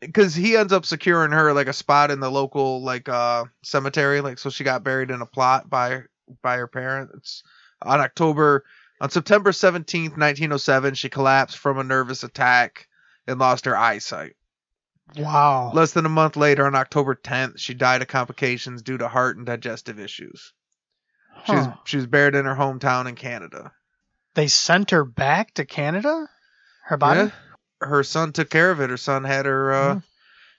because 0.00 0.32
he 0.32 0.56
ends 0.56 0.72
up 0.72 0.86
securing 0.86 1.32
her 1.32 1.52
like 1.52 1.66
a 1.66 1.72
spot 1.72 2.12
in 2.12 2.20
the 2.20 2.30
local 2.30 2.82
like 2.84 3.08
uh 3.08 3.46
cemetery, 3.64 4.20
like 4.20 4.38
so 4.38 4.48
she 4.48 4.62
got 4.62 4.84
buried 4.84 5.10
in 5.10 5.20
a 5.20 5.26
plot 5.26 5.68
by 5.68 6.02
by 6.40 6.56
her 6.56 6.68
parents. 6.68 7.42
On 7.82 7.98
October 8.00 8.64
on 9.00 9.10
September 9.10 9.50
seventeenth, 9.50 10.16
nineteen 10.16 10.52
oh 10.52 10.56
seven, 10.56 10.94
she 10.94 11.08
collapsed 11.08 11.58
from 11.58 11.78
a 11.78 11.84
nervous 11.84 12.22
attack. 12.22 12.86
and 13.26 13.40
lost 13.40 13.64
her 13.64 13.76
eyesight. 13.76 14.36
Wow. 15.16 15.72
Less 15.74 15.92
than 15.92 16.06
a 16.06 16.08
month 16.08 16.36
later, 16.36 16.64
on 16.64 16.74
October 16.76 17.14
10th, 17.16 17.58
she 17.58 17.74
died 17.74 18.02
of 18.02 18.08
complications 18.08 18.82
due 18.82 18.98
to 18.98 19.08
heart 19.08 19.36
and 19.36 19.44
digestive 19.46 19.98
issues. 20.00 20.52
She 21.46 21.52
was 21.56 21.66
Huh. 21.66 21.74
she 21.84 21.96
was 21.96 22.06
buried 22.06 22.34
in 22.36 22.44
her 22.44 22.54
hometown 22.54 23.08
in 23.08 23.14
Canada. 23.16 23.72
They 24.34 24.48
sent 24.48 24.90
her 24.90 25.04
back 25.04 25.54
to 25.54 25.64
Canada? 25.64 26.28
Her 26.86 26.96
body? 26.96 27.20
Yeah. 27.20 27.30
Her 27.86 28.02
son 28.02 28.32
took 28.32 28.48
care 28.50 28.70
of 28.70 28.80
it. 28.80 28.90
Her 28.90 28.96
son 28.96 29.24
had 29.24 29.44
her 29.46 29.72
uh, 29.72 30.00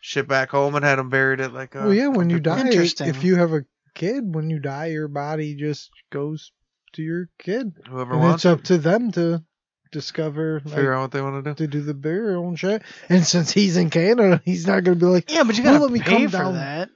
shipped 0.02 0.30
back 0.30 0.50
home 0.50 0.76
and 0.76 0.84
had 0.84 1.00
him 1.00 1.10
buried 1.10 1.40
at 1.42 1.54
like. 1.54 1.76
Uh, 1.76 1.82
well, 1.86 1.94
yeah, 1.94 2.08
when 2.08 2.30
you 2.30 2.40
die, 2.40 2.60
Interesting. 2.62 3.08
if 3.08 3.24
you 3.24 3.36
have 3.38 3.54
a 3.54 3.64
kid, 3.96 4.36
when 4.36 4.50
you 4.50 4.60
die, 4.60 4.88
your 4.88 5.08
body 5.08 5.56
just 5.56 5.90
goes 6.12 6.52
to 6.94 7.02
your 7.02 7.30
kid. 7.40 7.72
whoever 7.88 8.12
And 8.14 8.20
wants 8.22 8.44
it's 8.44 8.46
it, 8.46 8.52
up 8.54 8.64
to 8.66 8.78
them 8.78 9.12
to 9.14 9.44
discover, 9.92 10.60
figure 10.60 10.90
like, 10.92 10.98
out 10.98 11.02
what 11.02 11.12
they 11.12 11.22
want 11.22 11.44
to 11.46 11.52
do. 11.54 11.56
to 11.56 11.68
do 11.68 11.82
the 11.82 11.94
burial 11.94 12.48
and 12.48 12.60
shit. 12.60 12.82
And 13.10 13.26
since 13.26 13.52
he's 13.52 13.78
in 13.78 13.90
Canada, 13.90 14.42
he's 14.44 14.68
not 14.68 14.84
going 14.84 15.00
to 15.00 15.06
be 15.06 15.10
like, 15.10 15.32
Yeah, 15.32 15.44
but 15.44 15.58
you 15.58 15.64
gotta 15.64 15.80
let 15.80 15.92
me 15.92 16.00
pay 16.02 16.06
come 16.24 16.26
for 16.30 16.38
down. 16.38 16.54
that. 16.56 16.90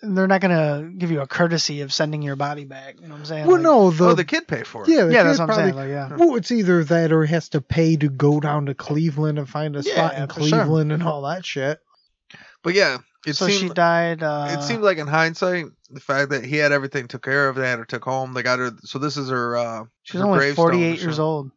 And 0.00 0.16
they're 0.16 0.28
not 0.28 0.40
gonna 0.40 0.90
give 0.96 1.10
you 1.10 1.20
a 1.20 1.26
courtesy 1.26 1.80
of 1.80 1.92
sending 1.92 2.22
your 2.22 2.36
body 2.36 2.64
back. 2.64 3.00
You 3.00 3.08
know 3.08 3.14
what 3.14 3.20
I'm 3.20 3.24
saying? 3.26 3.46
well, 3.46 3.56
Like- 3.56 3.62
no, 3.64 3.90
the, 3.90 4.08
oh, 4.10 4.14
the 4.14 4.24
kid 4.24 4.46
paid 4.46 4.66
for 4.66 4.84
it. 4.84 4.88
yeah, 4.90 5.08
Yeah, 5.08 5.24
that's 5.24 5.38
what 5.40 5.50
I'm 5.50 5.56
probably, 5.56 5.64
saying. 5.72 5.74
Like, 5.74 5.88
yeah. 5.88 6.16
Well, 6.16 6.36
it's 6.36 6.52
either 6.52 6.84
that 6.84 7.10
or 7.12 7.24
he 7.24 7.32
has 7.34 7.48
to 7.50 7.60
pay 7.60 7.96
to 7.96 8.08
go 8.08 8.38
down 8.38 8.66
to 8.66 8.74
Cleveland 8.74 9.38
and 9.38 9.48
find 9.48 9.74
a 9.74 9.82
spot 9.82 10.14
in 10.14 10.28
for 10.28 10.34
sure. 10.34 10.48
Cleveland 10.50 10.92
and 10.92 11.02
all 11.02 11.22
that 11.22 11.44
shit. 11.44 11.80
But 12.62 12.74
yeah, 12.74 12.98
it 13.26 13.34
so 13.34 13.46
seemed 13.48 13.58
she 13.60 13.68
died. 13.70 14.22
Uh, 14.22 14.48
it 14.50 14.62
seemed 14.62 14.82
like 14.82 14.98
in 14.98 15.06
hindsight, 15.08 15.66
the 15.90 16.00
fact 16.00 16.30
that 16.30 16.44
he 16.44 16.56
had 16.56 16.70
everything 16.70 17.08
took 17.08 17.22
care 17.24 17.48
of, 17.48 17.56
they 17.56 17.68
had 17.68 17.78
her 17.80 17.84
took 17.84 18.04
home. 18.04 18.34
They 18.34 18.42
got 18.42 18.58
her. 18.60 18.70
So 18.84 18.98
this 19.00 19.16
is 19.16 19.30
her. 19.30 19.56
uh 19.56 19.84
she's 20.04 20.20
her 20.20 20.26
only 20.26 20.38
gravestone 20.38 20.64
48 20.70 21.00
years 21.00 21.18
old. 21.18 21.50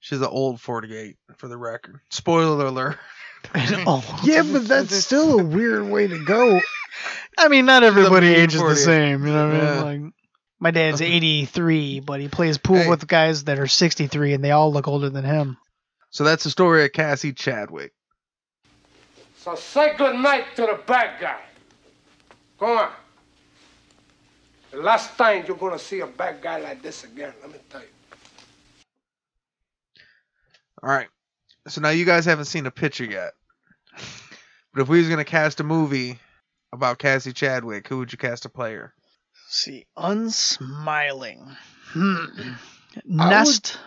She's 0.00 0.20
an 0.20 0.26
old 0.26 0.60
48 0.60 1.16
for 1.36 1.48
the 1.48 1.56
record. 1.56 2.00
Spoiler 2.10 2.66
alert. 2.66 2.98
oh, 3.54 4.20
Yeah, 4.24 4.42
but 4.42 4.66
that's 4.68 4.94
still 5.04 5.38
a 5.40 5.42
weird 5.44 5.88
way 5.88 6.06
to 6.06 6.24
go. 6.24 6.60
I 7.38 7.48
mean, 7.48 7.66
not 7.66 7.82
everybody 7.82 8.28
mean 8.28 8.36
ages 8.36 8.54
the 8.54 8.58
40. 8.60 8.76
same. 8.76 9.26
You 9.26 9.32
know 9.32 9.48
what 9.48 9.56
Yeah. 9.56 9.70
I 9.84 9.92
mean? 9.96 10.04
Like, 10.04 10.12
my 10.60 10.70
dad's 10.70 11.02
83, 11.02 12.00
but 12.00 12.20
he 12.20 12.28
plays 12.28 12.58
pool 12.58 12.76
Hey. 12.76 12.88
with 12.88 13.06
guys 13.06 13.44
that 13.44 13.58
are 13.58 13.66
63, 13.66 14.32
and 14.32 14.42
they 14.44 14.50
all 14.52 14.72
look 14.72 14.88
older 14.88 15.10
than 15.10 15.24
him. 15.24 15.56
So 16.10 16.24
that's 16.24 16.44
the 16.44 16.50
story 16.50 16.84
of 16.84 16.92
Cassie 16.92 17.32
Chadwick. 17.32 17.92
So 19.36 19.54
say 19.56 19.94
good 19.96 20.16
night 20.16 20.56
to 20.56 20.62
the 20.62 20.80
bad 20.86 21.20
guy. 21.20 21.40
Go 22.58 22.78
on. 22.78 22.90
The 24.70 24.78
last 24.78 25.16
time 25.18 25.44
you're 25.46 25.56
gonna 25.56 25.78
see 25.78 26.00
a 26.00 26.06
bad 26.06 26.40
guy 26.40 26.58
like 26.60 26.82
this 26.82 27.04
again, 27.04 27.32
let 27.42 27.50
me 27.52 27.58
tell 27.68 27.80
you. 27.82 27.86
All 30.82 30.90
right. 30.90 31.08
So 31.66 31.80
now 31.80 31.90
you 31.90 32.04
guys 32.04 32.24
haven't 32.26 32.46
seen 32.46 32.66
a 32.66 32.70
picture 32.70 33.04
yet. 33.04 33.32
But 34.72 34.82
if 34.82 34.88
we 34.88 34.98
was 34.98 35.08
gonna 35.08 35.24
cast 35.24 35.60
a 35.60 35.64
movie 35.64 36.18
about 36.72 36.98
Cassie 36.98 37.32
Chadwick, 37.32 37.88
who 37.88 37.98
would 37.98 38.12
you 38.12 38.18
cast 38.18 38.44
a 38.44 38.48
player? 38.48 38.92
see, 39.54 39.86
unsmiling. 39.96 41.56
Hmm. 41.92 42.24
I 43.18 43.30
Nest. 43.30 43.78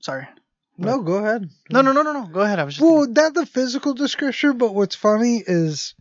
Sorry. 0.00 0.26
No, 0.78 1.02
go 1.02 1.16
ahead. 1.16 1.48
No, 1.70 1.82
no, 1.82 1.92
no, 1.92 2.02
no, 2.02 2.12
no. 2.12 2.26
Go 2.26 2.40
ahead. 2.40 2.58
I 2.58 2.64
was 2.64 2.74
just. 2.74 2.84
Well, 2.84 3.06
not 3.06 3.34
the 3.34 3.46
physical 3.46 3.94
description, 3.94 4.58
but 4.58 4.74
what's 4.74 4.96
funny 4.96 5.42
is 5.46 5.94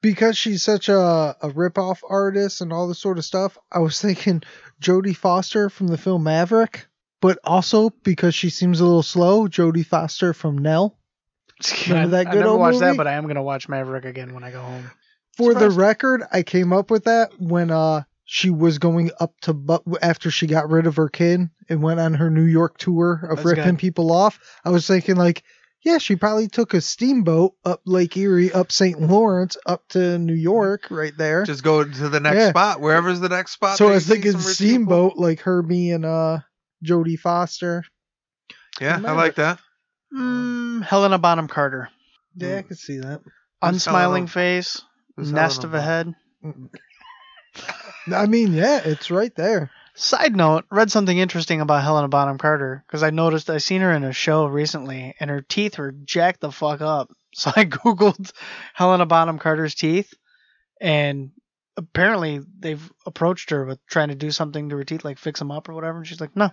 because 0.00 0.36
she's 0.36 0.62
such 0.62 0.88
a, 0.88 1.36
a 1.40 1.50
rip-off 1.50 2.02
artist 2.08 2.60
and 2.60 2.72
all 2.72 2.88
this 2.88 2.98
sort 2.98 3.18
of 3.18 3.24
stuff, 3.24 3.56
I 3.70 3.78
was 3.78 4.00
thinking 4.00 4.42
Jodie 4.80 5.16
Foster 5.16 5.68
from 5.68 5.86
the 5.88 5.98
film 5.98 6.24
Maverick, 6.24 6.86
but 7.22 7.38
also 7.44 7.88
because 8.02 8.34
she 8.34 8.50
seems 8.50 8.80
a 8.80 8.84
little 8.84 9.02
slow, 9.02 9.46
Jodie 9.48 9.86
Foster 9.86 10.34
from 10.34 10.58
Nell. 10.58 10.98
remember 11.86 12.08
that 12.10 12.26
I, 12.26 12.30
good 12.30 12.36
I 12.36 12.40
never 12.40 12.48
old 12.50 12.60
watched 12.60 12.80
that, 12.80 12.96
but 12.98 13.06
I 13.06 13.12
am 13.12 13.26
gonna 13.26 13.42
watch 13.42 13.68
Maverick 13.68 14.04
again 14.04 14.34
when 14.34 14.44
I 14.44 14.50
go 14.50 14.60
home. 14.60 14.90
For 15.36 15.54
the 15.54 15.70
record, 15.70 16.22
I 16.30 16.42
came 16.42 16.72
up 16.74 16.90
with 16.90 17.04
that 17.04 17.30
when 17.38 17.70
uh 17.70 18.02
she 18.24 18.50
was 18.50 18.78
going 18.78 19.10
up 19.20 19.32
to 19.42 19.54
but 19.54 19.82
after 20.02 20.30
she 20.30 20.46
got 20.46 20.70
rid 20.70 20.86
of 20.86 20.96
her 20.96 21.08
kid 21.08 21.48
and 21.68 21.82
went 21.82 22.00
on 22.00 22.14
her 22.14 22.30
New 22.30 22.44
York 22.44 22.78
tour 22.78 23.20
of 23.30 23.36
That's 23.36 23.46
ripping 23.46 23.64
good. 23.72 23.78
people 23.78 24.10
off. 24.10 24.38
I 24.64 24.70
was 24.70 24.86
thinking 24.86 25.16
like, 25.16 25.42
yeah, 25.82 25.98
she 25.98 26.16
probably 26.16 26.48
took 26.48 26.74
a 26.74 26.80
steamboat 26.80 27.54
up 27.64 27.82
Lake 27.84 28.16
Erie, 28.16 28.52
up 28.52 28.72
St. 28.72 29.00
Lawrence, 29.00 29.56
up 29.66 29.86
to 29.90 30.18
New 30.18 30.34
York, 30.34 30.88
right 30.90 31.16
there. 31.16 31.44
Just 31.44 31.62
go 31.64 31.84
to 31.84 32.08
the 32.08 32.20
next 32.20 32.38
Yeah. 32.38 32.50
spot, 32.50 32.80
wherever's 32.80 33.20
the 33.20 33.28
next 33.28 33.52
spot. 33.52 33.78
so 33.78 33.86
I 33.86 33.88
you 33.90 33.94
was 33.94 34.06
thinking 34.06 34.32
some 34.32 34.40
rich 34.40 34.58
people. 34.58 34.76
steamboat, 34.76 35.16
like 35.16 35.40
her 35.40 35.62
being 35.62 36.04
uh 36.04 36.40
Jodie 36.84 37.18
Foster. 37.18 37.84
Yeah, 38.80 39.00
I 39.04 39.12
like 39.12 39.36
that. 39.36 39.58
Mm, 40.14 40.82
Helena 40.82 41.18
Bonham 41.18 41.48
Carter. 41.48 41.88
Yeah, 42.36 42.58
I 42.58 42.62
could 42.62 42.78
see 42.78 42.98
that. 42.98 43.20
Unsmiling 43.62 44.26
Helena- 44.26 44.26
face. 44.28 44.82
who's 45.16 45.32
Nest 45.32 45.62
Helena 45.62 45.76
of 45.76 45.82
a 45.82 45.82
head. 45.82 46.14
I 48.12 48.26
mean, 48.26 48.52
yeah, 48.52 48.80
it's 48.84 49.10
right 49.10 49.34
there. 49.34 49.70
Side 49.94 50.34
note, 50.34 50.64
read 50.70 50.90
something 50.90 51.16
interesting 51.16 51.60
about 51.60 51.82
Helena 51.82 52.08
Bonham 52.08 52.38
Carter 52.38 52.82
because 52.86 53.02
I 53.02 53.10
noticed 53.10 53.50
I 53.50 53.58
seen 53.58 53.82
her 53.82 53.92
in 53.92 54.04
a 54.04 54.12
show 54.12 54.46
recently 54.46 55.14
and 55.20 55.28
her 55.28 55.42
teeth 55.42 55.76
were 55.78 55.92
jacked 55.92 56.40
the 56.40 56.52
fuck 56.52 56.80
up. 56.80 57.10
So 57.34 57.50
I 57.56 57.64
googled 57.64 58.30
Helena 58.74 59.06
Bonham 59.06 59.38
Carter's 59.38 59.74
teeth 59.74 60.12
and 60.82 61.30
apparently 61.78 62.40
they've 62.58 62.92
approached 63.06 63.48
her 63.48 63.64
with 63.64 63.78
trying 63.86 64.08
to 64.08 64.14
do 64.14 64.30
something 64.30 64.68
to 64.68 64.76
her 64.76 64.84
teeth 64.84 65.02
like 65.02 65.16
fix 65.16 65.38
them 65.38 65.50
up 65.50 65.66
or 65.70 65.72
whatever 65.72 65.96
and 65.96 66.06
she's 66.06 66.20
like, 66.20 66.36
"No." 66.36 66.50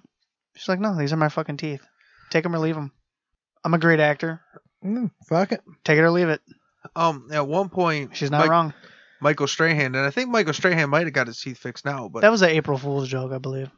She's 0.55 0.67
like, 0.69 0.79
"No, 0.79 0.95
these 0.95 1.13
are 1.13 1.17
my 1.17 1.29
fucking 1.29 1.57
teeth. 1.57 1.81
Take 2.29 2.43
them 2.43 2.55
or 2.55 2.59
leave 2.59 2.75
them. 2.75 2.91
I'm 3.63 3.73
a 3.73 3.79
great 3.79 3.99
actor. 3.99 4.41
Mm, 4.83 5.11
fuck 5.27 5.51
it. 5.51 5.61
Take 5.83 5.97
it 5.97 6.01
or 6.01 6.11
leave 6.11 6.29
it." 6.29 6.41
Um, 6.95 7.27
at 7.31 7.47
one 7.47 7.69
point, 7.69 8.15
She's 8.15 8.31
not 8.31 8.41
Mike- 8.41 8.49
wrong. 8.49 8.73
Michael 9.21 9.47
Strahan, 9.47 9.95
and 9.95 10.05
I 10.05 10.11
think 10.11 10.29
Michael 10.29 10.53
Strahan 10.53 10.89
might 10.89 11.05
have 11.05 11.13
got 11.13 11.27
his 11.27 11.41
teeth 11.41 11.57
fixed 11.57 11.83
now, 11.83 12.07
but 12.07 12.21
That 12.21 12.31
was 12.31 12.41
an 12.41 12.49
April 12.51 12.77
Fool's 12.77 13.09
joke, 13.09 13.33
I 13.33 13.37
believe. 13.37 13.69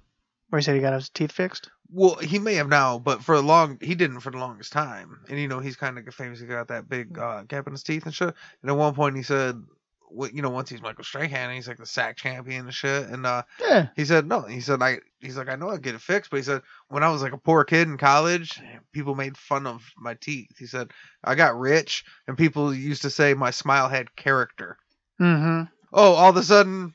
Where 0.50 0.60
he 0.60 0.64
said 0.64 0.76
he 0.76 0.82
got 0.82 0.94
his 0.94 1.10
teeth 1.10 1.32
fixed. 1.32 1.70
well, 1.90 2.16
he 2.16 2.38
may 2.40 2.54
have 2.56 2.68
now, 2.68 3.00
but 3.00 3.24
for 3.24 3.34
a 3.36 3.40
long, 3.42 3.78
he 3.82 3.96
didn't 3.96 4.20
for 4.20 4.30
the 4.32 4.38
longest 4.38 4.72
time. 4.72 5.20
And 5.30 5.40
you 5.40 5.48
know, 5.48 5.60
he's 5.60 5.76
kind 5.76 5.98
of 5.98 6.14
famous. 6.14 6.40
He 6.40 6.46
got 6.46 6.68
that 6.68 6.88
big 6.88 7.18
uh, 7.18 7.42
gap 7.44 7.66
in 7.68 7.74
his 7.74 7.82
teeth 7.84 8.06
and 8.06 8.14
shit. 8.14 8.34
And 8.62 8.70
at 8.72 8.78
one 8.78 8.94
point, 8.94 9.16
he 9.18 9.24
said, 9.24 9.56
"What 9.56 9.66
you 10.34 10.42
know?" 10.42 10.50
Once 10.50 10.70
he's 10.70 10.82
Michael 10.82 11.04
Strahan, 11.04 11.54
he's 11.54 11.68
like 11.68 11.78
the 11.78 11.86
sack 11.86 12.18
champion 12.18 12.66
and 12.66 12.74
shit. 12.74 13.08
And 13.10 13.26
uh, 13.26 13.44
Yeah. 13.60 13.88
he 13.96 14.06
said, 14.06 14.28
"No." 14.28 14.42
He 14.42 14.62
said, 14.62 14.82
"I." 14.82 15.00
He's 15.20 15.38
like, 15.38 15.50
"I 15.50 15.56
know 15.56 15.70
I'd 15.70 15.82
get 15.82 15.96
it 15.96 16.02
fixed," 16.02 16.32
but 16.32 16.38
he 16.38 16.44
said, 16.44 16.62
"When 16.90 17.04
I 17.04 17.10
was 17.10 17.22
like 17.22 17.34
a 17.34 17.38
poor 17.38 17.64
kid 17.64 17.88
in 17.88 17.98
college, 17.98 18.60
people 18.92 19.16
made 19.16 19.38
fun 19.38 19.68
of 19.68 19.84
my 19.98 20.16
teeth." 20.16 20.58
He 20.58 20.66
said, 20.66 20.92
"I 21.24 21.36
got 21.36 21.60
rich, 21.60 22.04
and 22.28 22.38
people 22.38 22.74
used 22.74 23.04
to 23.04 23.10
say 23.10 23.34
my 23.34 23.52
smile 23.52 23.90
had 23.90 24.16
character." 24.16 24.78
Mm-hmm. 25.20 25.72
Oh, 25.94 26.14
all 26.14 26.30
of 26.30 26.38
a 26.38 26.44
sudden, 26.44 26.94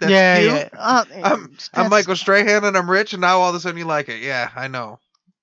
that's 0.00 0.12
yeah, 0.12 0.38
cute. 0.38 0.52
yeah. 0.52 0.68
Uh, 0.72 1.04
I'm, 1.22 1.56
I'm 1.74 1.90
Michael 1.90 2.16
Strahan 2.16 2.64
and 2.64 2.76
I'm 2.76 2.90
rich, 2.90 3.12
and 3.12 3.20
now 3.20 3.40
all 3.40 3.50
of 3.50 3.56
a 3.56 3.60
sudden 3.60 3.78
you 3.78 3.84
like 3.84 4.08
it. 4.08 4.22
Yeah, 4.22 4.50
I 4.54 4.68
know. 4.68 4.98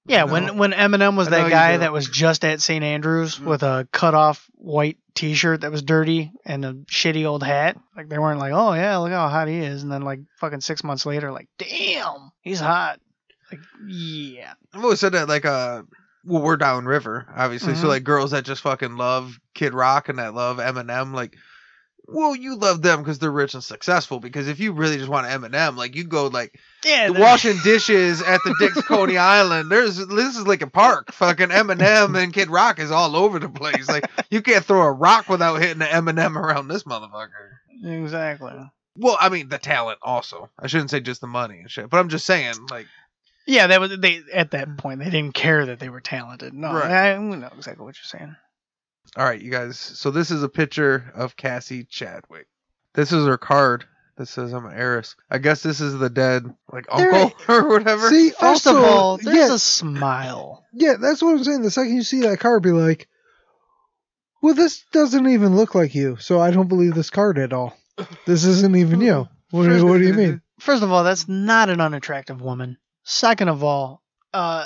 Yeah, 0.06 0.26
know. 0.26 0.34
when 0.34 0.58
when 0.58 0.72
Eminem 0.74 1.16
was 1.16 1.28
I 1.28 1.32
that 1.32 1.50
guy 1.50 1.78
that 1.78 1.92
was 1.94 2.08
just 2.10 2.44
at 2.44 2.62
St. 2.62 2.84
Andrews 2.84 3.38
Mhm. 3.40 3.46
with 3.46 3.64
a 3.64 3.88
cut 3.92 4.14
off 4.14 4.46
white 4.56 4.98
T-shirt 5.16 5.62
that 5.62 5.72
was 5.72 5.82
dirty 5.82 6.32
and 6.46 6.66
a 6.66 6.74
shitty 6.74 7.26
old 7.26 7.44
hat, 7.44 7.78
like 7.96 8.10
they 8.10 8.18
weren't 8.18 8.40
like, 8.40 8.52
oh 8.54 8.74
yeah, 8.74 8.98
look 8.98 9.12
how 9.12 9.30
hot 9.30 9.48
he 9.48 9.58
is, 9.58 9.84
and 9.84 9.92
then 9.92 10.02
like 10.02 10.20
fucking 10.40 10.62
six 10.62 10.84
months 10.84 11.06
later, 11.06 11.32
like, 11.32 11.48
damn, 11.58 12.32
he's 12.42 12.60
hot. 12.60 13.00
Like, 13.52 13.62
yeah, 13.88 14.54
I've 14.74 14.84
always 14.84 15.00
said 15.00 15.12
that, 15.14 15.30
like, 15.30 15.46
uh, 15.46 15.84
well, 16.26 16.42
we're 16.42 16.58
down 16.58 16.86
river, 16.86 17.28
obviously. 17.36 17.76
So, 17.76 17.86
Mhm. 17.86 17.90
like, 17.90 18.04
girls 18.04 18.32
that 18.32 18.46
just 18.46 18.62
fucking 18.64 18.96
love 18.98 19.38
Kid 19.54 19.74
Rock 19.76 20.10
and 20.10 20.18
that 20.18 20.34
love 20.34 20.58
Eminem, 20.58 21.14
like, 21.14 21.36
well, 22.08 22.36
you 22.36 22.56
love 22.56 22.82
them 22.82 23.00
because 23.00 23.20
they're 23.20 23.32
rich 23.32 23.54
and 23.54 23.64
successful. 23.64 24.20
Because 24.20 24.48
if 24.48 24.60
you 24.60 24.74
really 24.74 24.98
just 24.98 25.10
want 25.10 25.28
Eminem, 25.28 25.78
like, 25.78 25.96
you 25.96 26.04
go, 26.04 26.28
like, 26.28 26.60
yeah. 26.84 27.12
the 27.12 27.20
washing 27.20 27.58
dishes 27.64 28.22
at 28.22 28.42
the 28.44 28.56
Dix 28.60 28.82
Coney 28.82 29.18
Island. 29.18 29.72
There's 29.72 29.98
this 29.98 30.38
is 30.38 30.46
like 30.48 30.62
a 30.62 30.68
park. 30.68 31.12
Fucking 31.14 31.50
Eminem 31.50 32.22
and 32.22 32.34
Kid 32.34 32.50
Rock 32.50 32.80
is 32.80 32.92
all 32.92 33.16
over 33.16 33.40
the 33.40 33.50
place. 33.50 33.88
Like, 33.88 34.10
you 34.30 34.42
can't 34.42 34.66
throw 34.66 34.82
a 34.82 34.92
rock 34.92 35.30
without 35.30 35.62
hitting 35.62 35.82
an 35.82 35.88
Eminem 35.88 36.36
around 36.36 36.68
this 36.68 36.84
motherfucker. 36.84 37.30
exactly. 37.84 38.54
Well, 38.96 39.18
I 39.20 39.30
mean 39.30 39.50
the 39.50 39.58
talent 39.58 40.00
also. 40.02 40.50
I 40.60 40.68
shouldn't 40.68 40.92
say 40.92 41.00
just 41.00 41.22
the 41.22 41.28
money 41.28 41.60
and 41.60 41.72
shit, 41.72 41.90
but 41.90 41.98
I'm 41.98 42.10
just 42.10 42.26
saying 42.26 42.54
like 42.70 42.86
Yeah, 43.48 43.68
that 43.68 43.80
was 43.80 43.98
they 43.98 44.22
at 44.32 44.52
that 44.52 44.78
point 44.78 45.00
they 45.00 45.10
didn't 45.10 45.34
care 45.34 45.66
that 45.66 45.80
they 45.80 45.90
were 45.90 46.02
talented. 46.02 46.54
No, 46.54 46.74
Right. 46.74 46.92
I, 46.92 47.14
I 47.14 47.18
know 47.18 47.50
exactly 47.58 47.86
what 47.86 47.96
you're 47.96 48.20
saying. 48.20 48.36
All 49.18 49.26
right, 49.26 49.42
you 49.42 49.52
guys. 49.52 49.78
So 49.80 50.12
this 50.12 50.32
is 50.32 50.44
a 50.44 50.50
picture 50.50 51.12
of 51.16 51.36
Cassie 51.38 51.84
Chadwick. 51.84 52.48
This 52.94 53.12
is 53.12 53.26
her 53.26 53.38
card 53.38 53.86
that 54.18 54.28
says 54.28 54.54
I'm 54.54 54.66
an 54.66 54.74
heiress. 54.78 55.16
I 55.30 55.38
guess 55.40 55.64
this 55.64 55.82
is 55.82 55.98
the 55.98 56.10
dead 56.10 56.46
like 56.72 56.86
There- 56.96 57.12
uncle 57.14 57.34
or 57.56 57.68
whatever. 57.70 58.10
See, 58.10 58.30
First 58.30 58.68
also, 58.68 58.78
of 58.78 58.84
all, 58.84 59.18
there's 59.18 59.36
yeah, 59.38 59.54
a 59.56 59.60
smile. 59.60 60.64
yeah, 60.74 60.96
that's 61.00 61.22
what 61.22 61.36
I'm 61.36 61.44
saying. 61.44 61.62
The 61.64 61.72
second 61.72 61.96
you 61.96 62.04
see 62.04 62.22
that 62.22 62.40
card, 62.40 62.62
be 62.64 62.72
like, 62.72 63.08
well, 64.42 64.54
this 64.54 64.84
doesn't 64.92 65.28
even 65.28 65.56
look 65.56 65.74
like 65.74 65.96
you, 65.96 66.18
so 66.18 66.40
I 66.40 66.52
don't 66.52 66.68
believe 66.68 66.94
this 66.96 67.10
card 67.10 67.38
at 67.38 67.54
all. 67.54 67.76
This 68.26 68.44
isn't 68.46 68.76
even 68.76 69.02
you. 69.02 69.28
What, 69.52 69.68
do- 69.68 69.86
what 69.86 70.00
do 70.00 70.08
you 70.08 70.16
mean? 70.16 70.42
First 70.60 70.82
of 70.82 70.92
all, 70.92 71.04
that's 71.04 71.28
not 71.30 71.70
an 71.70 71.80
unattractive 71.80 72.42
woman. 72.42 72.78
Second 73.04 73.50
of 73.50 73.64
all, 73.64 74.02
uh, 74.34 74.66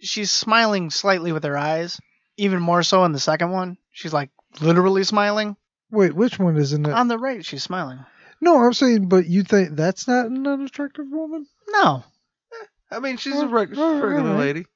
she's 0.00 0.30
smiling 0.30 0.90
slightly 0.90 1.32
with 1.32 1.42
her 1.42 1.58
eyes. 1.58 1.98
Even 2.38 2.60
more 2.62 2.82
so 2.82 3.04
in 3.04 3.12
the 3.12 3.18
second 3.20 3.50
one. 3.50 3.76
She's 3.92 4.12
like 4.14 4.30
literally 4.60 5.04
smiling. 5.04 5.56
Wait, 5.90 6.14
which 6.14 6.38
one 6.38 6.56
isn't 6.56 6.86
it? 6.86 6.92
On 6.92 7.08
the 7.08 7.18
right, 7.18 7.44
she's 7.44 7.62
smiling. 7.62 7.98
no, 8.40 8.58
I'm 8.64 8.72
saying, 8.72 9.08
but 9.08 9.26
you 9.26 9.42
think 9.42 9.76
that's 9.76 10.08
not 10.08 10.26
an 10.26 10.46
unattractive 10.46 11.06
woman? 11.10 11.46
No. 11.70 12.04
Eh, 12.52 12.64
I 12.96 12.98
mean, 13.00 13.16
she's 13.18 13.36
a 13.38 13.46
reg- 13.46 13.70
she's 13.70 13.78
a 13.78 13.82
regular 13.82 14.30
alright. 14.30 14.38
lady. 14.38 14.66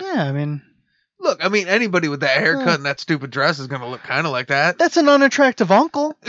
Yeah, 0.00 0.24
I 0.24 0.32
mean, 0.32 0.62
Look, 1.22 1.44
I 1.44 1.50
mean, 1.50 1.68
anybody 1.68 2.08
with 2.08 2.20
that 2.20 2.38
haircut 2.38 2.66
Yeah. 2.66 2.74
and 2.76 2.86
that 2.86 2.98
stupid 2.98 3.30
dress 3.30 3.58
is 3.58 3.66
gonna 3.66 3.88
look 3.90 4.02
kind 4.02 4.26
of 4.26 4.32
like 4.32 4.48
that. 4.48 4.78
that's 4.78 4.96
an 4.96 5.08
unattractive 5.08 5.70
uncle. 5.70 6.16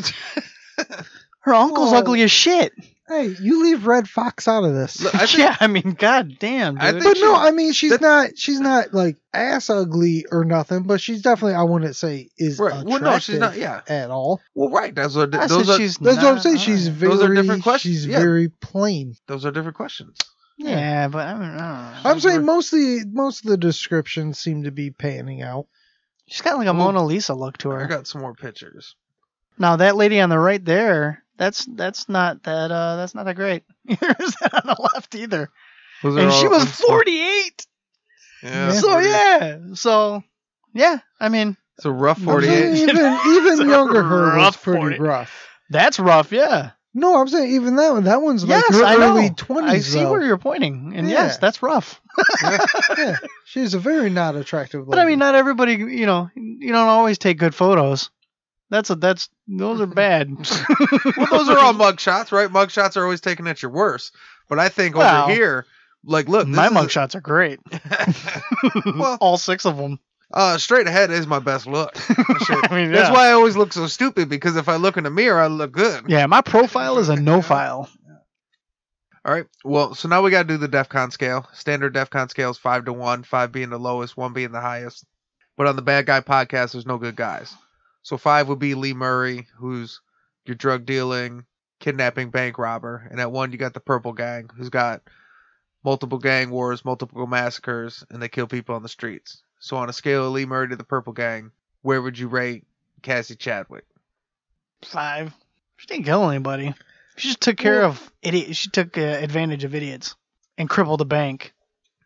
Her 1.42 1.54
uncle's 1.56 1.92
Well- 1.92 2.02
ugly 2.02 2.22
as 2.24 2.32
shit. 2.32 2.74
Hey, 3.12 3.36
you 3.42 3.64
leave 3.64 3.86
Redd 3.86 4.08
Foxx 4.08 4.48
out 4.48 4.64
of 4.64 4.74
this. 4.74 5.02
Look, 5.02 5.14
I 5.14 5.18
think, 5.26 5.40
yeah, 5.40 5.58
I 5.60 5.68
mean, 5.68 5.96
god 6.00 6.38
damn, 6.40 6.76
dude. 6.76 6.84
I 6.84 6.92
think 6.94 7.04
but 7.04 7.18
she- 7.18 7.24
no, 7.24 7.36
I 7.36 7.52
mean 7.52 7.74
she's 7.74 7.92
that- 7.92 8.02
not 8.02 8.38
she's 8.38 8.60
not 8.60 8.94
like 8.94 9.18
ass 9.34 9.70
ugly 9.70 10.26
or 10.32 10.46
nothing, 10.46 10.84
but 10.84 11.02
she's 11.02 11.22
definitely 11.22 11.56
I 11.56 11.64
wouldn't 11.64 11.96
say 11.96 12.30
is 12.38 12.58
Right. 12.60 12.86
Well, 12.86 13.00
no, 13.02 13.20
she's 13.20 13.38
not- 13.40 13.56
attractive 13.56 13.90
yeah. 13.90 14.04
at 14.04 14.12
all. 14.12 14.40
well, 14.56 14.70
right. 14.70 14.96
Those 14.96 15.18
are 15.18 15.24
I 15.24 15.48
those 15.48 15.68
said 15.68 15.76
are 15.76 15.78
she's 15.78 15.98
That's 15.98 16.18
what 16.18 16.26
I'm 16.26 16.36
not- 16.36 16.44
saying. 16.44 16.58
She's 16.58 16.88
very 16.88 17.12
Those 17.14 17.24
are 17.24 17.34
different 17.36 17.64
questions, 17.64 17.96
She's 17.96 18.08
yeah. 18.08 18.20
very 18.20 18.48
plain. 18.50 19.16
those 19.28 19.46
are 19.46 19.52
different 19.52 19.76
questions. 19.78 20.18
Yeah, 20.58 21.08
but 21.08 21.28
I, 21.28 21.34
mean, 21.34 21.44
I 21.44 21.94
don't 21.94 22.04
know. 22.04 22.10
I'm 22.12 22.20
saying 22.20 22.38
were- 22.38 22.44
most 22.44 22.72
of 22.72 22.80
the 22.80 23.04
most 23.12 23.44
of 23.44 23.50
the 23.52 23.58
descriptions 23.58 24.38
seem 24.40 24.64
to 24.64 24.72
be 24.72 24.92
panning 24.92 25.42
out. 25.42 25.68
She's 26.28 26.42
got 26.42 26.58
like 26.58 26.68
a 26.68 26.74
Mona 26.74 27.04
Lisa 27.04 27.34
look 27.34 27.58
to 27.60 27.72
her. 27.72 27.78
I 27.80 27.82
her. 27.82 27.88
got 27.88 28.08
some 28.08 28.22
more 28.22 28.34
pictures. 28.36 28.96
Now 29.58 29.76
that 29.78 29.96
lady 29.98 30.22
on 30.22 30.30
the 30.30 30.40
right 30.40 30.64
there, 30.64 31.21
that's 31.38 31.66
that's 31.66 32.08
not 32.10 32.44
that 32.44 32.72
uh 32.72 32.96
that's 32.98 33.16
not 33.16 33.26
that 33.26 33.36
great. 33.36 33.64
Neither 33.86 34.16
is 34.20 34.36
that 34.42 34.54
on 34.54 34.62
the 34.66 34.90
left 34.94 35.16
either. 35.16 35.50
Those 36.04 36.18
And 36.18 36.34
she 36.34 36.48
was 36.48 36.66
48. 36.66 37.68
Yeah. 38.44 38.72
So 38.72 39.00
yeah. 39.00 39.58
So 39.74 40.24
yeah, 40.74 40.98
I 41.20 41.30
mean, 41.30 41.58
It's 41.78 41.86
a 41.86 41.92
rough 41.92 42.20
48. 42.20 42.74
even 42.90 43.20
even 43.28 43.70
younger 43.70 44.04
her 44.04 44.38
was 44.38 44.58
pretty 44.58 44.80
40. 44.80 45.00
rough. 45.00 45.48
that's 45.70 46.00
rough, 46.00 46.32
yeah. 46.32 46.72
No, 46.94 47.22
I'm 47.22 47.28
saying 47.30 47.54
even 47.54 47.78
that 47.78 47.94
one. 47.94 48.04
That 48.04 48.22
one's 48.22 48.44
like 48.44 48.66
her 48.68 48.84
I 48.84 48.96
know. 48.98 49.12
early 49.16 49.30
twenties. 49.30 49.72
I 49.72 49.80
see 49.80 50.06
where 50.06 50.22
you're 50.22 50.38
pointing. 50.38 50.92
And 50.94 51.10
yes, 51.10 51.38
that's 51.38 51.64
rough. 51.64 52.02
yeah, 52.98 53.16
she's 53.46 53.74
a 53.74 53.80
very 53.80 54.10
not 54.10 54.36
attractive. 54.36 54.86
But 54.88 55.00
I 55.00 55.06
mean, 55.06 55.18
not 55.18 55.34
everybody, 55.34 55.76
you 55.76 56.06
know, 56.06 56.30
you 56.36 56.74
don't 56.74 56.90
always 56.90 57.18
take 57.18 57.38
good 57.38 57.56
photos. 57.56 58.10
That's 58.72 58.90
a 58.90 58.96
that's 58.96 59.30
those 59.48 59.80
are 59.82 59.86
bad. 59.86 60.30
well, 61.18 61.28
those 61.30 61.50
are 61.50 61.60
all 61.60 61.74
mug 61.74 62.00
shots, 62.00 62.32
right? 62.32 62.50
Mug 62.50 62.72
shots 62.72 62.98
are 62.98 63.04
always 63.04 63.22
taken 63.22 63.46
at 63.46 63.62
your 63.62 63.70
worst. 63.72 64.16
But 64.50 64.58
I 64.60 64.70
think 64.70 64.96
Well, 64.96 65.26
over 65.26 65.34
here, 65.34 65.66
like, 66.04 66.28
look, 66.28 66.48
this 66.48 66.56
My 66.56 66.66
is- 66.68 66.72
mugshots 66.72 67.14
are 67.14 67.22
great. 67.22 67.60
well, 68.98 69.18
All 69.22 69.38
six 69.38 69.66
of 69.66 69.78
them. 69.78 70.00
uh, 70.34 70.58
straight 70.58 70.88
ahead 70.88 71.12
is 71.12 71.28
my 71.28 71.40
best 71.40 71.68
look. 71.68 71.92
I 72.10 72.68
mean, 72.72 72.92
That's 72.92 73.12
why 73.14 73.28
I 73.28 73.34
always 73.34 73.56
look 73.58 73.74
so 73.74 73.88
stupid 73.88 74.30
because 74.30 74.56
if 74.56 74.68
I 74.70 74.78
look 74.78 74.98
in 74.98 75.04
the 75.04 75.10
mirror, 75.12 75.40
I 75.40 75.48
look 75.48 75.72
good. 75.74 76.06
Yeah, 76.08 76.26
my 76.26 76.42
profile 76.42 76.98
is 76.98 77.10
a 77.10 77.16
no 77.18 77.42
file. 77.42 77.90
All 79.24 79.34
right. 79.34 79.46
Well, 79.64 79.94
so 79.94 80.08
now 80.10 80.22
we 80.24 80.32
got 80.32 80.44
to 80.44 80.48
do 80.48 80.58
the 80.58 80.68
DEF 80.68 80.90
CON 80.90 81.12
scale. 81.12 81.48
Standard 81.54 81.94
DEF 81.94 82.10
CON 82.10 82.30
scale 82.30 82.50
is 82.50 82.58
five 82.58 82.86
to 82.86 82.94
one, 82.94 83.24
five 83.24 83.52
being 83.52 83.70
the 83.70 83.78
lowest, 83.78 84.18
one 84.18 84.34
being 84.34 84.52
the 84.52 84.62
highest. 84.62 85.06
But 85.58 85.68
on 85.68 85.76
the 85.76 85.82
Bad 85.84 86.06
Guy 86.08 86.22
podcast, 86.22 86.72
there's 86.72 86.88
no 86.88 86.98
good 86.98 87.16
guys. 87.16 87.54
So 88.04 88.18
five 88.18 88.48
would 88.48 88.60
be 88.60 88.76
Lee 88.76 88.94
Murray, 88.94 89.48
who's 89.58 90.02
your 90.46 90.56
drug 90.56 90.86
dealing, 90.86 91.46
kidnapping, 91.80 92.30
bank 92.30 92.58
robber, 92.58 93.08
and 93.10 93.20
at 93.20 93.32
one 93.32 93.52
you 93.52 93.58
got 93.58 93.74
the 93.74 93.80
Purple 93.80 94.14
Gang, 94.14 94.50
who's 94.56 94.70
got 94.70 95.02
multiple 95.84 96.18
gang 96.18 96.50
wars, 96.50 96.86
multiple 96.86 97.28
massacres, 97.28 98.04
and 98.10 98.22
they 98.22 98.30
kill 98.30 98.48
people 98.48 98.76
on 98.76 98.84
the 98.84 98.90
streets. 98.90 99.44
So 99.60 99.78
on 99.78 99.90
a 99.90 99.94
scale 99.94 100.28
of 100.28 100.34
Lee 100.34 100.46
Murray 100.46 100.70
to 100.70 100.76
the 100.76 100.84
Purple 100.84 101.14
Gang, 101.14 101.52
where 101.82 102.02
would 102.02 102.18
you 102.18 102.28
rate 102.28 102.66
Cassie 103.02 103.36
Chadwick? 103.36 103.86
Five. 104.84 105.34
She 105.78 105.88
didn't 105.88 106.06
kill 106.06 106.30
anybody. 106.30 106.74
She 107.18 107.28
just 107.30 107.42
took 107.42 107.58
care 107.58 107.84
of 107.84 108.12
idiots. 108.22 108.58
She 108.58 108.70
took 108.70 108.98
uh, 108.98 109.02
advantage 109.02 109.64
of 109.64 109.76
idiots 109.76 110.16
and 110.58 110.70
crippled 110.70 111.02
a 111.02 111.06
bank. 111.06 111.54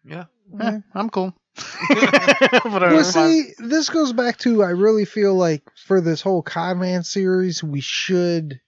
Yeah. 0.03 0.25
Eh, 0.59 0.79
I'm 0.93 1.09
cool. 1.09 1.33
Well, 2.65 3.03
see, 3.03 3.53
this 3.59 3.89
goes 3.89 4.13
back 4.13 4.37
to 4.39 4.63
I 4.63 4.69
really 4.69 5.05
feel 5.05 5.35
like 5.35 5.63
for 5.85 6.01
this 6.01 6.21
whole 6.21 6.41
Conman 6.43 7.03
series, 7.03 7.63
we 7.63 7.81
should 7.81 8.59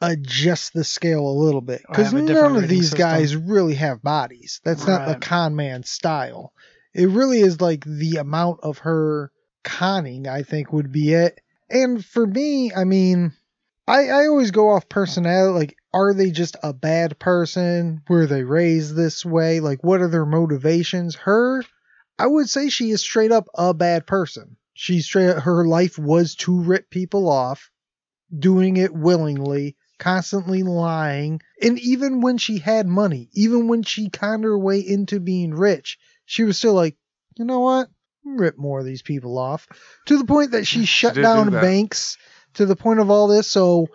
adjust 0.00 0.72
the 0.72 0.84
scale 0.84 1.26
a 1.26 1.38
little 1.44 1.60
bit 1.60 1.82
because 1.88 2.12
none 2.12 2.56
of 2.56 2.68
these 2.68 2.90
system. 2.90 2.98
guys 2.98 3.36
really 3.36 3.74
have 3.74 4.02
bodies. 4.02 4.60
That's 4.64 4.86
not 4.86 5.06
the 5.06 5.12
Right. 5.12 5.20
Conman 5.20 5.84
style. 5.84 6.52
It 6.94 7.08
really 7.08 7.40
is 7.40 7.60
like 7.60 7.84
the 7.84 8.16
amount 8.16 8.60
of 8.62 8.78
her 8.78 9.30
conning. 9.62 10.26
I 10.26 10.42
think 10.42 10.72
would 10.72 10.90
be 10.92 11.12
it. 11.12 11.40
And 11.68 12.04
for 12.04 12.26
me, 12.26 12.72
I 12.74 12.84
mean, 12.84 13.32
I 13.86 14.08
I 14.08 14.26
always 14.26 14.50
go 14.50 14.70
off 14.70 14.88
personality. 14.88 15.58
Like, 15.58 15.76
are 15.92 16.14
they 16.14 16.30
just 16.30 16.56
a 16.62 16.72
bad 16.72 17.18
person? 17.18 18.02
Were 18.08 18.26
they 18.26 18.44
raised 18.44 18.94
this 18.94 19.24
way? 19.24 19.60
Like, 19.60 19.82
what 19.82 20.00
are 20.00 20.08
their 20.08 20.26
motivations? 20.26 21.14
Her 21.16 21.64
I 22.18 22.26
would 22.26 22.50
say 22.50 22.68
she 22.68 22.90
is 22.90 23.00
straight 23.00 23.32
up 23.32 23.48
a 23.54 23.72
bad 23.72 24.06
person. 24.06 24.56
She's 24.74 25.06
straight 25.06 25.38
her 25.38 25.66
life 25.66 25.98
was 25.98 26.34
to 26.36 26.60
rip 26.60 26.90
people 26.90 27.28
off, 27.28 27.70
doing 28.36 28.76
it 28.76 28.94
willingly, 28.94 29.76
constantly 29.98 30.62
lying, 30.62 31.40
and 31.62 31.78
even 31.78 32.20
when 32.20 32.38
she 32.38 32.58
had 32.58 32.86
money, 32.86 33.30
even 33.32 33.68
when 33.68 33.82
she 33.82 34.10
conned 34.10 34.44
her 34.44 34.58
way 34.58 34.80
into 34.80 35.18
being 35.18 35.54
rich, 35.54 35.98
she 36.26 36.44
was 36.44 36.58
still 36.58 36.74
like, 36.74 36.96
you 37.36 37.44
know 37.44 37.60
what? 37.60 37.88
Rip 38.24 38.58
more 38.58 38.80
of 38.80 38.86
these 38.86 39.02
people 39.02 39.38
off. 39.38 39.66
To 40.06 40.18
the 40.18 40.26
point 40.26 40.50
that 40.50 40.66
she 40.66 40.84
shut 40.84 41.14
do 41.14 41.22
down 41.22 41.50
that. 41.50 41.62
banks 41.62 42.18
to 42.54 42.66
the 42.66 42.76
point 42.76 43.00
of 43.00 43.10
all 43.10 43.28
this. 43.28 43.46
So 43.46 43.88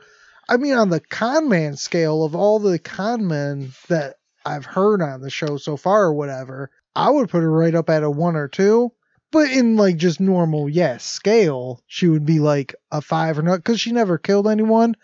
I 0.47 0.57
mean 0.57 0.73
on 0.73 0.89
the 0.89 0.99
con 0.99 1.49
man 1.49 1.75
scale 1.75 2.23
of 2.23 2.35
all 2.35 2.59
the 2.59 2.79
con 2.79 3.27
men 3.27 3.71
that 3.87 4.17
I've 4.45 4.65
heard 4.65 5.01
on 5.01 5.21
the 5.21 5.29
show 5.29 5.57
so 5.57 5.77
far 5.77 6.03
or 6.03 6.13
whatever, 6.13 6.69
I 6.95 7.09
would 7.09 7.29
put 7.29 7.41
her 7.41 7.51
right 7.51 7.73
up 7.73 7.89
at 7.89 8.03
a 8.03 8.09
one 8.09 8.35
or 8.35 8.47
two. 8.47 8.91
But 9.31 9.49
in 9.51 9.75
like 9.75 9.97
just 9.97 10.19
normal, 10.19 10.69
yes, 10.69 11.03
scale, 11.03 11.81
she 11.87 12.07
would 12.07 12.25
be 12.25 12.39
like 12.39 12.75
a 12.91 13.01
five 13.01 13.37
or 13.37 13.41
not 13.41 13.57
because 13.57 13.81
she 13.81 13.91
never 13.91 14.17
killed 14.17 14.47
anyone. 14.47 14.95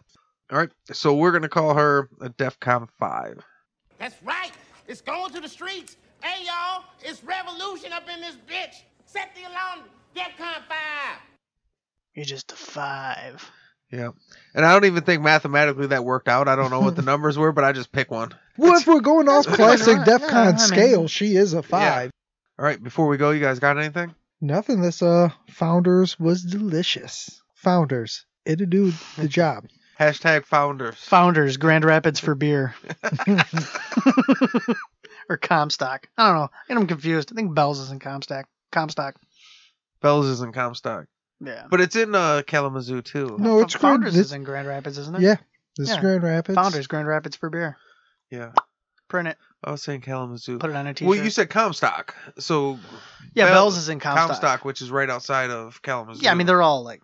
All 0.52 0.58
right. 0.58 0.70
So 0.92 1.16
we're 1.16 1.32
going 1.32 1.42
to 1.42 1.50
call 1.50 1.74
her 1.74 2.08
a 2.22 2.30
DEF 2.30 2.60
CON 2.60 2.88
5. 3.00 3.44
That's 3.98 4.22
right. 4.24 4.52
It's 4.88 5.02
going 5.02 5.34
to 5.34 5.40
the 5.42 5.50
streets. 5.50 5.98
Hey, 6.22 6.46
y'all, 6.46 6.84
it's 7.02 7.24
revolution 7.24 7.92
up 7.92 8.08
in 8.14 8.22
this 8.22 8.36
bitch. 8.48 8.84
Set 9.06 9.32
the 9.36 9.42
alarm. 9.50 9.90
DEFCON 10.16 10.64
5. 10.68 10.78
You're 12.14 12.26
just 12.26 12.52
a 12.52 12.56
five. 12.56 13.50
Yeah. 13.92 14.10
And 14.54 14.66
I 14.66 14.74
don't 14.74 14.86
even 14.86 15.04
think 15.04 15.22
mathematically 15.22 15.88
that 15.88 16.06
worked 16.06 16.28
out. 16.30 16.48
I 16.48 16.56
don't 16.56 16.72
know 16.72 16.80
what 16.82 16.96
the 16.96 17.02
numbers 17.12 17.38
were, 17.38 17.52
but 17.52 17.64
I 17.64 17.72
just 17.74 17.92
pick 17.92 18.10
one. 18.12 18.32
Well, 18.58 18.76
if 18.76 18.88
we're 18.88 19.02
going 19.02 19.28
off 19.30 19.46
classic 19.48 19.98
right. 19.98 20.06
DEF 20.06 20.22
Yeah, 20.22 20.28
CON 20.30 20.38
I 20.48 20.50
mean- 20.52 20.58
scale, 20.60 21.08
she 21.08 21.36
is 21.36 21.54
a 21.54 21.62
five. 21.64 22.12
All 22.58 22.66
right. 22.66 22.82
Before 22.82 23.08
we 23.08 23.18
go, 23.18 23.32
you 23.32 23.40
guys 23.42 23.60
got 23.60 23.78
anything? 23.78 24.14
Nothing. 24.40 24.82
This 24.82 25.02
uh 25.02 25.30
Founders 25.52 26.20
was 26.20 26.42
delicious. 26.44 27.42
Founders, 27.56 28.26
it'll 28.46 28.66
do 28.68 28.92
the 29.18 29.28
job. 29.40 29.66
Hashtag 30.00 30.46
founders. 30.46 30.96
Founders, 31.06 31.58
Grand 31.58 31.86
Rapids 31.86 32.20
for 32.20 32.34
beer. 32.34 32.74
or 35.30 35.38
Comstock. 35.38 36.08
I 36.18 36.28
don't 36.28 36.36
know. 36.42 36.50
And 36.70 36.80
I'm 36.80 36.88
confused. 36.88 37.32
I 37.32 37.36
think 37.36 37.54
Bell's 37.54 37.80
is 37.80 37.92
in 37.92 38.00
Comstock. 38.00 38.48
Comstock. 38.72 39.16
Bells 40.02 40.26
is 40.26 40.42
in 40.42 40.52
Comstock. 40.54 41.06
Yeah. 41.44 41.66
But 41.70 41.82
it's 41.82 41.96
in 41.96 42.14
uh, 42.14 42.44
Kalamazoo, 42.46 43.02
too. 43.02 43.36
No, 43.40 43.62
it's 43.62 43.76
Grand- 43.76 43.96
Founders 44.04 44.14
this- 44.14 44.28
is 44.28 44.32
in 44.34 44.44
Grand 44.44 44.68
Rapids, 44.68 44.98
isn't 45.00 45.16
it? 45.16 45.22
Yeah, 45.22 45.36
this 45.78 45.90
is 45.90 45.96
Yeah. 45.96 46.02
Grand 46.02 46.24
Rapids. 46.24 46.56
Founders, 46.56 46.88
Grand 46.88 47.08
Rapids 47.08 47.36
for 47.36 47.50
beer. 47.50 47.78
Yeah. 48.30 48.52
Print 49.08 49.28
it. 49.28 49.38
I 49.64 49.72
was 49.72 49.82
saying 49.82 50.02
Kalamazoo. 50.02 50.58
Put 50.60 50.70
it 50.70 50.76
on 50.76 50.88
a 50.88 50.94
t-shirt. 50.94 51.10
Well, 51.10 51.24
you 51.24 51.30
said 51.30 51.50
Comstock. 51.50 52.16
So 52.40 52.80
yeah, 53.34 53.46
Bell- 53.46 53.54
Bell's 53.56 53.78
is 53.78 53.90
in 53.90 54.00
Comstock. 54.00 54.28
Comstock, 54.30 54.66
which 54.66 54.82
is 54.82 54.90
right 54.90 55.10
outside 55.10 55.50
of 55.52 55.82
Kalamazoo. 55.82 56.24
Yeah, 56.24 56.32
I 56.32 56.36
mean 56.36 56.48
they're 56.48 56.62
all 56.62 56.84
like 56.84 57.02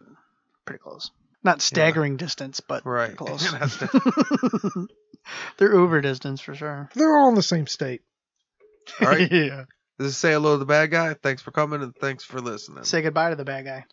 pretty 0.65 0.79
close. 0.79 1.11
Not 1.43 1.61
staggering 1.61 2.17
distance, 2.17 2.59
but 2.61 2.85
Right. 2.85 3.15
close. 3.15 3.51
That's 3.59 3.77
the- 3.77 4.87
they're 5.57 5.73
Uber 5.75 6.01
distance 6.01 6.39
for 6.41 6.55
sure. 6.55 6.89
They're 6.95 7.15
all 7.17 7.29
in 7.29 7.35
the 7.35 7.43
same 7.43 7.67
state. 7.67 8.01
All 9.01 9.07
right. 9.07 9.29
yeah. 9.31 9.65
This 9.99 10.07
is 10.09 10.17
Say 10.17 10.31
Hello 10.31 10.53
to 10.53 10.59
the 10.59 10.65
Bad 10.65 10.91
Guy. 10.91 11.13
Thanks 11.15 11.41
for 11.41 11.51
coming 11.51 11.81
and 11.81 11.93
thanks 11.95 12.23
for 12.23 12.39
listening. 12.39 12.83
Say 12.85 13.01
goodbye 13.01 13.31
to 13.31 13.35
the 13.35 13.45
bad 13.45 13.65
guy. 13.65 13.85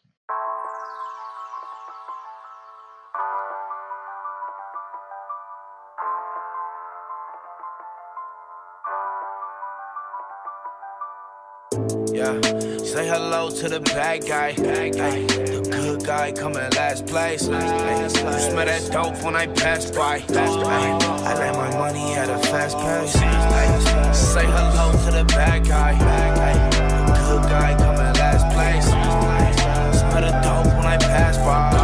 Yeah, 12.13 12.41
say 12.85 13.09
hello 13.09 13.51
to 13.51 13.69
the 13.69 13.81
bad 13.81 14.27
guy. 14.27 14.51
Ay, 14.51 14.91
the 14.91 15.69
good 15.71 16.07
guy 16.07 16.31
coming 16.31 16.71
last 16.77 17.07
place. 17.07 17.49
Ay, 17.49 18.03
you 18.03 18.09
smell 18.11 18.67
that 18.67 18.91
dope 18.93 19.21
when 19.25 19.35
I 19.35 19.49
pass 19.49 19.91
by. 19.91 20.23
Ay, 20.29 20.99
I 21.25 21.35
let 21.35 21.57
my 21.57 21.71
money 21.77 22.15
at 22.15 22.31
a 22.31 22.39
fast 22.39 22.77
pace. 22.79 23.17
Ay, 23.17 24.13
say 24.13 24.47
hello 24.47 24.93
to 25.05 25.11
the 25.11 25.25
bad 25.25 25.67
guy. 25.67 25.95
The 27.07 27.15
good 27.29 27.51
guy 27.51 27.75
come 27.77 27.97
in 27.97 28.13
last 28.23 28.47
place. 28.55 28.87
Smell 29.99 30.23
the 30.23 30.31
dope 30.43 30.77
when 30.77 30.87
I 30.87 30.97
pass 30.99 31.37
by. 31.39 31.84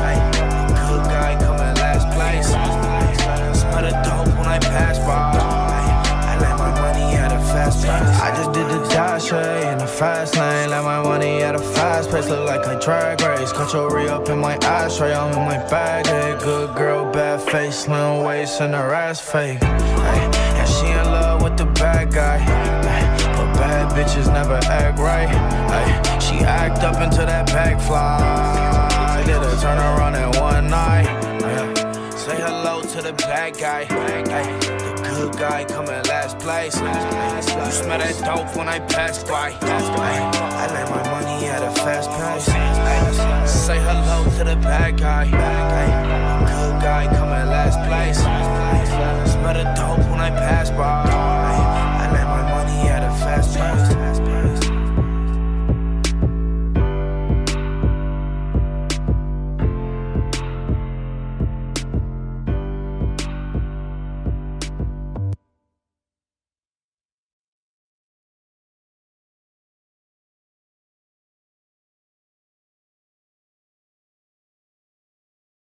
I 7.89 8.33
just 8.35 8.51
did 8.53 8.67
the 8.67 8.87
dash 8.89 9.29
hey, 9.29 9.71
in 9.71 9.77
the 9.77 9.87
fast 9.87 10.35
lane. 10.37 10.69
Let 10.69 10.83
my 10.83 11.01
money 11.01 11.41
at 11.41 11.55
a 11.55 11.59
fast 11.59 12.11
pace. 12.11 12.27
Look 12.29 12.47
like 12.47 12.65
a 12.65 12.79
drag 12.79 13.21
race. 13.21 13.51
Cut 13.51 13.73
your 13.73 13.93
re 13.95 14.07
up 14.07 14.29
in 14.29 14.39
my 14.39 14.55
ashtray. 14.57 15.13
I'm 15.13 15.31
in 15.31 15.45
my 15.45 15.57
bag. 15.69 16.05
Hey, 16.05 16.37
good 16.43 16.75
girl, 16.75 17.11
bad 17.11 17.41
face, 17.41 17.79
slim 17.85 18.23
waist, 18.23 18.61
and 18.61 18.73
her 18.73 18.93
ass 18.93 19.19
fake. 19.19 19.59
Hey, 19.59 20.29
and 20.59 20.69
she 20.69 20.87
in 20.87 21.05
love 21.05 21.41
with 21.41 21.57
the 21.57 21.65
bad 21.65 22.13
guy. 22.13 22.37
Hey, 22.37 23.33
but 23.35 23.53
bad 23.55 23.91
bitches 23.95 24.31
never 24.31 24.59
act 24.65 24.99
right. 24.99 25.29
Hey, 25.29 26.19
she 26.19 26.43
act 26.43 26.83
up 26.83 26.97
until 26.97 27.25
that 27.25 27.47
bag 27.47 27.79
fly. 27.81 29.23
Did 29.25 29.37
a 29.37 29.61
turn 29.61 29.77
around 29.77 30.15
in 30.15 30.39
one 30.39 30.69
night 30.69 31.20
to 33.01 33.07
the 33.07 33.13
bad 33.13 33.57
guy. 33.57 33.81
Ay, 33.89 34.21
the 35.01 35.09
good 35.15 35.33
guy 35.37 35.65
come 35.65 35.85
in 35.85 36.03
last 36.05 36.37
place. 36.39 36.75
You 36.75 37.71
smell 37.71 37.99
that 37.99 38.15
dope 38.23 38.55
when 38.55 38.67
I 38.67 38.79
pass 38.79 39.23
by. 39.23 39.49
Ay, 39.61 40.31
I 40.61 40.67
let 40.73 40.89
my 40.89 41.03
money 41.09 41.47
at 41.47 41.63
a 41.63 41.71
fast 41.81 42.09
pace. 42.09 42.49
Ay, 42.49 43.45
say 43.45 43.79
hello 43.79 44.23
to 44.37 44.43
the 44.43 44.55
bad 44.57 44.99
guy. 44.99 45.25
Ay, 45.33 45.87
the 46.45 46.51
good 46.53 46.81
guy 46.81 47.07
come 47.15 47.29
in 47.29 47.47
last 47.49 47.79
place. 47.87 48.19
Smell 49.31 49.53
the 49.53 49.63
dope 49.75 50.09
when 50.09 50.19
I 50.19 50.29
pass 50.29 50.69
by. 50.69 50.77
I 50.83 52.11
let 52.13 52.27
my 52.27 52.43
money 52.51 52.89
at 52.89 53.03
a 53.03 53.11
fast 53.23 53.55
pace. 53.55 53.90